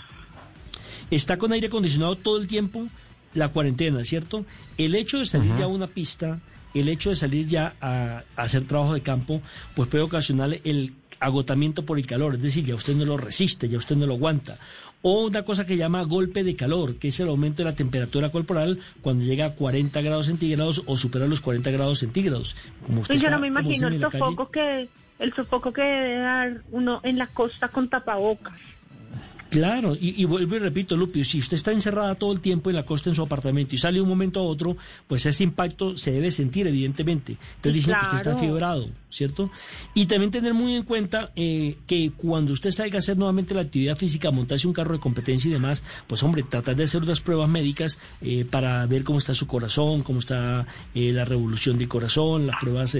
está 1.11 1.37
con 1.37 1.53
aire 1.53 1.67
acondicionado 1.67 2.15
todo 2.15 2.37
el 2.41 2.47
tiempo, 2.47 2.87
la 3.35 3.49
cuarentena, 3.49 4.03
¿cierto? 4.03 4.45
El 4.77 4.95
hecho 4.95 5.19
de 5.19 5.25
salir 5.27 5.55
ya 5.55 5.65
a 5.65 5.67
una 5.67 5.85
pista, 5.87 6.39
el 6.73 6.89
hecho 6.89 7.11
de 7.11 7.15
salir 7.15 7.47
ya 7.47 7.75
a, 7.81 8.23
a 8.35 8.41
hacer 8.41 8.65
trabajo 8.65 8.95
de 8.95 9.01
campo, 9.01 9.41
pues 9.75 9.89
puede 9.89 10.03
ocasionar 10.03 10.59
el 10.63 10.93
agotamiento 11.19 11.85
por 11.85 11.99
el 11.99 12.05
calor, 12.07 12.35
es 12.35 12.41
decir, 12.41 12.65
ya 12.65 12.73
usted 12.75 12.95
no 12.95 13.05
lo 13.05 13.17
resiste, 13.17 13.69
ya 13.69 13.77
usted 13.77 13.95
no 13.95 14.07
lo 14.07 14.15
aguanta. 14.15 14.57
O 15.05 15.25
una 15.27 15.43
cosa 15.43 15.65
que 15.65 15.75
llama 15.77 16.01
golpe 16.03 16.43
de 16.43 16.55
calor, 16.55 16.95
que 16.95 17.09
es 17.09 17.19
el 17.19 17.27
aumento 17.27 17.57
de 17.63 17.69
la 17.69 17.75
temperatura 17.75 18.29
corporal 18.31 18.79
cuando 19.01 19.25
llega 19.25 19.45
a 19.45 19.51
40 19.53 20.01
grados 20.01 20.27
centígrados 20.27 20.81
o 20.85 20.95
supera 20.97 21.27
los 21.27 21.41
40 21.41 21.69
grados 21.71 21.99
centígrados. 21.99 22.55
Como 22.87 23.01
usted 23.01 23.15
Y 23.15 23.17
yo 23.17 23.27
está, 23.27 23.35
no 23.35 23.41
me 23.41 23.47
imagino 23.47 23.89
el 23.89 23.99
calle. 23.99 24.17
sofoco 24.17 24.49
que 24.49 24.87
el 25.19 25.33
sofoco 25.33 25.71
que 25.73 25.81
debe 25.81 26.17
dar 26.19 26.61
uno 26.71 27.01
en 27.03 27.17
la 27.17 27.27
costa 27.27 27.67
con 27.67 27.89
tapabocas. 27.89 28.53
Claro, 29.49 29.93
y, 29.99 30.19
y 30.19 30.25
vuelvo 30.25 30.55
y 30.55 30.59
repito, 30.59 30.97
Lupi, 30.97 31.23
si 31.23 31.37
usted 31.37 31.57
está 31.57 31.71
encerrada 31.71 32.15
todo 32.15 32.31
el 32.33 32.39
tiempo 32.39 32.71
en 32.71 32.75
la 32.75 32.83
costa 32.83 33.09
en 33.11 33.15
su 33.15 33.21
apartamento 33.21 33.75
y 33.75 33.77
sale 33.77 33.97
de 33.97 34.01
un 34.01 34.09
momento 34.09 34.39
a 34.39 34.43
otro, 34.43 34.75
pues 35.07 35.27
ese 35.27 35.43
impacto 35.43 35.95
se 35.95 36.11
debe 36.11 36.31
sentir, 36.31 36.65
evidentemente. 36.65 37.37
Entonces 37.57 37.73
dicen 37.73 37.93
que 37.93 38.01
usted 38.01 38.17
está 38.17 38.31
Claro. 38.31 38.39
fiebrado, 38.39 38.89
¿cierto? 39.13 39.49
Y 39.93 40.07
también 40.07 40.31
tener 40.31 40.53
muy 40.53 40.75
en 40.75 40.83
cuenta 40.83 41.31
eh, 41.35 41.77
que 41.87 42.11
cuando 42.15 42.53
usted 42.53 42.71
salga 42.71 42.97
a 42.97 42.99
hacer 42.99 43.17
nuevamente 43.17 43.53
la 43.53 43.61
actividad 43.61 43.95
física, 43.95 44.31
montarse 44.31 44.67
un 44.67 44.73
carro 44.73 44.93
de 44.93 44.99
competencia 44.99 45.49
y 45.49 45.53
demás, 45.53 45.83
pues 46.07 46.23
hombre, 46.23 46.43
tratar 46.43 46.75
de 46.75 46.83
hacer 46.83 47.01
unas 47.03 47.21
pruebas 47.21 47.49
médicas 47.49 47.99
eh, 48.21 48.45
para 48.49 48.85
ver 48.87 49.03
cómo 49.03 49.19
está 49.19 49.33
su 49.33 49.47
corazón, 49.47 50.01
cómo 50.01 50.19
está 50.19 50.65
eh, 50.95 51.11
la 51.13 51.25
revolución 51.25 51.77
del 51.77 51.87
corazón, 51.87 52.47
las 52.47 52.59
pruebas 52.59 52.97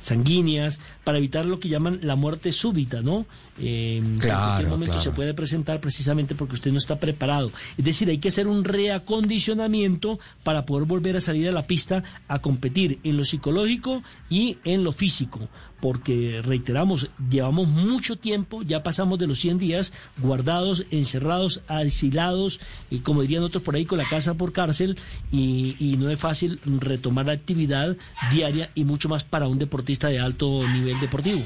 sanguíneas, 0.00 0.80
para 1.04 1.18
evitar 1.18 1.46
lo 1.46 1.60
que 1.60 1.68
llaman 1.68 2.00
la 2.02 2.16
muerte 2.16 2.52
súbita, 2.52 3.02
¿no? 3.02 3.26
Eh, 3.58 3.84
que 3.84 3.96
en 3.98 4.18
Claro, 4.18 4.44
cualquier 4.46 4.68
momento 4.68 4.92
claro. 4.94 5.02
se 5.02 5.10
puede 5.10 5.34
presentar 5.34 5.80
precisamente 5.80 6.34
porque 6.34 6.54
usted 6.54 6.72
no 6.72 6.78
está 6.78 6.98
preparado. 6.98 7.52
Es 7.76 7.84
decir, 7.84 8.08
hay 8.08 8.18
que 8.18 8.28
hacer 8.28 8.48
un 8.48 8.64
reacondicionamiento 8.64 10.18
para 10.42 10.66
poder 10.66 10.86
volver 10.86 11.16
a 11.16 11.20
salir 11.20 11.48
a 11.48 11.52
la 11.52 11.66
pista 11.66 12.02
a 12.28 12.40
competir 12.40 12.98
en 13.04 13.16
lo 13.16 13.24
psicológico 13.24 14.02
y 14.30 14.58
en 14.64 14.84
lo 14.84 14.92
físico. 14.92 15.33
Porque, 15.80 16.40
reiteramos, 16.42 17.10
llevamos 17.30 17.68
mucho 17.68 18.16
tiempo, 18.16 18.62
ya 18.62 18.82
pasamos 18.82 19.18
de 19.18 19.26
los 19.26 19.38
100 19.40 19.58
días, 19.58 19.92
guardados, 20.18 20.86
encerrados, 20.90 21.62
aislados, 21.68 22.60
y 22.90 23.00
como 23.00 23.22
dirían 23.22 23.42
otros 23.42 23.62
por 23.62 23.74
ahí, 23.74 23.84
con 23.84 23.98
la 23.98 24.04
casa 24.08 24.34
por 24.34 24.52
cárcel, 24.52 24.98
y, 25.30 25.76
y 25.78 25.96
no 25.96 26.10
es 26.10 26.18
fácil 26.18 26.60
retomar 26.64 27.26
la 27.26 27.32
actividad 27.32 27.96
diaria 28.30 28.70
y 28.74 28.84
mucho 28.84 29.08
más 29.08 29.24
para 29.24 29.48
un 29.48 29.58
deportista 29.58 30.08
de 30.08 30.20
alto 30.20 30.66
nivel 30.68 30.98
deportivo. 31.00 31.44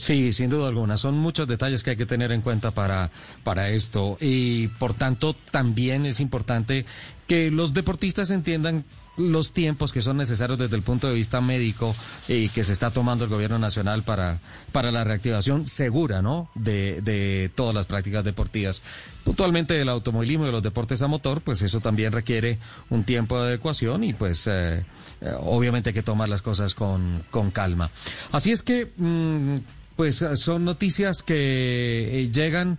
Sí, 0.00 0.32
sin 0.32 0.48
duda 0.48 0.68
alguna. 0.68 0.96
Son 0.96 1.14
muchos 1.18 1.46
detalles 1.46 1.82
que 1.82 1.90
hay 1.90 1.96
que 1.96 2.06
tener 2.06 2.32
en 2.32 2.40
cuenta 2.40 2.70
para, 2.70 3.10
para 3.44 3.68
esto. 3.68 4.16
Y 4.18 4.68
por 4.68 4.94
tanto, 4.94 5.36
también 5.50 6.06
es 6.06 6.20
importante 6.20 6.86
que 7.26 7.50
los 7.50 7.74
deportistas 7.74 8.30
entiendan 8.30 8.86
los 9.20 9.52
tiempos 9.52 9.92
que 9.92 10.02
son 10.02 10.16
necesarios 10.16 10.58
desde 10.58 10.76
el 10.76 10.82
punto 10.82 11.08
de 11.08 11.14
vista 11.14 11.40
médico 11.40 11.94
y 12.28 12.48
que 12.48 12.64
se 12.64 12.72
está 12.72 12.90
tomando 12.90 13.24
el 13.24 13.30
gobierno 13.30 13.58
nacional 13.58 14.02
para, 14.02 14.38
para 14.72 14.90
la 14.90 15.04
reactivación 15.04 15.66
segura, 15.66 16.22
¿no? 16.22 16.50
De, 16.54 17.00
de 17.02 17.50
todas 17.54 17.74
las 17.74 17.86
prácticas 17.86 18.24
deportivas. 18.24 18.82
Puntualmente 19.24 19.80
el 19.80 19.88
automovilismo 19.88 20.44
y 20.44 20.46
de 20.46 20.52
los 20.52 20.62
deportes 20.62 21.02
a 21.02 21.06
motor, 21.06 21.40
pues 21.42 21.62
eso 21.62 21.80
también 21.80 22.12
requiere 22.12 22.58
un 22.88 23.04
tiempo 23.04 23.38
de 23.40 23.48
adecuación 23.48 24.04
y 24.04 24.14
pues 24.14 24.46
eh, 24.46 24.84
eh, 25.20 25.32
obviamente 25.40 25.90
hay 25.90 25.94
que 25.94 26.02
tomar 26.02 26.28
las 26.28 26.42
cosas 26.42 26.74
con, 26.74 27.22
con 27.30 27.50
calma. 27.50 27.90
Así 28.32 28.52
es 28.52 28.62
que, 28.62 28.90
mm, 28.96 29.56
pues 29.96 30.24
son 30.36 30.64
noticias 30.64 31.22
que 31.22 32.22
eh, 32.22 32.30
llegan 32.30 32.78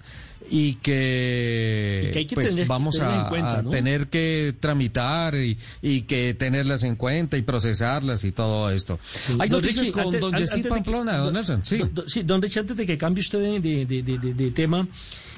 y 0.53 0.73
que, 0.75 2.05
Y 2.07 2.11
que 2.11 2.19
hay 2.19 2.25
que 2.25 2.35
pues 2.35 2.49
tener- 2.49 2.67
vamos 2.67 2.95
tenerlas 2.95 3.19
a, 3.19 3.23
en 3.23 3.29
cuenta, 3.29 3.59
a 3.59 3.61
¿no? 3.61 3.69
tener 3.69 4.07
que 4.07 4.53
tramitar 4.59 5.35
y, 5.35 5.57
y 5.81 6.01
que 6.01 6.33
tenerlas 6.33 6.83
en 6.83 6.97
cuenta 6.97 7.37
y 7.37 7.41
procesarlas 7.41 8.23
y 8.25 8.33
todo 8.33 8.69
esto. 8.69 8.99
Hay 9.39 9.47
Don 9.49 9.61
noticias 9.61 9.85
Richie, 9.85 9.91
con 9.93 10.03
antes- 10.05 10.19
don 10.21 10.31
que- 10.63 10.69
Pamplona, 10.69 11.17
don 11.17 11.33
Nelson, 11.33 11.63
sí. 11.65 11.77
Don, 11.77 12.03
sí, 12.07 12.23
don 12.23 12.41
Richie, 12.41 12.59
antes 12.59 12.75
de 12.75 12.85
que 12.85 12.97
cambie 12.97 13.21
usted 13.21 13.39
de, 13.39 13.59
de- 13.61 13.85
de- 13.85 14.03
de- 14.03 14.17
de- 14.17 14.33
de 14.33 14.51
tema, 14.51 14.85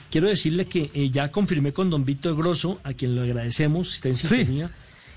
quiero 0.10 0.28
decirle 0.28 0.66
que 0.66 0.90
eh, 0.94 1.10
ya 1.12 1.30
confirmé 1.30 1.74
con 1.74 1.90
don 1.92 2.04
Víctor 2.04 2.36
Grosso, 2.36 2.80
a 2.84 2.94
quien 2.94 3.16
lo 3.16 3.22
agradecemos, 3.22 3.94
está 3.94 4.10
en 4.10 4.16
Sí. 4.16 4.28
sintonía. 4.28 4.72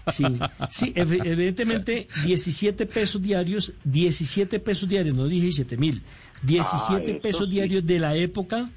Sí, 0.08 0.24
sí, 0.70 0.92
ev- 0.94 1.24
evidentemente 1.24 2.06
17 2.24 2.86
pesos 2.86 3.20
diarios, 3.22 3.72
17 3.84 4.60
pesos 4.60 4.88
diarios, 4.88 5.16
no 5.16 5.26
17 5.26 5.76
mil, 5.78 6.02
17 6.42 7.12
Ah, 7.12 7.14
eso 7.14 7.22
pesos 7.22 7.46
sí. 7.46 7.50
diarios 7.52 7.84
de 7.86 7.98
la 7.98 8.14
época 8.14 8.70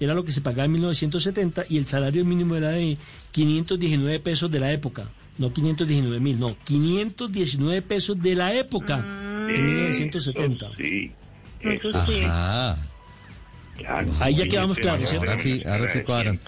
era 0.00 0.14
lo 0.14 0.24
que 0.24 0.32
se 0.32 0.40
pagaba 0.40 0.64
en 0.64 0.72
1970 0.72 1.64
y 1.68 1.78
el 1.78 1.86
salario 1.86 2.24
mínimo 2.24 2.56
era 2.56 2.70
de 2.70 2.96
519 3.32 4.20
pesos 4.20 4.50
de 4.50 4.60
la 4.60 4.72
época. 4.72 5.04
No 5.38 5.52
519 5.52 6.20
mil, 6.20 6.38
no, 6.38 6.56
519 6.64 7.82
pesos 7.82 8.20
de 8.22 8.34
la 8.34 8.54
época 8.54 9.04
en 9.48 9.66
1970. 9.66 10.68
Sí. 10.76 11.12
Eso 11.60 11.88
Eso 11.88 12.06
sí. 12.06 12.22
Ajá. 12.24 12.78
Claro, 13.76 14.12
Ahí 14.20 14.34
ya 14.34 14.46
quedamos 14.46 14.76
sí, 14.76 14.82
claros, 14.82 15.00
sí, 15.00 15.06
¿cierto? 15.08 15.26
Ahora 15.26 15.36
sí, 15.36 15.62
ahora 15.66 15.86
sí 15.88 16.00
cuadran. 16.02 16.40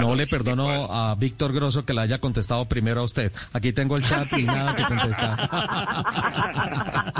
No 0.00 0.14
le 0.14 0.26
perdono 0.26 0.92
a 0.92 1.14
Víctor 1.14 1.52
Grosso 1.52 1.84
que 1.84 1.94
le 1.94 2.02
haya 2.02 2.18
contestado 2.18 2.66
primero 2.66 3.00
a 3.00 3.04
usted. 3.04 3.32
Aquí 3.52 3.72
tengo 3.72 3.96
el 3.96 4.02
chat 4.02 4.32
y 4.36 4.42
nada 4.42 4.76
que 4.76 4.84
contestar. 4.84 5.48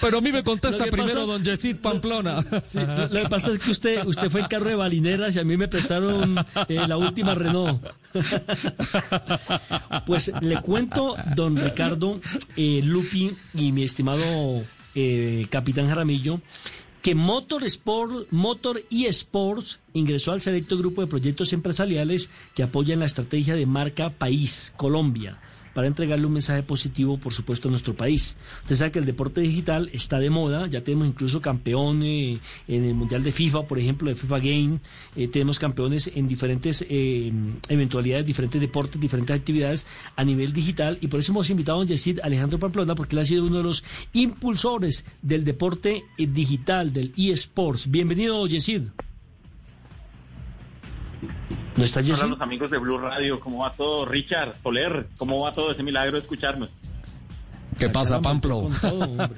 Pero 0.00 0.18
a 0.18 0.20
mí 0.20 0.32
me 0.32 0.42
contesta 0.42 0.86
primero 0.86 1.26
don 1.26 1.42
Yesid 1.42 1.76
Pamplona. 1.76 2.42
Sí, 2.64 2.78
lo, 3.10 3.22
que 3.22 3.28
pasa 3.28 3.52
es 3.52 3.58
que 3.58 3.70
usted 3.70 4.06
usted 4.06 4.30
fue 4.30 4.42
el 4.42 4.48
carro 4.48 4.68
de 4.68 4.74
balineras 4.74 5.34
y 5.36 5.38
a 5.38 5.44
mí 5.44 5.56
me 5.56 5.68
prestaron 5.68 6.36
eh, 6.68 6.86
la 6.86 6.96
última 6.96 7.34
Renault. 7.34 7.82
pues 10.06 10.32
le 10.40 10.60
cuento, 10.60 11.16
don 11.34 11.56
Ricardo, 11.56 12.20
eh, 12.56 12.80
Lupi 12.84 13.34
y 13.54 13.72
mi 13.72 13.84
estimado 13.84 14.64
eh, 14.94 15.46
capitán 15.50 15.88
Jaramillo, 15.88 16.40
que 17.02 17.14
Motor 17.14 17.64
Sport, 17.64 18.28
Motor 18.30 18.82
eSports 18.90 19.80
ingresó 19.94 20.32
al 20.32 20.40
selecto 20.40 20.76
grupo 20.76 21.00
de 21.00 21.06
proyectos 21.06 21.52
empresariales 21.52 22.30
que 22.54 22.62
apoyan 22.62 23.00
la 23.00 23.06
estrategia 23.06 23.54
de 23.54 23.66
marca 23.66 24.10
País, 24.10 24.72
Colombia 24.76 25.38
para 25.78 25.86
entregarle 25.86 26.26
un 26.26 26.32
mensaje 26.32 26.64
positivo, 26.64 27.18
por 27.18 27.32
supuesto, 27.32 27.68
a 27.68 27.70
nuestro 27.70 27.94
país. 27.94 28.36
Usted 28.62 28.74
sabe 28.74 28.90
que 28.90 28.98
el 28.98 29.04
deporte 29.04 29.40
digital 29.40 29.88
está 29.92 30.18
de 30.18 30.28
moda, 30.28 30.66
ya 30.66 30.82
tenemos 30.82 31.06
incluso 31.06 31.40
campeones 31.40 32.40
en 32.66 32.82
el 32.82 32.94
Mundial 32.94 33.22
de 33.22 33.30
FIFA, 33.30 33.62
por 33.62 33.78
ejemplo, 33.78 34.08
de 34.08 34.16
FIFA 34.16 34.38
Game, 34.40 34.80
eh, 35.14 35.28
tenemos 35.28 35.60
campeones 35.60 36.10
en 36.12 36.26
diferentes 36.26 36.84
eh, 36.88 37.30
eventualidades, 37.68 38.26
diferentes 38.26 38.60
deportes, 38.60 39.00
diferentes 39.00 39.36
actividades 39.36 39.86
a 40.16 40.24
nivel 40.24 40.52
digital, 40.52 40.98
y 41.00 41.06
por 41.06 41.20
eso 41.20 41.30
hemos 41.30 41.48
invitado 41.48 41.80
a 41.80 41.84
Yesid 41.84 42.18
Alejandro 42.24 42.58
Pamplona, 42.58 42.96
porque 42.96 43.14
él 43.14 43.22
ha 43.22 43.24
sido 43.24 43.46
uno 43.46 43.58
de 43.58 43.62
los 43.62 43.84
impulsores 44.14 45.04
del 45.22 45.44
deporte 45.44 46.02
eh, 46.18 46.26
digital, 46.26 46.92
del 46.92 47.12
eSports. 47.16 47.88
Bienvenido, 47.88 48.44
Yesid. 48.48 48.82
¿No 51.78 51.84
está 51.84 52.00
Hola 52.00 52.26
los 52.26 52.40
amigos 52.40 52.72
de 52.72 52.78
Blue 52.78 52.98
Radio, 52.98 53.38
¿cómo 53.38 53.58
va 53.58 53.72
todo? 53.72 54.04
Richard, 54.04 54.56
Soler, 54.64 55.06
¿cómo 55.16 55.44
va 55.44 55.52
todo 55.52 55.70
ese 55.70 55.84
milagro 55.84 56.14
de 56.14 56.18
escucharnos? 56.18 56.70
¿Qué 57.78 57.88
pasa, 57.88 58.20
Pamplo? 58.20 58.68
Todo, 58.80 59.16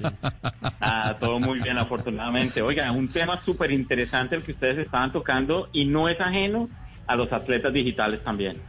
ah, 0.81 1.15
todo 1.19 1.39
muy 1.39 1.59
bien, 1.59 1.77
afortunadamente. 1.77 2.63
Oiga, 2.63 2.91
un 2.91 3.09
tema 3.09 3.39
súper 3.45 3.71
interesante 3.71 4.35
el 4.35 4.41
que 4.41 4.53
ustedes 4.53 4.79
estaban 4.79 5.11
tocando 5.11 5.69
y 5.71 5.85
no 5.85 6.09
es 6.09 6.19
ajeno 6.19 6.67
a 7.05 7.15
los 7.15 7.31
atletas 7.31 7.71
digitales 7.71 8.23
también. 8.23 8.59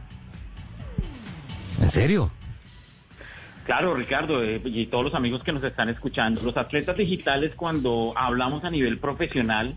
¿En 1.81 1.89
serio? 1.89 2.31
Claro, 3.65 3.95
Ricardo, 3.95 4.43
eh, 4.43 4.61
y 4.65 4.85
todos 4.85 5.05
los 5.05 5.15
amigos 5.15 5.41
que 5.41 5.51
nos 5.51 5.63
están 5.63 5.89
escuchando, 5.89 6.43
los 6.43 6.57
atletas 6.57 6.95
digitales 6.95 7.53
cuando 7.55 8.13
hablamos 8.15 8.63
a 8.65 8.69
nivel 8.69 8.99
profesional, 8.99 9.75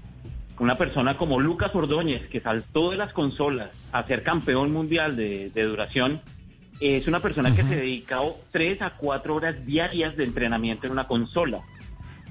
una 0.58 0.76
persona 0.76 1.16
como 1.16 1.40
Lucas 1.40 1.74
Ordóñez, 1.74 2.28
que 2.28 2.40
saltó 2.40 2.90
de 2.90 2.96
las 2.96 3.12
consolas 3.12 3.70
a 3.92 4.06
ser 4.06 4.22
campeón 4.22 4.72
mundial 4.72 5.16
de, 5.16 5.50
duración, 5.50 6.20
es 6.80 7.06
una 7.06 7.20
persona 7.20 7.54
que 7.54 7.62
se 7.62 7.76
dedicó 7.76 8.40
tres 8.50 8.82
a 8.82 8.90
cuatro 8.90 9.34
horas 9.34 9.64
diarias 9.64 10.16
de 10.16 10.24
entrenamiento 10.24 10.86
en 10.86 10.92
una 10.92 11.06
consola. 11.06 11.60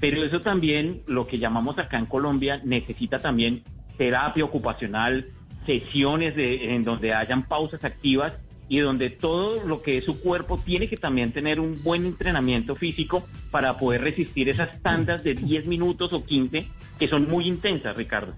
Pero 0.00 0.22
eso 0.22 0.40
también, 0.40 1.02
lo 1.06 1.26
que 1.26 1.38
llamamos 1.38 1.78
acá 1.78 1.98
en 1.98 2.06
Colombia, 2.06 2.60
necesita 2.64 3.18
también 3.18 3.62
terapia 3.96 4.44
ocupacional, 4.44 5.26
sesiones 5.64 6.36
de, 6.36 6.74
en 6.74 6.84
donde 6.84 7.14
hayan 7.14 7.44
pausas 7.44 7.84
activas 7.84 8.34
y 8.68 8.78
donde 8.78 9.10
todo 9.10 9.64
lo 9.64 9.82
que 9.82 9.98
es 9.98 10.04
su 10.04 10.20
cuerpo 10.20 10.60
tiene 10.64 10.88
que 10.88 10.96
también 10.96 11.32
tener 11.32 11.60
un 11.60 11.82
buen 11.82 12.04
entrenamiento 12.04 12.74
físico 12.74 13.26
para 13.50 13.78
poder 13.78 14.02
resistir 14.02 14.48
esas 14.48 14.80
tandas 14.82 15.22
de 15.22 15.34
10 15.34 15.66
minutos 15.66 16.12
o 16.12 16.24
15 16.24 16.66
que 16.98 17.08
son 17.08 17.28
muy 17.28 17.46
intensas, 17.46 17.96
Ricardo. 17.96 18.34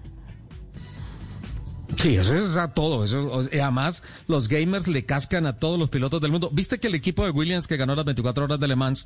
Sí, 1.99 2.15
eso 2.15 2.33
es 2.33 2.55
a 2.55 2.73
todo. 2.73 3.03
Eso, 3.03 3.41
además, 3.51 4.23
los 4.27 4.47
gamers 4.47 4.87
le 4.87 5.03
cascan 5.03 5.45
a 5.45 5.57
todos 5.59 5.77
los 5.77 5.89
pilotos 5.89 6.21
del 6.21 6.31
mundo. 6.31 6.49
¿Viste 6.53 6.79
que 6.79 6.87
el 6.87 6.95
equipo 6.95 7.25
de 7.25 7.31
Williams 7.31 7.67
que 7.67 7.75
ganó 7.75 7.93
las 7.93 8.05
24 8.05 8.45
horas 8.45 8.59
de 8.59 8.67
Le 8.69 8.77
Mans 8.77 9.05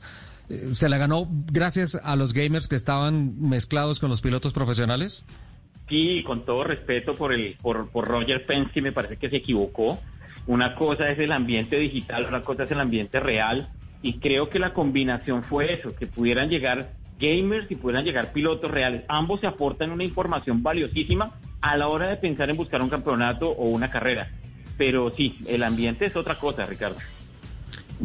eh, 0.49 0.69
se 0.73 0.89
la 0.89 0.99
ganó 0.99 1.27
gracias 1.51 1.95
a 1.95 2.15
los 2.15 2.33
gamers 2.33 2.67
que 2.67 2.75
estaban 2.75 3.41
mezclados 3.41 3.99
con 3.99 4.11
los 4.11 4.21
pilotos 4.21 4.53
profesionales? 4.53 5.25
Sí, 5.89 6.23
con 6.23 6.45
todo 6.45 6.63
respeto 6.63 7.15
por 7.15 7.33
el 7.33 7.55
por, 7.61 7.89
por 7.89 8.07
Roger 8.07 8.45
Penske, 8.45 8.81
me 8.81 8.91
parece 8.91 9.17
que 9.17 9.29
se 9.29 9.37
equivocó. 9.37 9.99
Una 10.45 10.75
cosa 10.75 11.09
es 11.09 11.19
el 11.19 11.31
ambiente 11.31 11.77
digital, 11.77 12.25
otra 12.25 12.41
cosa 12.41 12.63
es 12.63 12.71
el 12.71 12.79
ambiente 12.79 13.19
real. 13.19 13.69
Y 14.01 14.19
creo 14.19 14.49
que 14.49 14.59
la 14.59 14.73
combinación 14.73 15.43
fue 15.43 15.73
eso, 15.73 15.95
que 15.95 16.07
pudieran 16.07 16.49
llegar 16.49 16.91
gamers 17.19 17.71
y 17.71 17.75
pudieran 17.75 18.03
llegar 18.03 18.33
pilotos 18.33 18.69
reales. 18.69 19.03
Ambos 19.07 19.39
se 19.39 19.47
aportan 19.47 19.91
una 19.91 20.03
información 20.03 20.61
valiosísima 20.61 21.31
a 21.61 21.77
la 21.77 21.87
hora 21.87 22.07
de 22.09 22.17
pensar 22.17 22.49
en 22.49 22.57
buscar 22.57 22.81
un 22.81 22.89
campeonato 22.89 23.47
o 23.47 23.69
una 23.69 23.89
carrera. 23.89 24.29
Pero 24.77 25.09
sí, 25.11 25.37
el 25.47 25.63
ambiente 25.63 26.05
es 26.05 26.15
otra 26.17 26.37
cosa, 26.37 26.65
Ricardo. 26.65 26.97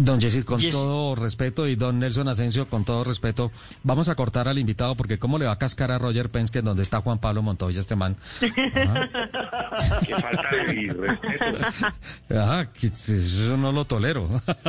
Don 0.01 0.20
Jesse, 0.20 0.45
con 0.45 0.61
todo 0.61 1.16
respeto, 1.16 1.66
y 1.66 1.75
don 1.75 1.99
Nelson 1.99 2.29
Asensio, 2.29 2.69
con 2.69 2.85
todo 2.85 3.03
respeto, 3.03 3.51
vamos 3.83 4.09
a 4.09 4.15
cortar 4.15 4.47
al 4.47 4.57
invitado 4.57 4.95
porque 4.95 5.19
cómo 5.19 5.39
le 5.39 5.47
va 5.47 5.53
a 5.53 5.59
cascar 5.59 5.91
a 5.91 5.99
Roger 5.99 6.31
Penske 6.31 6.62
donde 6.62 6.85
está 6.85 7.01
Juan 7.01 7.19
Pablo 7.19 7.43
Montoya, 7.43 7.81
este 7.81 7.97
man. 7.97 8.16
Qué 8.39 8.53
falta 10.20 10.51
de 10.55 10.95
respeto. 10.97 11.87
Ah, 12.31 12.65
eso 12.81 13.57
no 13.57 13.73
lo 13.73 13.85
tolero. 13.87 14.23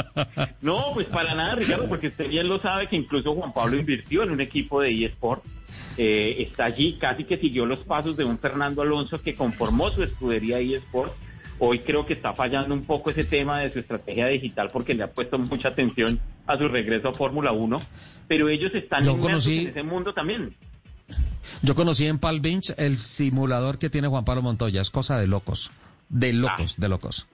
no, 0.62 0.94
pues 0.96 1.06
para 1.06 1.36
nada, 1.36 1.54
Ricardo, 1.54 1.88
porque 1.88 2.08
usted 2.08 2.28
bien 2.28 2.50
lo 2.50 2.58
sabe 2.58 2.88
que 2.88 2.96
incluso 2.96 3.36
Juan 3.36 3.54
Pablo 3.54 3.78
invirtió 3.78 4.24
en 4.24 4.32
un 4.32 4.42
equipo 4.42 4.82
de 4.82 5.06
eSport. 5.06 5.44
Eh, 5.96 6.38
está 6.40 6.66
allí, 6.66 6.98
casi 7.00 7.26
que 7.26 7.38
siguió 7.38 7.68
los 7.68 7.80
pasos 7.80 8.18
de 8.18 8.24
un 8.24 8.40
Fernando 8.40 8.82
Alonso 8.82 9.22
que 9.22 9.36
conformó 9.36 9.92
su 9.92 10.02
escudería 10.02 10.60
eSport 10.60 11.14
Hoy 11.60 11.80
creo 11.80 12.06
que 12.06 12.14
está 12.14 12.34
fallando 12.34 12.74
un 12.74 12.86
poco 12.86 13.10
ese 13.10 13.26
tema 13.26 13.60
de 13.60 13.70
su 13.70 13.80
estrategia 13.80 14.28
digital 14.28 14.70
porque 14.72 14.94
le 14.94 15.04
ha 15.04 15.12
puesto 15.12 15.38
mucha 15.38 15.68
atención 15.70 16.20
a 16.48 16.58
su 16.58 16.68
regreso 16.70 17.10
a 17.10 17.14
Fórmula 17.14 17.52
1, 17.52 17.82
pero 18.28 18.48
ellos 18.48 18.74
están 18.74 19.06
en 19.06 19.68
ese 19.68 19.84
mundo 19.84 20.14
también. 20.14 20.56
Yo 21.62 21.76
conocí 21.76 22.06
en 22.06 22.18
Palm 22.18 22.42
Beach 22.42 22.74
el 22.78 22.98
simulador 22.98 23.78
que 23.78 23.90
tiene 23.90 24.08
Juan 24.08 24.24
Pablo 24.24 24.42
Montoya, 24.42 24.82
es 24.82 24.90
cosa 24.90 25.20
de 25.20 25.28
locos, 25.28 25.72
de 26.08 26.32
locos, 26.32 26.78
de 26.78 26.88
locos. 26.88 27.28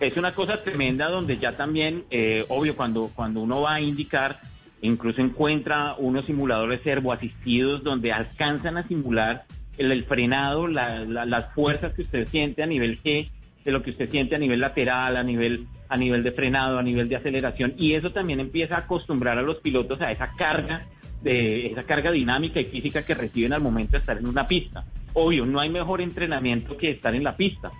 Es 0.00 0.16
una 0.16 0.34
cosa 0.34 0.62
tremenda 0.62 1.08
donde 1.08 1.38
ya 1.38 1.56
también, 1.56 2.04
eh, 2.10 2.44
obvio, 2.48 2.76
cuando, 2.76 3.10
cuando 3.14 3.40
uno 3.40 3.62
va 3.62 3.74
a 3.74 3.80
indicar, 3.80 4.40
incluso 4.82 5.20
encuentra 5.20 5.94
unos 5.98 6.26
simuladores 6.26 6.82
servoasistidos 6.82 7.84
donde 7.84 8.12
alcanzan 8.12 8.78
a 8.78 8.86
simular 8.86 9.44
el, 9.80 10.04
frenado, 10.04 10.68
las 10.68 11.54
fuerzas 11.54 11.94
que 11.94 12.02
usted 12.02 12.26
siente 12.28 12.62
a 12.62 12.66
nivel 12.66 13.00
G, 13.02 13.30
de 13.64 13.72
lo 13.72 13.82
que 13.82 13.90
usted 13.90 14.10
siente 14.10 14.34
a 14.34 14.38
nivel 14.38 14.60
lateral, 14.60 15.16
a 15.16 15.22
nivel, 15.22 15.66
a 15.88 15.96
nivel 15.96 16.22
de 16.22 16.32
frenado, 16.32 16.78
a 16.78 16.82
nivel 16.82 17.08
de 17.08 17.16
aceleración, 17.16 17.74
y 17.76 17.94
eso 17.94 18.12
también 18.12 18.40
empieza 18.40 18.76
a 18.76 18.80
acostumbrar 18.80 19.38
a 19.38 19.42
los 19.42 19.56
pilotos 19.56 20.00
a 20.00 20.10
esa 20.10 20.32
carga 20.36 20.86
de 21.22 21.66
esa 21.66 21.82
carga 21.82 22.10
dinámica 22.10 22.60
y 22.60 22.64
física 22.64 23.02
que 23.04 23.14
reciben 23.14 23.52
al 23.52 23.60
momento 23.60 23.92
de 23.92 23.98
estar 23.98 24.16
en 24.16 24.26
una 24.26 24.46
pista. 24.46 24.84
Obvio, 25.12 25.44
no 25.44 25.60
hay 25.60 25.68
mejor 25.68 26.00
entrenamiento 26.00 26.76
que 26.76 26.90
estar 26.90 27.14
en 27.14 27.24
la 27.24 27.36
pista, 27.36 27.70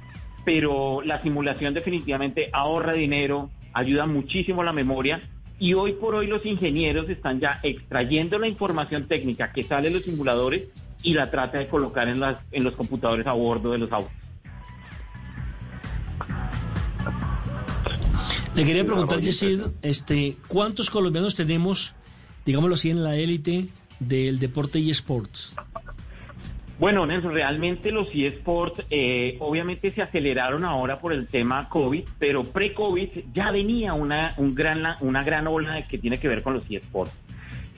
pero 0.45 1.01
la 1.03 1.23
simulación 1.23 1.73
definitivamente 1.73 2.51
ahorra 2.53 2.93
dinero, 2.93 3.51
ayuda 3.73 4.07
muchísimo 4.07 4.63
a 4.63 4.65
la 4.65 4.73
memoria 4.73 5.23
y 5.59 5.75
hoy 5.75 5.93
por 5.93 6.15
hoy 6.15 6.27
los 6.27 6.45
ingenieros 6.45 7.09
están 7.09 7.41
ya 7.41 7.61
extrayendo 7.63 8.39
la 8.39 8.49
información 8.49 9.07
técnica 9.07 9.53
que 9.53 9.65
sale 9.65 9.89
de 9.89 9.95
los 9.95 10.05
simuladores 10.05 10.65
y 11.03 11.15
la 11.15 11.31
trata 11.31 11.59
de 11.59 11.69
colocar 11.69 12.09
en, 12.09 12.21
las, 12.21 12.43
en 12.53 12.65
los 12.65 12.75
computadores 12.75 13.27
a 13.27 13.33
bordo 13.33 13.73
de 13.73 13.79
los 13.79 13.93
autos. 13.93 14.13
Le 18.55 18.65
quería 18.65 18.85
preguntar, 18.85 19.21
Yesid, 19.21 19.61
este, 19.81 20.37
¿cuántos 20.49 20.91
colombianos 20.91 21.35
tenemos, 21.35 21.95
digámoslo 22.45 22.75
así, 22.75 22.91
en 22.91 23.05
la 23.05 23.17
élite 23.17 23.69
del 24.01 24.39
deporte 24.39 24.81
y 24.81 24.91
esports? 24.91 25.57
Bueno, 26.81 27.05
Nelson, 27.05 27.35
realmente 27.35 27.93
los 27.93 28.09
eSports 28.15 28.87
eh, 28.89 29.37
obviamente 29.41 29.93
se 29.93 30.01
aceleraron 30.01 30.65
ahora 30.65 30.99
por 30.99 31.13
el 31.13 31.27
tema 31.27 31.69
COVID, 31.69 32.05
pero 32.19 32.43
pre-COVID 32.43 33.09
ya 33.35 33.53
venía 33.53 33.93
una, 33.93 34.33
un 34.39 34.55
gran, 34.55 34.97
una 35.01 35.23
gran 35.23 35.47
ola 35.47 35.83
que 35.83 35.99
tiene 35.99 36.19
que 36.19 36.27
ver 36.27 36.43
con 36.43 36.55
los 36.55 36.63
eSports. 36.71 37.13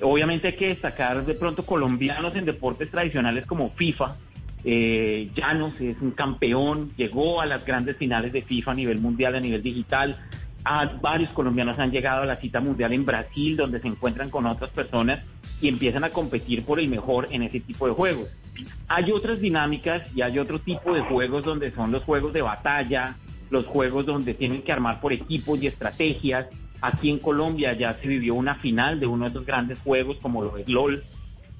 Obviamente 0.03 0.49
hay 0.49 0.57
que 0.57 0.69
destacar 0.69 1.25
de 1.25 1.35
pronto 1.35 1.65
colombianos 1.65 2.35
en 2.35 2.45
deportes 2.45 2.91
tradicionales 2.91 3.47
como 3.47 3.71
FIFA. 3.71 4.17
Eh, 4.65 5.31
Llanos 5.35 5.81
es 5.81 6.01
un 6.01 6.11
campeón, 6.11 6.91
llegó 6.97 7.41
a 7.41 7.47
las 7.47 7.65
grandes 7.65 7.97
finales 7.97 8.33
de 8.33 8.43
FIFA 8.43 8.73
a 8.73 8.75
nivel 8.75 9.01
mundial, 9.01 9.37
a 9.37 9.41
nivel 9.41 9.63
digital. 9.63 10.19
A 10.65 10.87
varios 10.87 11.31
colombianos 11.31 11.79
han 11.79 11.91
llegado 11.91 12.23
a 12.23 12.27
la 12.27 12.37
cita 12.37 12.61
mundial 12.61 12.93
en 12.93 13.05
Brasil, 13.05 13.57
donde 13.57 13.81
se 13.81 13.89
encuentran 13.89 14.29
con 14.29 14.47
otras 14.47 14.71
personas 14.71 15.25
y 15.61 15.69
empiezan 15.69 16.05
a 16.05 16.11
competir 16.11 16.65
por 16.65 16.81
el 16.81 16.89
mejor 16.89 17.29
en 17.31 17.43
ese 17.43 17.61
tipo 17.61 17.87
de 17.87 17.93
juegos. 17.93 18.29
Hay 18.89 19.11
otras 19.13 19.41
dinámicas 19.41 20.03
y 20.15 20.23
hay 20.23 20.39
otro 20.39 20.59
tipo 20.59 20.95
de 20.95 21.01
juegos 21.01 21.45
donde 21.45 21.71
son 21.71 21.91
los 21.91 22.03
juegos 22.03 22.33
de 22.33 22.43
batalla, 22.43 23.17
los 23.51 23.67
juegos 23.67 24.07
donde 24.07 24.35
tienen 24.35 24.63
que 24.63 24.73
armar 24.73 25.01
por 25.01 25.13
equipos 25.13 25.63
y 25.63 25.67
estrategias, 25.67 26.47
Aquí 26.83 27.11
en 27.11 27.19
Colombia 27.19 27.73
ya 27.73 27.95
se 27.95 28.07
vivió 28.07 28.35
una 28.35 28.57
final 28.57 29.01
de 29.01 29.07
uno 29.07 29.25
de 29.25 29.31
esos 29.31 29.47
grandes 29.47 29.79
juegos 29.79 30.19
como 30.21 30.43
lo 30.43 30.59
es 30.59 30.69
LOL. 30.69 31.03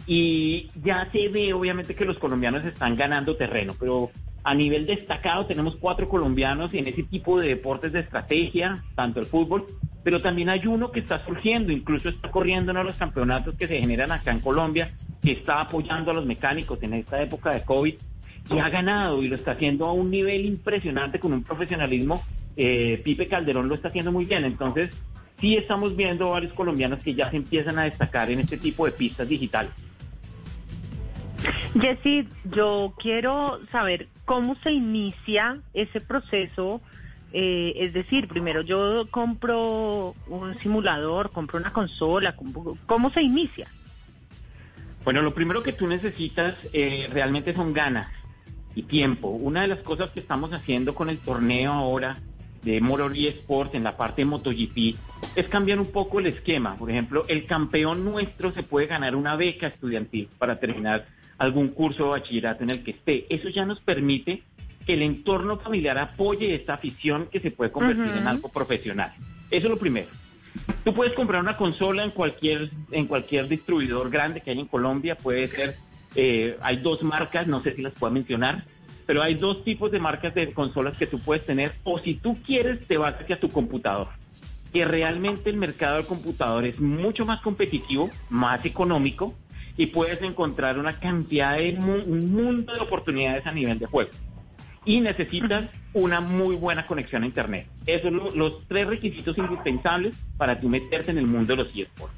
Y 0.07 0.69
ya 0.83 1.09
se 1.13 1.29
ve 1.29 1.55
obviamente 1.55 1.95
que 1.95 2.05
los 2.05 2.19
colombianos 2.19 2.65
están 2.65 2.97
ganando 2.97 3.37
terreno, 3.37 3.75
pero 3.79 4.11
a 4.45 4.55
nivel 4.55 4.85
destacado 4.85 5.47
tenemos 5.47 5.77
cuatro 5.77 6.09
colombianos 6.09 6.75
en 6.75 6.89
ese 6.89 7.05
tipo 7.05 7.41
de 7.41 7.49
deportes 7.49 7.93
de 7.93 8.01
estrategia, 8.01 8.83
tanto 8.97 9.21
el 9.21 9.27
fútbol, 9.27 9.67
pero 10.03 10.21
también 10.21 10.49
hay 10.49 10.67
uno 10.67 10.91
que 10.91 11.01
está 11.01 11.25
surgiendo, 11.25 11.73
incluso 11.73 12.09
está 12.09 12.31
corriendo 12.31 12.73
en 12.73 12.85
los 12.85 12.97
campeonatos 12.97 13.55
que 13.55 13.69
se 13.69 13.79
generan 13.79 14.11
acá 14.11 14.33
en 14.33 14.41
Colombia, 14.41 14.93
que 15.23 15.33
está 15.33 15.61
apoyando 15.61 16.11
a 16.11 16.15
los 16.15 16.27
mecánicos 16.27 16.83
en 16.83 16.95
esta 16.95 17.23
época 17.23 17.53
de 17.53 17.63
COVID 17.63 17.95
y 18.51 18.59
ha 18.59 18.69
ganado 18.69 19.23
y 19.23 19.29
lo 19.29 19.37
está 19.37 19.53
haciendo 19.53 19.87
a 19.87 19.93
un 19.93 20.11
nivel 20.11 20.45
impresionante 20.47 21.21
con 21.21 21.33
un 21.33 21.45
profesionalismo. 21.45 22.23
Eh, 22.57 23.01
Pipe 23.05 23.29
Calderón 23.29 23.69
lo 23.69 23.75
está 23.75 23.89
haciendo 23.89 24.13
muy 24.13 24.25
bien, 24.27 24.45
entonces 24.45 24.91
sí 25.41 25.57
estamos 25.57 25.97
viendo 25.97 26.29
varios 26.31 26.53
colombianos 26.53 27.01
que 27.03 27.15
ya 27.15 27.31
se 27.31 27.37
empiezan 27.37 27.79
a 27.79 27.85
destacar 27.85 28.31
en 28.31 28.41
este 28.41 28.57
tipo 28.59 28.85
de 28.87 28.93
pistas 28.93 29.29
digitales. 29.29 29.73
Jessy, 31.81 32.29
yo 32.45 32.95
quiero 32.99 33.59
saber 33.73 34.09
cómo 34.25 34.55
se 34.57 34.73
inicia 34.73 35.59
ese 35.75 36.01
proceso. 36.01 36.81
eh, 37.35 37.73
es 37.77 37.95
decir, 37.95 38.29
primero 38.29 38.61
yo 38.61 39.07
compro 39.11 40.15
un 40.27 40.59
simulador, 40.59 41.31
compro 41.31 41.59
una 41.59 41.73
consola, 41.73 42.37
compro- 42.37 42.77
¿cómo 42.85 43.09
se 43.09 43.23
inicia? 43.23 43.67
Bueno, 45.03 45.23
lo 45.23 45.33
primero 45.33 45.63
que 45.63 45.73
tú 45.73 45.87
necesitas 45.87 46.55
eh, 46.75 47.09
realmente 47.11 47.55
son 47.55 47.73
ganas 47.73 48.09
y 48.75 48.83
tiempo. 48.83 49.29
Una 49.29 49.63
de 49.63 49.69
las 49.69 49.79
cosas 49.81 50.11
que 50.11 50.21
estamos 50.21 50.53
haciendo 50.53 50.95
con 50.95 51.09
el 51.09 51.19
torneo 51.19 51.73
ahora 51.73 52.19
de 52.63 52.81
Morori 52.81 53.27
Sport 53.27 53.75
en 53.75 53.85
la 53.85 53.97
parte 53.97 54.23
de 54.23 54.27
MotoGP 54.27 54.97
es 55.35 55.49
cambiar 55.49 55.81
un 55.81 55.91
poco 55.91 56.21
el 56.21 56.27
esquema. 56.27 56.77
Por 56.77 56.91
ejemplo, 56.91 57.25
el 57.29 57.45
campeón 57.45 58.05
nuestro 58.05 58.53
se 58.53 58.63
puede 58.63 58.87
ganar 58.87 59.17
una 59.17 59.37
beca 59.37 59.67
estudiantil 59.67 60.29
para 60.39 60.59
terminar 60.61 61.07
algún 61.39 61.69
curso 61.69 62.05
de 62.05 62.11
bachillerato 62.11 62.63
en 62.63 62.71
el 62.71 62.85
que 62.85 62.93
esté. 62.93 63.27
Eso 63.29 63.49
ya 63.49 63.65
nos 63.65 63.81
permite 63.81 64.43
que 64.87 64.95
el 64.95 65.03
entorno 65.03 65.59
familiar 65.59 65.99
apoye 65.99 66.55
esta 66.55 66.75
afición 66.75 67.27
que 67.31 67.41
se 67.41 67.51
puede 67.51 67.73
convertir 67.73 68.07
Ujú. 68.07 68.19
en 68.19 68.27
algo 68.27 68.49
profesional. 68.49 69.13
Eso 69.51 69.67
es 69.67 69.71
lo 69.71 69.79
primero. 69.79 70.09
Tú 70.85 70.95
puedes 70.95 71.15
comprar 71.15 71.41
una 71.41 71.57
consola 71.57 72.05
en 72.05 72.11
cualquier 72.11 72.71
en 72.91 73.07
cualquier 73.07 73.49
distribuidor 73.49 74.11
grande 74.11 74.41
que 74.41 74.51
hay 74.51 74.61
en 74.61 74.67
Colombia. 74.67 75.17
Puede 75.17 75.47
ser, 75.49 75.77
eh, 76.15 76.59
hay 76.61 76.77
dos 76.77 77.03
marcas, 77.03 77.47
no 77.47 77.63
sé 77.63 77.75
si 77.75 77.83
las 77.83 77.93
puedo 77.95 78.13
mencionar, 78.13 78.65
pero 79.07 79.23
hay 79.23 79.35
dos 79.35 79.65
tipos 79.65 79.91
de 79.91 79.99
marcas 79.99 80.35
de 80.35 80.53
consolas 80.53 80.97
que 80.97 81.07
tú 81.07 81.19
puedes 81.19 81.45
tener. 81.47 81.73
O 81.85 81.99
si 81.99 82.15
tú 82.15 82.39
quieres, 82.45 82.87
te 82.87 82.97
vas 82.97 83.15
hacia 83.21 83.39
tu 83.41 83.49
computador. 83.49 84.09
Que 84.73 84.85
realmente 84.85 85.51
el 85.51 85.57
mercado 85.57 85.97
del 85.97 86.07
computador 86.07 86.65
es 86.65 86.81
mucho 86.81 87.27
más 87.27 87.41
competitivo, 87.43 88.11
más 88.31 88.65
económico 88.65 89.35
y 89.77 89.87
puedes 89.87 90.21
encontrar 90.23 90.79
una 90.79 90.99
cantidad 90.99 91.57
de 91.57 91.77
un 91.79 92.31
mundo 92.33 92.73
de 92.73 92.81
oportunidades 92.81 93.47
a 93.47 93.53
nivel 93.53 93.79
de 93.79 93.87
juego 93.87 94.11
y 94.85 95.01
necesitas 95.01 95.71
una 95.95 96.21
muy 96.21 96.57
buena 96.57 96.87
conexión 96.87 97.23
a 97.23 97.27
Internet. 97.27 97.67
Esos 97.87 98.03
son 98.11 98.17
lo- 98.17 98.35
los 98.35 98.67
tres 98.67 98.87
requisitos 98.87 99.39
indispensables 99.39 100.15
para 100.37 100.59
tú 100.61 100.69
meterte 100.69 101.11
en 101.13 101.19
el 101.19 101.27
mundo 101.27 101.55
de 101.55 101.63
los 101.65 101.77
eSports. 101.77 102.15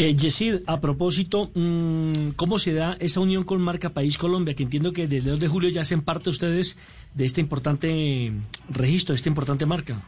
Eh, 0.00 0.16
Yesid, 0.16 0.62
a 0.66 0.80
propósito, 0.80 1.50
mm, 1.54 2.30
¿cómo 2.34 2.58
se 2.58 2.72
da 2.72 2.96
esa 3.00 3.20
unión 3.20 3.44
con 3.44 3.60
Marca 3.60 3.90
País 3.90 4.16
Colombia? 4.16 4.54
Que 4.54 4.62
entiendo 4.62 4.94
que 4.94 5.06
desde 5.06 5.18
el 5.18 5.24
2 5.32 5.40
de 5.40 5.48
julio 5.48 5.68
ya 5.68 5.82
hacen 5.82 6.00
parte 6.00 6.30
ustedes 6.30 6.78
de 7.12 7.26
este 7.26 7.42
importante 7.42 8.32
registro, 8.70 9.12
de 9.12 9.16
esta 9.16 9.28
importante 9.28 9.66
marca. 9.66 10.00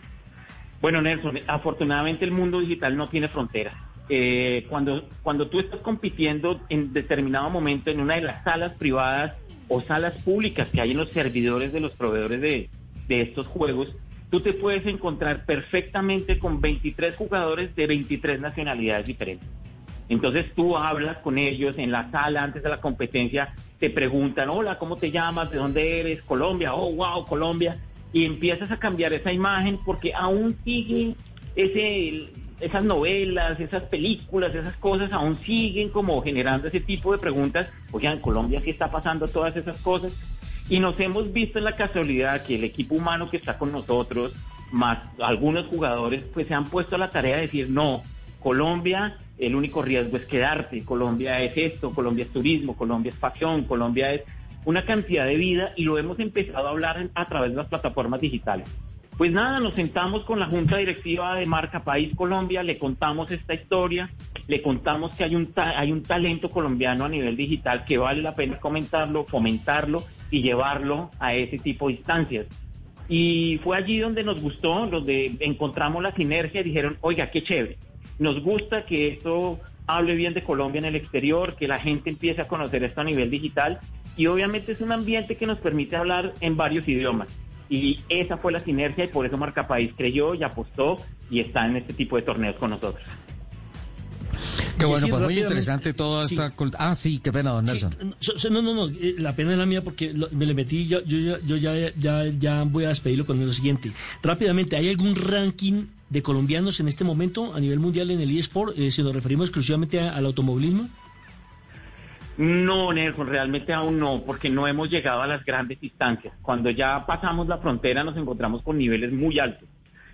Bueno, 0.81 1.03
Nelson, 1.03 1.41
afortunadamente 1.47 2.25
el 2.25 2.31
mundo 2.31 2.61
digital 2.61 2.97
no 2.97 3.11
tiene 3.11 3.29
fronteras. 3.29 3.75
Eh, 4.09 4.65
cuando, 4.71 5.07
cuando 5.23 5.49
tú 5.49 5.61
estás 5.61 5.81
compitiendo 5.81 6.63
en 6.71 6.95
determinado 6.95 7.51
momento 7.51 7.91
en 7.91 8.01
una 8.01 8.15
de 8.15 8.23
las 8.23 8.43
salas 8.45 8.73
privadas 8.73 9.35
o 9.69 9.83
salas 9.83 10.15
públicas 10.23 10.69
que 10.69 10.81
hay 10.81 10.93
en 10.93 10.97
los 10.97 11.11
servidores 11.11 11.71
de 11.71 11.81
los 11.81 11.93
proveedores 11.93 12.41
de, 12.41 12.71
de 13.09 13.21
estos 13.21 13.47
juegos, 13.47 13.95
tú 14.31 14.41
te 14.41 14.55
puedes 14.55 14.87
encontrar 14.87 15.45
perfectamente 15.45 16.39
con 16.39 16.63
23 16.63 17.15
jugadores 17.15 17.77
de 17.77 17.87
23 17.87 18.41
nacionalidades 18.41 19.05
diferentes. 19.05 19.62
Entonces 20.09 20.47
tú 20.55 20.77
hablas 20.77 21.19
con 21.19 21.39
ellos 21.39 21.77
en 21.79 21.91
la 21.91 22.11
sala 22.11 22.43
antes 22.43 22.63
de 22.63 22.69
la 22.69 22.81
competencia, 22.81 23.55
te 23.79 23.91
preguntan, 23.91 24.49
hola, 24.51 24.79
¿cómo 24.79 24.97
te 24.97 25.11
llamas? 25.11 25.51
¿De 25.51 25.59
dónde 25.59 26.01
eres? 26.01 26.23
Colombia, 26.23 26.75
oh, 26.75 26.93
wow, 26.93 27.25
Colombia. 27.25 27.79
Y 28.13 28.25
empiezas 28.25 28.71
a 28.71 28.79
cambiar 28.79 29.13
esa 29.13 29.33
imagen 29.33 29.79
porque 29.85 30.13
aún 30.15 30.57
siguen 30.65 31.17
ese, 31.57 32.29
esas 32.61 32.85
novelas, 32.85 33.59
esas 33.59 33.83
películas, 33.85 34.55
esas 34.55 34.77
cosas, 34.77 35.13
aún 35.13 35.37
siguen 35.37 35.89
como 35.89 36.23
generando 36.23 36.69
ese 36.69 36.81
tipo 36.81 37.13
de 37.13 37.19
preguntas. 37.19 37.69
Oigan, 37.91 38.21
Colombia 38.21 38.61
sí 38.63 38.71
está 38.71 38.91
pasando 38.91 39.27
todas 39.27 39.57
esas 39.57 39.79
cosas. 39.79 40.13
Y 40.69 40.79
nos 40.79 40.99
hemos 41.01 41.33
visto 41.33 41.59
en 41.59 41.65
la 41.65 41.75
casualidad 41.75 42.45
que 42.45 42.55
el 42.55 42.65
equipo 42.65 42.95
humano 42.95 43.29
que 43.31 43.37
está 43.37 43.59
con 43.59 43.73
nosotros, 43.73 44.33
más 44.71 44.99
algunos 45.19 45.67
jugadores, 45.67 46.23
pues 46.33 46.47
se 46.47 46.55
han 46.55 46.67
puesto 46.67 46.95
a 46.95 46.99
la 46.99 47.11
tarea 47.11 47.37
de 47.37 47.43
decir, 47.43 47.69
no, 47.69 48.03
Colombia, 48.41 49.19
el 49.47 49.55
único 49.55 49.83
riesgo 49.83 50.17
es 50.17 50.27
quedarte, 50.27 50.85
Colombia 50.85 51.43
es 51.43 51.57
esto, 51.57 51.93
Colombia 51.93 52.25
es 52.25 52.31
turismo, 52.33 52.77
Colombia 52.77 53.11
es 53.11 53.17
pasión, 53.17 53.65
Colombia 53.65 54.13
es 54.15 54.23
una 54.65 54.85
cantidad 54.85 55.27
de 55.27 55.37
vida 55.37 55.73
y 55.77 55.85
lo 55.85 55.99
hemos 55.99 56.19
empezado 56.21 56.67
a 56.69 56.71
hablar 56.71 57.09
a 57.15 57.25
través 57.27 57.51
de 57.51 57.57
las 57.57 57.67
plataformas 57.67 58.21
digitales. 58.21 58.69
Pues 59.19 59.31
nada, 59.31 59.59
nos 59.61 59.75
sentamos 59.75 60.25
con 60.25 60.39
la 60.41 60.47
Junta 60.47 60.79
Directiva 60.79 61.37
de 61.37 61.45
Marca 61.47 61.85
País 61.85 62.15
Colombia, 62.17 62.63
le 62.63 62.79
contamos 62.79 63.31
esta 63.31 63.55
historia, 63.55 64.11
le 64.49 64.63
contamos 64.63 65.15
que 65.15 65.25
hay 65.25 65.37
un, 65.37 65.53
ta- 65.53 65.79
hay 65.79 65.93
un 65.93 66.03
talento 66.03 66.49
colombiano 66.51 67.05
a 67.05 67.09
nivel 67.09 67.37
digital 67.37 67.85
que 67.85 67.99
vale 67.99 68.23
la 68.23 68.35
pena 68.35 68.59
comentarlo, 68.59 69.25
fomentarlo 69.25 70.05
y 70.31 70.41
llevarlo 70.41 71.11
a 71.21 71.35
ese 71.35 71.59
tipo 71.59 71.89
de 71.89 71.95
instancias. 71.95 72.47
Y 73.09 73.59
fue 73.63 73.77
allí 73.77 73.99
donde 73.99 74.25
nos 74.25 74.41
gustó, 74.41 74.87
donde 74.87 75.37
encontramos 75.41 76.03
la 76.03 76.13
sinergia 76.15 76.63
y 76.63 76.65
dijeron, 76.65 76.97
oiga, 77.03 77.31
qué 77.31 77.43
chévere, 77.43 77.77
nos 78.23 78.43
gusta 78.43 78.87
que 78.87 79.09
esto 79.09 79.61
hable 79.87 80.15
bien 80.15 80.33
de 80.33 80.43
Colombia 80.43 80.79
en 80.79 80.85
el 80.87 80.97
exterior, 80.97 81.55
que 81.57 81.69
la 81.69 81.79
gente 81.79 82.09
empiece 82.09 82.41
a 82.41 82.45
conocer 82.49 82.85
esto 82.85 83.01
a 83.01 83.05
nivel 83.05 83.31
digital 83.31 83.81
y 84.17 84.27
obviamente 84.27 84.73
es 84.73 84.81
un 84.81 84.93
ambiente 84.93 85.37
que 85.37 85.47
nos 85.47 85.59
permite 85.59 85.97
hablar 85.97 86.33
en 86.41 86.57
varios 86.57 86.87
idiomas. 86.89 87.29
Y 87.69 88.01
esa 88.09 88.37
fue 88.37 88.53
la 88.53 88.61
sinergia 88.61 89.05
y 89.05 89.09
por 89.09 89.27
eso 89.27 89.37
Marca 89.37 89.67
País 89.67 89.93
creyó 89.97 90.35
y 90.35 90.45
apostó 90.45 90.97
y 91.31 91.41
está 91.41 91.67
en 91.67 91.77
este 91.77 91.95
tipo 91.95 92.17
de 92.17 92.23
torneos 92.23 92.57
con 92.57 92.71
nosotros. 92.71 93.03
Qué 94.85 94.91
bueno, 94.91 95.07
pues 95.09 95.23
muy 95.23 95.39
interesante 95.39 95.95
toda 95.95 96.25
esta... 96.25 96.53
Ah, 96.79 96.95
sí, 96.95 97.19
qué 97.19 97.33
pena, 97.33 97.51
don 97.53 97.65
Nelson. 97.65 97.95
so- 98.19 98.39
so- 98.39 98.51
no, 98.51 98.63
no, 98.63 98.75
no, 98.75 98.89
eh, 98.89 99.15
la 99.19 99.35
pena 99.35 99.53
es 99.53 99.59
la 99.59 99.67
mía 99.67 99.83
porque 99.83 100.13
lo- 100.13 100.29
me 100.33 100.47
le 100.47 100.55
metí, 100.55 100.87
yo, 100.87 101.03
yo, 101.05 101.19
ya- 101.19 101.39
yo 101.47 101.57
ya, 101.57 101.93
ya, 101.97 102.25
ya 102.39 102.63
voy 102.65 102.85
a 102.85 102.89
despedirlo 102.89 103.25
con 103.27 103.39
lo 103.45 103.53
siguiente. 103.53 103.93
Rápidamente, 104.23 104.77
¿hay 104.77 104.89
algún 104.89 105.15
ranking 105.17 105.85
de 106.11 106.23
colombianos 106.23 106.79
en 106.81 106.89
este 106.89 107.05
momento 107.05 107.55
a 107.55 107.61
nivel 107.61 107.81
mundial 107.81 108.11
en 108.11 108.21
el 108.21 108.37
eSport 108.37 108.79
eh, 108.79 108.91
si 108.91 109.03
nos 109.03 109.15
referimos 109.15 109.49
exclusivamente 109.49 110.01
a- 110.01 110.15
al 110.15 110.27
automovilismo? 110.27 110.89
No, 112.39 112.93
Nelson, 112.93 113.27
realmente 113.27 113.73
aún 113.75 113.99
no, 113.99 114.23
porque 114.25 114.49
no 114.49 114.67
hemos 114.67 114.89
llegado 114.91 115.21
a 115.23 115.27
las 115.27 115.45
grandes 115.45 115.79
distancias. 115.81 116.33
Cuando 116.41 116.71
ya 116.71 117.05
pasamos 117.07 117.47
la 117.47 117.59
frontera 117.59 118.03
nos 118.05 118.17
encontramos 118.17 118.63
con 118.63 118.79
niveles 118.79 119.13
muy 119.13 119.39
altos. 119.39 119.69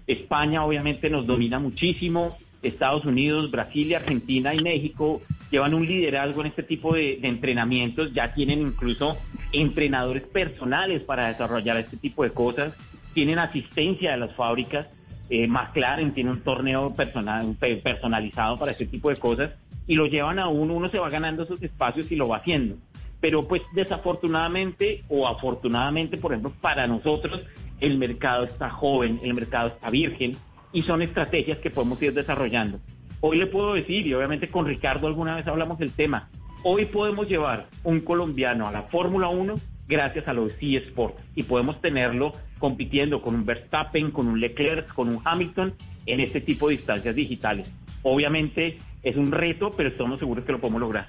España 0.06 0.64
obviamente 0.64 1.08
nos 1.10 1.26
domina 1.26 1.58
muchísimo, 1.58 2.36
Estados 2.62 3.04
Unidos, 3.04 3.50
Brasil, 3.50 3.94
Argentina 3.94 4.54
y 4.54 4.60
México 4.62 5.22
llevan 5.50 5.74
un 5.74 5.86
liderazgo 5.86 6.40
en 6.42 6.48
este 6.48 6.62
tipo 6.62 6.94
de, 6.94 7.20
entrenamientos, 7.22 8.12
ya 8.12 8.34
tienen 8.34 8.60
incluso 8.60 9.16
entrenadores 9.52 10.24
personales 10.24 11.02
para 11.02 11.28
desarrollar 11.28 11.76
este 11.78 11.96
tipo 11.96 12.22
de 12.24 12.30
cosas, 12.30 12.74
tienen 13.14 13.38
asistencia 13.38 14.10
de 14.12 14.18
las 14.18 14.34
fábricas, 14.34 14.88
eh, 15.30 15.46
McLaren 15.46 16.12
tiene 16.12 16.30
un 16.30 16.40
torneo 16.40 16.94
personal, 16.94 17.54
pe- 17.58 17.76
personalizado 17.76 18.58
para 18.58 18.72
este 18.72 18.86
tipo 18.86 19.08
de 19.10 19.16
cosas 19.16 19.52
y 19.86 19.94
lo 19.94 20.06
llevan 20.06 20.38
a 20.38 20.48
uno, 20.48 20.74
uno 20.74 20.88
se 20.90 20.98
va 20.98 21.08
ganando 21.10 21.44
esos 21.44 21.62
espacios 21.62 22.10
y 22.12 22.16
lo 22.16 22.28
va 22.28 22.38
haciendo. 22.38 22.76
Pero 23.20 23.48
pues 23.48 23.62
desafortunadamente 23.74 25.02
o 25.08 25.26
afortunadamente, 25.26 26.18
por 26.18 26.32
ejemplo, 26.32 26.52
para 26.60 26.86
nosotros 26.86 27.40
el 27.80 27.98
mercado 27.98 28.44
está 28.44 28.70
joven, 28.70 29.20
el 29.22 29.34
mercado 29.34 29.68
está 29.68 29.90
virgen 29.90 30.36
y 30.72 30.82
son 30.82 31.02
estrategias 31.02 31.58
que 31.58 31.70
podemos 31.70 32.00
ir 32.02 32.12
desarrollando. 32.12 32.80
Hoy 33.20 33.38
le 33.38 33.46
puedo 33.46 33.74
decir, 33.74 34.06
y 34.06 34.14
obviamente 34.14 34.48
con 34.48 34.66
Ricardo 34.66 35.06
alguna 35.06 35.36
vez 35.36 35.46
hablamos 35.46 35.78
del 35.78 35.92
tema, 35.92 36.28
hoy 36.62 36.84
podemos 36.84 37.28
llevar 37.28 37.66
un 37.84 38.00
colombiano 38.00 38.68
a 38.68 38.72
la 38.72 38.82
Fórmula 38.82 39.28
1 39.28 39.54
gracias 39.88 40.28
a 40.28 40.32
los 40.32 40.52
eSports 40.60 41.20
y 41.34 41.42
podemos 41.42 41.80
tenerlo 41.80 42.32
compitiendo 42.58 43.22
con 43.22 43.34
un 43.34 43.44
Verstappen, 43.44 44.10
con 44.10 44.28
un 44.28 44.40
Leclerc, 44.40 44.92
con 44.94 45.08
un 45.08 45.20
Hamilton 45.24 45.74
en 46.06 46.20
este 46.20 46.40
tipo 46.40 46.68
de 46.68 46.76
distancias 46.76 47.14
digitales. 47.14 47.70
Obviamente 48.02 48.78
es 49.02 49.16
un 49.16 49.32
reto, 49.32 49.72
pero 49.76 49.88
estamos 49.88 50.18
seguros 50.18 50.44
que 50.44 50.52
lo 50.52 50.60
podemos 50.60 50.80
lograr. 50.80 51.08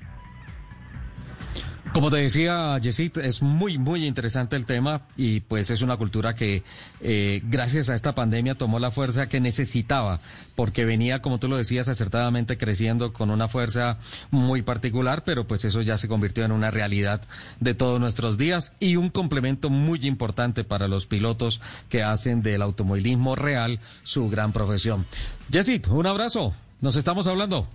Como 1.93 2.11
te 2.11 2.17
decía, 2.17 2.77
Yesid, 2.77 3.17
es 3.17 3.41
muy, 3.41 3.79
muy 3.79 4.05
interesante 4.05 4.55
el 4.55 4.65
tema 4.65 5.01
y 5.17 5.39
pues 5.39 5.71
es 5.71 5.81
una 5.81 5.97
cultura 5.97 6.35
que 6.35 6.63
eh, 7.01 7.41
gracias 7.45 7.89
a 7.89 7.95
esta 7.95 8.13
pandemia 8.13 8.53
tomó 8.53 8.77
la 8.77 8.91
fuerza 8.91 9.27
que 9.27 9.39
necesitaba, 9.39 10.19
porque 10.55 10.85
venía, 10.85 11.23
como 11.23 11.39
tú 11.39 11.47
lo 11.47 11.57
decías, 11.57 11.89
acertadamente 11.89 12.59
creciendo 12.59 13.11
con 13.11 13.31
una 13.31 13.47
fuerza 13.47 13.97
muy 14.29 14.61
particular, 14.61 15.23
pero 15.25 15.47
pues 15.47 15.65
eso 15.65 15.81
ya 15.81 15.97
se 15.97 16.07
convirtió 16.07 16.45
en 16.45 16.51
una 16.51 16.69
realidad 16.69 17.23
de 17.59 17.73
todos 17.73 17.99
nuestros 17.99 18.37
días 18.37 18.73
y 18.79 18.95
un 18.95 19.09
complemento 19.09 19.71
muy 19.71 20.05
importante 20.05 20.63
para 20.63 20.87
los 20.87 21.07
pilotos 21.07 21.59
que 21.89 22.03
hacen 22.03 22.43
del 22.43 22.61
automovilismo 22.61 23.35
real 23.35 23.79
su 24.03 24.29
gran 24.29 24.53
profesión. 24.53 25.07
Yesid, 25.49 25.87
un 25.87 26.05
abrazo, 26.05 26.53
nos 26.81 26.95
estamos 26.97 27.25
hablando. 27.25 27.67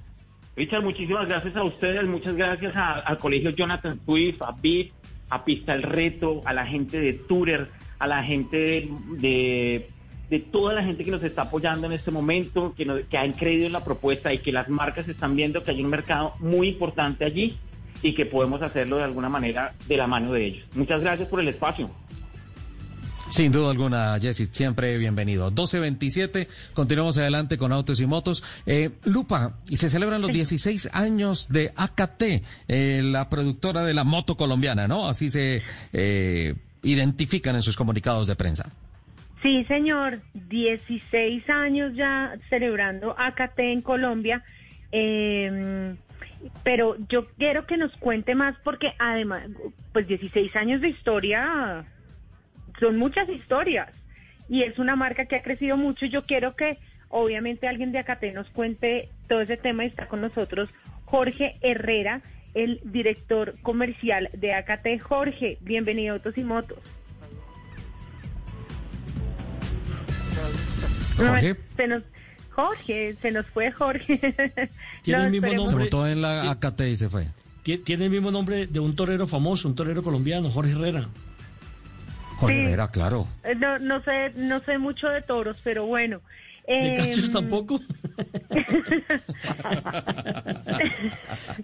Richard, 0.56 0.82
muchísimas 0.84 1.26
gracias 1.28 1.56
a 1.56 1.64
ustedes, 1.64 2.06
muchas 2.06 2.36
gracias 2.36 2.74
al 2.76 3.18
Colegio 3.18 3.50
Jonathan 3.50 3.98
Swift, 4.04 4.40
a 4.42 4.52
BIP, 4.52 4.92
a 5.30 5.44
Pista 5.44 5.74
el 5.74 5.82
Reto, 5.82 6.42
a 6.44 6.52
la 6.52 6.64
gente 6.66 7.00
de 7.00 7.12
Turer, 7.14 7.68
a 7.98 8.06
la 8.06 8.22
gente 8.22 8.56
de, 8.56 8.88
de, 9.18 9.88
de 10.30 10.38
toda 10.40 10.72
la 10.74 10.84
gente 10.84 11.04
que 11.04 11.10
nos 11.10 11.24
está 11.24 11.42
apoyando 11.42 11.86
en 11.88 11.92
este 11.92 12.12
momento, 12.12 12.72
que, 12.76 12.84
nos- 12.84 13.00
que 13.06 13.18
han 13.18 13.32
creído 13.32 13.66
en 13.66 13.72
la 13.72 13.84
propuesta 13.84 14.32
y 14.32 14.38
que 14.38 14.52
las 14.52 14.68
marcas 14.68 15.08
están 15.08 15.34
viendo 15.34 15.64
que 15.64 15.72
hay 15.72 15.82
un 15.82 15.90
mercado 15.90 16.34
muy 16.38 16.68
importante 16.68 17.24
allí 17.24 17.56
y 18.02 18.12
que 18.14 18.26
podemos 18.26 18.62
hacerlo 18.62 18.98
de 18.98 19.04
alguna 19.04 19.28
manera 19.28 19.72
de 19.88 19.96
la 19.96 20.06
mano 20.06 20.32
de 20.32 20.44
ellos. 20.46 20.64
Muchas 20.76 21.00
gracias 21.00 21.28
por 21.28 21.40
el 21.40 21.48
espacio. 21.48 21.90
Sin 23.34 23.50
duda 23.50 23.72
alguna, 23.72 24.16
Jesse, 24.20 24.48
siempre 24.52 24.96
bienvenido. 24.96 25.50
12.27, 25.50 26.46
continuamos 26.72 27.18
adelante 27.18 27.58
con 27.58 27.72
Autos 27.72 28.00
y 28.00 28.06
Motos. 28.06 28.44
Eh, 28.64 28.90
Lupa, 29.06 29.58
y 29.68 29.74
se 29.74 29.90
celebran 29.90 30.22
los 30.22 30.30
16 30.30 30.90
años 30.92 31.48
de 31.48 31.72
AKT, 31.74 32.22
eh, 32.68 33.00
la 33.02 33.28
productora 33.28 33.82
de 33.82 33.92
la 33.92 34.04
moto 34.04 34.36
colombiana, 34.36 34.86
¿no? 34.86 35.08
Así 35.08 35.30
se 35.30 35.62
eh, 35.92 36.54
identifican 36.84 37.56
en 37.56 37.62
sus 37.62 37.74
comunicados 37.76 38.28
de 38.28 38.36
prensa. 38.36 38.70
Sí, 39.42 39.64
señor, 39.64 40.20
16 40.34 41.50
años 41.50 41.92
ya 41.96 42.36
celebrando 42.48 43.16
AKT 43.18 43.58
en 43.58 43.82
Colombia. 43.82 44.44
Eh, 44.92 45.96
pero 46.62 46.96
yo 47.08 47.26
quiero 47.36 47.66
que 47.66 47.78
nos 47.78 47.90
cuente 47.96 48.36
más 48.36 48.54
porque 48.62 48.92
además, 48.96 49.48
pues 49.92 50.06
16 50.06 50.54
años 50.54 50.80
de 50.80 50.90
historia 50.90 51.84
son 52.80 52.96
muchas 52.98 53.28
historias 53.28 53.88
y 54.48 54.62
es 54.62 54.78
una 54.78 54.96
marca 54.96 55.26
que 55.26 55.36
ha 55.36 55.42
crecido 55.42 55.76
mucho. 55.76 56.06
Yo 56.06 56.22
quiero 56.24 56.54
que 56.56 56.78
obviamente 57.08 57.68
alguien 57.68 57.92
de 57.92 57.98
Acate 57.98 58.32
nos 58.32 58.48
cuente 58.50 59.08
todo 59.28 59.40
ese 59.40 59.56
tema 59.56 59.84
y 59.84 59.88
está 59.88 60.08
con 60.08 60.20
nosotros 60.20 60.68
Jorge 61.06 61.56
Herrera, 61.60 62.22
el 62.54 62.80
director 62.84 63.54
comercial 63.62 64.30
de 64.32 64.54
Acate. 64.54 64.98
Jorge, 64.98 65.58
bienvenido 65.60 66.12
a 66.12 66.16
Autos 66.16 66.36
y 66.38 66.44
Motos. 66.44 66.78
Jorge. 71.16 71.56
Se 71.76 71.86
nos, 71.86 72.02
Jorge, 72.50 73.16
se 73.22 73.30
nos 73.30 73.46
fue 73.46 73.70
Jorge. 73.70 74.18
Tiene 75.02 75.18
No, 75.20 75.24
el 75.26 75.30
mismo 75.30 75.48
Se 75.48 75.54
nombre. 75.56 75.76
montó 75.78 76.06
en 76.06 76.22
la 76.22 76.50
AKT 76.50 76.80
y 76.88 76.96
se 76.96 77.08
fue. 77.08 77.26
Tie- 77.64 77.82
Tiene 77.84 78.04
el 78.06 78.10
mismo 78.10 78.30
nombre 78.30 78.66
de 78.66 78.80
un 78.80 78.94
torero 78.96 79.26
famoso, 79.26 79.68
un 79.68 79.74
torero 79.76 80.02
colombiano, 80.02 80.50
Jorge 80.50 80.72
Herrera. 80.72 81.08
Sí. 82.48 82.58
Herrera, 82.60 82.88
claro. 82.88 83.26
Eh, 83.44 83.54
No, 83.54 83.78
no 83.78 84.02
sé, 84.02 84.32
no 84.36 84.58
sé 84.60 84.78
mucho 84.78 85.08
de 85.08 85.22
toros, 85.22 85.58
pero 85.64 85.86
bueno. 85.86 86.20
¿De 86.66 86.88
Em, 86.88 86.96
cachos 86.96 87.30
tampoco? 87.30 87.78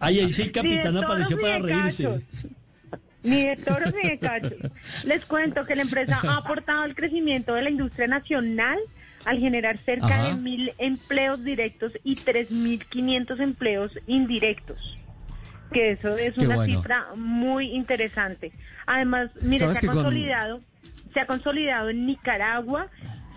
Ay, 0.01 0.21
ahí 0.21 0.31
sí 0.31 0.43
el 0.43 0.53
capitán 0.53 0.97
apareció 0.97 1.39
para 1.41 1.59
reírse. 1.59 2.05
cachos. 2.05 2.23
Ni 3.23 3.47
de 3.47 3.57
toros 3.57 3.93
ni 4.03 4.09
de 4.11 4.19
cachos. 4.19 4.55
Les 5.05 5.25
cuento 5.27 5.65
que 5.65 5.75
la 5.77 5.83
empresa 5.83 6.21
ha 6.23 6.37
aportado 6.39 6.83
al 6.83 6.95
crecimiento 6.95 7.55
de 7.55 7.63
la 7.63 7.71
industria 7.71 8.07
nacional 8.07 8.79
al 9.27 9.39
generar 9.39 9.77
cerca 9.79 10.07
Ajá. 10.07 10.29
de 10.29 10.35
mil 10.37 10.73
empleos 10.79 11.45
directos 11.45 11.93
y 12.03 12.15
3.500 12.17 13.41
empleos 13.41 13.93
indirectos. 14.07 14.97
Que 15.73 15.93
eso 15.93 16.17
es 16.17 16.35
Qué 16.35 16.47
una 16.47 16.57
bueno. 16.57 16.79
cifra 16.79 17.07
muy 17.15 17.67
interesante. 17.73 18.53
Además, 18.87 19.31
mire, 19.43 19.59
¿Sabes 19.59 19.77
se 19.77 19.81
que 19.83 19.87
ha 19.87 19.93
con- 19.93 20.03
consolidado, 20.05 20.61
se 21.13 21.21
ha 21.21 21.27
consolidado 21.27 21.91
en 21.91 22.07
Nicaragua, 22.07 22.89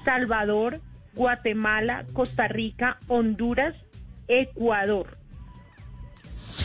Salvador, 0.06 0.82
Guatemala, 1.14 2.06
Costa 2.14 2.48
Rica, 2.48 2.98
Honduras, 3.08 3.76
Ecuador. 4.28 5.18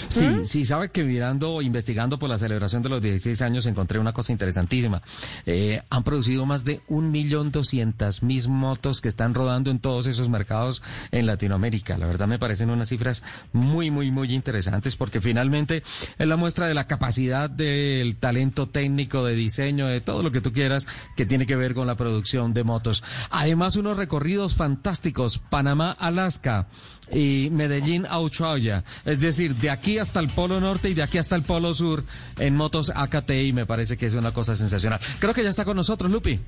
Sí, 0.08 0.24
¿Mm? 0.24 0.44
sí, 0.44 0.64
sabe 0.64 0.90
que 0.90 1.04
mirando, 1.04 1.60
investigando 1.60 2.18
por 2.18 2.30
la 2.30 2.38
celebración 2.38 2.82
de 2.82 2.88
los 2.88 3.02
16 3.02 3.42
años, 3.42 3.66
encontré 3.66 3.98
una 3.98 4.12
cosa 4.12 4.32
interesantísima. 4.32 5.02
Eh, 5.46 5.82
han 5.90 6.02
producido 6.04 6.46
más 6.46 6.64
de 6.64 6.80
un 6.88 7.10
millón 7.10 7.52
doscientas 7.52 8.22
mil 8.22 8.48
motos 8.48 9.00
que 9.00 9.08
están 9.08 9.34
rodando 9.34 9.70
en 9.70 9.80
todos 9.80 10.06
esos 10.06 10.28
mercados 10.28 10.82
en 11.10 11.26
Latinoamérica. 11.26 11.98
La 11.98 12.06
verdad 12.06 12.28
me 12.28 12.38
parecen 12.38 12.70
unas 12.70 12.88
cifras 12.88 13.22
muy, 13.52 13.90
muy, 13.90 14.10
muy 14.10 14.34
interesantes 14.34 14.96
porque 14.96 15.20
finalmente 15.20 15.82
es 16.18 16.28
la 16.28 16.36
muestra 16.36 16.66
de 16.66 16.74
la 16.74 16.86
capacidad 16.86 17.50
del 17.50 18.16
talento 18.16 18.68
técnico, 18.68 19.24
de 19.24 19.34
diseño, 19.34 19.86
de 19.86 20.00
todo 20.00 20.22
lo 20.22 20.30
que 20.30 20.40
tú 20.40 20.52
quieras 20.52 20.86
que 21.16 21.26
tiene 21.26 21.46
que 21.46 21.56
ver 21.56 21.74
con 21.74 21.86
la 21.86 21.96
producción 21.96 22.54
de 22.54 22.64
motos. 22.64 23.02
Además, 23.30 23.76
unos 23.76 23.96
recorridos 23.96 24.54
fantásticos. 24.54 25.38
Panamá, 25.38 25.92
Alaska 25.98 26.66
y 27.12 27.48
Medellín 27.50 28.06
a 28.06 28.20
Ushuaia. 28.20 28.84
Es 29.04 29.20
decir, 29.20 29.54
de 29.56 29.70
aquí 29.70 29.97
hasta 29.98 30.20
el 30.20 30.28
Polo 30.28 30.60
Norte 30.60 30.88
y 30.90 30.94
de 30.94 31.02
aquí 31.02 31.18
hasta 31.18 31.36
el 31.36 31.42
Polo 31.42 31.74
Sur 31.74 32.04
en 32.38 32.54
motos 32.56 32.90
AKTI 32.94 33.52
me 33.52 33.66
parece 33.66 33.96
que 33.96 34.06
es 34.06 34.14
una 34.14 34.32
cosa 34.32 34.56
sensacional. 34.56 35.00
Creo 35.18 35.34
que 35.34 35.42
ya 35.42 35.50
está 35.50 35.64
con 35.64 35.76
nosotros, 35.76 36.10
Lupi. 36.10 36.40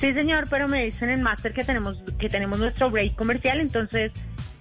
Sí, 0.00 0.12
señor, 0.12 0.46
pero 0.50 0.68
me 0.68 0.84
dicen 0.84 1.08
en 1.10 1.22
Master 1.22 1.52
que 1.54 1.64
tenemos 1.64 1.96
que 2.18 2.28
tenemos 2.28 2.58
nuestro 2.58 2.90
break 2.90 3.16
comercial, 3.16 3.60
entonces, 3.60 4.12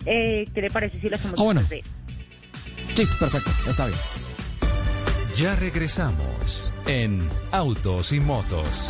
eh, 0.05 0.45
¿qué 0.53 0.61
le 0.61 0.69
parece 0.69 0.99
si 1.01 1.09
lo 1.09 1.15
hacemos 1.17 1.39
Ah, 1.39 1.43
bueno. 1.43 1.61
de- 1.63 1.83
Sí, 2.95 3.05
perfecto, 3.19 3.51
está 3.67 3.85
bien. 3.87 3.99
Ya 5.35 5.53
regresamos 5.57 6.71
en 6.87 7.27
Autos 7.51 8.13
y 8.13 8.21
Motos. 8.21 8.89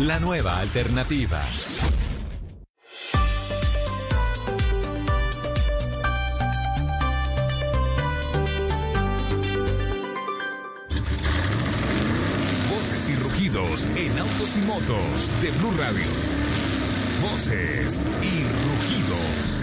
La 0.00 0.18
nueva 0.18 0.58
alternativa. 0.58 1.42
Voces 12.70 13.10
y 13.10 13.14
rugidos 13.16 13.86
en 13.94 14.18
autos 14.18 14.56
y 14.56 14.60
motos 14.60 15.30
de 15.42 15.50
Blue 15.50 15.72
Radio. 15.76 16.06
Voces 17.20 18.06
y 18.22 18.44
rugidos. 18.64 19.60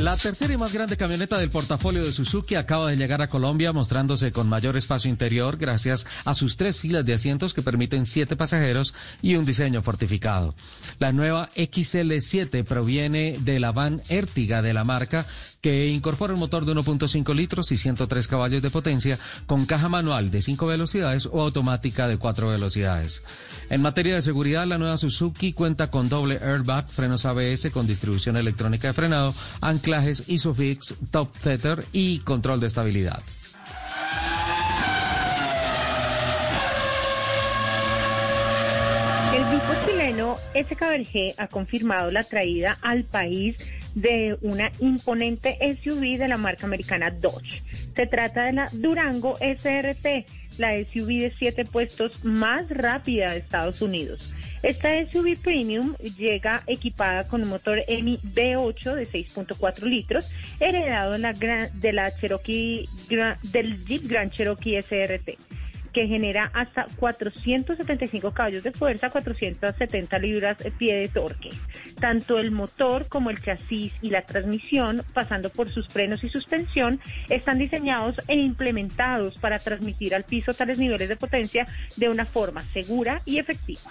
La 0.00 0.16
tercera 0.16 0.52
y 0.52 0.56
más 0.56 0.72
grande 0.72 0.96
camioneta 0.96 1.38
del 1.38 1.50
portafolio 1.50 2.04
de 2.04 2.12
Suzuki 2.12 2.54
acaba 2.54 2.90
de 2.90 2.96
llegar 2.96 3.22
a 3.22 3.28
Colombia 3.28 3.72
mostrándose 3.72 4.30
con 4.30 4.48
mayor 4.48 4.76
espacio 4.76 5.10
interior 5.10 5.56
gracias 5.56 6.06
a 6.24 6.34
sus 6.34 6.56
tres 6.56 6.78
filas 6.78 7.04
de 7.04 7.14
asientos 7.14 7.54
que 7.54 7.62
permiten 7.62 8.04
siete 8.04 8.36
pasajeros 8.36 8.94
y 9.22 9.36
un 9.36 9.46
diseño 9.46 9.82
fortificado. 9.82 10.54
La 10.98 11.12
nueva 11.12 11.48
XL7 11.56 12.62
proviene 12.64 13.38
de 13.40 13.58
la 13.58 13.72
van 13.72 14.02
Ertiga 14.08 14.62
de 14.62 14.74
la 14.74 14.84
marca 14.84 15.26
que 15.66 15.88
incorpora 15.88 16.32
un 16.32 16.38
motor 16.38 16.64
de 16.64 16.74
1.5 16.74 17.34
litros 17.34 17.72
y 17.72 17.76
103 17.76 18.28
caballos 18.28 18.62
de 18.62 18.70
potencia 18.70 19.18
con 19.46 19.66
caja 19.66 19.88
manual 19.88 20.30
de 20.30 20.40
5 20.40 20.64
velocidades 20.64 21.28
o 21.32 21.42
automática 21.42 22.06
de 22.06 22.18
4 22.18 22.46
velocidades. 22.46 23.24
En 23.68 23.82
materia 23.82 24.14
de 24.14 24.22
seguridad, 24.22 24.64
la 24.64 24.78
nueva 24.78 24.96
Suzuki 24.96 25.52
cuenta 25.52 25.90
con 25.90 26.08
doble 26.08 26.38
airbag, 26.40 26.86
frenos 26.88 27.24
ABS 27.24 27.72
con 27.72 27.88
distribución 27.88 28.36
electrónica 28.36 28.86
de 28.86 28.94
frenado, 28.94 29.34
anclajes 29.60 30.22
ISOFIX, 30.28 30.94
top 31.10 31.32
tether 31.36 31.84
y 31.92 32.20
control 32.20 32.60
de 32.60 32.68
estabilidad. 32.68 33.20
El 39.34 39.44
grupo 39.46 39.74
chileno 39.84 40.36
SKBG 40.54 41.34
ha 41.38 41.48
confirmado 41.48 42.12
la 42.12 42.22
traída 42.22 42.78
al 42.82 43.02
país 43.02 43.56
de 43.96 44.36
una 44.42 44.70
imponente 44.80 45.56
SUV 45.60 46.18
de 46.18 46.28
la 46.28 46.36
marca 46.36 46.66
americana 46.66 47.10
Dodge. 47.10 47.62
Se 47.96 48.06
trata 48.06 48.44
de 48.44 48.52
la 48.52 48.68
Durango 48.72 49.36
SRT, 49.38 50.26
la 50.58 50.74
SUV 50.84 51.20
de 51.20 51.32
siete 51.36 51.64
puestos 51.64 52.24
más 52.24 52.68
rápida 52.68 53.32
de 53.32 53.38
Estados 53.38 53.80
Unidos. 53.80 54.32
Esta 54.62 54.90
SUV 55.06 55.38
Premium 55.42 55.94
llega 55.96 56.62
equipada 56.66 57.26
con 57.26 57.42
un 57.42 57.48
motor 57.48 57.82
EMI 57.88 58.18
V8 58.18 58.94
de 58.94 59.06
6.4 59.06 59.82
litros, 59.84 60.28
heredado 60.60 61.12
de 61.12 61.18
la, 61.18 61.32
de 61.32 61.92
la 61.92 62.14
Cherokee, 62.14 62.88
del 63.42 63.84
Jeep 63.86 64.02
Grand 64.04 64.30
Cherokee 64.30 64.82
SRT 64.82 65.45
que 65.96 66.06
genera 66.06 66.50
hasta 66.52 66.88
475 66.98 68.30
caballos 68.34 68.62
de 68.62 68.70
fuerza, 68.70 69.08
470 69.08 70.18
libras 70.18 70.58
pie 70.78 70.94
de 70.94 71.08
torque. 71.08 71.48
Tanto 71.98 72.38
el 72.38 72.50
motor 72.50 73.08
como 73.08 73.30
el 73.30 73.40
chasis 73.40 73.94
y 74.02 74.10
la 74.10 74.20
transmisión, 74.20 75.00
pasando 75.14 75.48
por 75.48 75.70
sus 75.70 75.88
frenos 75.88 76.22
y 76.22 76.28
suspensión, 76.28 77.00
están 77.30 77.56
diseñados 77.56 78.20
e 78.28 78.36
implementados 78.36 79.38
para 79.38 79.58
transmitir 79.58 80.14
al 80.14 80.24
piso 80.24 80.52
tales 80.52 80.78
niveles 80.78 81.08
de 81.08 81.16
potencia 81.16 81.66
de 81.96 82.10
una 82.10 82.26
forma 82.26 82.60
segura 82.60 83.22
y 83.24 83.38
efectiva. 83.38 83.90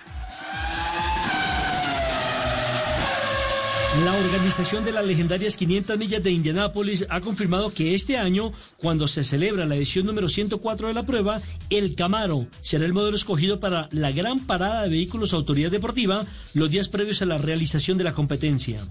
La 4.04 4.14
organización 4.14 4.84
de 4.84 4.92
las 4.92 5.06
legendarias 5.06 5.56
500 5.56 5.98
millas 5.98 6.22
de 6.22 6.32
Indianápolis 6.32 7.06
ha 7.10 7.22
confirmado 7.22 7.74
que 7.74 7.96
este 7.96 8.18
año, 8.18 8.52
cuando 8.78 9.08
se 9.08 9.24
celebra 9.24 9.66
la 9.66 9.76
edición 9.76 10.06
número 10.06 10.28
104 10.28 10.90
de 10.90 10.94
la 10.94 11.06
prueba, 11.06 11.42
el 11.70 11.96
Camaro 11.96 12.46
será 12.60 12.86
el 12.86 12.94
modelo 12.94 13.16
escogido 13.16 13.62
para 13.62 13.88
la 13.92 14.12
gran 14.12 14.42
parada 14.42 14.84
de 14.84 14.90
vehículos 14.90 15.32
autoridad 15.34 15.72
deportiva 15.72 16.26
los 16.54 16.70
días 16.70 16.90
previos 16.90 17.22
a 17.22 17.26
la 17.26 17.38
realización 17.38 17.98
de 17.98 18.04
la 18.04 18.14
competencia. 18.14 18.82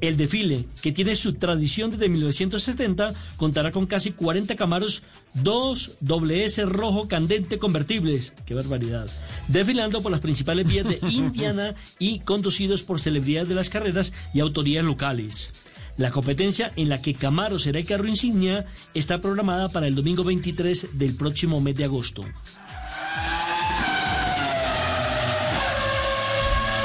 El 0.00 0.16
desfile, 0.16 0.66
que 0.82 0.92
tiene 0.92 1.14
su 1.14 1.34
tradición 1.34 1.90
desde 1.90 2.08
1970, 2.08 3.14
contará 3.36 3.72
con 3.72 3.86
casi 3.86 4.12
40 4.12 4.54
Camaros 4.54 5.02
2 5.34 5.92
WS 6.00 6.68
rojo 6.68 7.08
candente 7.08 7.58
convertibles. 7.58 8.34
¡Qué 8.44 8.54
barbaridad! 8.54 9.08
Desfilando 9.48 10.02
por 10.02 10.12
las 10.12 10.20
principales 10.20 10.66
vías 10.66 10.86
de 10.86 10.98
Indiana 11.10 11.74
y 11.98 12.18
conducidos 12.20 12.82
por 12.82 13.00
celebridades 13.00 13.48
de 13.48 13.54
las 13.54 13.70
carreras 13.70 14.12
y 14.34 14.40
autoridades 14.40 14.86
locales. 14.86 15.54
La 15.96 16.10
competencia 16.10 16.72
en 16.76 16.90
la 16.90 17.00
que 17.00 17.14
Camaro 17.14 17.58
será 17.58 17.78
el 17.78 17.86
carro 17.86 18.06
insignia 18.06 18.66
está 18.92 19.18
programada 19.22 19.70
para 19.70 19.86
el 19.86 19.94
domingo 19.94 20.24
23 20.24 20.88
del 20.92 21.14
próximo 21.14 21.58
mes 21.62 21.74
de 21.74 21.84
agosto. 21.84 22.22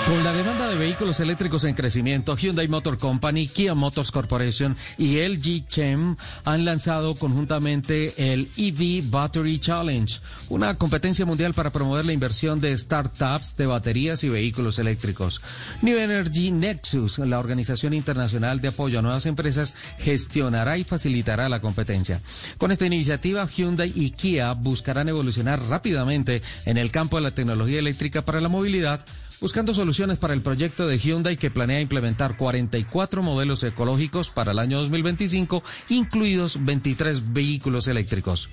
Con 0.08 0.24
la 0.24 0.34
demanda 0.34 0.68
de 0.68 0.76
vehículos 0.76 1.20
eléctricos 1.20 1.64
en 1.64 1.76
crecimiento, 1.76 2.36
Hyundai 2.36 2.68
Motor 2.68 2.98
Company, 2.98 3.48
Kia 3.48 3.76
Motors 3.76 4.12
Corporation 4.12 4.76
y 4.98 5.20
LG 5.20 5.68
Chem 5.68 6.16
han 6.44 6.66
lanzado 6.66 7.16
conjuntamente 7.16 8.34
el 8.34 8.50
EV 8.58 9.10
Battery 9.10 9.60
Challenge, 9.60 10.20
una 10.50 10.74
competencia 10.74 11.26
mundial 11.26 11.54
para 11.54 11.70
promover 11.70 12.04
la 12.04 12.14
inversión 12.14 12.60
de 12.60 12.78
startups 12.78 13.56
de 13.56 13.68
baterías 13.68 14.24
y 14.24 14.30
vehículos 14.30 14.80
eléctricos. 14.80 15.40
New 15.82 15.98
Energy 15.98 16.52
Nexus, 16.52 17.20
la 17.20 17.40
organización 17.40 17.94
internacional 17.94 18.60
de 18.60 18.70
apoyo 18.70 19.00
a 19.00 19.02
nuevas 19.04 19.28
empresas, 19.28 19.76
gestionará 20.00 20.78
y 20.78 20.84
facilitará 20.84 21.48
la 21.48 21.62
competencia. 21.62 22.22
Con 22.58 22.72
esta 22.72 22.86
iniciativa, 22.86 23.48
Hyundai 23.48 23.94
y 23.96 24.12
Kia 24.12 24.54
buscarán 24.54 25.10
evolucionar 25.10 25.62
rápidamente 25.70 26.42
en 26.66 26.78
el 26.78 26.92
campo 26.92 27.18
de 27.18 27.24
la 27.24 27.32
tecnología 27.32 27.80
eléctrica 27.80 28.24
para 28.24 28.42
la 28.42 28.50
movilidad 28.50 29.06
buscando 29.42 29.74
soluciones 29.74 30.20
para 30.20 30.34
el 30.34 30.42
proyecto 30.42 30.88
de 30.88 31.00
Hyundai 31.00 31.36
que 31.36 31.52
planea 31.52 31.82
implementar 31.82 32.38
44 32.38 33.24
modelos 33.24 33.64
ecológicos 33.64 34.30
para 34.30 34.52
el 34.52 34.60
año 34.60 34.78
2025, 34.80 35.64
incluidos 35.90 36.64
23 36.64 37.34
vehículos 37.34 37.88
eléctricos. 37.88 38.50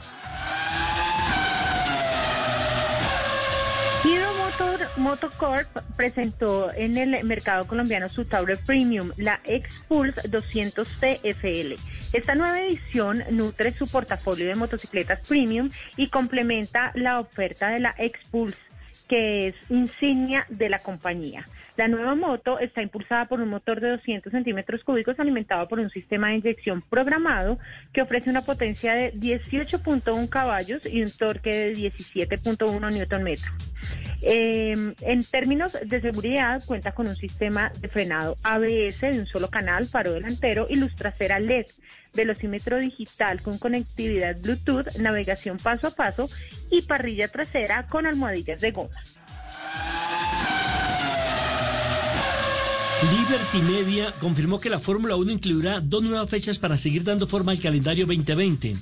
Motocorp 4.99 5.69
presentó 5.97 6.73
en 6.75 6.99
el 6.99 7.25
mercado 7.25 7.67
colombiano 7.67 8.09
su 8.09 8.25
Taurus 8.25 8.59
Premium, 8.59 9.11
la 9.17 9.41
X-Pulse 9.45 10.29
200 10.29 10.89
TFL. 10.89 11.75
Esta 12.13 12.35
nueva 12.35 12.61
edición 12.61 13.23
nutre 13.31 13.73
su 13.73 13.87
portafolio 13.87 14.47
de 14.47 14.55
motocicletas 14.55 15.21
premium 15.27 15.71
y 15.97 16.09
complementa 16.09 16.91
la 16.95 17.21
oferta 17.21 17.69
de 17.69 17.81
la 17.81 17.95
X-Pulse 17.97 18.68
que 19.09 19.49
es 19.49 19.55
insignia 19.71 20.47
de 20.49 20.69
la 20.69 20.79
compañía. 20.79 21.47
La 21.79 21.87
nueva 21.87 22.17
moto 22.17 22.59
está 22.59 22.83
impulsada 22.83 23.27
por 23.27 23.41
un 23.41 23.51
motor 23.51 23.81
de 23.81 23.91
200 23.91 24.33
centímetros 24.33 24.83
cúbicos 24.83 25.21
alimentado 25.21 25.69
por 25.69 25.79
un 25.79 25.91
sistema 25.91 26.27
de 26.27 26.39
inyección 26.39 26.83
programado 26.83 27.61
que 27.93 28.03
ofrece 28.03 28.31
una 28.31 28.43
potencia 28.43 28.95
de 28.95 29.13
18.1 29.15 30.29
caballos 30.29 30.85
y 30.85 31.05
un 31.05 31.11
torque 31.13 31.51
de 31.51 31.75
17.1 31.75 32.93
newton 32.93 33.23
metro. 33.23 33.53
Em, 34.23 34.93
en 35.03 35.23
términos 35.23 35.79
de 35.81 36.01
seguridad, 36.01 36.65
cuenta 36.67 36.91
con 36.91 37.07
un 37.07 37.15
sistema 37.15 37.71
de 37.79 37.87
frenado 37.87 38.35
ABS 38.43 39.01
de 39.01 39.21
un 39.21 39.27
solo 39.29 39.49
canal, 39.49 39.87
faro 39.87 40.13
delantero 40.15 40.67
y 40.69 40.75
luz 40.75 40.97
trasera 40.97 41.39
LED, 41.39 41.67
velocímetro 42.13 42.79
digital 42.79 43.41
con 43.41 43.57
conectividad 43.57 44.37
Bluetooth, 44.41 44.97
navegación 44.99 45.59
paso 45.59 45.87
a 45.87 45.91
paso 45.93 46.29
y 46.73 46.83
parrilla 46.83 47.29
trasera 47.29 47.87
con 47.87 48.05
almohadillas 48.05 48.61
de 48.61 48.73
goma. 48.73 49.01
Liberty 53.01 53.63
Media 53.63 54.13
confirmó 54.19 54.59
que 54.59 54.69
la 54.69 54.81
Fórmula 54.81 55.15
1 55.15 55.31
incluirá 55.31 55.79
dos 55.79 56.03
nuevas 56.03 56.29
fechas 56.29 56.59
para 56.59 56.77
seguir 56.77 57.05
dando 57.05 57.29
forma 57.29 57.53
al 57.53 57.61
calendario 57.61 58.07
2020. 58.07 58.77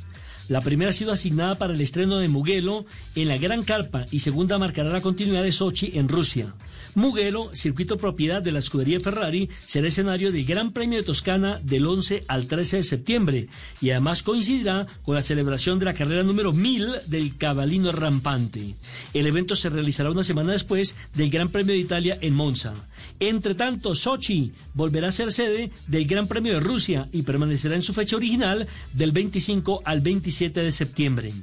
La 0.49 0.63
primera 0.63 0.89
ha 0.91 0.95
sido 0.95 1.13
asignada 1.13 1.57
para 1.57 1.75
el 1.75 1.81
estreno 1.83 2.17
de 2.17 2.29
Mugello 2.29 2.87
en 3.15 3.29
la 3.29 3.37
Gran 3.37 3.63
Carpa 3.63 4.07
y 4.11 4.21
segunda 4.21 4.59
marcará 4.59 4.89
la 4.89 5.03
continuidad 5.03 5.43
de 5.43 5.53
Sochi 5.53 5.93
en 5.99 6.09
Rusia. 6.09 6.55
Mugello, 6.97 7.51
circuito 7.55 7.99
propiedad 7.99 8.41
de 8.41 8.53
la 8.53 8.59
escudería 8.59 8.99
Ferrari, 9.01 9.51
será 9.67 9.89
escenario 9.89 10.33
del 10.33 10.47
Gran 10.47 10.73
Premio 10.73 10.97
de 10.97 11.05
Toscana 11.05 11.61
del 11.63 11.87
11 11.87 12.25
al 12.27 12.47
13 12.47 12.79
de 12.79 12.85
septiembre 12.85 13.49
y 13.83 13.91
además 13.91 14.23
coincidirá 14.23 14.87
con 15.05 15.15
la 15.15 15.21
celebración 15.21 15.79
de 15.79 15.85
la 15.85 15.93
carrera 15.93 16.23
número 16.23 16.55
1000 16.55 17.03
del 17.07 17.37
Cabalino 17.37 17.93
Rampante. 17.93 18.77
El 19.13 19.27
evento 19.27 19.55
se 19.57 19.69
realizará 19.69 20.11
una 20.11 20.25
semana 20.25 20.53
después 20.53 20.97
del 21.15 21.29
Gran 21.29 21.51
Premio 21.51 21.75
de 21.75 21.81
Italia 21.81 22.17
en 22.23 22.33
Monza. 22.33 22.73
Entre 23.21 23.55
tanto, 23.55 23.95
Sochi 23.95 24.53
volverá 24.73 25.09
a 25.09 25.13
ser 25.13 25.33
sede 25.33 25.71
del 25.87 26.07
Gran 26.07 26.27
Premio 26.29 26.55
de 26.55 26.61
Rusia 26.61 27.11
y 27.13 27.25
permanecerá 27.25 27.75
en 27.75 27.83
su 27.83 27.93
fecha 27.93 28.17
original 28.17 28.67
del 28.95 29.13
25 29.13 29.83
al 29.85 30.01
27 30.01 30.61
de 30.63 30.73
septiembre. 30.73 31.35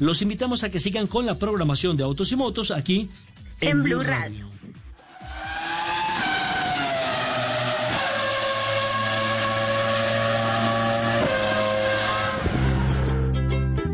Los 0.00 0.22
invitamos 0.22 0.64
a 0.64 0.70
que 0.70 0.80
sigan 0.80 1.06
con 1.06 1.26
la 1.26 1.38
programación 1.38 1.98
de 1.98 2.04
Autos 2.04 2.32
y 2.32 2.36
Motos 2.36 2.70
aquí 2.70 3.10
en, 3.60 3.82
Blue 3.82 4.00
Radio. 4.00 4.46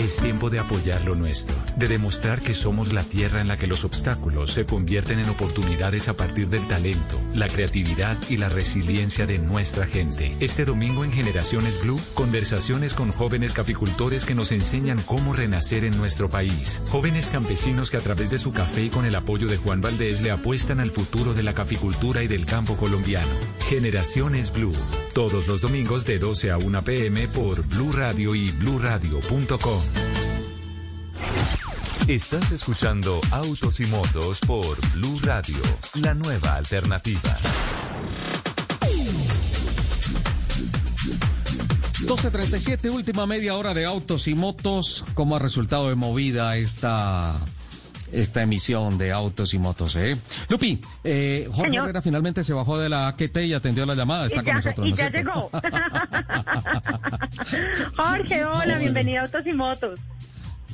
Es 0.00 0.16
tiempo 0.16 0.48
de 0.48 0.58
apoyar 0.58 1.04
lo 1.04 1.14
nuestro, 1.14 1.54
de 1.76 1.86
demostrar 1.86 2.40
que 2.40 2.54
somos 2.54 2.90
la 2.90 3.02
tierra 3.02 3.42
en 3.42 3.48
la 3.48 3.58
que 3.58 3.66
los 3.66 3.84
obstáculos 3.84 4.50
se 4.50 4.64
convierten 4.64 5.18
en 5.18 5.28
oportunidades 5.28 6.08
a 6.08 6.16
partir 6.16 6.48
del 6.48 6.66
talento, 6.66 7.20
la 7.34 7.48
creatividad 7.48 8.16
y 8.30 8.38
la 8.38 8.48
resiliencia 8.48 9.26
de 9.26 9.38
nuestra 9.38 9.86
gente. 9.86 10.34
Este 10.40 10.64
domingo 10.64 11.04
en 11.04 11.12
Generaciones 11.12 11.82
Blue, 11.82 12.00
conversaciones 12.14 12.94
con 12.94 13.12
jóvenes 13.12 13.52
caficultores 13.52 14.24
que 14.24 14.34
nos 14.34 14.52
enseñan 14.52 15.02
cómo 15.02 15.34
renacer 15.34 15.84
en 15.84 15.98
nuestro 15.98 16.30
país. 16.30 16.80
Jóvenes 16.88 17.28
campesinos 17.28 17.90
que 17.90 17.98
a 17.98 18.00
través 18.00 18.30
de 18.30 18.38
su 18.38 18.52
café 18.52 18.84
y 18.84 18.88
con 18.88 19.04
el 19.04 19.14
apoyo 19.14 19.48
de 19.48 19.58
Juan 19.58 19.82
Valdés 19.82 20.22
le 20.22 20.30
apuestan 20.30 20.80
al 20.80 20.90
futuro 20.90 21.34
de 21.34 21.42
la 21.42 21.52
caficultura 21.52 22.22
y 22.22 22.26
del 22.26 22.46
campo 22.46 22.74
colombiano. 22.78 23.28
Generaciones 23.68 24.50
Blue, 24.50 24.72
todos 25.12 25.46
los 25.46 25.60
domingos 25.60 26.06
de 26.06 26.18
12 26.18 26.52
a 26.52 26.56
1 26.56 26.84
pm 26.84 27.28
por 27.28 27.62
Blue 27.66 27.92
Radio 27.92 28.34
y 28.34 28.50
bluradio.com. 28.52 29.89
Estás 32.10 32.50
escuchando 32.50 33.20
Autos 33.30 33.78
y 33.78 33.86
Motos 33.86 34.40
por 34.40 34.80
Blue 34.94 35.20
Radio, 35.22 35.62
la 36.02 36.12
nueva 36.12 36.56
alternativa. 36.56 37.20
12.37, 42.00 42.92
última 42.92 43.28
media 43.28 43.54
hora 43.54 43.74
de 43.74 43.84
Autos 43.84 44.26
y 44.26 44.34
Motos. 44.34 45.04
¿Cómo 45.14 45.36
ha 45.36 45.38
resultado 45.38 45.88
de 45.88 45.94
movida 45.94 46.56
esta 46.56 47.36
esta 48.10 48.42
emisión 48.42 48.98
de 48.98 49.12
autos 49.12 49.54
y 49.54 49.60
motos. 49.60 49.94
¿eh? 49.94 50.16
Lupi, 50.48 50.80
eh, 51.04 51.48
Jorge 51.52 51.76
Herrera 51.76 52.02
finalmente 52.02 52.42
se 52.42 52.52
bajó 52.52 52.76
de 52.76 52.88
la 52.88 53.14
QT 53.16 53.36
y 53.36 53.54
atendió 53.54 53.86
la 53.86 53.94
llamada. 53.94 54.26
Está 54.26 54.42
con 54.42 54.54
nosotros. 54.54 54.88
Y 54.88 54.94
ya 54.94 55.10
llegó. 55.10 55.48
Jorge, 57.96 58.44
hola, 58.44 58.78
bienvenido 58.78 59.20
a 59.20 59.26
Autos 59.26 59.46
y 59.46 59.52
Motos. 59.52 60.00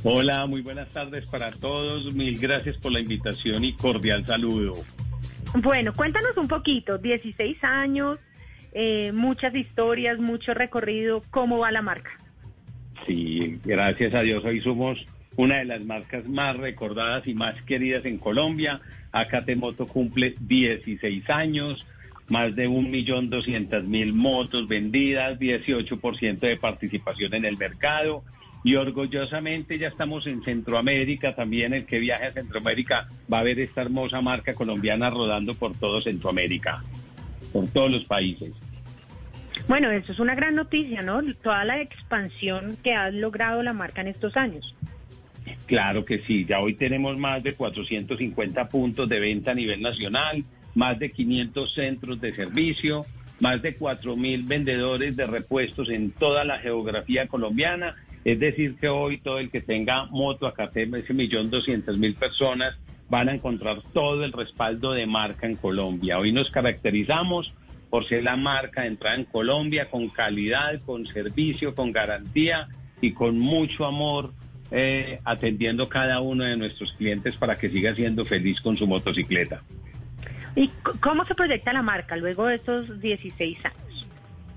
Hola, 0.09 0.47
muy 0.47 0.62
buenas 0.62 0.89
tardes 0.91 1.27
para 1.27 1.51
todos. 1.51 2.15
Mil 2.15 2.39
gracias 2.39 2.77
por 2.77 2.93
la 2.93 3.01
invitación 3.01 3.65
y 3.65 3.73
cordial 3.73 4.24
saludo. 4.24 4.74
Bueno, 5.57 5.93
cuéntanos 5.95 6.37
un 6.37 6.47
poquito, 6.47 6.97
16 6.97 7.65
años, 7.65 8.20
eh, 8.73 9.11
muchas 9.12 9.53
historias, 9.57 10.20
mucho 10.20 10.55
recorrido, 10.55 11.24
¿cómo 11.31 11.59
va 11.59 11.73
la 11.73 11.83
marca? 11.83 12.12
Sí, 13.05 13.59
gracias 13.65 14.15
a 14.15 14.20
Dios, 14.20 14.45
hoy 14.45 14.61
somos 14.61 15.05
una 15.35 15.59
de 15.59 15.65
las 15.65 15.85
marcas 15.85 16.24
más 16.28 16.57
recordadas 16.57 17.27
y 17.27 17.35
más 17.35 17.61
queridas 17.62 18.05
en 18.05 18.19
Colombia. 18.19 18.81
AKT 19.11 19.57
Moto 19.57 19.89
cumple 19.89 20.37
16 20.39 21.28
años, 21.31 21.85
más 22.28 22.55
de 22.55 22.69
1.200.000 22.69 24.12
motos 24.12 24.69
vendidas, 24.69 25.37
18% 25.41 26.39
de 26.39 26.57
participación 26.59 27.35
en 27.35 27.45
el 27.45 27.57
mercado. 27.57 28.23
Y 28.66 28.74
orgullosamente 28.74 29.78
ya 29.78 29.86
estamos 29.86 30.26
en 30.26 30.43
Centroamérica, 30.43 31.36
también 31.36 31.72
el 31.72 31.86
que 31.86 32.01
viaje 32.01 32.26
a 32.26 32.32
Centroamérica 32.32 33.06
va 33.32 33.38
a 33.38 33.44
ver 33.44 33.60
esta 33.60 33.82
hermosa 33.82 34.20
marca 34.20 34.55
colombiana 34.55 35.09
rodando 35.09 35.55
por 35.55 35.78
todo 35.78 36.01
Centroamérica, 36.01 36.82
por 37.52 37.68
todos 37.68 37.93
los 37.93 38.05
países. 38.06 38.51
Bueno, 39.68 39.93
eso 39.93 40.10
es 40.10 40.18
una 40.18 40.34
gran 40.34 40.56
noticia, 40.56 41.01
¿no? 41.01 41.22
Toda 41.44 41.64
la 41.64 41.80
expansión 41.80 42.76
que 42.82 42.93
ha 42.93 43.09
logrado 43.10 43.62
la 43.62 43.72
marca 43.72 44.01
en 44.01 44.09
estos 44.09 44.36
años. 44.36 44.74
Claro 45.66 46.05
que 46.05 46.18
sí, 46.22 46.44
ya 46.44 46.59
hoy 46.59 46.74
tenemos 46.74 47.16
más 47.16 47.44
de 47.44 47.52
450 47.52 48.68
puntos 48.68 49.09
de 49.09 49.20
venta 49.20 49.52
a 49.52 49.55
nivel 49.55 49.80
nacional, 49.80 50.43
más 50.74 50.98
de 50.98 51.12
500 51.12 51.72
centros 51.72 52.20
de 52.20 52.32
servicio, 52.32 53.06
más 53.38 53.62
de 53.62 53.78
4.000 53.78 54.47
vendedores 54.47 55.16
de 55.16 55.26
repuestos 55.26 55.88
en 55.88 56.10
toda 56.10 56.44
la 56.44 56.59
geografía 56.59 57.28
colombiana. 57.28 57.94
Es 58.27 58.40
decir, 58.40 58.74
que 58.74 58.89
hoy 58.89 59.19
todo 59.19 59.39
el 59.39 59.53
que 59.53 59.61
tenga 59.61 60.07
moto 60.07 60.48
acá, 60.48 60.69
ese 60.74 61.15
millón 61.15 61.48
doscientas 61.48 61.97
mil 61.97 62.16
personas, 62.16 62.77
van 63.09 63.28
a 63.28 63.35
encontrar 63.35 63.82
todo 63.93 64.24
el 64.24 64.32
respaldo 64.32 64.90
de 64.90 65.07
marca 65.07 65.47
en 65.47 65.55
Colombia. 65.55 66.19
Hoy 66.19 66.32
nos 66.32 66.51
caracterizamos 66.51 67.55
por 67.89 68.05
ser 68.09 68.24
la 68.24 68.35
marca 68.35 68.81
de 68.81 68.89
entrada 68.89 69.15
en 69.15 69.27
Colombia 69.27 69.89
con 69.89 70.09
calidad, 70.09 70.81
con 70.85 71.07
servicio, 71.07 71.77
con 71.77 71.93
garantía 71.93 72.66
y 73.01 73.12
con 73.12 73.39
mucho 73.39 73.86
amor 73.86 74.32
eh, 74.73 75.20
atendiendo 75.24 75.89
cada 75.89 76.20
uno 76.20 76.43
de 76.43 76.57
nuestros 76.57 76.94
clientes 76.94 77.36
para 77.36 77.57
que 77.57 77.70
siga 77.70 77.94
siendo 77.94 78.24
feliz 78.24 78.61
con 78.61 78.77
su 78.77 78.89
motocicleta. 78.89 79.62
¿Y 80.57 80.66
cómo 80.98 81.24
se 81.27 81.36
proyecta 81.36 81.73
la 81.73 81.82
marca 81.82 82.16
luego 82.16 82.47
de 82.47 82.57
estos 82.57 83.01
16 83.01 83.65
años? 83.66 83.86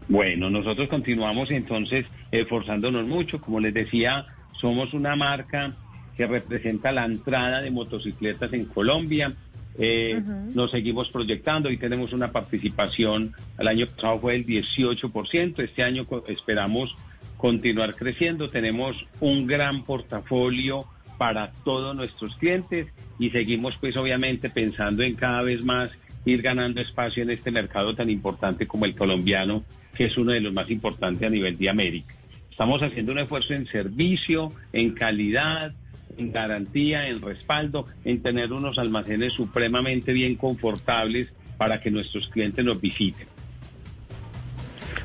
Bueno, 0.10 0.50
nosotros 0.50 0.90
continuamos 0.90 1.52
entonces 1.52 2.08
esforzándonos 2.32 3.08
mucho. 3.08 3.40
Como 3.40 3.60
les 3.60 3.76
decía, 3.76 4.26
somos 4.60 4.94
una 4.96 5.16
marca 5.16 5.76
que 6.18 6.26
representa 6.26 6.92
la 6.92 7.06
entrada 7.06 7.62
de 7.62 7.70
motocicletas 7.70 8.52
en 8.54 8.66
Colombia. 8.66 9.32
Eh, 9.78 10.20
nos 10.54 10.72
seguimos 10.72 11.10
proyectando 11.10 11.70
y 11.70 11.78
tenemos 11.78 12.12
una 12.12 12.32
participación, 12.32 13.34
el 13.58 13.68
año 13.68 13.86
pasado 13.86 14.20
fue 14.20 14.36
el 14.36 14.46
18%, 14.46 15.60
este 15.60 15.84
año 15.84 16.06
esperamos 16.28 16.96
continuar 17.38 17.96
creciendo. 17.96 18.50
Tenemos 18.50 18.98
un 19.22 19.46
gran 19.46 19.86
portafolio 19.86 20.86
para 21.20 21.52
todos 21.64 21.96
nuestros 21.96 22.36
clientes 22.38 22.88
y 23.20 23.30
seguimos 23.30 23.78
pues 23.78 23.96
obviamente 23.96 24.50
pensando 24.50 25.04
en 25.04 25.16
cada 25.16 25.44
vez 25.44 25.64
más 25.64 25.92
ir 26.26 26.42
ganando 26.42 26.82
espacio 26.82 27.24
en 27.24 27.30
este 27.30 27.52
mercado 27.52 27.96
tan 27.96 28.10
importante 28.10 28.68
como 28.68 28.86
el 28.86 28.96
colombiano, 28.96 29.64
que 30.00 30.06
es 30.06 30.18
uno 30.18 30.32
de 30.32 30.40
los 30.40 30.54
más 30.54 30.72
importantes 30.72 31.28
a 31.28 31.30
nivel 31.30 31.58
de 31.58 31.70
América. 31.70 32.16
Estamos 32.50 32.82
haciendo 32.82 33.12
un 33.12 33.20
esfuerzo 33.20 33.54
en 33.54 33.66
servicio, 33.66 34.54
en 34.72 34.92
calidad, 34.92 35.74
en 36.18 36.32
garantía, 36.32 37.10
en 37.10 37.22
respaldo, 37.22 37.86
en 38.06 38.22
tener 38.22 38.54
unos 38.54 38.78
almacenes 38.78 39.34
supremamente 39.34 40.14
bien 40.14 40.36
confortables 40.36 41.34
para 41.58 41.82
que 41.82 41.92
nuestros 41.92 42.30
clientes 42.30 42.64
nos 42.64 42.80
visiten. 42.80 43.28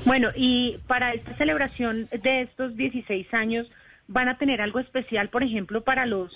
Bueno, 0.06 0.28
y 0.36 0.76
para 0.86 1.12
esta 1.12 1.36
celebración 1.38 2.08
de 2.12 2.42
estos 2.42 2.76
16 2.76 3.34
años, 3.34 3.66
¿van 4.06 4.28
a 4.28 4.38
tener 4.38 4.60
algo 4.60 4.78
especial, 4.78 5.28
por 5.28 5.42
ejemplo, 5.42 5.82
para 5.82 6.06
los 6.06 6.32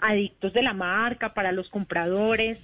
adictos 0.00 0.52
de 0.52 0.64
la 0.64 0.74
marca, 0.74 1.32
para 1.32 1.52
los 1.52 1.68
compradores? 1.68 2.58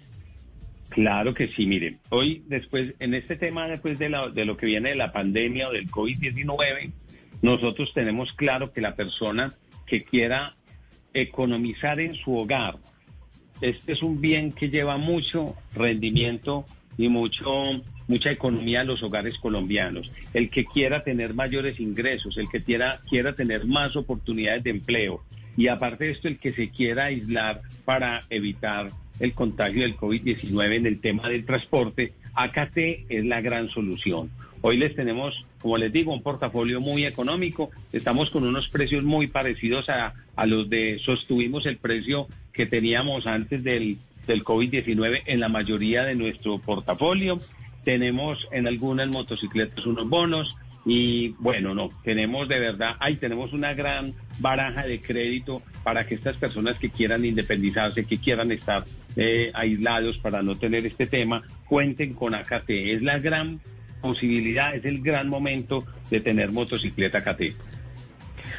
Claro 0.89 1.35
que 1.35 1.49
sí, 1.49 1.67
miren, 1.67 1.99
hoy 2.11 2.43
después, 2.47 2.95
en 3.01 3.15
este 3.15 3.37
tema 3.37 3.69
después 3.69 3.99
de, 3.99 4.09
de 4.33 4.45
lo 4.45 4.57
que 4.57 4.67
viene 4.67 4.91
de 4.91 4.97
la 4.97 5.13
pandemia 5.13 5.69
o 5.69 5.73
del 5.73 5.91
COVID-19, 5.91 6.93
nosotros 7.43 7.93
tenemos 7.93 8.33
claro 8.33 8.73
que 8.73 8.81
la 8.81 8.95
persona 8.95 9.55
que 9.87 10.05
quiera 10.05 10.57
economizar 11.13 12.01
en 12.01 12.15
su 12.15 12.35
hogar, 12.35 12.79
este 13.61 13.93
es 13.93 14.03
un 14.03 14.21
bien 14.21 14.53
que 14.53 14.69
lleva 14.69 14.97
mucho 14.97 15.55
rendimiento 15.75 16.67
y 16.99 17.09
mucho 17.09 17.83
mucha 18.09 18.31
economía 18.31 18.83
en 18.83 18.87
los 18.87 19.03
hogares 19.03 19.37
colombianos. 19.39 20.13
El 20.33 20.49
que 20.49 20.65
quiera 20.65 21.03
tener 21.03 21.35
mayores 21.35 21.81
ingresos, 21.81 22.39
el 22.39 22.49
que 22.49 22.63
quiera, 22.63 23.01
quiera 23.09 23.35
tener 23.35 23.67
más 23.67 23.97
oportunidades 23.97 24.63
de 24.63 24.71
empleo 24.71 25.25
y 25.57 25.69
aparte 25.69 26.05
de 26.05 26.11
esto, 26.13 26.29
el 26.29 26.39
que 26.39 26.53
se 26.53 26.69
quiera 26.69 27.07
aislar 27.07 27.63
para 27.85 28.25
evitar 28.29 28.91
el 29.21 29.33
contagio 29.33 29.83
del 29.83 29.97
COVID-19 29.97 30.75
en 30.75 30.87
el 30.87 31.01
tema 31.01 31.29
del 31.29 31.45
transporte, 31.45 32.13
AKT 32.35 32.77
es 33.09 33.25
la 33.25 33.41
gran 33.41 33.69
solución. 33.69 34.31
Hoy 34.63 34.77
les 34.79 34.95
tenemos, 34.97 35.45
como 35.61 35.77
les 35.79 35.93
digo, 35.93 36.13
un 36.13 36.23
portafolio 36.23 36.81
muy 36.81 37.07
económico. 37.07 37.71
Estamos 37.93 38.31
con 38.31 38.45
unos 38.45 38.69
precios 38.69 39.05
muy 39.05 39.27
parecidos 39.27 39.89
a, 39.89 40.15
a 40.35 40.47
los 40.47 40.69
de, 40.69 40.99
sostuvimos 41.05 41.67
el 41.67 41.77
precio 41.77 42.27
que 42.53 42.67
teníamos 42.67 43.27
antes 43.27 43.63
del, 43.63 43.99
del 44.27 44.45
COVID-19 44.45 45.23
en 45.27 45.41
la 45.41 45.49
mayoría 45.49 46.05
de 46.05 46.15
nuestro 46.15 46.59
portafolio. 46.59 47.41
Tenemos 47.85 48.49
en 48.51 48.67
algunas 48.67 49.09
motocicletas 49.09 49.87
unos 49.87 50.09
bonos 50.09 50.57
y 50.89 51.31
bueno, 51.41 51.75
no, 51.75 51.91
tenemos 52.05 52.49
de 52.49 52.61
verdad, 52.61 52.95
ahí 53.01 53.17
tenemos 53.17 53.53
una 53.53 53.75
gran 53.75 54.15
baraja 54.39 54.85
de 54.85 55.03
crédito 55.03 55.61
para 55.83 56.07
que 56.07 56.15
estas 56.15 56.37
personas 56.37 56.79
que 56.79 56.91
quieran 56.91 57.25
independizarse, 57.25 58.07
que 58.07 58.19
quieran 58.19 58.53
estar 58.53 58.85
eh, 59.17 59.51
aislados 59.53 60.17
para 60.19 60.43
no 60.43 60.55
tener 60.55 60.87
este 60.87 61.09
tema, 61.09 61.43
cuenten 61.67 62.15
con 62.15 62.37
AKT. 62.37 62.71
Es 62.71 63.03
la 63.03 63.19
gran 63.19 63.61
posibilidad, 64.01 64.77
es 64.77 64.85
el 64.85 65.03
gran 65.03 65.29
momento 65.29 65.85
de 66.09 66.21
tener 66.21 66.53
motocicleta 66.53 67.19
AKT. 67.19 67.43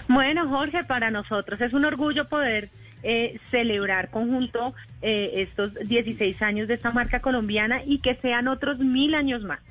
Bueno, 0.10 0.50
Jorge, 0.50 0.84
para 0.84 1.10
nosotros 1.12 1.62
es 1.62 1.72
un 1.72 1.86
orgullo 1.86 2.28
poder 2.28 2.68
eh, 3.04 3.40
celebrar 3.52 4.10
conjunto 4.10 4.74
eh, 5.02 5.32
estos 5.48 5.74
16 5.76 6.42
años 6.42 6.68
de 6.68 6.74
esta 6.74 6.92
marca 6.92 7.22
colombiana 7.22 7.84
y 7.86 8.00
que 8.00 8.16
sean 8.16 8.50
otros 8.50 8.80
mil 8.80 9.16
años 9.16 9.44
más. 9.44 9.62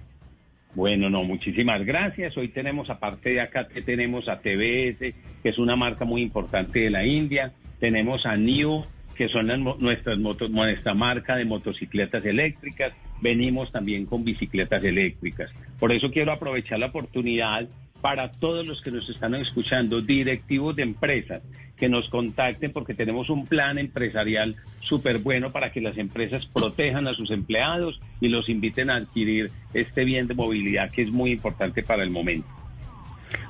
Bueno, 0.77 1.09
no, 1.09 1.25
muchísimas 1.25 1.87
gracias. 1.87 2.37
Hoy 2.37 2.49
tenemos, 2.49 2.91
aparte 2.91 3.31
de 3.31 3.41
acá, 3.41 3.67
tenemos 3.67 4.29
a 4.29 4.41
TBS, 4.41 4.99
que 5.43 5.49
es 5.49 5.57
una 5.57 5.75
marca 5.75 6.05
muy 6.05 6.21
importante 6.21 6.81
de 6.81 6.91
la 6.91 7.07
India. 7.07 7.55
Tenemos 7.81 8.27
a 8.27 8.37
New, 8.37 8.85
que 9.15 9.31
son 9.31 9.47
nuestras 9.79 10.19
motos, 10.19 10.51
nuestra 10.51 10.93
marca 10.93 11.35
de 11.35 11.47
motocicletas 11.47 12.23
eléctricas. 12.27 12.93
Venimos 13.23 13.73
también 13.73 14.05
con 14.05 14.23
bicicletas 14.23 14.85
eléctricas. 14.85 15.51
Por 15.79 15.93
eso 15.93 16.11
quiero 16.11 16.31
aprovechar 16.31 16.79
la 16.79 16.89
oportunidad 16.89 17.67
para 18.01 18.31
todos 18.31 18.67
los 18.67 18.81
que 18.81 18.91
nos 18.91 19.09
están 19.09 19.35
escuchando, 19.35 20.01
directivos 20.01 20.77
de 20.77 20.83
empresas, 20.83 21.43
que 21.77 21.89
nos 21.89 22.09
contacten 22.09 22.73
porque 22.73 22.95
tenemos 22.95 23.29
un 23.31 23.47
plan 23.47 23.79
empresarial 23.79 24.57
súper 24.81 25.19
bueno 25.19 25.53
para 25.53 25.73
que 25.73 25.81
las 25.81 25.99
empresas 25.99 26.47
protejan 26.47 27.07
a 27.07 27.15
sus 27.15 27.31
empleados 27.31 28.01
y 28.21 28.29
los 28.29 28.49
inviten 28.49 28.91
a 28.91 28.97
adquirir 28.97 29.51
este 29.75 30.05
bien 30.05 30.27
de 30.27 30.35
movilidad 30.35 30.91
que 30.91 31.03
es 31.03 31.11
muy 31.11 31.33
importante 31.33 31.83
para 31.83 32.03
el 32.03 32.11
momento. 32.11 32.49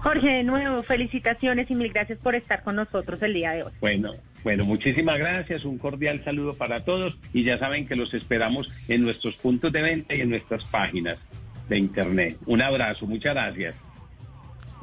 Jorge, 0.02 0.28
de 0.28 0.42
nuevo, 0.42 0.82
felicitaciones 0.82 1.70
y 1.70 1.74
mil 1.74 1.92
gracias 1.92 2.18
por 2.18 2.34
estar 2.34 2.62
con 2.62 2.76
nosotros 2.76 3.22
el 3.22 3.34
día 3.34 3.52
de 3.52 3.64
hoy. 3.64 3.72
Bueno, 3.80 4.10
bueno, 4.42 4.64
muchísimas 4.64 5.18
gracias, 5.18 5.64
un 5.64 5.78
cordial 5.78 6.22
saludo 6.24 6.54
para 6.54 6.84
todos 6.84 7.18
y 7.32 7.44
ya 7.44 7.58
saben 7.58 7.86
que 7.86 7.96
los 7.96 8.14
esperamos 8.14 8.70
en 8.88 9.02
nuestros 9.02 9.36
puntos 9.36 9.72
de 9.72 9.82
venta 9.82 10.14
y 10.14 10.22
en 10.22 10.30
nuestras 10.30 10.64
páginas 10.64 11.18
de 11.68 11.78
internet. 11.78 12.36
Un 12.46 12.62
abrazo, 12.62 13.06
muchas 13.06 13.34
gracias. 13.34 13.76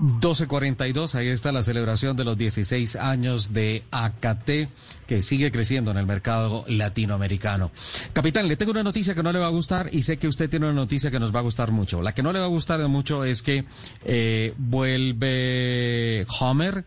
1242, 0.03 1.15
ahí 1.15 1.29
está 1.29 1.53
la 1.53 1.63
celebración 1.63 2.17
de 2.17 2.25
los 2.25 2.37
16 2.37 2.97
años 2.97 3.53
de 3.53 3.83
AKT, 3.89 4.67
que 5.07 5.21
sigue 5.21 5.49
creciendo 5.49 5.91
en 5.91 5.97
el 5.97 6.05
mercado 6.05 6.65
latinoamericano. 6.67 7.71
Capitán, 8.11 8.49
le 8.49 8.57
tengo 8.57 8.71
una 8.71 8.83
noticia 8.83 9.15
que 9.15 9.23
no 9.23 9.31
le 9.31 9.39
va 9.39 9.45
a 9.45 9.51
gustar 9.51 9.87
y 9.93 10.01
sé 10.01 10.17
que 10.17 10.27
usted 10.27 10.49
tiene 10.49 10.65
una 10.65 10.75
noticia 10.75 11.09
que 11.09 11.19
nos 11.19 11.33
va 11.33 11.39
a 11.39 11.43
gustar 11.43 11.71
mucho. 11.71 12.01
La 12.01 12.13
que 12.13 12.21
no 12.21 12.33
le 12.33 12.39
va 12.39 12.45
a 12.45 12.49
gustar 12.49 12.81
de 12.81 12.87
mucho 12.87 13.23
es 13.23 13.41
que 13.41 13.63
eh, 14.03 14.53
vuelve 14.57 16.25
Homer, 16.41 16.83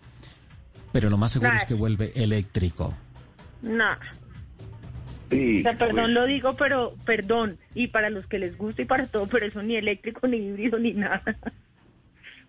pero 0.92 1.08
lo 1.08 1.16
más 1.16 1.32
seguro 1.32 1.52
es 1.54 1.64
que 1.64 1.72
vuelve 1.72 2.12
eléctrico. 2.16 2.94
No. 3.62 3.96
Sí, 5.30 5.60
O 5.60 5.62
sea, 5.62 5.78
perdón, 5.78 5.96
pues, 5.96 6.10
lo 6.10 6.26
digo, 6.26 6.54
pero 6.56 6.94
perdón. 7.06 7.56
Y 7.74 7.86
para 7.86 8.10
los 8.10 8.26
que 8.26 8.38
les 8.38 8.58
gusta 8.58 8.82
y 8.82 8.84
para 8.84 9.06
todo, 9.06 9.26
pero 9.26 9.46
eso 9.46 9.62
ni 9.62 9.76
eléctrico, 9.76 10.28
ni 10.28 10.36
híbrido, 10.36 10.78
ni 10.78 10.92
nada. 10.92 11.22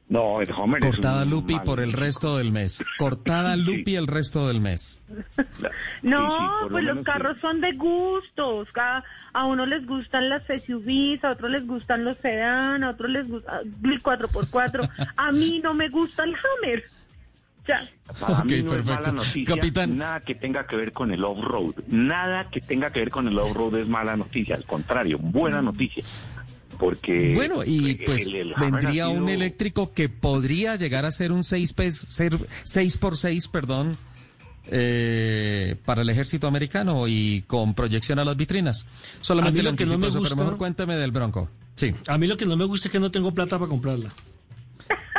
No, 0.10 0.42
el 0.42 0.50
Homer 0.52 0.84
es 0.86 0.92
Cortada 0.96 1.24
un 1.24 1.30
Lupi 1.30 1.56
mal- 1.56 1.64
por 1.64 1.80
el 1.82 1.92
resto 1.94 2.38
del 2.38 2.52
mes. 2.52 2.84
Cortada 2.98 3.56
Lupi 3.58 3.96
el 3.96 4.08
resto 4.08 4.48
del 4.48 4.62
mes. 4.62 5.02
No, 6.02 6.28
Sí, 6.30 6.36
sí, 6.36 6.64
lo 6.64 6.70
pues 6.70 6.84
los 6.86 7.04
carros 7.06 7.38
son 7.42 7.60
de 7.62 7.74
gustos. 7.74 8.70
A 9.34 9.46
uno 9.46 9.66
les 9.66 9.86
gustan 9.86 10.30
las 10.30 10.44
SUVs, 10.48 11.24
a 11.24 11.32
otros 11.32 11.52
les 11.52 11.68
gustan 11.68 12.04
los 12.06 12.18
sedán, 12.20 12.84
a 12.84 12.92
otros 12.92 13.10
les 13.12 13.28
gusta 13.28 13.60
el 13.62 14.02
4x4. 14.02 14.90
A 15.18 15.32
mí 15.32 15.60
no 15.64 15.74
me 15.74 15.90
gusta 15.90 16.24
el 16.24 16.36
Hammer. 16.36 16.84
Ya. 17.68 17.86
Para 18.18 18.46
mí 18.46 18.62
no 18.64 18.76
es 18.76 18.86
mala 18.86 18.98
perfecto. 19.00 19.12
noticia, 19.12 19.56
Capitán. 19.56 19.98
nada 19.98 20.20
que 20.22 20.36
tenga 20.36 20.66
que 20.66 20.78
ver 20.78 20.94
con 20.94 21.12
el 21.12 21.22
off-road. 21.26 21.76
Nada 21.90 22.50
que 22.50 22.62
tenga 22.62 22.92
que 22.92 23.02
ver 23.02 23.10
con 23.10 23.28
el 23.28 23.38
off-road 23.38 23.76
es 23.80 23.88
mala 23.90 24.16
noticia, 24.16 24.56
al 24.56 24.64
contrario, 24.64 25.18
buena 25.20 25.62
noticia. 25.62 26.02
Porque 26.80 27.34
Bueno, 27.36 27.64
y 27.66 27.92
el- 27.92 28.06
pues 28.06 28.28
el- 28.28 28.36
el 28.36 28.54
Hammer 28.56 28.72
vendría 28.72 29.10
un 29.10 29.30
eléctrico 29.30 29.94
que 29.94 30.10
podría 30.10 30.76
llegar 30.76 31.06
a 31.06 31.12
ser 31.12 31.32
un 31.32 31.44
6 31.44 31.74
ser 32.08 32.38
6 32.64 32.98
por 32.98 33.18
6, 33.18 33.48
perdón, 33.48 33.98
eh, 34.70 35.76
para 35.86 36.02
el 36.02 36.10
ejército 36.10 36.48
americano 36.48 37.08
y 37.08 37.44
con 37.48 37.74
proyección 37.74 38.20
a 38.20 38.26
las 38.26 38.36
vitrinas. 38.38 38.86
Solamente 39.22 39.64
lo 39.64 39.76
que 39.76 39.86
no 39.86 39.98
me 39.98 40.08
eso, 40.08 40.14
pero 40.20 40.20
gusta- 40.22 40.36
mejor 40.36 40.58
cuénteme 40.58 40.96
del 40.98 41.12
Bronco. 41.12 41.50
Sí, 41.76 41.94
A 42.08 42.18
mí 42.18 42.28
lo 42.28 42.36
que 42.38 42.46
no 42.46 42.58
me 42.58 42.66
gusta 42.66 42.88
es 42.88 42.92
que 42.92 43.00
no 43.00 43.10
tengo 43.12 43.32
plata 43.34 43.58
para 43.58 43.70
comprarla. 43.70 44.12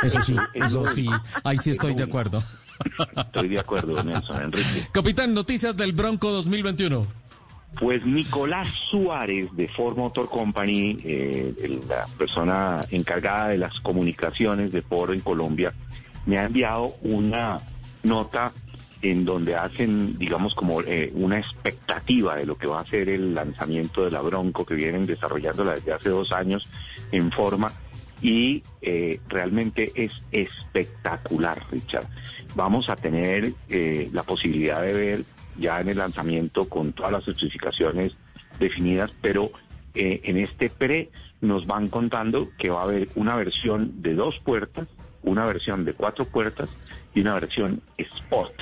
eso 0.03 0.21
sí, 0.21 0.35
eso 0.53 0.85
sí, 0.85 1.07
ahí 1.43 1.57
sí 1.57 1.71
estoy 1.71 1.93
de 1.95 2.03
acuerdo. 2.03 2.43
Estoy 3.17 3.49
de 3.49 3.59
acuerdo, 3.59 4.01
Nelson 4.03 4.41
Enrique. 4.43 4.87
Capitán, 4.93 5.33
noticias 5.33 5.75
del 5.75 5.91
Bronco 5.93 6.31
2021. 6.31 7.07
Pues 7.77 8.05
Nicolás 8.05 8.67
Suárez 8.89 9.47
de 9.53 9.67
Ford 9.67 9.97
Motor 9.97 10.29
Company, 10.29 10.97
eh, 11.03 11.81
la 11.87 12.05
persona 12.17 12.81
encargada 12.89 13.49
de 13.49 13.57
las 13.57 13.79
comunicaciones 13.79 14.71
de 14.71 14.81
Ford 14.81 15.13
en 15.13 15.21
Colombia, 15.21 15.73
me 16.25 16.37
ha 16.37 16.45
enviado 16.45 16.95
una 17.01 17.59
nota 18.03 18.51
en 19.01 19.23
donde 19.23 19.55
hacen, 19.55 20.17
digamos, 20.17 20.55
como 20.55 20.81
eh, 20.81 21.11
una 21.15 21.39
expectativa 21.39 22.35
de 22.35 22.45
lo 22.45 22.57
que 22.57 22.67
va 22.67 22.81
a 22.81 22.85
ser 22.85 23.07
el 23.09 23.33
lanzamiento 23.33 24.03
de 24.03 24.11
la 24.11 24.21
Bronco 24.21 24.65
que 24.65 24.75
vienen 24.75 25.05
desarrollándola 25.05 25.75
desde 25.75 25.93
hace 25.93 26.09
dos 26.09 26.31
años 26.31 26.67
en 27.11 27.31
forma 27.31 27.71
y 28.21 28.63
eh, 28.81 29.21
realmente 29.27 29.91
es 29.95 30.11
espectacular, 30.31 31.65
Richard. 31.71 32.07
Vamos 32.55 32.89
a 32.89 32.95
tener 32.95 33.53
eh, 33.69 34.09
la 34.11 34.23
posibilidad 34.23 34.81
de 34.81 34.93
ver 34.93 35.25
ya 35.59 35.79
en 35.81 35.89
el 35.89 35.97
lanzamiento 35.97 36.67
con 36.69 36.93
todas 36.93 37.11
las 37.11 37.27
especificaciones 37.27 38.15
definidas, 38.59 39.11
pero 39.21 39.51
eh, 39.93 40.21
en 40.23 40.37
este 40.37 40.69
pre 40.69 41.09
nos 41.41 41.65
van 41.67 41.87
contando 41.89 42.49
que 42.57 42.69
va 42.69 42.81
a 42.81 42.83
haber 42.83 43.09
una 43.15 43.35
versión 43.35 44.01
de 44.01 44.13
dos 44.13 44.39
puertas, 44.43 44.87
una 45.23 45.45
versión 45.45 45.85
de 45.85 45.93
cuatro 45.93 46.25
puertas 46.25 46.69
y 47.13 47.21
una 47.21 47.33
versión 47.35 47.81
Sport. 47.97 48.53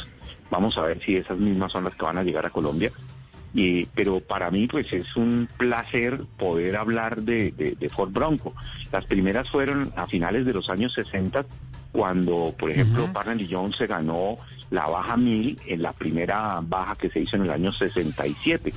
Vamos 0.49 0.77
a 0.77 0.81
ver 0.83 1.01
si 1.03 1.15
esas 1.15 1.37
mismas 1.37 1.71
son 1.71 1.83
las 1.83 1.95
que 1.95 2.05
van 2.05 2.17
a 2.17 2.23
llegar 2.23 2.45
a 2.45 2.49
Colombia. 2.49 2.91
Y, 3.53 3.85
pero 3.87 4.19
para 4.19 4.51
mí 4.51 4.67
pues 4.67 4.91
es 4.93 5.15
un 5.15 5.47
placer 5.57 6.21
poder 6.37 6.75
hablar 6.75 7.21
de, 7.23 7.51
de- 7.51 7.75
de 7.75 7.89
Ford 7.89 8.11
Bronco. 8.11 8.53
Las 8.91 9.05
primeras 9.05 9.49
fueron 9.49 9.91
a 9.95 10.05
finales 10.05 10.45
de 10.45 10.53
los 10.53 10.69
años 10.69 10.93
60 10.93 11.45
cuando 11.91 12.53
por 12.59 12.69
ejemplo 12.69 13.11
Parnell 13.13 13.47
Jones 13.49 13.75
se 13.77 13.87
ganó 13.87 14.37
la 14.69 14.87
baja 14.87 15.17
1000 15.17 15.59
en 15.65 15.81
la 15.81 15.93
primera 15.93 16.59
baja 16.61 16.95
que 16.95 17.09
se 17.09 17.21
hizo 17.21 17.35
en 17.35 17.43
el 17.43 17.51
año 17.51 17.71
67 17.71 18.73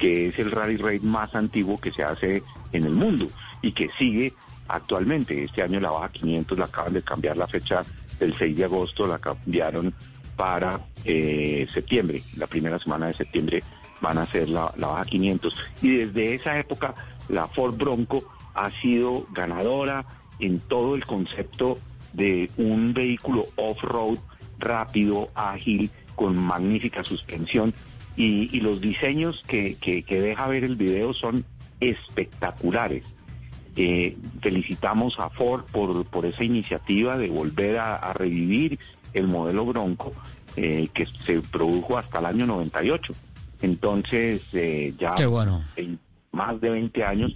que 0.00 0.28
es 0.28 0.38
el 0.38 0.50
rally 0.50 0.78
raid 0.78 1.02
más 1.02 1.34
antiguo 1.36 1.78
que 1.78 1.92
se 1.92 2.02
hace 2.02 2.42
en 2.72 2.84
el 2.84 2.92
mundo 2.92 3.26
y 3.62 3.72
que 3.72 3.90
sigue 3.98 4.32
actualmente. 4.66 5.44
Este 5.44 5.62
año 5.62 5.78
la 5.78 5.90
baja 5.90 6.08
500 6.08 6.58
la 6.58 6.64
acaban 6.64 6.94
de 6.94 7.02
cambiar 7.02 7.36
la 7.36 7.46
fecha 7.46 7.84
del 8.18 8.34
6 8.34 8.56
de 8.56 8.64
agosto, 8.64 9.06
la 9.06 9.18
cambiaron 9.18 9.94
para 10.36 10.80
eh, 11.04 11.68
septiembre, 11.72 12.22
la 12.36 12.46
primera 12.46 12.78
semana 12.78 13.08
de 13.08 13.14
septiembre 13.14 13.62
van 14.00 14.16
a 14.16 14.24
ser 14.24 14.48
la, 14.48 14.72
la 14.78 14.88
baja 14.88 15.04
500. 15.04 15.56
Y 15.82 15.96
desde 15.96 16.34
esa 16.34 16.58
época 16.58 16.94
la 17.28 17.46
Ford 17.46 17.76
Bronco 17.76 18.24
ha 18.54 18.70
sido 18.80 19.26
ganadora 19.32 20.06
en 20.38 20.60
todo 20.60 20.94
el 20.94 21.04
concepto 21.04 21.78
de 22.14 22.50
un 22.56 22.94
vehículo 22.94 23.44
off-road 23.56 24.18
rápido, 24.60 25.30
ágil, 25.34 25.90
con 26.14 26.36
magnífica 26.36 27.02
suspensión 27.02 27.72
y, 28.16 28.54
y 28.56 28.60
los 28.60 28.80
diseños 28.80 29.42
que, 29.46 29.76
que- 29.80 30.02
que 30.02 30.20
deja 30.20 30.46
ver 30.46 30.64
el 30.64 30.76
video 30.76 31.12
son 31.12 31.44
espectaculares. 31.80 33.04
Eh, 33.76 34.16
felicitamos 34.42 35.18
a 35.18 35.30
Ford 35.30 35.62
por, 35.72 36.04
por 36.06 36.26
esa 36.26 36.44
iniciativa 36.44 37.16
de 37.16 37.28
volver 37.28 37.78
a, 37.78 37.96
a 37.96 38.12
revivir 38.12 38.78
el 39.14 39.28
modelo 39.28 39.64
Bronco 39.64 40.12
eh, 40.56 40.88
que 40.92 41.06
se 41.06 41.40
produjo 41.40 41.96
hasta 41.96 42.18
el 42.18 42.26
año 42.26 42.46
98. 42.46 43.14
Entonces, 43.62 44.42
eh, 44.54 44.92
ya 44.98 45.14
Qué 45.14 45.26
bueno. 45.26 45.62
más 46.32 46.60
de 46.60 46.70
20 46.70 47.04
años 47.04 47.32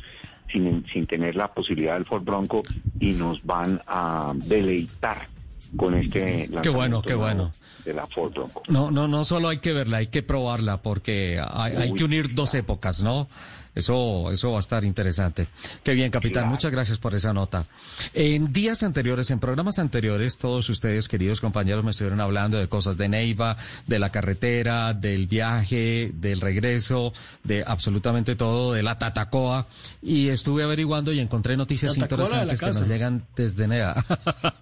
sin, 0.52 0.84
sin 0.92 1.06
tener 1.06 1.36
la 1.36 1.48
posibilidad 1.52 1.94
del 1.94 2.04
Ford 2.04 2.24
Bronco 2.24 2.62
y 3.00 3.12
nos 3.12 3.42
van 3.44 3.80
a 3.86 4.32
deleitar 4.34 5.28
con 5.76 5.94
este 5.94 6.48
Qué 6.62 6.68
bueno, 6.68 7.02
qué 7.02 7.14
bueno. 7.14 7.52
de 7.84 7.94
la 7.94 8.06
Ford 8.06 8.32
Bronco. 8.32 8.62
No, 8.68 8.90
no, 8.90 9.08
no 9.08 9.24
solo 9.24 9.48
hay 9.48 9.58
que 9.58 9.72
verla, 9.72 9.98
hay 9.98 10.06
que 10.06 10.22
probarla 10.22 10.82
porque 10.82 11.40
hay, 11.46 11.76
hay 11.76 11.92
que 11.92 12.04
unir 12.04 12.34
dos 12.34 12.54
épocas, 12.54 13.02
¿no? 13.02 13.28
Eso, 13.74 14.30
eso 14.30 14.52
va 14.52 14.58
a 14.58 14.60
estar 14.60 14.84
interesante. 14.84 15.48
Qué 15.82 15.94
bien, 15.94 16.10
capitán. 16.10 16.48
Muchas 16.48 16.70
gracias 16.70 16.98
por 16.98 17.14
esa 17.14 17.32
nota. 17.32 17.64
En 18.12 18.52
días 18.52 18.82
anteriores, 18.84 19.30
en 19.30 19.40
programas 19.40 19.78
anteriores, 19.78 20.38
todos 20.38 20.68
ustedes, 20.70 21.08
queridos 21.08 21.40
compañeros, 21.40 21.84
me 21.84 21.90
estuvieron 21.90 22.20
hablando 22.20 22.58
de 22.58 22.68
cosas 22.68 22.96
de 22.96 23.08
Neiva, 23.08 23.56
de 23.86 23.98
la 23.98 24.10
carretera, 24.10 24.94
del 24.94 25.26
viaje, 25.26 26.12
del 26.14 26.40
regreso, 26.40 27.12
de 27.42 27.64
absolutamente 27.66 28.36
todo, 28.36 28.74
de 28.74 28.82
la 28.82 28.98
Tatacoa. 28.98 29.66
Y 30.02 30.28
estuve 30.28 30.62
averiguando 30.62 31.12
y 31.12 31.18
encontré 31.18 31.56
noticias 31.56 31.96
interesantes 31.96 32.60
que 32.60 32.66
nos 32.66 32.88
llegan 32.88 33.26
desde 33.34 33.66
Nea. 33.66 33.94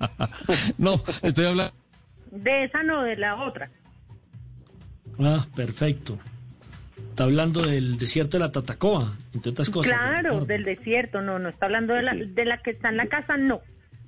no, 0.78 1.02
estoy 1.22 1.46
hablando. 1.46 1.74
De 2.30 2.64
esa 2.64 2.82
no, 2.82 3.02
de 3.02 3.16
la 3.16 3.44
otra. 3.44 3.70
Ah, 5.18 5.46
perfecto. 5.54 6.18
Está 7.12 7.24
hablando 7.24 7.60
del 7.60 7.98
desierto 7.98 8.38
de 8.38 8.44
la 8.44 8.50
Tatacoa, 8.52 9.14
entre 9.34 9.50
otras 9.52 9.68
cosas. 9.68 9.92
Claro, 9.92 10.46
del 10.46 10.64
desierto, 10.64 11.20
no, 11.20 11.38
no 11.38 11.50
está 11.50 11.66
hablando 11.66 11.92
de 11.92 12.02
la, 12.02 12.14
de 12.14 12.44
la 12.46 12.56
que 12.62 12.70
está 12.70 12.88
en 12.88 12.96
la 12.96 13.06
casa, 13.06 13.36
no. 13.36 13.60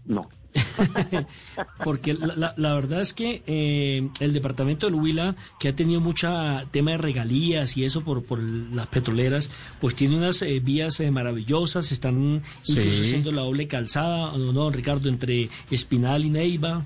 No. 0.06 0.26
Porque 1.84 2.14
la, 2.14 2.34
la- 2.36 2.54
la 2.56 2.74
verdad 2.74 3.00
es 3.00 3.12
que 3.12 3.42
eh, 3.46 4.08
el 4.20 4.32
departamento 4.32 4.86
del 4.86 4.94
Huila, 4.94 5.34
que 5.60 5.68
ha 5.68 5.76
tenido 5.76 6.00
mucha 6.00 6.64
tema 6.70 6.92
de 6.92 6.98
regalías 6.98 7.76
y 7.76 7.84
eso 7.84 8.02
por, 8.02 8.24
por 8.24 8.38
las 8.42 8.86
petroleras, 8.86 9.50
pues 9.80 9.94
tiene 9.94 10.16
unas 10.16 10.40
eh, 10.42 10.60
vías 10.60 10.98
eh, 11.00 11.10
maravillosas, 11.10 11.92
están 11.92 12.42
incluso 12.66 12.92
Sí. 12.92 13.02
haciendo 13.02 13.32
la 13.32 13.42
doble 13.42 13.68
calzada, 13.68 14.32
¿o 14.32 14.38
no, 14.52 14.70
Ricardo, 14.70 15.08
entre 15.08 15.48
Espinal 15.70 16.24
y 16.24 16.30
Neiva. 16.30 16.84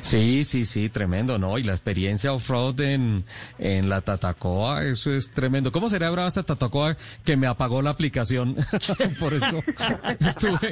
Sí, 0.00 0.44
sí, 0.44 0.64
sí, 0.64 0.88
tremendo, 0.88 1.38
¿no? 1.38 1.58
Y 1.58 1.62
la 1.62 1.72
experiencia 1.72 2.32
off-road 2.32 2.80
en, 2.80 3.24
en 3.58 3.88
la 3.88 4.00
Tatacoa, 4.00 4.84
eso 4.84 5.12
es 5.12 5.32
tremendo. 5.32 5.72
¿Cómo 5.72 5.88
será 5.88 6.10
brava 6.10 6.28
esta 6.28 6.42
Tatacoa 6.42 6.96
que 7.24 7.36
me 7.36 7.46
apagó 7.46 7.82
la 7.82 7.90
aplicación? 7.90 8.56
Por 9.20 9.34
eso 9.34 9.62
estuve 10.20 10.70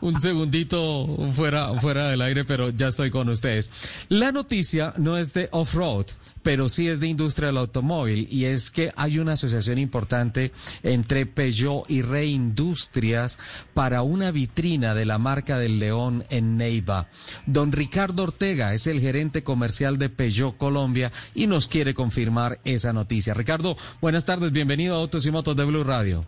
un 0.00 0.20
segundito 0.20 1.06
fuera, 1.34 1.72
fuera 1.80 2.08
del 2.08 2.22
aire, 2.22 2.44
pero 2.44 2.70
ya 2.70 2.88
estoy 2.88 3.10
con 3.10 3.28
ustedes. 3.28 3.70
La 4.08 4.32
noticia 4.32 4.94
no 4.96 5.16
es 5.16 5.32
de 5.34 5.48
off-road, 5.52 6.06
pero 6.44 6.68
sí 6.68 6.88
es 6.88 7.00
de 7.00 7.08
industria 7.08 7.46
del 7.48 7.56
automóvil 7.56 8.28
y 8.30 8.44
es 8.44 8.70
que 8.70 8.92
hay 8.96 9.18
una 9.18 9.32
asociación 9.32 9.78
importante 9.78 10.52
entre 10.82 11.26
Peugeot 11.26 11.90
y 11.90 12.02
Reindustrias 12.02 13.38
para 13.72 14.02
una 14.02 14.30
vitrina 14.30 14.94
de 14.94 15.06
la 15.06 15.18
marca 15.18 15.58
del 15.58 15.78
León 15.78 16.24
en 16.30 16.56
Neiva. 16.56 17.08
Don 17.46 17.72
Ricardo 17.72 18.24
Ortega 18.24 18.53
es 18.54 18.86
el 18.86 19.00
gerente 19.00 19.42
comercial 19.42 19.98
de 19.98 20.08
Peugeot 20.08 20.56
Colombia 20.56 21.10
y 21.34 21.48
nos 21.48 21.66
quiere 21.66 21.92
confirmar 21.92 22.58
esa 22.64 22.92
noticia. 22.92 23.34
Ricardo, 23.34 23.76
buenas 24.00 24.24
tardes, 24.24 24.52
bienvenido 24.52 24.94
a 24.94 24.98
Autos 24.98 25.26
y 25.26 25.32
Motos 25.32 25.56
de 25.56 25.64
Blue 25.64 25.82
Radio. 25.82 26.24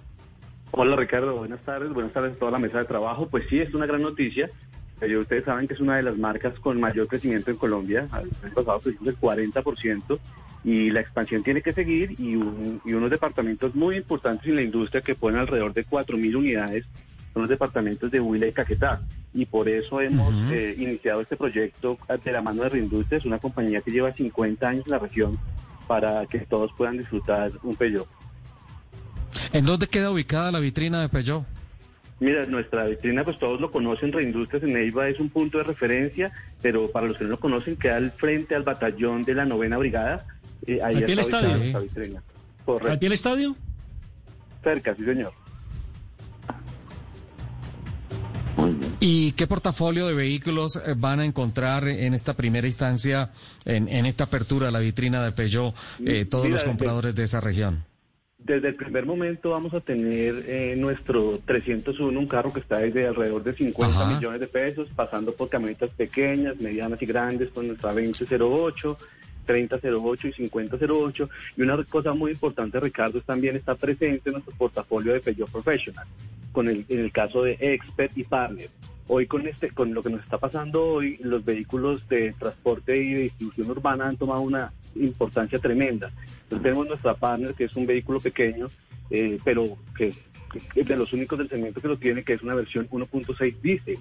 Hola 0.72 0.96
Ricardo, 0.96 1.36
buenas 1.36 1.60
tardes, 1.60 1.90
buenas 1.90 2.12
tardes 2.12 2.34
a 2.34 2.38
toda 2.38 2.50
la 2.50 2.58
mesa 2.58 2.78
de 2.78 2.84
trabajo. 2.84 3.28
Pues 3.28 3.44
sí, 3.48 3.60
es 3.60 3.72
una 3.74 3.86
gran 3.86 4.02
noticia. 4.02 4.50
Eh, 5.00 5.16
ustedes 5.16 5.44
saben 5.44 5.68
que 5.68 5.74
es 5.74 5.80
una 5.80 5.96
de 5.96 6.02
las 6.02 6.18
marcas 6.18 6.58
con 6.58 6.80
mayor 6.80 7.06
crecimiento 7.06 7.52
en 7.52 7.58
Colombia. 7.58 8.08
El 8.42 8.50
pasado 8.50 8.80
crecimos 8.80 9.08
el 9.08 9.20
40% 9.20 10.18
y 10.64 10.90
la 10.90 11.00
expansión 11.00 11.44
tiene 11.44 11.62
que 11.62 11.72
seguir 11.72 12.12
y, 12.18 12.32
y 12.32 12.92
unos 12.92 13.10
departamentos 13.10 13.76
muy 13.76 13.98
importantes 13.98 14.48
en 14.48 14.56
la 14.56 14.62
industria 14.62 15.00
que 15.00 15.14
ponen 15.14 15.42
alrededor 15.42 15.72
de 15.72 15.86
4.000 15.86 16.34
unidades 16.34 16.84
son 17.36 17.42
los 17.42 17.50
departamentos 17.50 18.10
de 18.10 18.18
Huila 18.18 18.46
y 18.46 18.52
Caquetá. 18.52 19.02
Y 19.34 19.44
por 19.44 19.68
eso 19.68 20.00
hemos 20.00 20.34
eh, 20.50 20.74
iniciado 20.78 21.20
este 21.20 21.36
proyecto 21.36 21.98
de 22.24 22.32
la 22.32 22.40
mano 22.40 22.62
de 22.62 22.70
Reindustrias, 22.70 23.26
una 23.26 23.38
compañía 23.38 23.82
que 23.82 23.90
lleva 23.90 24.10
50 24.10 24.66
años 24.66 24.86
en 24.86 24.92
la 24.92 24.98
región 24.98 25.38
para 25.86 26.24
que 26.24 26.38
todos 26.38 26.70
puedan 26.78 26.96
disfrutar 26.96 27.52
un 27.62 27.76
Peugeot. 27.76 28.08
¿En 29.52 29.66
dónde 29.66 29.86
queda 29.86 30.10
ubicada 30.10 30.50
la 30.50 30.60
vitrina 30.60 31.02
de 31.02 31.10
Peugeot? 31.10 31.44
Mira, 32.20 32.46
nuestra 32.46 32.84
vitrina, 32.84 33.22
pues 33.22 33.38
todos 33.38 33.60
lo 33.60 33.70
conocen, 33.70 34.12
Reindustrias 34.12 34.62
en 34.62 34.72
Neiva 34.72 35.06
es 35.06 35.20
un 35.20 35.28
punto 35.28 35.58
de 35.58 35.64
referencia, 35.64 36.32
pero 36.62 36.90
para 36.90 37.06
los 37.06 37.18
que 37.18 37.24
no 37.24 37.30
lo 37.32 37.38
conocen, 37.38 37.76
queda 37.76 37.96
al 37.96 38.12
frente 38.12 38.54
al 38.54 38.62
batallón 38.62 39.24
de 39.24 39.34
la 39.34 39.44
novena 39.44 39.76
brigada. 39.76 40.24
Eh, 40.66 40.80
ahí 40.82 40.96
¿Al 40.96 41.04
pie 41.04 41.16
del 41.16 41.18
ubicada 41.18 41.44
estadio? 41.50 42.18
Correcto. 42.64 42.92
¿Al 42.92 42.98
pie 42.98 43.08
del 43.10 43.12
estadio? 43.12 43.56
Cerca, 44.64 44.94
sí, 44.94 45.04
señor. 45.04 45.34
¿Y 49.08 49.30
qué 49.34 49.46
portafolio 49.46 50.08
de 50.08 50.14
vehículos 50.14 50.82
eh, 50.84 50.94
van 50.96 51.20
a 51.20 51.24
encontrar 51.24 51.86
en 51.86 52.12
esta 52.12 52.34
primera 52.34 52.66
instancia, 52.66 53.30
en, 53.64 53.88
en 53.88 54.04
esta 54.04 54.24
apertura 54.24 54.66
de 54.66 54.72
la 54.72 54.80
vitrina 54.80 55.24
de 55.24 55.30
Peugeot, 55.30 55.76
eh, 56.04 56.24
todos 56.24 56.46
Mira, 56.46 56.56
los 56.56 56.64
compradores 56.64 57.14
de 57.14 57.22
esa 57.22 57.40
región? 57.40 57.84
Desde 58.36 58.66
el 58.66 58.74
primer 58.74 59.06
momento 59.06 59.50
vamos 59.50 59.72
a 59.74 59.80
tener 59.80 60.34
eh, 60.48 60.74
nuestro 60.76 61.38
301, 61.46 62.18
un 62.18 62.26
carro 62.26 62.52
que 62.52 62.58
está 62.58 62.78
desde 62.78 63.06
alrededor 63.06 63.44
de 63.44 63.54
50 63.54 63.94
Ajá. 63.94 64.12
millones 64.12 64.40
de 64.40 64.48
pesos, 64.48 64.88
pasando 64.96 65.32
por 65.32 65.50
camionetas 65.50 65.90
pequeñas, 65.90 66.60
medianas 66.60 67.00
y 67.00 67.06
grandes, 67.06 67.50
con 67.50 67.68
nuestra 67.68 67.92
2008, 67.92 68.98
3008 69.46 70.26
y 70.26 70.32
5008. 70.32 71.30
Y 71.56 71.62
una 71.62 71.80
cosa 71.84 72.12
muy 72.12 72.32
importante, 72.32 72.80
Ricardo, 72.80 73.20
es 73.20 73.24
también 73.24 73.54
está 73.54 73.76
presente 73.76 74.30
en 74.30 74.32
nuestro 74.32 74.52
portafolio 74.56 75.12
de 75.12 75.20
Peugeot 75.20 75.48
Professional, 75.48 76.08
con 76.50 76.66
el, 76.66 76.84
en 76.88 76.98
el 76.98 77.12
caso 77.12 77.42
de 77.42 77.56
Expert 77.60 78.18
y 78.18 78.24
Partner. 78.24 78.68
Hoy 79.08 79.26
con 79.26 79.46
este, 79.46 79.70
con 79.70 79.94
lo 79.94 80.02
que 80.02 80.10
nos 80.10 80.22
está 80.22 80.38
pasando 80.38 80.84
hoy, 80.84 81.16
los 81.20 81.44
vehículos 81.44 82.08
de 82.08 82.32
transporte 82.32 82.96
y 82.96 83.12
de 83.12 83.20
distribución 83.20 83.70
urbana 83.70 84.08
han 84.08 84.16
tomado 84.16 84.40
una 84.40 84.72
importancia 84.96 85.58
tremenda. 85.58 86.10
Entonces 86.42 86.62
tenemos 86.62 86.88
nuestra 86.88 87.14
partner, 87.14 87.54
que 87.54 87.64
es 87.64 87.76
un 87.76 87.86
vehículo 87.86 88.18
pequeño, 88.18 88.66
eh, 89.10 89.38
pero 89.44 89.78
que, 89.96 90.12
que 90.74 90.82
de 90.82 90.96
los 90.96 91.12
únicos 91.12 91.38
del 91.38 91.48
segmento 91.48 91.80
que 91.80 91.88
lo 91.88 91.98
tiene, 91.98 92.24
que 92.24 92.32
es 92.32 92.42
una 92.42 92.54
versión 92.54 92.88
1.6 92.88 93.60
diésel, 93.60 93.98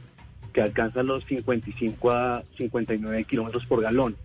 que 0.51 0.61
alcanza 0.61 1.03
los 1.03 1.23
55 1.25 2.11
a 2.11 2.43
59 2.57 3.25
kilómetros 3.25 3.65
por 3.65 3.81
galón. 3.81 4.15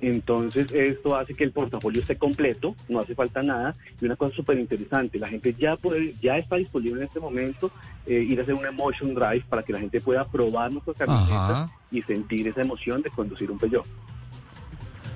Entonces, 0.00 0.72
esto 0.72 1.16
hace 1.16 1.34
que 1.34 1.44
el 1.44 1.52
portafolio 1.52 2.00
esté 2.00 2.16
completo, 2.16 2.74
no 2.88 3.00
hace 3.00 3.14
falta 3.14 3.42
nada. 3.42 3.76
Y 4.00 4.06
una 4.06 4.16
cosa 4.16 4.34
súper 4.34 4.58
interesante, 4.58 5.18
la 5.18 5.28
gente 5.28 5.54
ya 5.58 5.76
puede, 5.76 6.14
ya 6.20 6.38
está 6.38 6.56
disponible 6.56 7.00
en 7.00 7.06
este 7.06 7.20
momento 7.20 7.70
eh, 8.06 8.14
ir 8.14 8.38
a 8.40 8.42
hacer 8.42 8.54
un 8.54 8.66
emotion 8.66 9.14
drive 9.14 9.44
para 9.48 9.62
que 9.62 9.72
la 9.72 9.80
gente 9.80 10.00
pueda 10.00 10.26
probar 10.26 10.72
nuestra 10.72 10.94
camioneta 10.94 11.64
Ajá. 11.64 11.72
y 11.90 12.02
sentir 12.02 12.48
esa 12.48 12.62
emoción 12.62 13.02
de 13.02 13.10
conducir 13.10 13.50
un 13.50 13.58
Peugeot. 13.58 13.86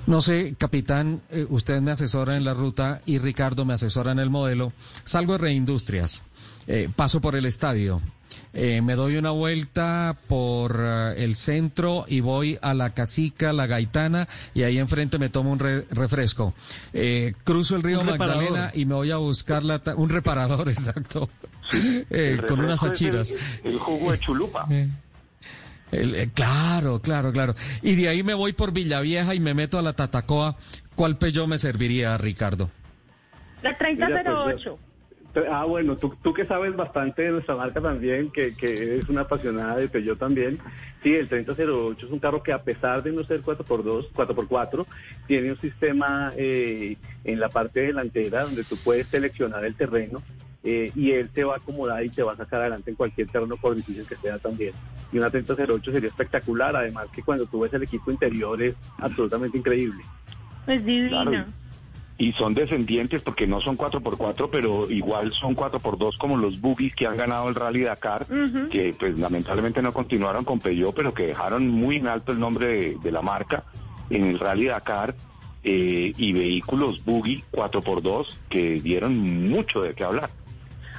No 0.07 0.21
sé, 0.21 0.53
capitán, 0.55 1.21
eh, 1.31 1.47
usted 1.49 1.81
me 1.81 1.89
asesora 1.89 2.37
en 2.37 2.45
la 2.45 2.53
ruta 2.53 3.01
y 3.07 3.17
Ricardo 3.17 3.65
me 3.65 3.73
asesora 3.73 4.11
en 4.11 4.19
el 4.19 4.29
modelo. 4.29 4.71
Salgo 5.03 5.33
de 5.33 5.39
Reindustrias, 5.39 6.21
eh, 6.67 6.89
paso 6.95 7.21
por 7.21 7.35
el 7.35 7.45
estadio, 7.45 8.01
eh, 8.53 8.81
me 8.81 8.95
doy 8.95 9.17
una 9.17 9.31
vuelta 9.31 10.15
por 10.27 10.77
eh, 10.81 11.23
el 11.23 11.35
centro 11.35 12.05
y 12.07 12.21
voy 12.21 12.57
a 12.61 12.73
la 12.73 12.91
Casica, 12.91 13.51
la 13.53 13.67
Gaitana, 13.67 14.27
y 14.53 14.63
ahí 14.63 14.77
enfrente 14.77 15.17
me 15.19 15.29
tomo 15.29 15.51
un 15.51 15.59
re- 15.59 15.85
refresco. 15.91 16.53
Eh, 16.93 17.33
cruzo 17.43 17.75
el 17.75 17.83
río 17.83 17.99
Un 18.01 18.07
reparador. 18.07 18.43
Magdalena 18.43 18.71
y 18.73 18.85
me 18.85 18.95
voy 18.95 19.11
a 19.11 19.17
buscar 19.17 19.63
la 19.63 19.79
ta- 19.79 19.95
un 19.95 20.09
reparador, 20.09 20.67
exacto, 20.69 21.29
eh, 22.09 22.41
con 22.47 22.59
unas 22.61 22.83
achiras. 22.83 23.33
El, 23.63 23.77
jugo 23.77 24.11
de 24.11 24.19
chulupa. 24.19 24.67
El- 25.91 26.15
eh, 26.15 26.29
claro, 26.33 26.99
claro, 27.01 27.31
claro. 27.31 27.55
Y 27.81 27.95
de 27.95 28.09
ahí 28.09 28.23
me 28.23 28.33
voy 28.33 28.53
por 28.53 28.73
Villavieja 28.73 29.35
y 29.35 29.39
me 29.39 29.53
meto 29.53 29.77
a 29.77 29.81
la 29.81 29.93
Tatacoa. 29.93 30.55
¿Cuál 30.95 31.17
Peugeot 31.17 31.47
me 31.47 31.57
serviría, 31.57 32.17
Ricardo? 32.17 32.69
La 33.61 33.71
Mira, 33.71 34.07
3008. 34.23 34.79
Pues, 35.35 35.47
Ah, 35.51 35.65
bueno, 35.65 35.97
tú, 35.97 36.15
tú 36.23 36.33
que 36.33 36.45
sabes 36.45 36.73
bastante 36.75 37.23
de 37.23 37.31
nuestra 37.31 37.55
marca 37.55 37.81
también, 37.81 38.31
que, 38.31 38.55
que 38.55 38.73
eres 38.73 39.09
una 39.09 39.21
apasionada 39.21 39.75
de 39.75 39.89
Peugeot 39.89 40.17
también. 40.17 40.57
Sí, 41.03 41.13
el 41.13 41.27
3008 41.27 42.05
es 42.05 42.11
un 42.11 42.19
carro 42.19 42.41
que 42.41 42.53
a 42.53 42.63
pesar 42.63 43.03
de 43.03 43.11
no 43.11 43.21
ser 43.25 43.41
4x2, 43.41 44.11
4x4, 44.13 44.85
tiene 45.27 45.51
un 45.51 45.59
sistema 45.59 46.31
eh, 46.37 46.95
en 47.25 47.39
la 47.41 47.49
parte 47.49 47.81
delantera 47.81 48.43
donde 48.43 48.63
tú 48.63 48.77
puedes 48.77 49.07
seleccionar 49.07 49.65
el 49.65 49.75
terreno 49.75 50.23
eh, 50.63 50.91
y 50.95 51.11
él 51.11 51.29
te 51.29 51.43
va 51.43 51.55
a 51.55 51.57
acomodar 51.57 52.03
y 52.03 52.09
te 52.09 52.23
va 52.23 52.31
a 52.31 52.37
sacar 52.37 52.61
adelante 52.61 52.89
en 52.89 52.95
cualquier 52.95 53.27
terreno 53.27 53.57
por 53.57 53.75
difícil 53.75 54.07
que 54.07 54.15
sea 54.15 54.39
también. 54.39 54.73
Y 55.11 55.17
una 55.17 55.29
3008 55.29 55.91
sería 55.91 56.09
espectacular, 56.09 56.75
además 56.77 57.07
que 57.13 57.21
cuando 57.21 57.45
tú 57.45 57.59
ves 57.59 57.73
el 57.73 57.83
equipo 57.83 58.09
interior 58.09 58.63
es 58.63 58.73
absolutamente 58.97 59.57
increíble. 59.57 60.01
Es 60.65 60.83
divina. 60.83 61.23
Claro. 61.23 61.45
Y 62.17 62.31
son 62.33 62.53
descendientes 62.53 63.21
porque 63.21 63.45
no 63.45 63.59
son 63.59 63.77
4x4, 63.77 64.49
pero 64.51 64.89
igual 64.89 65.33
son 65.33 65.53
4x2 65.55 66.17
como 66.17 66.37
los 66.37 66.61
buggies 66.61 66.95
que 66.95 67.07
han 67.07 67.17
ganado 67.17 67.49
el 67.49 67.55
Rally 67.55 67.81
Dakar, 67.81 68.25
que 68.71 68.95
pues 68.97 69.19
lamentablemente 69.19 69.81
no 69.81 69.91
continuaron 69.91 70.45
con 70.45 70.59
Peugeot, 70.59 70.95
pero 70.95 71.13
que 71.13 71.27
dejaron 71.27 71.67
muy 71.67 71.97
en 71.97 72.07
alto 72.07 72.31
el 72.31 72.39
nombre 72.39 72.67
de, 72.67 72.97
de 73.03 73.11
la 73.11 73.21
marca 73.21 73.63
en 74.09 74.23
el 74.23 74.39
Rally 74.39 74.67
Dakar. 74.67 75.13
eh, 75.67 76.13
y 76.15 76.31
vehículos 76.31 77.03
buggy 77.03 77.43
4x2 77.51 78.27
que 78.49 78.79
dieron 78.81 79.49
mucho 79.49 79.81
de 79.81 79.93
qué 79.95 80.03
hablar. 80.03 80.29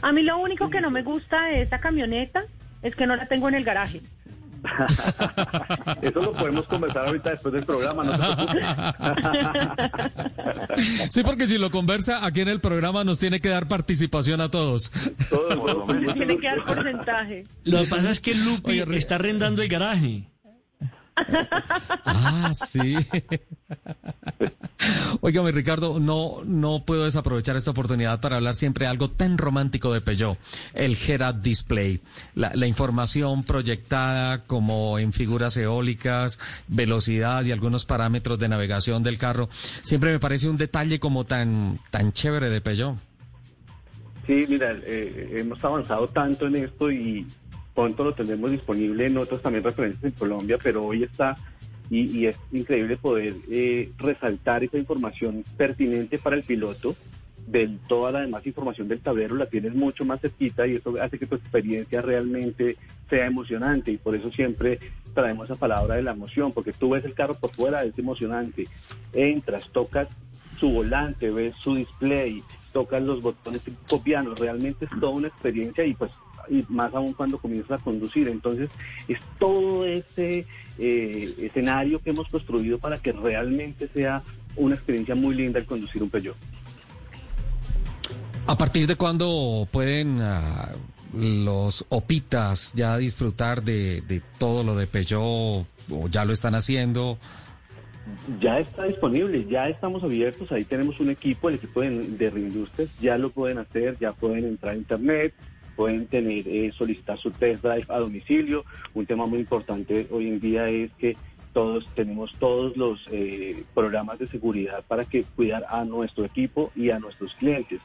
A 0.03 0.13
mí 0.13 0.23
lo 0.23 0.37
único 0.39 0.69
que 0.71 0.81
no 0.81 0.91
me 0.91 1.03
gusta 1.03 1.45
de 1.47 1.63
esta 1.63 1.79
camioneta 1.79 2.45
es 2.83 2.95
que 2.97 3.07
no 3.07 3.15
la 3.17 3.27
tengo 3.27 3.49
en 3.49 3.55
el 3.55 3.65
garaje. 3.65 4.03
Eso 6.03 6.21
lo 6.21 6.33
podemos 6.33 6.65
conversar 6.67 7.07
ahorita 7.07 7.31
después 7.31 7.55
del 7.55 7.65
programa, 7.65 8.05
no 8.05 8.17
te. 8.47 8.61
Sí, 11.11 11.23
porque 11.23 11.47
si 11.47 11.59
lo 11.59 11.71
conversa 11.71 12.25
aquí 12.25 12.41
en 12.41 12.49
el 12.49 12.61
programa 12.61 13.05
nos 13.05 13.19
tiene 13.19 13.41
que 13.41 13.49
dar 13.49 13.69
participación 13.69 14.41
a 14.41 14.51
todos. 14.51 14.93
Me 15.89 16.13
tiene 16.13 16.39
que 16.39 16.49
dar 16.49 16.65
porcentaje. 16.65 17.45
Lo 17.65 17.83
que 17.83 17.87
pasa 17.89 18.11
es 18.11 18.21
que 18.21 18.35
Lupi 18.35 18.81
Oye, 18.83 18.99
está 18.99 19.15
arrendando 19.17 19.63
el 19.63 19.69
garaje. 19.69 20.29
Ah, 21.17 22.53
sí. 22.53 22.97
Óigame, 25.21 25.53
Ricardo, 25.53 25.99
no, 25.99 26.43
no 26.45 26.85
puedo 26.85 27.05
desaprovechar 27.05 27.57
esta 27.57 27.71
oportunidad 27.71 28.21
para 28.21 28.37
hablar 28.37 28.55
siempre 28.55 28.87
algo 28.87 29.09
tan 29.09 29.39
romántico 29.39 29.93
de 29.93 30.01
Peugeot, 30.01 30.39
el 30.75 30.97
head-up 30.97 31.41
display. 31.41 32.01
La, 32.35 32.53
la 32.55 32.67
información 32.67 33.45
proyectada 33.45 34.45
como 34.45 34.99
en 34.99 35.13
figuras 35.13 35.57
eólicas, 35.57 36.39
velocidad 36.69 37.45
y 37.45 37.53
algunos 37.53 37.87
parámetros 37.87 38.39
de 38.39 38.49
navegación 38.49 39.03
del 39.03 39.19
carro, 39.19 39.49
siempre 39.83 40.13
me 40.13 40.21
parece 40.21 40.49
un 40.49 40.57
detalle 40.57 41.01
como 41.01 41.25
tan, 41.25 41.81
tan 41.91 42.13
chévere 42.13 42.51
de 42.51 42.61
Peugeot. 42.61 42.97
Sí, 44.27 44.45
mira, 44.49 44.77
eh, 44.85 45.35
hemos 45.37 45.65
avanzado 45.65 46.09
tanto 46.09 46.49
en 46.49 46.57
esto 46.57 46.91
y 46.91 47.25
pronto 47.77 48.05
lo 48.05 48.15
tendremos 48.15 48.51
disponible 48.51 49.07
en 49.07 49.19
otros 49.19 49.43
también 49.43 49.63
referencias 49.63 50.03
en 50.03 50.19
Colombia, 50.19 50.59
pero 50.61 50.85
hoy 50.85 51.05
está 51.05 51.37
y, 51.91 52.27
es 52.27 52.37
increíble 52.53 52.97
poder 52.97 53.35
eh, 53.49 53.93
resaltar 53.99 54.65
esa 54.65 54.79
información 54.79 55.45
pertinente 55.57 56.19
para 56.19 56.37
el 56.37 56.43
piloto. 56.43 56.97
De 57.47 57.79
toda 57.87 58.11
la 58.11 58.23
demás 58.23 58.45
información 58.45 58.89
del 58.89 58.99
tablero 58.99 59.37
la 59.37 59.47
tienes 59.47 59.73
mucho 59.73 60.05
más 60.05 60.21
cerquita 60.21 60.67
y 60.67 60.75
eso 60.75 60.95
hace 61.01 61.17
que 61.17 61.27
tu 61.27 61.37
experiencia 61.37 62.03
realmente 62.03 62.77
sea 63.09 63.27
emocionante 63.27 63.93
y 63.93 63.99
por 63.99 64.17
eso 64.17 64.33
siempre 64.33 64.81
traemos 65.15 65.49
esa 65.49 65.55
palabra 65.55 65.95
de 65.95 66.03
la 66.03 66.11
emoción, 66.11 66.51
porque 66.51 66.73
tú 66.73 66.91
ves 66.91 67.05
el 67.05 67.15
carro 67.15 67.35
por 67.35 67.51
fuera, 67.51 67.85
es 67.85 67.97
emocionante. 67.97 68.67
Entras, 69.13 69.69
tocas 69.71 70.09
su 70.59 70.71
volante, 70.71 71.31
ves 71.31 71.55
su 71.55 71.77
display, 71.77 72.43
tocas 72.73 73.03
los 73.03 73.23
botones 73.23 73.63
tipo 73.63 74.03
piano, 74.03 74.35
realmente 74.35 74.87
es 74.87 74.91
toda 74.99 75.13
una 75.13 75.29
experiencia 75.29 75.85
y 75.85 75.95
pues 75.95 76.11
y 76.49 76.65
más 76.69 76.95
aún 76.95 77.13
cuando 77.13 77.39
comienzas 77.39 77.81
a 77.81 77.85
conducir. 77.85 78.29
Entonces, 78.29 78.71
es 79.09 79.19
todo 79.39 79.85
ese 79.85 80.47
eh, 80.79 81.35
escenario 81.39 82.01
que 82.01 82.11
hemos 82.11 82.29
construido 82.29 82.79
para 82.79 82.99
que 82.99 83.13
realmente 83.13 83.89
sea 83.89 84.23
una 84.57 84.75
experiencia 84.75 85.15
muy 85.15 85.35
linda 85.35 85.59
el 85.59 85.67
conducir 85.67 86.03
un 86.03 86.11
Peugeot. 86.11 86.37
¿A 88.47 88.57
partir 88.57 88.87
de 88.87 88.95
cuándo 88.97 89.67
pueden 89.71 90.21
ah, 90.21 90.73
los 91.13 91.85
opitas 91.89 92.73
ya 92.75 92.97
disfrutar 92.97 93.63
de, 93.63 94.03
de 94.03 94.23
todo 94.39 94.63
lo 94.63 94.77
de 94.77 94.87
Peugeot 94.87 95.67
o 95.91 96.09
ya 96.11 96.25
lo 96.25 96.33
están 96.33 96.55
haciendo? 96.55 97.19
Ya 98.41 98.61
está 98.61 98.85
disponible, 98.85 99.47
ya 99.47 99.69
estamos 99.69 100.05
abiertos, 100.05 100.53
ahí 100.53 100.65
tenemos 100.65 101.01
un 101.01 101.11
equipo, 101.11 101.49
el 101.49 101.57
equipo 101.57 101.81
de, 101.81 101.91
de 101.91 102.31
Reindustrias, 102.31 102.89
ya 103.01 103.19
lo 103.19 103.31
pueden 103.31 103.59
hacer, 103.59 103.97
ya 103.99 104.13
pueden 104.13 104.45
entrar 104.45 104.75
a 104.75 104.77
internet, 104.77 105.35
pueden 105.77 106.07
tener 106.07 106.49
eh, 106.49 106.73
solicitar 106.77 107.19
su 107.19 107.31
test 107.31 107.63
drive 107.63 107.87
a 107.89 107.99
domicilio. 107.99 108.65
Un 108.95 109.07
tema 109.07 109.27
muy 109.27 109.41
importante 109.41 110.09
hoy 110.11 110.29
en 110.29 110.41
día 110.41 110.69
es 110.69 110.91
que 110.95 111.17
todos 111.53 111.89
tenemos 111.95 112.35
todos 112.39 112.77
los 112.77 113.07
eh, 113.11 113.65
programas 113.75 114.19
de 114.19 114.29
seguridad 114.29 114.85
para 114.87 115.05
que 115.05 115.25
cuidar 115.25 115.65
a 115.71 115.85
nuestro 115.85 116.25
equipo 116.25 116.71
y 116.75 116.91
a 116.91 116.99
nuestros 116.99 117.35
clientes. 117.35 117.81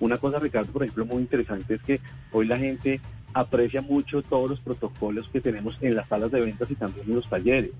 Una 0.00 0.18
cosa, 0.18 0.38
Ricardo, 0.38 0.72
por 0.72 0.82
ejemplo, 0.82 1.04
muy 1.04 1.22
interesante 1.22 1.74
es 1.74 1.82
que 1.82 2.00
hoy 2.32 2.46
la 2.46 2.58
gente 2.58 3.00
aprecia 3.32 3.82
mucho 3.82 4.22
todos 4.22 4.50
los 4.50 4.60
protocolos 4.60 5.28
que 5.28 5.40
tenemos 5.40 5.78
en 5.80 5.94
las 5.94 6.08
salas 6.08 6.30
de 6.30 6.40
ventas 6.40 6.70
y 6.70 6.74
también 6.74 7.06
en 7.08 7.16
los 7.16 7.28
talleres. 7.28 7.70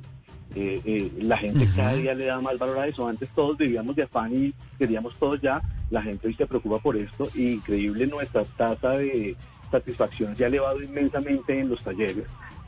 Eh, 0.55 1.11
la 1.21 1.37
gente 1.37 1.69
cada 1.75 1.95
día 1.95 2.15
le 2.15 2.27
da 2.27 2.41
más 2.41 2.59
valor 2.59 2.79
a 2.79 2.87
eso. 2.87 3.07
Antes 3.07 3.29
todos 3.35 3.59
vivíamos 3.59 3.97
de 3.97 4.05
afán 4.05 4.33
y 4.33 4.55
queríamos 4.79 5.15
todo 5.19 5.35
ya. 5.37 5.62
La 5.91 6.03
gente 6.03 6.29
hoy 6.29 6.35
se 6.35 6.47
preocupa 6.47 6.79
por 6.79 6.97
esto. 6.97 7.29
Y 7.35 7.55
increíble 7.55 8.07
nuestra 8.07 8.45
tasa 8.45 8.91
de 8.91 9.37
satisfacción 9.71 10.37
se 10.37 10.45
ha 10.45 10.47
elevado 10.49 10.81
inmensamente 10.83 11.59
en 11.59 11.69
los 11.69 11.83
talleres 11.83 12.27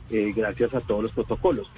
eh, 0.09 0.33
gracias 0.35 0.73
a 0.73 0.81
todos 0.81 1.03
los 1.03 1.11
protocolos. 1.11 1.69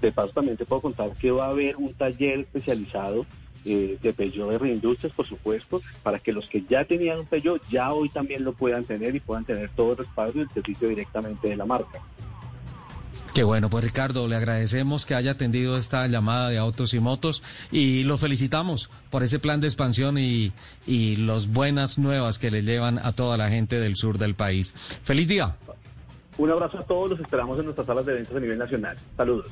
De 0.00 0.12
paso 0.12 0.32
también 0.32 0.56
te 0.56 0.64
puedo 0.64 0.82
contar 0.82 1.12
que 1.14 1.30
va 1.30 1.46
a 1.46 1.50
haber 1.50 1.76
un 1.76 1.92
taller 1.94 2.40
especializado 2.40 3.26
eh, 3.64 3.98
de 4.00 4.12
Peugeot 4.12 4.50
de 4.50 4.58
Reindustrias, 4.58 5.12
por 5.12 5.26
supuesto, 5.26 5.80
para 6.02 6.20
que 6.20 6.32
los 6.32 6.48
que 6.48 6.62
ya 6.68 6.84
tenían 6.84 7.20
un 7.20 7.26
Peugeot 7.26 7.60
ya 7.68 7.92
hoy 7.92 8.08
también 8.08 8.44
lo 8.44 8.52
puedan 8.52 8.84
tener 8.84 9.14
y 9.16 9.20
puedan 9.20 9.44
tener 9.44 9.70
todo 9.70 9.92
el 9.92 9.98
respaldo 9.98 10.38
y 10.38 10.42
el 10.42 10.50
servicio 10.50 10.88
directamente 10.88 11.48
de 11.48 11.56
la 11.56 11.66
marca. 11.66 12.00
Qué 13.38 13.44
bueno, 13.44 13.70
pues 13.70 13.84
Ricardo, 13.84 14.26
le 14.26 14.34
agradecemos 14.34 15.06
que 15.06 15.14
haya 15.14 15.30
atendido 15.30 15.76
esta 15.76 16.04
llamada 16.08 16.48
de 16.48 16.58
autos 16.58 16.92
y 16.92 16.98
motos 16.98 17.44
y 17.70 18.02
lo 18.02 18.18
felicitamos 18.18 18.90
por 19.10 19.22
ese 19.22 19.38
plan 19.38 19.60
de 19.60 19.68
expansión 19.68 20.18
y, 20.18 20.52
y 20.88 21.14
las 21.14 21.46
buenas 21.46 21.98
nuevas 21.98 22.40
que 22.40 22.50
le 22.50 22.62
llevan 22.62 22.98
a 22.98 23.12
toda 23.12 23.36
la 23.36 23.48
gente 23.48 23.78
del 23.78 23.94
sur 23.94 24.18
del 24.18 24.34
país. 24.34 24.74
Feliz 25.04 25.28
día. 25.28 25.54
Un 26.36 26.50
abrazo 26.50 26.78
a 26.78 26.84
todos, 26.84 27.10
los 27.10 27.20
esperamos 27.20 27.56
en 27.60 27.66
nuestras 27.66 27.86
salas 27.86 28.04
de 28.06 28.14
ventas 28.14 28.34
a 28.34 28.40
nivel 28.40 28.58
nacional. 28.58 28.96
Saludos. 29.16 29.46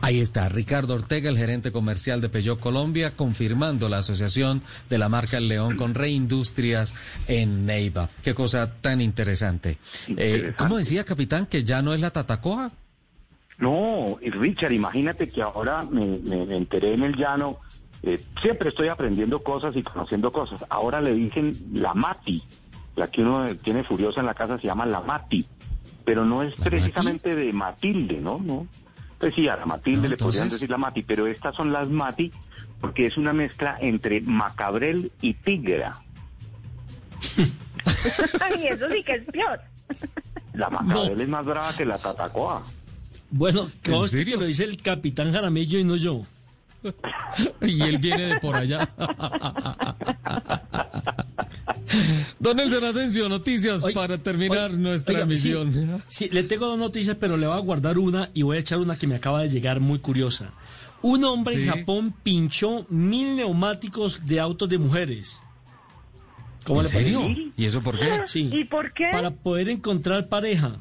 Ahí 0.00 0.20
está 0.20 0.48
Ricardo 0.48 0.94
Ortega, 0.94 1.28
el 1.28 1.36
gerente 1.36 1.72
comercial 1.72 2.20
de 2.20 2.28
Peugeot 2.28 2.60
Colombia, 2.60 3.12
confirmando 3.16 3.88
la 3.88 3.98
asociación 3.98 4.62
de 4.88 4.98
la 4.98 5.08
marca 5.08 5.38
El 5.38 5.48
León 5.48 5.76
con 5.76 5.94
Reindustrias 5.94 6.94
en 7.26 7.66
Neiva. 7.66 8.08
Qué 8.22 8.32
cosa 8.32 8.72
tan 8.80 9.00
interesante. 9.00 9.78
Eh, 10.16 10.52
¿Cómo 10.56 10.78
decía, 10.78 11.04
capitán, 11.04 11.46
que 11.46 11.64
ya 11.64 11.82
no 11.82 11.94
es 11.94 12.00
la 12.00 12.10
Tatacoa? 12.10 12.70
No, 13.58 14.18
Richard, 14.22 14.72
imagínate 14.72 15.28
que 15.28 15.42
ahora 15.42 15.84
me, 15.84 16.04
enteré 16.56 16.94
en 16.94 17.02
el 17.02 17.16
llano. 17.16 17.58
Eh, 18.02 18.20
siempre 18.40 18.68
estoy 18.68 18.88
aprendiendo 18.88 19.42
cosas 19.42 19.74
y 19.74 19.82
conociendo 19.82 20.30
cosas. 20.30 20.64
Ahora 20.68 21.00
le 21.00 21.12
dicen 21.12 21.52
la 21.72 21.92
Mati. 21.94 22.42
La 22.94 23.08
que 23.08 23.22
uno 23.22 23.54
tiene 23.56 23.84
furiosa 23.84 24.20
en 24.20 24.26
la 24.26 24.34
casa 24.34 24.58
se 24.58 24.68
llama 24.68 24.86
la 24.86 25.00
Mati. 25.00 25.44
Pero 26.04 26.24
no 26.24 26.42
es 26.42 26.54
precisamente 26.54 27.34
de 27.34 27.52
Matilde, 27.52 28.20
¿no? 28.20 28.38
No. 28.38 28.66
Pues 29.18 29.34
sí, 29.34 29.48
a 29.48 29.56
la 29.56 29.66
Matilde 29.66 30.08
le 30.08 30.16
podrían 30.16 30.48
decir 30.48 30.70
la 30.70 30.78
Mati, 30.78 31.02
pero 31.02 31.26
estas 31.26 31.54
son 31.56 31.72
las 31.72 31.88
Mati 31.88 32.30
porque 32.80 33.06
es 33.06 33.16
una 33.16 33.32
mezcla 33.32 33.76
entre 33.80 34.20
Macabrel 34.20 35.10
y 35.20 35.34
Tigra. 35.34 36.00
Ay, 38.40 38.68
eso 38.68 38.88
sí 38.90 39.02
que 39.02 39.14
es 39.14 39.24
peor. 39.24 39.60
La 40.54 40.70
Macabrel 40.70 41.20
es 41.20 41.28
más 41.28 41.44
brava 41.44 41.72
que 41.76 41.84
la 41.84 41.98
Tatacoa. 41.98 42.62
Bueno, 43.30 43.68
conste 43.84 44.24
que 44.24 44.36
lo 44.36 44.44
dice 44.44 44.64
el 44.64 44.80
capitán 44.80 45.32
Jaramillo 45.32 45.78
y 45.78 45.84
no 45.84 45.96
yo. 45.96 46.24
Y 47.60 47.82
él 47.82 47.98
viene 47.98 48.26
de 48.26 48.40
por 48.40 48.56
allá. 48.56 48.90
Don 52.38 52.56
Nelson 52.56 52.84
Asensio, 52.84 53.28
noticias 53.28 53.84
para 53.94 54.18
terminar 54.18 54.72
nuestra 54.72 55.20
emisión. 55.20 56.02
Sí, 56.08 56.28
le 56.30 56.44
tengo 56.44 56.66
dos 56.66 56.78
noticias, 56.78 57.16
pero 57.18 57.36
le 57.36 57.46
voy 57.46 57.56
a 57.56 57.60
guardar 57.60 57.98
una 57.98 58.30
y 58.34 58.42
voy 58.42 58.56
a 58.58 58.60
echar 58.60 58.78
una 58.78 58.96
que 58.96 59.06
me 59.06 59.16
acaba 59.16 59.42
de 59.42 59.50
llegar 59.50 59.80
muy 59.80 59.98
curiosa. 59.98 60.52
Un 61.02 61.24
hombre 61.24 61.54
en 61.54 61.66
Japón 61.68 62.14
pinchó 62.22 62.84
mil 62.88 63.36
neumáticos 63.36 64.26
de 64.26 64.40
autos 64.40 64.68
de 64.68 64.78
mujeres. 64.78 65.42
¿Cómo 66.64 66.80
¿En 66.80 66.84
le 66.84 66.90
serio? 66.90 67.52
¿Y 67.56 67.64
eso 67.64 67.80
por 67.80 67.98
qué? 67.98 68.22
Sí. 68.26 68.50
¿Y 68.52 68.64
por 68.64 68.92
qué? 68.92 69.08
Para 69.10 69.30
poder 69.30 69.68
encontrar 69.68 70.28
pareja. 70.28 70.76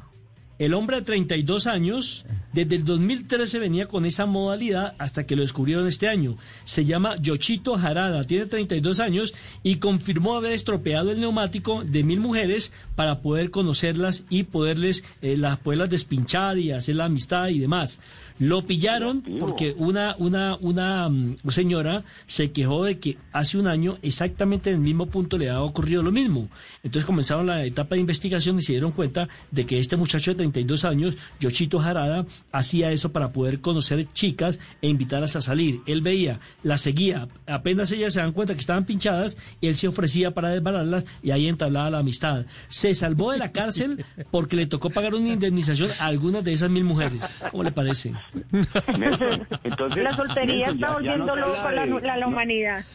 El 0.60 0.74
hombre 0.74 0.98
de 0.98 1.02
32 1.04 1.68
años, 1.68 2.26
desde 2.52 2.78
el 2.78 2.84
2013 2.84 3.60
venía 3.60 3.88
con 3.88 4.08
esa 4.08 4.26
modalidad 4.26 4.96
hasta 4.98 5.28
que 5.28 5.36
lo 5.36 5.44
descubrieron 5.44 5.86
este 5.86 6.10
año. 6.10 6.36
Se 6.64 6.84
llama 6.84 7.16
Yoshito 7.18 7.76
Harada, 7.76 8.24
tiene 8.24 8.48
32 8.48 9.00
años 9.00 9.36
y 9.62 9.76
confirmó 9.76 10.36
haber 10.36 10.54
estropeado 10.54 11.12
el 11.12 11.20
neumático 11.20 11.84
de 11.84 12.04
mil 12.04 12.20
mujeres 12.20 12.72
para 12.96 13.22
poder 13.22 13.52
conocerlas 13.52 14.24
y 14.32 14.44
poderles 14.44 15.04
eh, 15.22 15.38
las, 15.38 15.58
poderlas 15.60 15.92
despinchar 15.92 16.58
y 16.58 16.72
hacer 16.72 16.96
la 16.96 17.06
amistad 17.06 17.50
y 17.50 17.60
demás. 17.60 18.00
Lo 18.40 18.62
pillaron 18.62 19.24
porque 19.40 19.74
una, 19.78 20.16
una, 20.20 20.58
una 20.60 21.10
mm, 21.10 21.36
señora 21.48 22.04
se 22.26 22.52
quejó 22.52 22.84
de 22.84 23.00
que 23.00 23.18
hace 23.32 23.58
un 23.58 23.68
año 23.68 23.98
exactamente 24.02 24.70
en 24.70 24.76
el 24.76 24.82
mismo 24.82 25.08
punto 25.08 25.38
le 25.38 25.50
había 25.50 25.62
ocurrido 25.62 26.04
lo 26.04 26.12
mismo. 26.12 26.50
Entonces 26.84 27.06
comenzaron 27.06 27.48
la 27.48 27.66
etapa 27.66 27.96
de 27.96 28.02
investigación 28.02 28.60
y 28.60 28.62
se 28.62 28.74
dieron 28.74 28.92
cuenta 28.92 29.28
de 29.52 29.66
que 29.66 29.80
este 29.80 29.98
muchacho 29.98 30.32
de 30.32 30.36
32 30.38 30.86
años, 30.86 31.18
Yoshito 31.40 31.80
Jarada, 31.80 32.26
hacía 32.52 32.92
eso 32.92 33.12
para 33.12 33.32
poder 33.32 33.60
conocer 33.60 34.08
chicas 34.14 34.60
e 34.82 34.88
invitarlas 34.88 35.36
a 35.36 35.42
salir. 35.42 35.82
Él 35.88 36.02
veía, 36.02 36.40
las 36.64 36.82
seguía, 36.82 37.28
apenas 37.48 37.92
ellas 37.92 38.14
se 38.14 38.20
dan 38.20 38.34
cuenta 38.34 38.54
que 38.54 38.62
estaban 38.62 38.86
pinchadas, 38.86 39.38
él 39.62 39.76
se 39.76 39.88
ofrecía 39.88 40.32
para 40.32 40.50
desbararlas 40.50 41.06
y 41.24 41.32
ahí 41.32 41.48
entablaba 41.48 41.90
la 41.90 42.00
amistad. 42.00 42.46
Se 42.70 42.94
salvó 42.94 43.32
de 43.32 43.40
la 43.40 43.52
cárcel 43.52 44.06
porque 44.30 44.56
le 44.56 44.68
tocó 44.68 44.90
pagar 44.90 45.16
una 45.16 45.30
indemnización 45.30 45.90
a 46.00 46.06
algunas 46.06 46.44
de 46.44 46.54
esas 46.54 46.70
mil 46.70 46.84
mujeres. 46.84 47.24
¿Cómo 47.52 47.64
le 47.64 47.72
parece? 47.72 48.14
entonces, 49.64 50.04
la 50.04 50.14
soltería 50.14 50.68
está 50.68 50.94
volviendo 50.94 51.36
loco 51.36 51.70
la, 51.72 52.28
humanidad. 52.28 52.86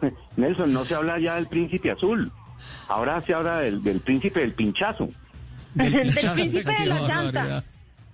Nelson, 0.36 0.72
no 0.72 0.84
se 0.84 0.94
habla 0.94 1.18
ya 1.18 1.36
del 1.36 1.46
príncipe 1.46 1.90
azul. 1.90 2.30
Ahora 2.88 3.20
se 3.20 3.34
habla 3.34 3.60
del, 3.60 4.00
príncipe 4.00 4.40
del 4.40 4.52
pinchazo. 4.52 5.08
Del, 5.74 6.12
príncipe 6.12 6.72
de 6.78 6.86
la 6.86 7.00
llanta. 7.00 7.64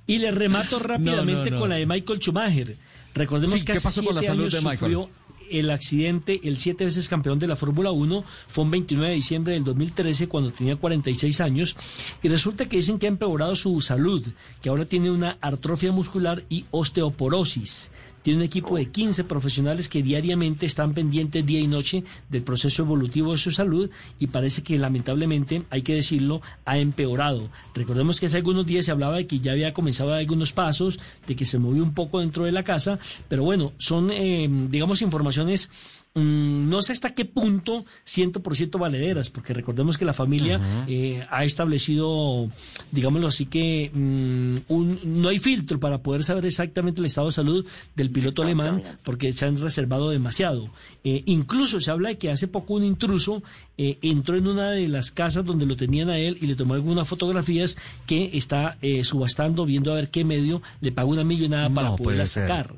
Y 0.07 0.19
le 0.19 0.31
remato 0.31 0.79
rápidamente 0.79 1.51
con 1.51 1.69
la 1.69 1.77
de 1.77 1.87
Michael 1.87 2.19
Schumacher. 2.21 2.77
Recordemos 3.15 3.63
que 3.63 3.73
hace 3.73 3.83
pasó 3.83 4.03
con 4.03 4.15
la 4.15 4.23
salud 4.23 4.51
de 4.51 4.61
Michael? 4.63 5.09
El 5.51 5.71
accidente, 5.71 6.41
el 6.45 6.59
siete 6.59 6.85
veces 6.85 7.09
campeón 7.09 7.39
de 7.39 7.47
la 7.47 7.57
Fórmula 7.57 7.91
1, 7.91 8.25
fue 8.49 8.65
un 8.65 8.71
29 8.71 9.09
de 9.09 9.15
diciembre 9.15 9.55
del 9.55 9.65
2013 9.65 10.29
cuando 10.29 10.51
tenía 10.51 10.77
46 10.77 11.41
años 11.41 11.77
y 12.23 12.29
resulta 12.29 12.67
que 12.67 12.77
dicen 12.77 12.99
que 12.99 13.07
ha 13.07 13.09
empeorado 13.09 13.55
su 13.57 13.81
salud, 13.81 14.27
que 14.63 14.69
ahora 14.69 14.85
tiene 14.85 15.11
una 15.11 15.39
artrofia 15.41 15.93
muscular 15.93 16.45
y 16.49 16.65
osteoporosis. 16.71 17.91
Tiene 18.23 18.41
un 18.41 18.45
equipo 18.45 18.77
de 18.77 18.87
15 18.87 19.25
profesionales 19.25 19.89
que 19.89 20.03
diariamente 20.03 20.67
están 20.67 20.93
pendientes 20.93 21.45
día 21.45 21.61
y 21.61 21.67
noche 21.67 22.05
del 22.29 22.43
proceso 22.43 22.83
evolutivo 22.83 23.33
de 23.33 23.39
su 23.39 23.51
salud 23.51 23.91
y 24.19 24.27
parece 24.27 24.63
que 24.63 24.79
lamentablemente, 24.79 25.63
hay 25.71 25.83
que 25.83 25.95
decirlo, 25.95 26.43
ha 26.65 26.79
empeorado. 26.79 27.49
Recordemos 27.75 28.21
que 28.21 28.27
hace 28.27 28.37
algunos 28.37 28.67
días 28.67 28.85
se 28.85 28.93
hablaba 28.93 29.17
de 29.17 29.27
que 29.27 29.41
ya 29.41 29.53
había 29.53 29.73
comenzado 29.73 30.11
a 30.11 30.13
dar 30.13 30.21
algunos 30.21 30.53
pasos, 30.53 30.99
de 31.27 31.37
que 31.37 31.45
se 31.45 31.59
movió 31.59 31.83
un 31.83 31.95
poco 31.95 32.21
dentro 32.21 32.45
de 32.45 32.53
la 32.53 32.63
casa, 32.63 32.99
pero 33.29 33.45
bueno, 33.45 33.73
son, 33.79 34.11
eh, 34.11 34.49
digamos, 34.69 35.03
informaciones 35.03 35.71
mm, 36.15 36.69
no 36.69 36.83
sé 36.83 36.93
hasta 36.93 37.15
qué 37.15 37.25
punto 37.25 37.85
100% 38.07 38.79
valederas, 38.79 39.31
porque 39.31 39.55
recordemos 39.55 39.97
que 39.97 40.05
la 40.05 40.13
familia 40.13 40.61
eh, 40.89 41.27
ha 41.31 41.45
establecido, 41.45 42.49
digámoslo 42.91 43.29
así 43.29 43.47
que 43.47 43.91
mm, 43.93 44.73
un, 44.73 45.01
no 45.05 45.29
hay 45.29 45.39
filtro 45.39 45.81
para 45.81 45.99
poder 46.03 46.25
saber 46.25 46.47
exactamente 46.47 47.01
el 47.01 47.07
estado 47.07 47.29
de 47.29 47.33
salud 47.33 47.67
del 47.95 48.11
piloto 48.11 48.43
alemán, 48.43 48.83
porque 49.05 49.33
se 49.33 49.47
han 49.47 49.57
reservado 49.57 50.11
demasiado. 50.11 50.69
Eh, 51.05 51.23
incluso 51.27 51.81
se 51.81 51.91
habla 51.91 52.11
de 52.11 52.19
que 52.19 52.31
hace 52.31 52.49
poco 52.49 52.75
un 52.75 52.85
intruso 52.85 53.43
eh, 53.79 53.99
entró 54.03 54.37
en 54.37 54.47
una 54.47 54.71
de 54.71 54.89
las 54.89 55.11
casas 55.11 55.45
donde 55.45 55.67
lo 55.67 55.77
tenían 55.77 56.11
a 56.11 56.19
él 56.19 56.39
y 56.41 56.47
le 56.47 56.57
tomó 56.57 56.75
algunas 56.75 57.09
fotografías 57.09 57.77
que 58.07 58.31
está 58.35 58.77
subastando, 59.03 59.65
viendo 59.65 59.93
a 59.93 59.95
ver 59.95 60.11
qué 60.11 60.25
medio 60.25 60.63
le 60.81 60.93
paga 60.93 61.09
una 61.09 61.25
millonada 61.25 61.71
para 61.71 61.97
poderla 61.97 62.27
sacar. 62.27 62.75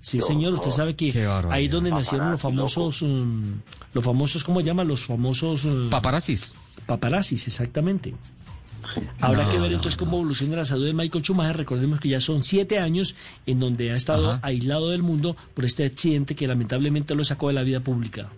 Sí, 0.00 0.20
señor, 0.22 0.54
usted 0.54 0.70
sabe 0.70 0.96
que 0.96 1.12
ahí 1.50 1.66
es 1.66 1.70
donde 1.70 1.90
nacieron 1.90 2.30
los 2.30 2.40
famosos, 2.40 3.02
um, 3.02 3.60
los 3.92 4.02
famosos, 4.02 4.42
¿cómo 4.42 4.62
llaman? 4.62 4.88
Los 4.88 5.04
famosos... 5.04 5.66
Um, 5.66 5.90
paparazzis. 5.90 6.54
Paparazzis, 6.86 7.46
exactamente. 7.48 8.14
Habrá 9.20 9.48
que 9.48 9.58
ver 9.58 9.72
entonces 9.72 9.96
cómo 9.96 10.16
evoluciona 10.16 10.56
la 10.56 10.64
salud 10.64 10.86
de 10.86 10.94
Michael 10.94 11.22
Schumacher. 11.22 11.58
Recordemos 11.58 12.00
que 12.00 12.08
ya 12.08 12.20
son 12.20 12.42
siete 12.42 12.78
años 12.78 13.14
en 13.46 13.60
donde 13.60 13.92
ha 13.92 13.94
estado 13.94 14.38
aislado 14.42 14.88
del 14.88 15.02
mundo 15.02 15.36
por 15.54 15.64
este 15.66 15.84
accidente 15.84 16.34
que 16.34 16.48
lamentablemente 16.48 17.14
lo 17.14 17.22
sacó 17.22 17.48
de 17.48 17.54
la 17.54 17.62
vida 17.62 17.80
pública. 17.80 18.30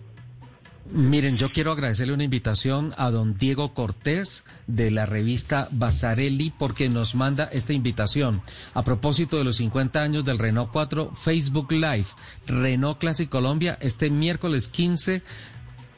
Miren, 0.91 1.37
yo 1.37 1.49
quiero 1.49 1.71
agradecerle 1.71 2.13
una 2.13 2.25
invitación 2.25 2.93
a 2.97 3.09
don 3.09 3.37
Diego 3.37 3.73
Cortés 3.73 4.43
de 4.67 4.91
la 4.91 5.05
revista 5.05 5.69
Basarelli 5.71 6.51
porque 6.51 6.89
nos 6.89 7.15
manda 7.15 7.45
esta 7.45 7.71
invitación. 7.71 8.41
A 8.73 8.83
propósito 8.83 9.37
de 9.37 9.45
los 9.45 9.55
50 9.57 10.01
años 10.01 10.25
del 10.25 10.39
Renault 10.39 10.71
4 10.73 11.13
Facebook 11.15 11.71
Live 11.71 12.07
Renault 12.47 12.99
Classic 12.99 13.29
Colombia 13.29 13.77
este 13.79 14.09
miércoles 14.09 14.67
15 14.67 15.23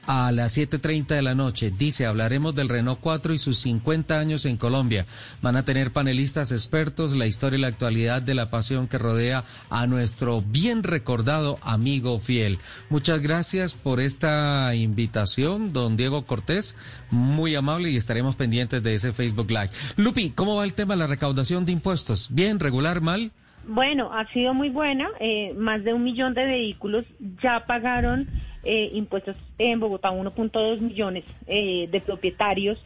a 0.07 0.31
las 0.31 0.57
7.30 0.57 1.07
de 1.07 1.21
la 1.21 1.35
noche. 1.35 1.71
Dice, 1.71 2.05
hablaremos 2.05 2.55
del 2.55 2.69
Renault 2.69 2.99
4 2.99 3.33
y 3.33 3.37
sus 3.37 3.57
50 3.59 4.19
años 4.19 4.45
en 4.45 4.57
Colombia. 4.57 5.05
Van 5.41 5.55
a 5.55 5.63
tener 5.63 5.91
panelistas 5.91 6.51
expertos, 6.51 7.15
la 7.15 7.27
historia 7.27 7.57
y 7.57 7.61
la 7.61 7.67
actualidad 7.67 8.21
de 8.21 8.35
la 8.35 8.49
pasión 8.49 8.87
que 8.87 8.97
rodea 8.97 9.43
a 9.69 9.87
nuestro 9.87 10.41
bien 10.41 10.83
recordado 10.83 11.57
amigo 11.61 12.19
fiel. 12.19 12.59
Muchas 12.89 13.21
gracias 13.21 13.73
por 13.73 13.99
esta 13.99 14.73
invitación, 14.75 15.73
don 15.73 15.97
Diego 15.97 16.25
Cortés. 16.25 16.75
Muy 17.11 17.55
amable 17.55 17.89
y 17.89 17.97
estaremos 17.97 18.35
pendientes 18.35 18.83
de 18.83 18.95
ese 18.95 19.13
Facebook 19.13 19.49
Live. 19.49 19.69
Lupi, 19.97 20.31
¿cómo 20.31 20.55
va 20.55 20.65
el 20.65 20.73
tema 20.73 20.95
de 20.95 21.01
la 21.01 21.07
recaudación 21.07 21.65
de 21.65 21.71
impuestos? 21.71 22.29
¿Bien, 22.31 22.59
regular, 22.59 23.01
mal? 23.01 23.31
Bueno, 23.67 24.13
ha 24.13 24.27
sido 24.31 24.53
muy 24.53 24.69
buena. 24.69 25.07
Eh, 25.19 25.53
más 25.57 25.83
de 25.83 25.93
un 25.93 26.03
millón 26.03 26.33
de 26.33 26.45
vehículos 26.45 27.05
ya 27.41 27.65
pagaron 27.65 28.27
eh, 28.65 28.89
impuestos 28.93 29.35
en 29.57 29.79
Bogotá, 29.79 30.11
1.2 30.11 30.79
millones 30.79 31.23
eh, 31.47 31.87
de 31.91 32.01
propietarios 32.01 32.77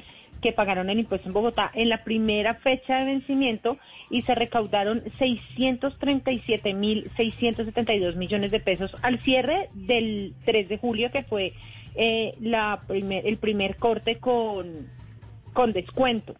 que 0.42 0.54
pagaron 0.54 0.90
el 0.90 1.00
impuesto 1.00 1.28
en 1.28 1.34
Bogotá 1.34 1.70
en 1.74 1.90
la 1.90 2.04
primera 2.04 2.54
fecha 2.56 3.00
de 3.00 3.06
vencimiento 3.06 3.78
y 4.10 4.22
se 4.22 4.36
recaudaron 4.36 5.04
637.672 5.20 8.16
millones 8.16 8.52
de 8.52 8.60
pesos 8.60 8.96
al 9.02 9.20
cierre 9.20 9.70
del 9.74 10.34
3 10.46 10.70
de 10.70 10.78
julio, 10.78 11.12
que 11.12 11.24
fue 11.24 11.54
la 12.40 12.80
el 12.90 13.38
primer 13.38 13.76
corte 13.76 14.20
con, 14.20 14.88
con 15.52 15.74
descuento. 15.74 16.36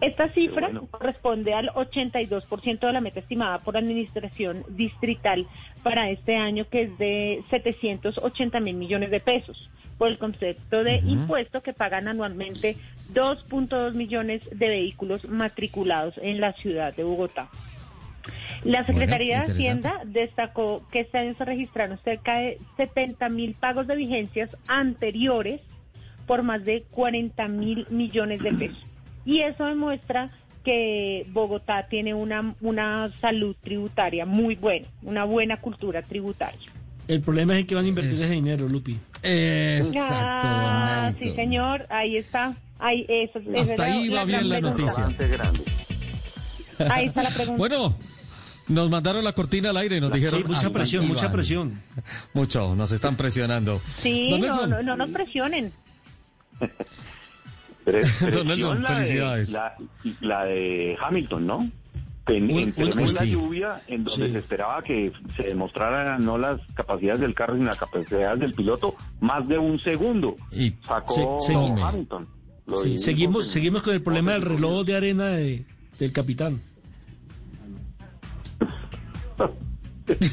Esta 0.00 0.32
cifra 0.32 0.70
corresponde 0.90 1.52
al 1.52 1.68
82% 1.68 2.80
de 2.80 2.92
la 2.92 3.02
meta 3.02 3.20
estimada 3.20 3.58
por 3.58 3.76
Administración 3.76 4.64
Distrital 4.70 5.46
para 5.82 6.08
este 6.08 6.36
año, 6.36 6.66
que 6.68 6.82
es 6.82 6.98
de 6.98 7.44
780 7.50 8.60
mil 8.60 8.76
millones 8.76 9.10
de 9.10 9.20
pesos, 9.20 9.68
por 9.98 10.08
el 10.08 10.18
concepto 10.18 10.84
de 10.84 10.96
impuesto 10.98 11.62
que 11.62 11.74
pagan 11.74 12.08
anualmente 12.08 12.76
2.2 13.12 13.92
millones 13.92 14.42
de 14.50 14.68
vehículos 14.68 15.28
matriculados 15.28 16.14
en 16.22 16.40
la 16.40 16.54
ciudad 16.54 16.94
de 16.94 17.04
Bogotá. 17.04 17.50
La 18.64 18.86
Secretaría 18.86 19.40
de 19.40 19.52
Hacienda 19.52 20.00
destacó 20.04 20.82
que 20.90 21.00
este 21.00 21.18
año 21.18 21.34
se 21.36 21.44
registraron 21.44 21.98
cerca 22.04 22.36
de 22.38 22.58
70 22.76 23.28
mil 23.28 23.54
pagos 23.54 23.86
de 23.86 23.96
vigencias 23.96 24.50
anteriores 24.68 25.60
por 26.26 26.42
más 26.42 26.64
de 26.64 26.84
40 26.90 27.48
mil 27.48 27.86
millones 27.90 28.42
de 28.42 28.52
pesos. 28.52 28.89
Y 29.24 29.40
eso 29.40 29.64
demuestra 29.64 30.30
que 30.64 31.26
Bogotá 31.30 31.86
tiene 31.88 32.14
una, 32.14 32.54
una 32.60 33.10
salud 33.20 33.56
tributaria 33.62 34.26
muy 34.26 34.56
buena, 34.56 34.86
una 35.02 35.24
buena 35.24 35.60
cultura 35.60 36.02
tributaria. 36.02 36.70
El 37.08 37.20
problema 37.22 37.58
es 37.58 37.66
que 37.66 37.74
van 37.74 37.84
a 37.84 37.88
invertir 37.88 38.12
ese 38.12 38.30
dinero, 38.34 38.68
Lupi. 38.68 38.96
Exacto. 39.22 40.16
Ah, 40.22 41.12
sí, 41.20 41.34
señor, 41.34 41.86
ahí 41.90 42.16
está. 42.16 42.54
Ahí, 42.78 43.04
eso, 43.08 43.40
Hasta 43.56 43.84
ahí 43.84 44.08
va 44.08 44.24
bien 44.24 44.48
la 44.48 44.60
noticia. 44.60 45.08
Ahí 46.90 47.06
está 47.06 47.22
la 47.22 47.30
pregunta. 47.30 47.58
Bueno. 47.58 47.96
Nos 48.68 48.88
mandaron 48.88 49.24
la 49.24 49.32
cortina 49.32 49.70
al 49.70 49.76
aire 49.78 49.96
y 49.96 50.00
nos 50.00 50.12
dijeron... 50.12 50.42
Sí, 50.42 50.46
mucha 50.46 50.70
presión, 50.70 51.08
mucha 51.08 51.32
presión. 51.32 51.82
Mucho, 52.34 52.76
nos 52.76 52.92
están 52.92 53.16
presionando. 53.16 53.80
Sí, 53.96 54.30
no, 54.30 54.66
no, 54.68 54.80
no 54.80 54.96
nos 54.96 55.10
presionen. 55.10 55.72
Don 58.32 58.46
Nelson, 58.46 58.82
felicidades. 58.84 59.56
La, 60.20 60.44
de 60.44 60.96
Hamilton, 61.00 61.46
¿no? 61.46 61.70
En, 62.26 62.74
la 63.16 63.24
lluvia, 63.24 63.82
en 63.88 64.04
donde 64.04 64.30
se 64.30 64.38
esperaba 64.38 64.82
que 64.82 65.10
se 65.34 65.42
demostraran 65.42 66.24
no 66.24 66.38
las 66.38 66.60
capacidades 66.74 67.20
del 67.20 67.34
carro, 67.34 67.54
sino 67.54 67.66
las 67.66 67.78
capacidades 67.78 68.38
del 68.38 68.52
piloto, 68.54 68.94
más 69.20 69.48
de 69.48 69.58
un 69.58 69.80
segundo. 69.80 70.36
Y 70.52 70.74
sacó 70.82 71.38
Hamilton. 71.82 72.28
seguimos, 72.96 73.48
seguimos 73.48 73.82
con 73.82 73.94
el 73.94 74.02
problema 74.02 74.32
del 74.32 74.42
reloj 74.42 74.84
de 74.84 74.96
arena 74.96 75.30
del 75.30 76.12
capitán. 76.12 76.60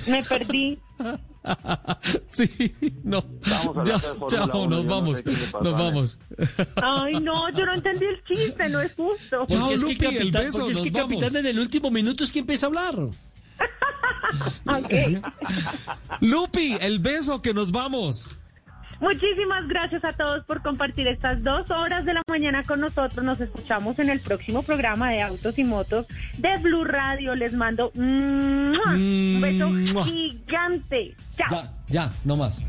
Me 0.08 0.24
perdí. 0.24 0.80
sí, 2.30 2.74
no. 3.04 3.24
Ya, 3.86 4.02
chao, 4.28 4.68
nos 4.68 4.86
vamos, 4.86 5.24
nos 5.62 5.74
vamos. 5.74 6.20
Ay, 6.82 7.20
no, 7.20 7.50
yo 7.52 7.66
no 7.66 7.74
entendí 7.74 8.06
el 8.06 8.24
chiste, 8.24 8.70
no 8.70 8.82
es 8.82 8.94
justo. 8.94 9.46
Porque 9.48 9.74
es 9.74 9.84
que 9.84 9.92
el 9.92 9.98
capitán, 9.98 10.50
porque 10.52 10.72
es 10.72 10.80
que 10.80 10.92
capitán 10.92 11.36
en 11.36 11.46
el 11.46 11.60
último 11.60 11.92
minuto 11.92 12.24
es 12.24 12.32
que 12.32 12.40
empieza 12.40 12.66
a 12.66 12.70
hablar. 12.70 12.96
Lupi, 16.22 16.78
el 16.80 17.00
beso 17.00 17.42
que 17.42 17.54
nos 17.54 17.72
vamos. 17.72 18.38
Muchísimas 19.00 19.68
gracias 19.68 20.04
a 20.04 20.14
todos 20.14 20.44
por 20.46 20.62
compartir 20.62 21.08
estas 21.08 21.44
dos 21.44 21.70
horas 21.70 22.06
de 22.06 22.14
la 22.14 22.22
mañana 22.28 22.64
con 22.64 22.80
nosotros. 22.80 23.24
Nos 23.24 23.40
escuchamos 23.40 24.00
en 24.00 24.10
el 24.10 24.20
próximo 24.20 24.64
programa 24.64 25.12
de 25.12 25.22
Autos 25.22 25.58
y 25.60 25.64
Motos 25.64 26.08
de 26.38 26.58
Blue 26.58 26.84
Radio. 26.84 27.36
Les 27.36 27.54
mando 27.54 27.92
un 27.96 29.40
beso 29.42 30.04
gigante. 30.04 31.16
Chao. 31.38 31.50
Ya, 31.52 31.72
ya, 31.88 32.12
no 32.24 32.36
más. 32.36 32.66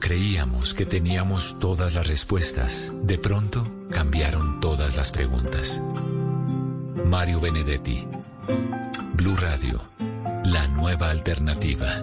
Cuando 0.00 0.14
creíamos 0.16 0.72
que 0.72 0.86
teníamos 0.86 1.58
todas 1.58 1.94
las 1.94 2.06
respuestas, 2.06 2.90
de 3.02 3.18
pronto 3.18 3.86
cambiaron 3.90 4.58
todas 4.58 4.96
las 4.96 5.10
preguntas. 5.10 5.80
Mario 7.04 7.38
Benedetti. 7.38 8.06
Blue 9.14 9.36
Radio, 9.36 9.82
la 10.44 10.68
nueva 10.68 11.10
alternativa. 11.10 12.02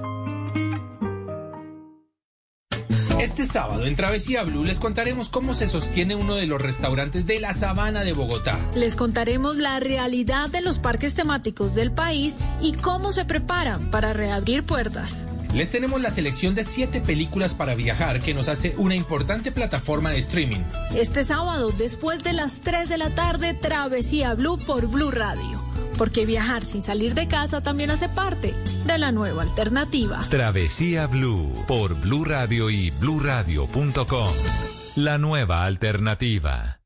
Este 3.19 3.45
sábado 3.45 3.86
en 3.86 3.95
Travesía 3.95 4.44
Blue 4.44 4.64
les 4.64 4.80
contaremos 4.80 5.30
cómo 5.30 5.56
se 5.56 5.68
sostiene 5.68 6.15
uno 6.15 6.36
de 6.36 6.45
los 6.45 6.61
restaurantes 6.61 7.26
de 7.26 7.40
la 7.40 7.56
Sabana 7.56 8.03
de 8.03 8.14
Bogotá. 8.14 8.60
Les 8.76 8.95
contaremos 8.95 9.57
la 9.57 9.80
realidad 9.80 10.49
de 10.49 10.61
los 10.61 10.78
parques 10.78 11.15
temáticos 11.15 11.74
del 11.74 11.91
país 11.91 12.36
y 12.61 12.74
cómo 12.74 13.11
se 13.11 13.26
preparan 13.26 13.90
para 13.90 14.14
reabrir 14.14 14.64
puertas. 14.64 15.28
Les 15.53 15.72
tenemos 15.72 16.02
la 16.02 16.10
selección 16.10 16.56
de 16.56 16.64
siete 16.64 17.02
películas 17.02 17.56
para 17.56 17.76
viajar 17.76 18.22
que 18.22 18.34
nos 18.34 18.49
hace 18.49 18.76
una 18.78 18.95
importante 18.95 19.52
plataforma 19.52 20.11
de 20.11 20.18
streaming. 20.19 20.61
Este 20.94 21.24
sábado, 21.24 21.72
después 21.72 22.24
de 22.24 22.34
las 22.34 22.61
3 22.61 22.90
de 22.90 22.98
la 22.98 23.15
tarde, 23.15 23.53
Travesía 23.53 24.34
Blue 24.36 24.57
por 24.57 24.88
Blue 24.88 25.11
Radio. 25.11 25.64
Porque 25.98 26.26
viajar 26.26 26.64
sin 26.64 26.84
salir 26.84 27.15
de 27.15 27.28
casa 27.28 27.61
también 27.61 27.90
hace 27.90 28.07
parte 28.07 28.53
de 28.86 28.98
la 28.98 29.11
nueva 29.11 29.41
alternativa. 29.44 30.19
Travesía 30.30 31.07
Blue 31.07 31.52
por 31.68 31.95
Blue 31.95 32.24
Radio 32.24 32.69
y 32.69 32.91
bluradio.com. 32.91 34.34
La 34.95 35.18
nueva 35.18 35.64
alternativa. 35.64 36.78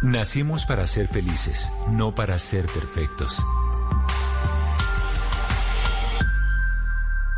Nacimos 0.00 0.64
para 0.64 0.86
ser 0.86 1.08
felices, 1.08 1.72
no 1.90 2.14
para 2.14 2.38
ser 2.38 2.66
perfectos. 2.66 3.42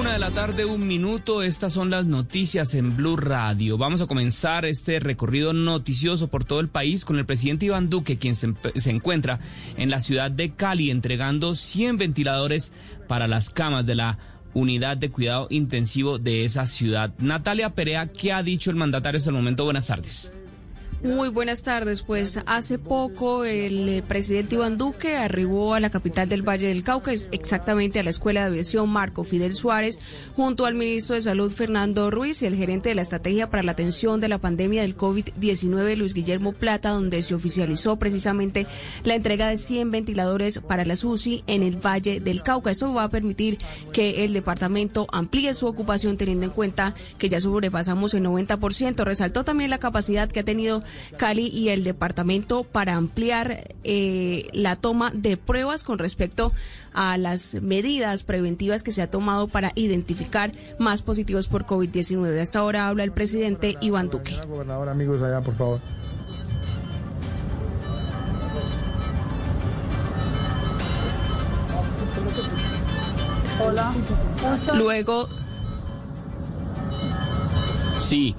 Una 0.00 0.12
de 0.12 0.18
la 0.18 0.30
tarde, 0.30 0.64
un 0.64 0.86
minuto. 0.86 1.42
Estas 1.42 1.72
son 1.72 1.90
las 1.90 2.04
noticias 2.04 2.74
en 2.74 2.96
Blue 2.96 3.16
Radio. 3.16 3.78
Vamos 3.78 4.00
a 4.00 4.06
comenzar 4.06 4.64
este 4.64 5.00
recorrido 5.00 5.52
noticioso 5.52 6.28
por 6.28 6.44
todo 6.44 6.60
el 6.60 6.68
país 6.68 7.04
con 7.04 7.18
el 7.18 7.26
presidente 7.26 7.66
Iván 7.66 7.90
Duque, 7.90 8.18
quien 8.18 8.36
se, 8.36 8.54
encuentra 8.90 9.38
en 9.76 9.90
la 9.90 10.00
ciudad 10.00 10.30
de 10.30 10.52
Cali 10.52 10.90
entregando 10.90 11.54
100 11.54 11.98
ventiladores 11.98 12.72
para 13.08 13.28
las 13.28 13.50
camas 13.50 13.86
de 13.86 13.94
la 13.94 14.18
unidad 14.52 14.96
de 14.96 15.10
cuidado 15.10 15.46
intensivo 15.50 16.18
de 16.18 16.44
esa 16.44 16.66
ciudad. 16.66 17.12
Natalia 17.18 17.70
Perea, 17.70 18.12
¿qué 18.12 18.32
ha 18.32 18.42
dicho 18.42 18.70
el 18.70 18.76
mandatario 18.76 19.18
hasta 19.18 19.30
el 19.30 19.36
momento? 19.36 19.64
Buenas 19.64 19.86
tardes. 19.86 20.32
Muy 21.04 21.28
buenas 21.28 21.62
tardes. 21.62 22.00
Pues 22.00 22.40
hace 22.46 22.78
poco 22.78 23.44
el 23.44 23.88
eh, 23.90 24.02
presidente 24.02 24.54
Iván 24.54 24.78
Duque 24.78 25.18
arribó 25.18 25.74
a 25.74 25.80
la 25.80 25.90
capital 25.90 26.30
del 26.30 26.40
Valle 26.40 26.68
del 26.68 26.82
Cauca, 26.82 27.12
exactamente 27.12 28.00
a 28.00 28.02
la 28.02 28.08
Escuela 28.08 28.40
de 28.40 28.46
Aviación 28.46 28.88
Marco 28.88 29.22
Fidel 29.22 29.54
Suárez, 29.54 30.00
junto 30.34 30.64
al 30.64 30.72
ministro 30.72 31.14
de 31.14 31.20
Salud 31.20 31.52
Fernando 31.52 32.10
Ruiz 32.10 32.40
y 32.40 32.46
el 32.46 32.56
gerente 32.56 32.88
de 32.88 32.94
la 32.94 33.02
Estrategia 33.02 33.50
para 33.50 33.62
la 33.62 33.72
Atención 33.72 34.18
de 34.18 34.28
la 34.28 34.38
Pandemia 34.38 34.80
del 34.80 34.96
COVID-19 34.96 35.94
Luis 35.96 36.14
Guillermo 36.14 36.54
Plata, 36.54 36.88
donde 36.88 37.22
se 37.22 37.34
oficializó 37.34 37.98
precisamente 37.98 38.66
la 39.02 39.14
entrega 39.14 39.48
de 39.48 39.58
100 39.58 39.90
ventiladores 39.90 40.60
para 40.60 40.86
la 40.86 40.96
SUSI 40.96 41.44
en 41.46 41.62
el 41.62 41.76
Valle 41.76 42.20
del 42.20 42.42
Cauca. 42.42 42.70
Esto 42.70 42.94
va 42.94 43.04
a 43.04 43.10
permitir 43.10 43.58
que 43.92 44.24
el 44.24 44.32
departamento 44.32 45.06
amplíe 45.12 45.52
su 45.52 45.66
ocupación 45.66 46.16
teniendo 46.16 46.46
en 46.46 46.52
cuenta 46.52 46.94
que 47.18 47.28
ya 47.28 47.42
sobrepasamos 47.42 48.14
el 48.14 48.24
90%. 48.24 49.04
Resaltó 49.04 49.44
también 49.44 49.68
la 49.68 49.76
capacidad 49.76 50.30
que 50.30 50.40
ha 50.40 50.44
tenido 50.44 50.82
Cali 51.16 51.48
y 51.48 51.68
el 51.70 51.84
departamento 51.84 52.64
para 52.64 52.94
ampliar 52.94 53.64
eh, 53.84 54.48
la 54.52 54.76
toma 54.76 55.10
de 55.14 55.36
pruebas 55.36 55.84
con 55.84 55.98
respecto 55.98 56.52
a 56.92 57.18
las 57.18 57.54
medidas 57.60 58.22
preventivas 58.22 58.82
que 58.82 58.92
se 58.92 59.02
ha 59.02 59.10
tomado 59.10 59.48
para 59.48 59.72
identificar 59.74 60.52
más 60.78 61.02
positivos 61.02 61.48
por 61.48 61.66
COVID-19. 61.66 62.40
Hasta 62.40 62.60
ahora 62.60 62.88
habla 62.88 63.04
el 63.04 63.12
presidente 63.12 63.76
Iván 63.80 64.10
Duque. 64.10 64.36
Gobernador, 64.48 64.88
amigos 64.88 65.22
allá, 65.22 65.40
por 65.40 65.56
favor. 65.56 65.80
Hola. 73.60 73.94
Luego. 74.74 75.28
Sí. 77.98 78.34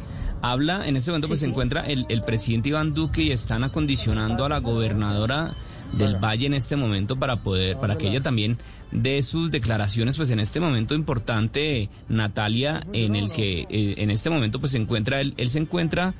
Habla, 0.51 0.87
en 0.87 0.95
este 0.95 1.11
momento 1.11 1.27
Sí, 1.27 1.31
pues 1.31 1.39
se 1.39 1.47
encuentra 1.47 1.81
el, 1.81 2.05
el 2.09 2.23
presidente 2.23 2.69
Iván 2.69 2.93
Duque 2.93 3.23
y 3.23 3.31
están 3.31 3.63
acondicionando 3.63 4.45
a 4.45 4.49
la 4.49 4.59
gobernadora 4.59 5.55
del 5.93 6.17
Valle 6.17 6.45
en 6.45 6.53
este 6.53 6.75
momento 6.75 7.17
para 7.17 7.41
poder, 7.41 7.77
para 7.77 7.97
que 7.97 8.07
ella 8.07 8.21
también 8.21 8.57
dé 8.91 9.21
sus 9.23 9.49
declaraciones, 9.51 10.17
pues 10.17 10.29
en 10.29 10.39
este 10.39 10.59
momento 10.59 10.93
importante, 10.93 11.89
Natalia, 12.09 12.85
en 12.93 13.15
el 13.15 13.31
que 13.31 13.61
eh, 13.69 13.95
en 13.97 14.11
este 14.11 14.29
momento 14.29 14.59
pues 14.59 14.73
se 14.73 14.77
encuentra, 14.77 15.21
él, 15.21 15.33
él 15.37 15.49
se 15.49 15.59
encuentra 15.59 16.13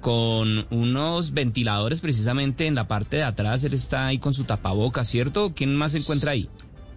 con 0.00 0.66
unos 0.70 1.32
ventiladores 1.32 2.00
precisamente 2.00 2.66
en 2.66 2.74
la 2.74 2.88
parte 2.88 3.16
de 3.16 3.24
atrás, 3.24 3.64
él 3.64 3.74
está 3.74 4.06
ahí 4.06 4.18
con 4.18 4.34
su 4.34 4.44
tapaboca, 4.44 5.04
¿cierto? 5.04 5.52
¿Quién 5.54 5.74
más 5.74 5.92
se 5.92 5.98
encuentra 5.98 6.32
ahí? 6.32 6.48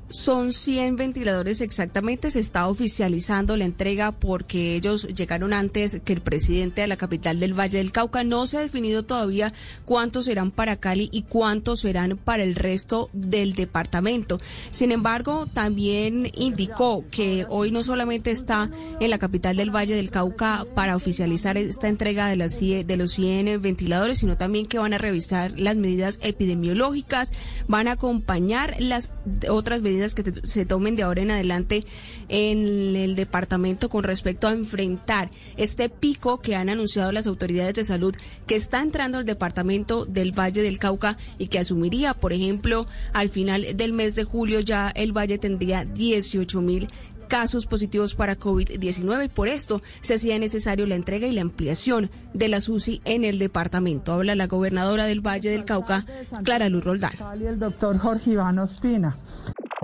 Son 0.09 0.53
100 0.53 0.97
ventiladores 0.97 1.61
exactamente. 1.61 2.29
Se 2.29 2.39
está 2.39 2.67
oficializando 2.67 3.57
la 3.57 3.65
entrega 3.65 4.11
porque 4.11 4.75
ellos 4.75 5.07
llegaron 5.07 5.51
antes 5.51 5.99
que 6.05 6.13
el 6.13 6.21
presidente 6.21 6.81
de 6.81 6.87
la 6.87 6.95
capital 6.95 7.39
del 7.39 7.59
Valle 7.59 7.79
del 7.79 7.91
Cauca. 7.91 8.23
No 8.23 8.45
se 8.45 8.57
ha 8.57 8.61
definido 8.61 9.01
todavía 9.03 9.51
cuántos 9.83 10.25
serán 10.25 10.51
para 10.51 10.75
Cali 10.75 11.09
y 11.11 11.23
cuántos 11.23 11.79
serán 11.79 12.17
para 12.17 12.43
el 12.43 12.53
resto 12.53 13.09
del 13.13 13.53
departamento. 13.53 14.39
Sin 14.69 14.91
embargo, 14.91 15.47
también 15.47 16.29
indicó 16.35 17.03
que 17.09 17.47
hoy 17.49 17.71
no 17.71 17.81
solamente 17.81 18.29
está 18.29 18.69
en 18.99 19.09
la 19.09 19.17
capital 19.17 19.57
del 19.57 19.75
Valle 19.75 19.95
del 19.95 20.11
Cauca 20.11 20.67
para 20.75 20.95
oficializar 20.95 21.57
esta 21.57 21.87
entrega 21.87 22.27
de, 22.27 22.35
las, 22.35 22.53
100 22.53 22.85
de 22.85 22.97
los 22.97 23.11
100 23.13 23.59
ventiladores, 23.59 24.19
sino 24.19 24.37
también 24.37 24.67
que 24.67 24.77
van 24.77 24.93
a 24.93 24.99
revisar 24.99 25.59
las 25.59 25.77
medidas 25.77 26.19
epidemiológicas, 26.21 27.31
van 27.67 27.87
a 27.87 27.93
acompañar 27.93 28.75
las 28.79 29.11
otras 29.49 29.81
medidas 29.81 29.94
que 30.15 30.33
se 30.43 30.65
tomen 30.65 30.95
de 30.95 31.03
ahora 31.03 31.21
en 31.21 31.31
adelante 31.31 31.85
en 32.29 32.95
el 32.95 33.15
departamento 33.15 33.89
con 33.89 34.03
respecto 34.03 34.47
a 34.47 34.53
enfrentar 34.53 35.29
este 35.57 35.89
pico 35.89 36.39
que 36.39 36.55
han 36.55 36.69
anunciado 36.69 37.11
las 37.11 37.27
autoridades 37.27 37.75
de 37.75 37.83
salud 37.83 38.15
que 38.47 38.55
está 38.55 38.81
entrando 38.81 39.17
al 39.17 39.25
departamento 39.25 40.05
del 40.05 40.31
Valle 40.31 40.61
del 40.61 40.79
Cauca 40.79 41.17
y 41.37 41.47
que 41.47 41.59
asumiría, 41.59 42.13
por 42.13 42.33
ejemplo, 42.33 42.85
al 43.13 43.29
final 43.29 43.65
del 43.75 43.93
mes 43.93 44.15
de 44.15 44.23
julio 44.23 44.59
ya 44.59 44.89
el 44.89 45.11
Valle 45.11 45.37
tendría 45.37 45.85
18 45.85 46.61
mil 46.61 46.87
casos 47.25 47.65
positivos 47.65 48.15
para 48.15 48.37
COVID-19 48.37 49.25
y 49.25 49.29
por 49.29 49.47
esto 49.47 49.81
se 49.99 50.15
hacía 50.15 50.39
necesario 50.39 50.85
la 50.85 50.95
entrega 50.95 51.27
y 51.27 51.31
la 51.31 51.41
ampliación 51.41 52.09
de 52.33 52.49
la 52.49 52.61
SUSI 52.61 53.01
en 53.05 53.23
el 53.23 53.39
departamento. 53.39 54.13
Habla 54.13 54.35
la 54.35 54.47
gobernadora 54.47 55.05
del 55.05 55.25
Valle 55.25 55.49
del 55.49 55.65
Cauca, 55.65 56.05
Clara 56.43 56.69
Luz 56.69 56.83
Roldán. 56.83 57.13
el 57.45 57.59
doctor 57.59 57.97
Jorge 57.97 58.31
Iván 58.31 58.59
Ospina. 58.59 59.17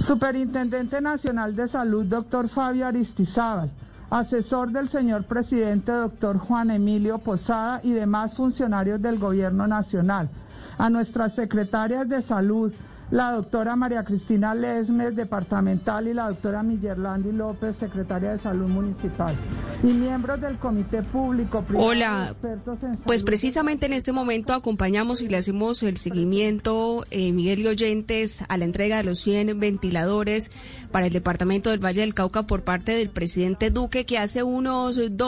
Superintendente 0.00 1.00
Nacional 1.00 1.56
de 1.56 1.66
Salud, 1.66 2.06
doctor 2.06 2.48
Fabio 2.48 2.86
Aristizábal. 2.86 3.70
Asesor 4.10 4.70
del 4.70 4.88
señor 4.88 5.24
presidente, 5.24 5.90
doctor 5.92 6.38
Juan 6.38 6.70
Emilio 6.70 7.18
Posada 7.18 7.80
y 7.82 7.92
demás 7.92 8.34
funcionarios 8.34 9.02
del 9.02 9.18
Gobierno 9.18 9.66
Nacional. 9.66 10.30
A 10.78 10.88
nuestras 10.88 11.34
secretarias 11.34 12.08
de 12.08 12.22
salud, 12.22 12.72
la 13.10 13.32
doctora 13.32 13.74
María 13.76 14.04
Cristina 14.04 14.54
Lesmes, 14.54 15.16
departamental, 15.16 16.08
y 16.08 16.14
la 16.14 16.28
doctora 16.28 16.62
Millerlandi 16.62 17.32
López, 17.32 17.76
secretaria 17.78 18.32
de 18.32 18.38
Salud 18.40 18.68
Municipal. 18.68 19.34
Y 19.82 19.86
miembros 19.86 20.40
del 20.40 20.58
Comité 20.58 21.02
Público. 21.02 21.62
privado 21.62 21.88
Hola, 21.88 22.28
expertos 22.30 22.82
en 22.82 22.96
pues 22.98 23.22
precisamente 23.22 23.86
en 23.86 23.92
este 23.92 24.12
momento 24.12 24.52
acompañamos 24.52 25.22
y 25.22 25.28
le 25.28 25.36
hacemos 25.36 25.82
el 25.82 25.96
seguimiento, 25.96 27.04
eh, 27.10 27.32
Miguel 27.32 27.60
y 27.60 27.66
oyentes, 27.68 28.44
a 28.48 28.56
la 28.56 28.64
entrega 28.64 28.98
de 28.98 29.04
los 29.04 29.18
100 29.20 29.58
ventiladores 29.58 30.52
para 30.90 31.06
el 31.06 31.12
departamento 31.12 31.70
del 31.70 31.84
Valle 31.84 32.02
del 32.02 32.14
Cauca 32.14 32.42
por 32.42 32.62
parte 32.62 32.92
del 32.92 33.10
presidente 33.10 33.70
Duque, 33.70 34.04
que 34.04 34.18
hace 34.18 34.42
unos 34.42 35.00
dos 35.16 35.18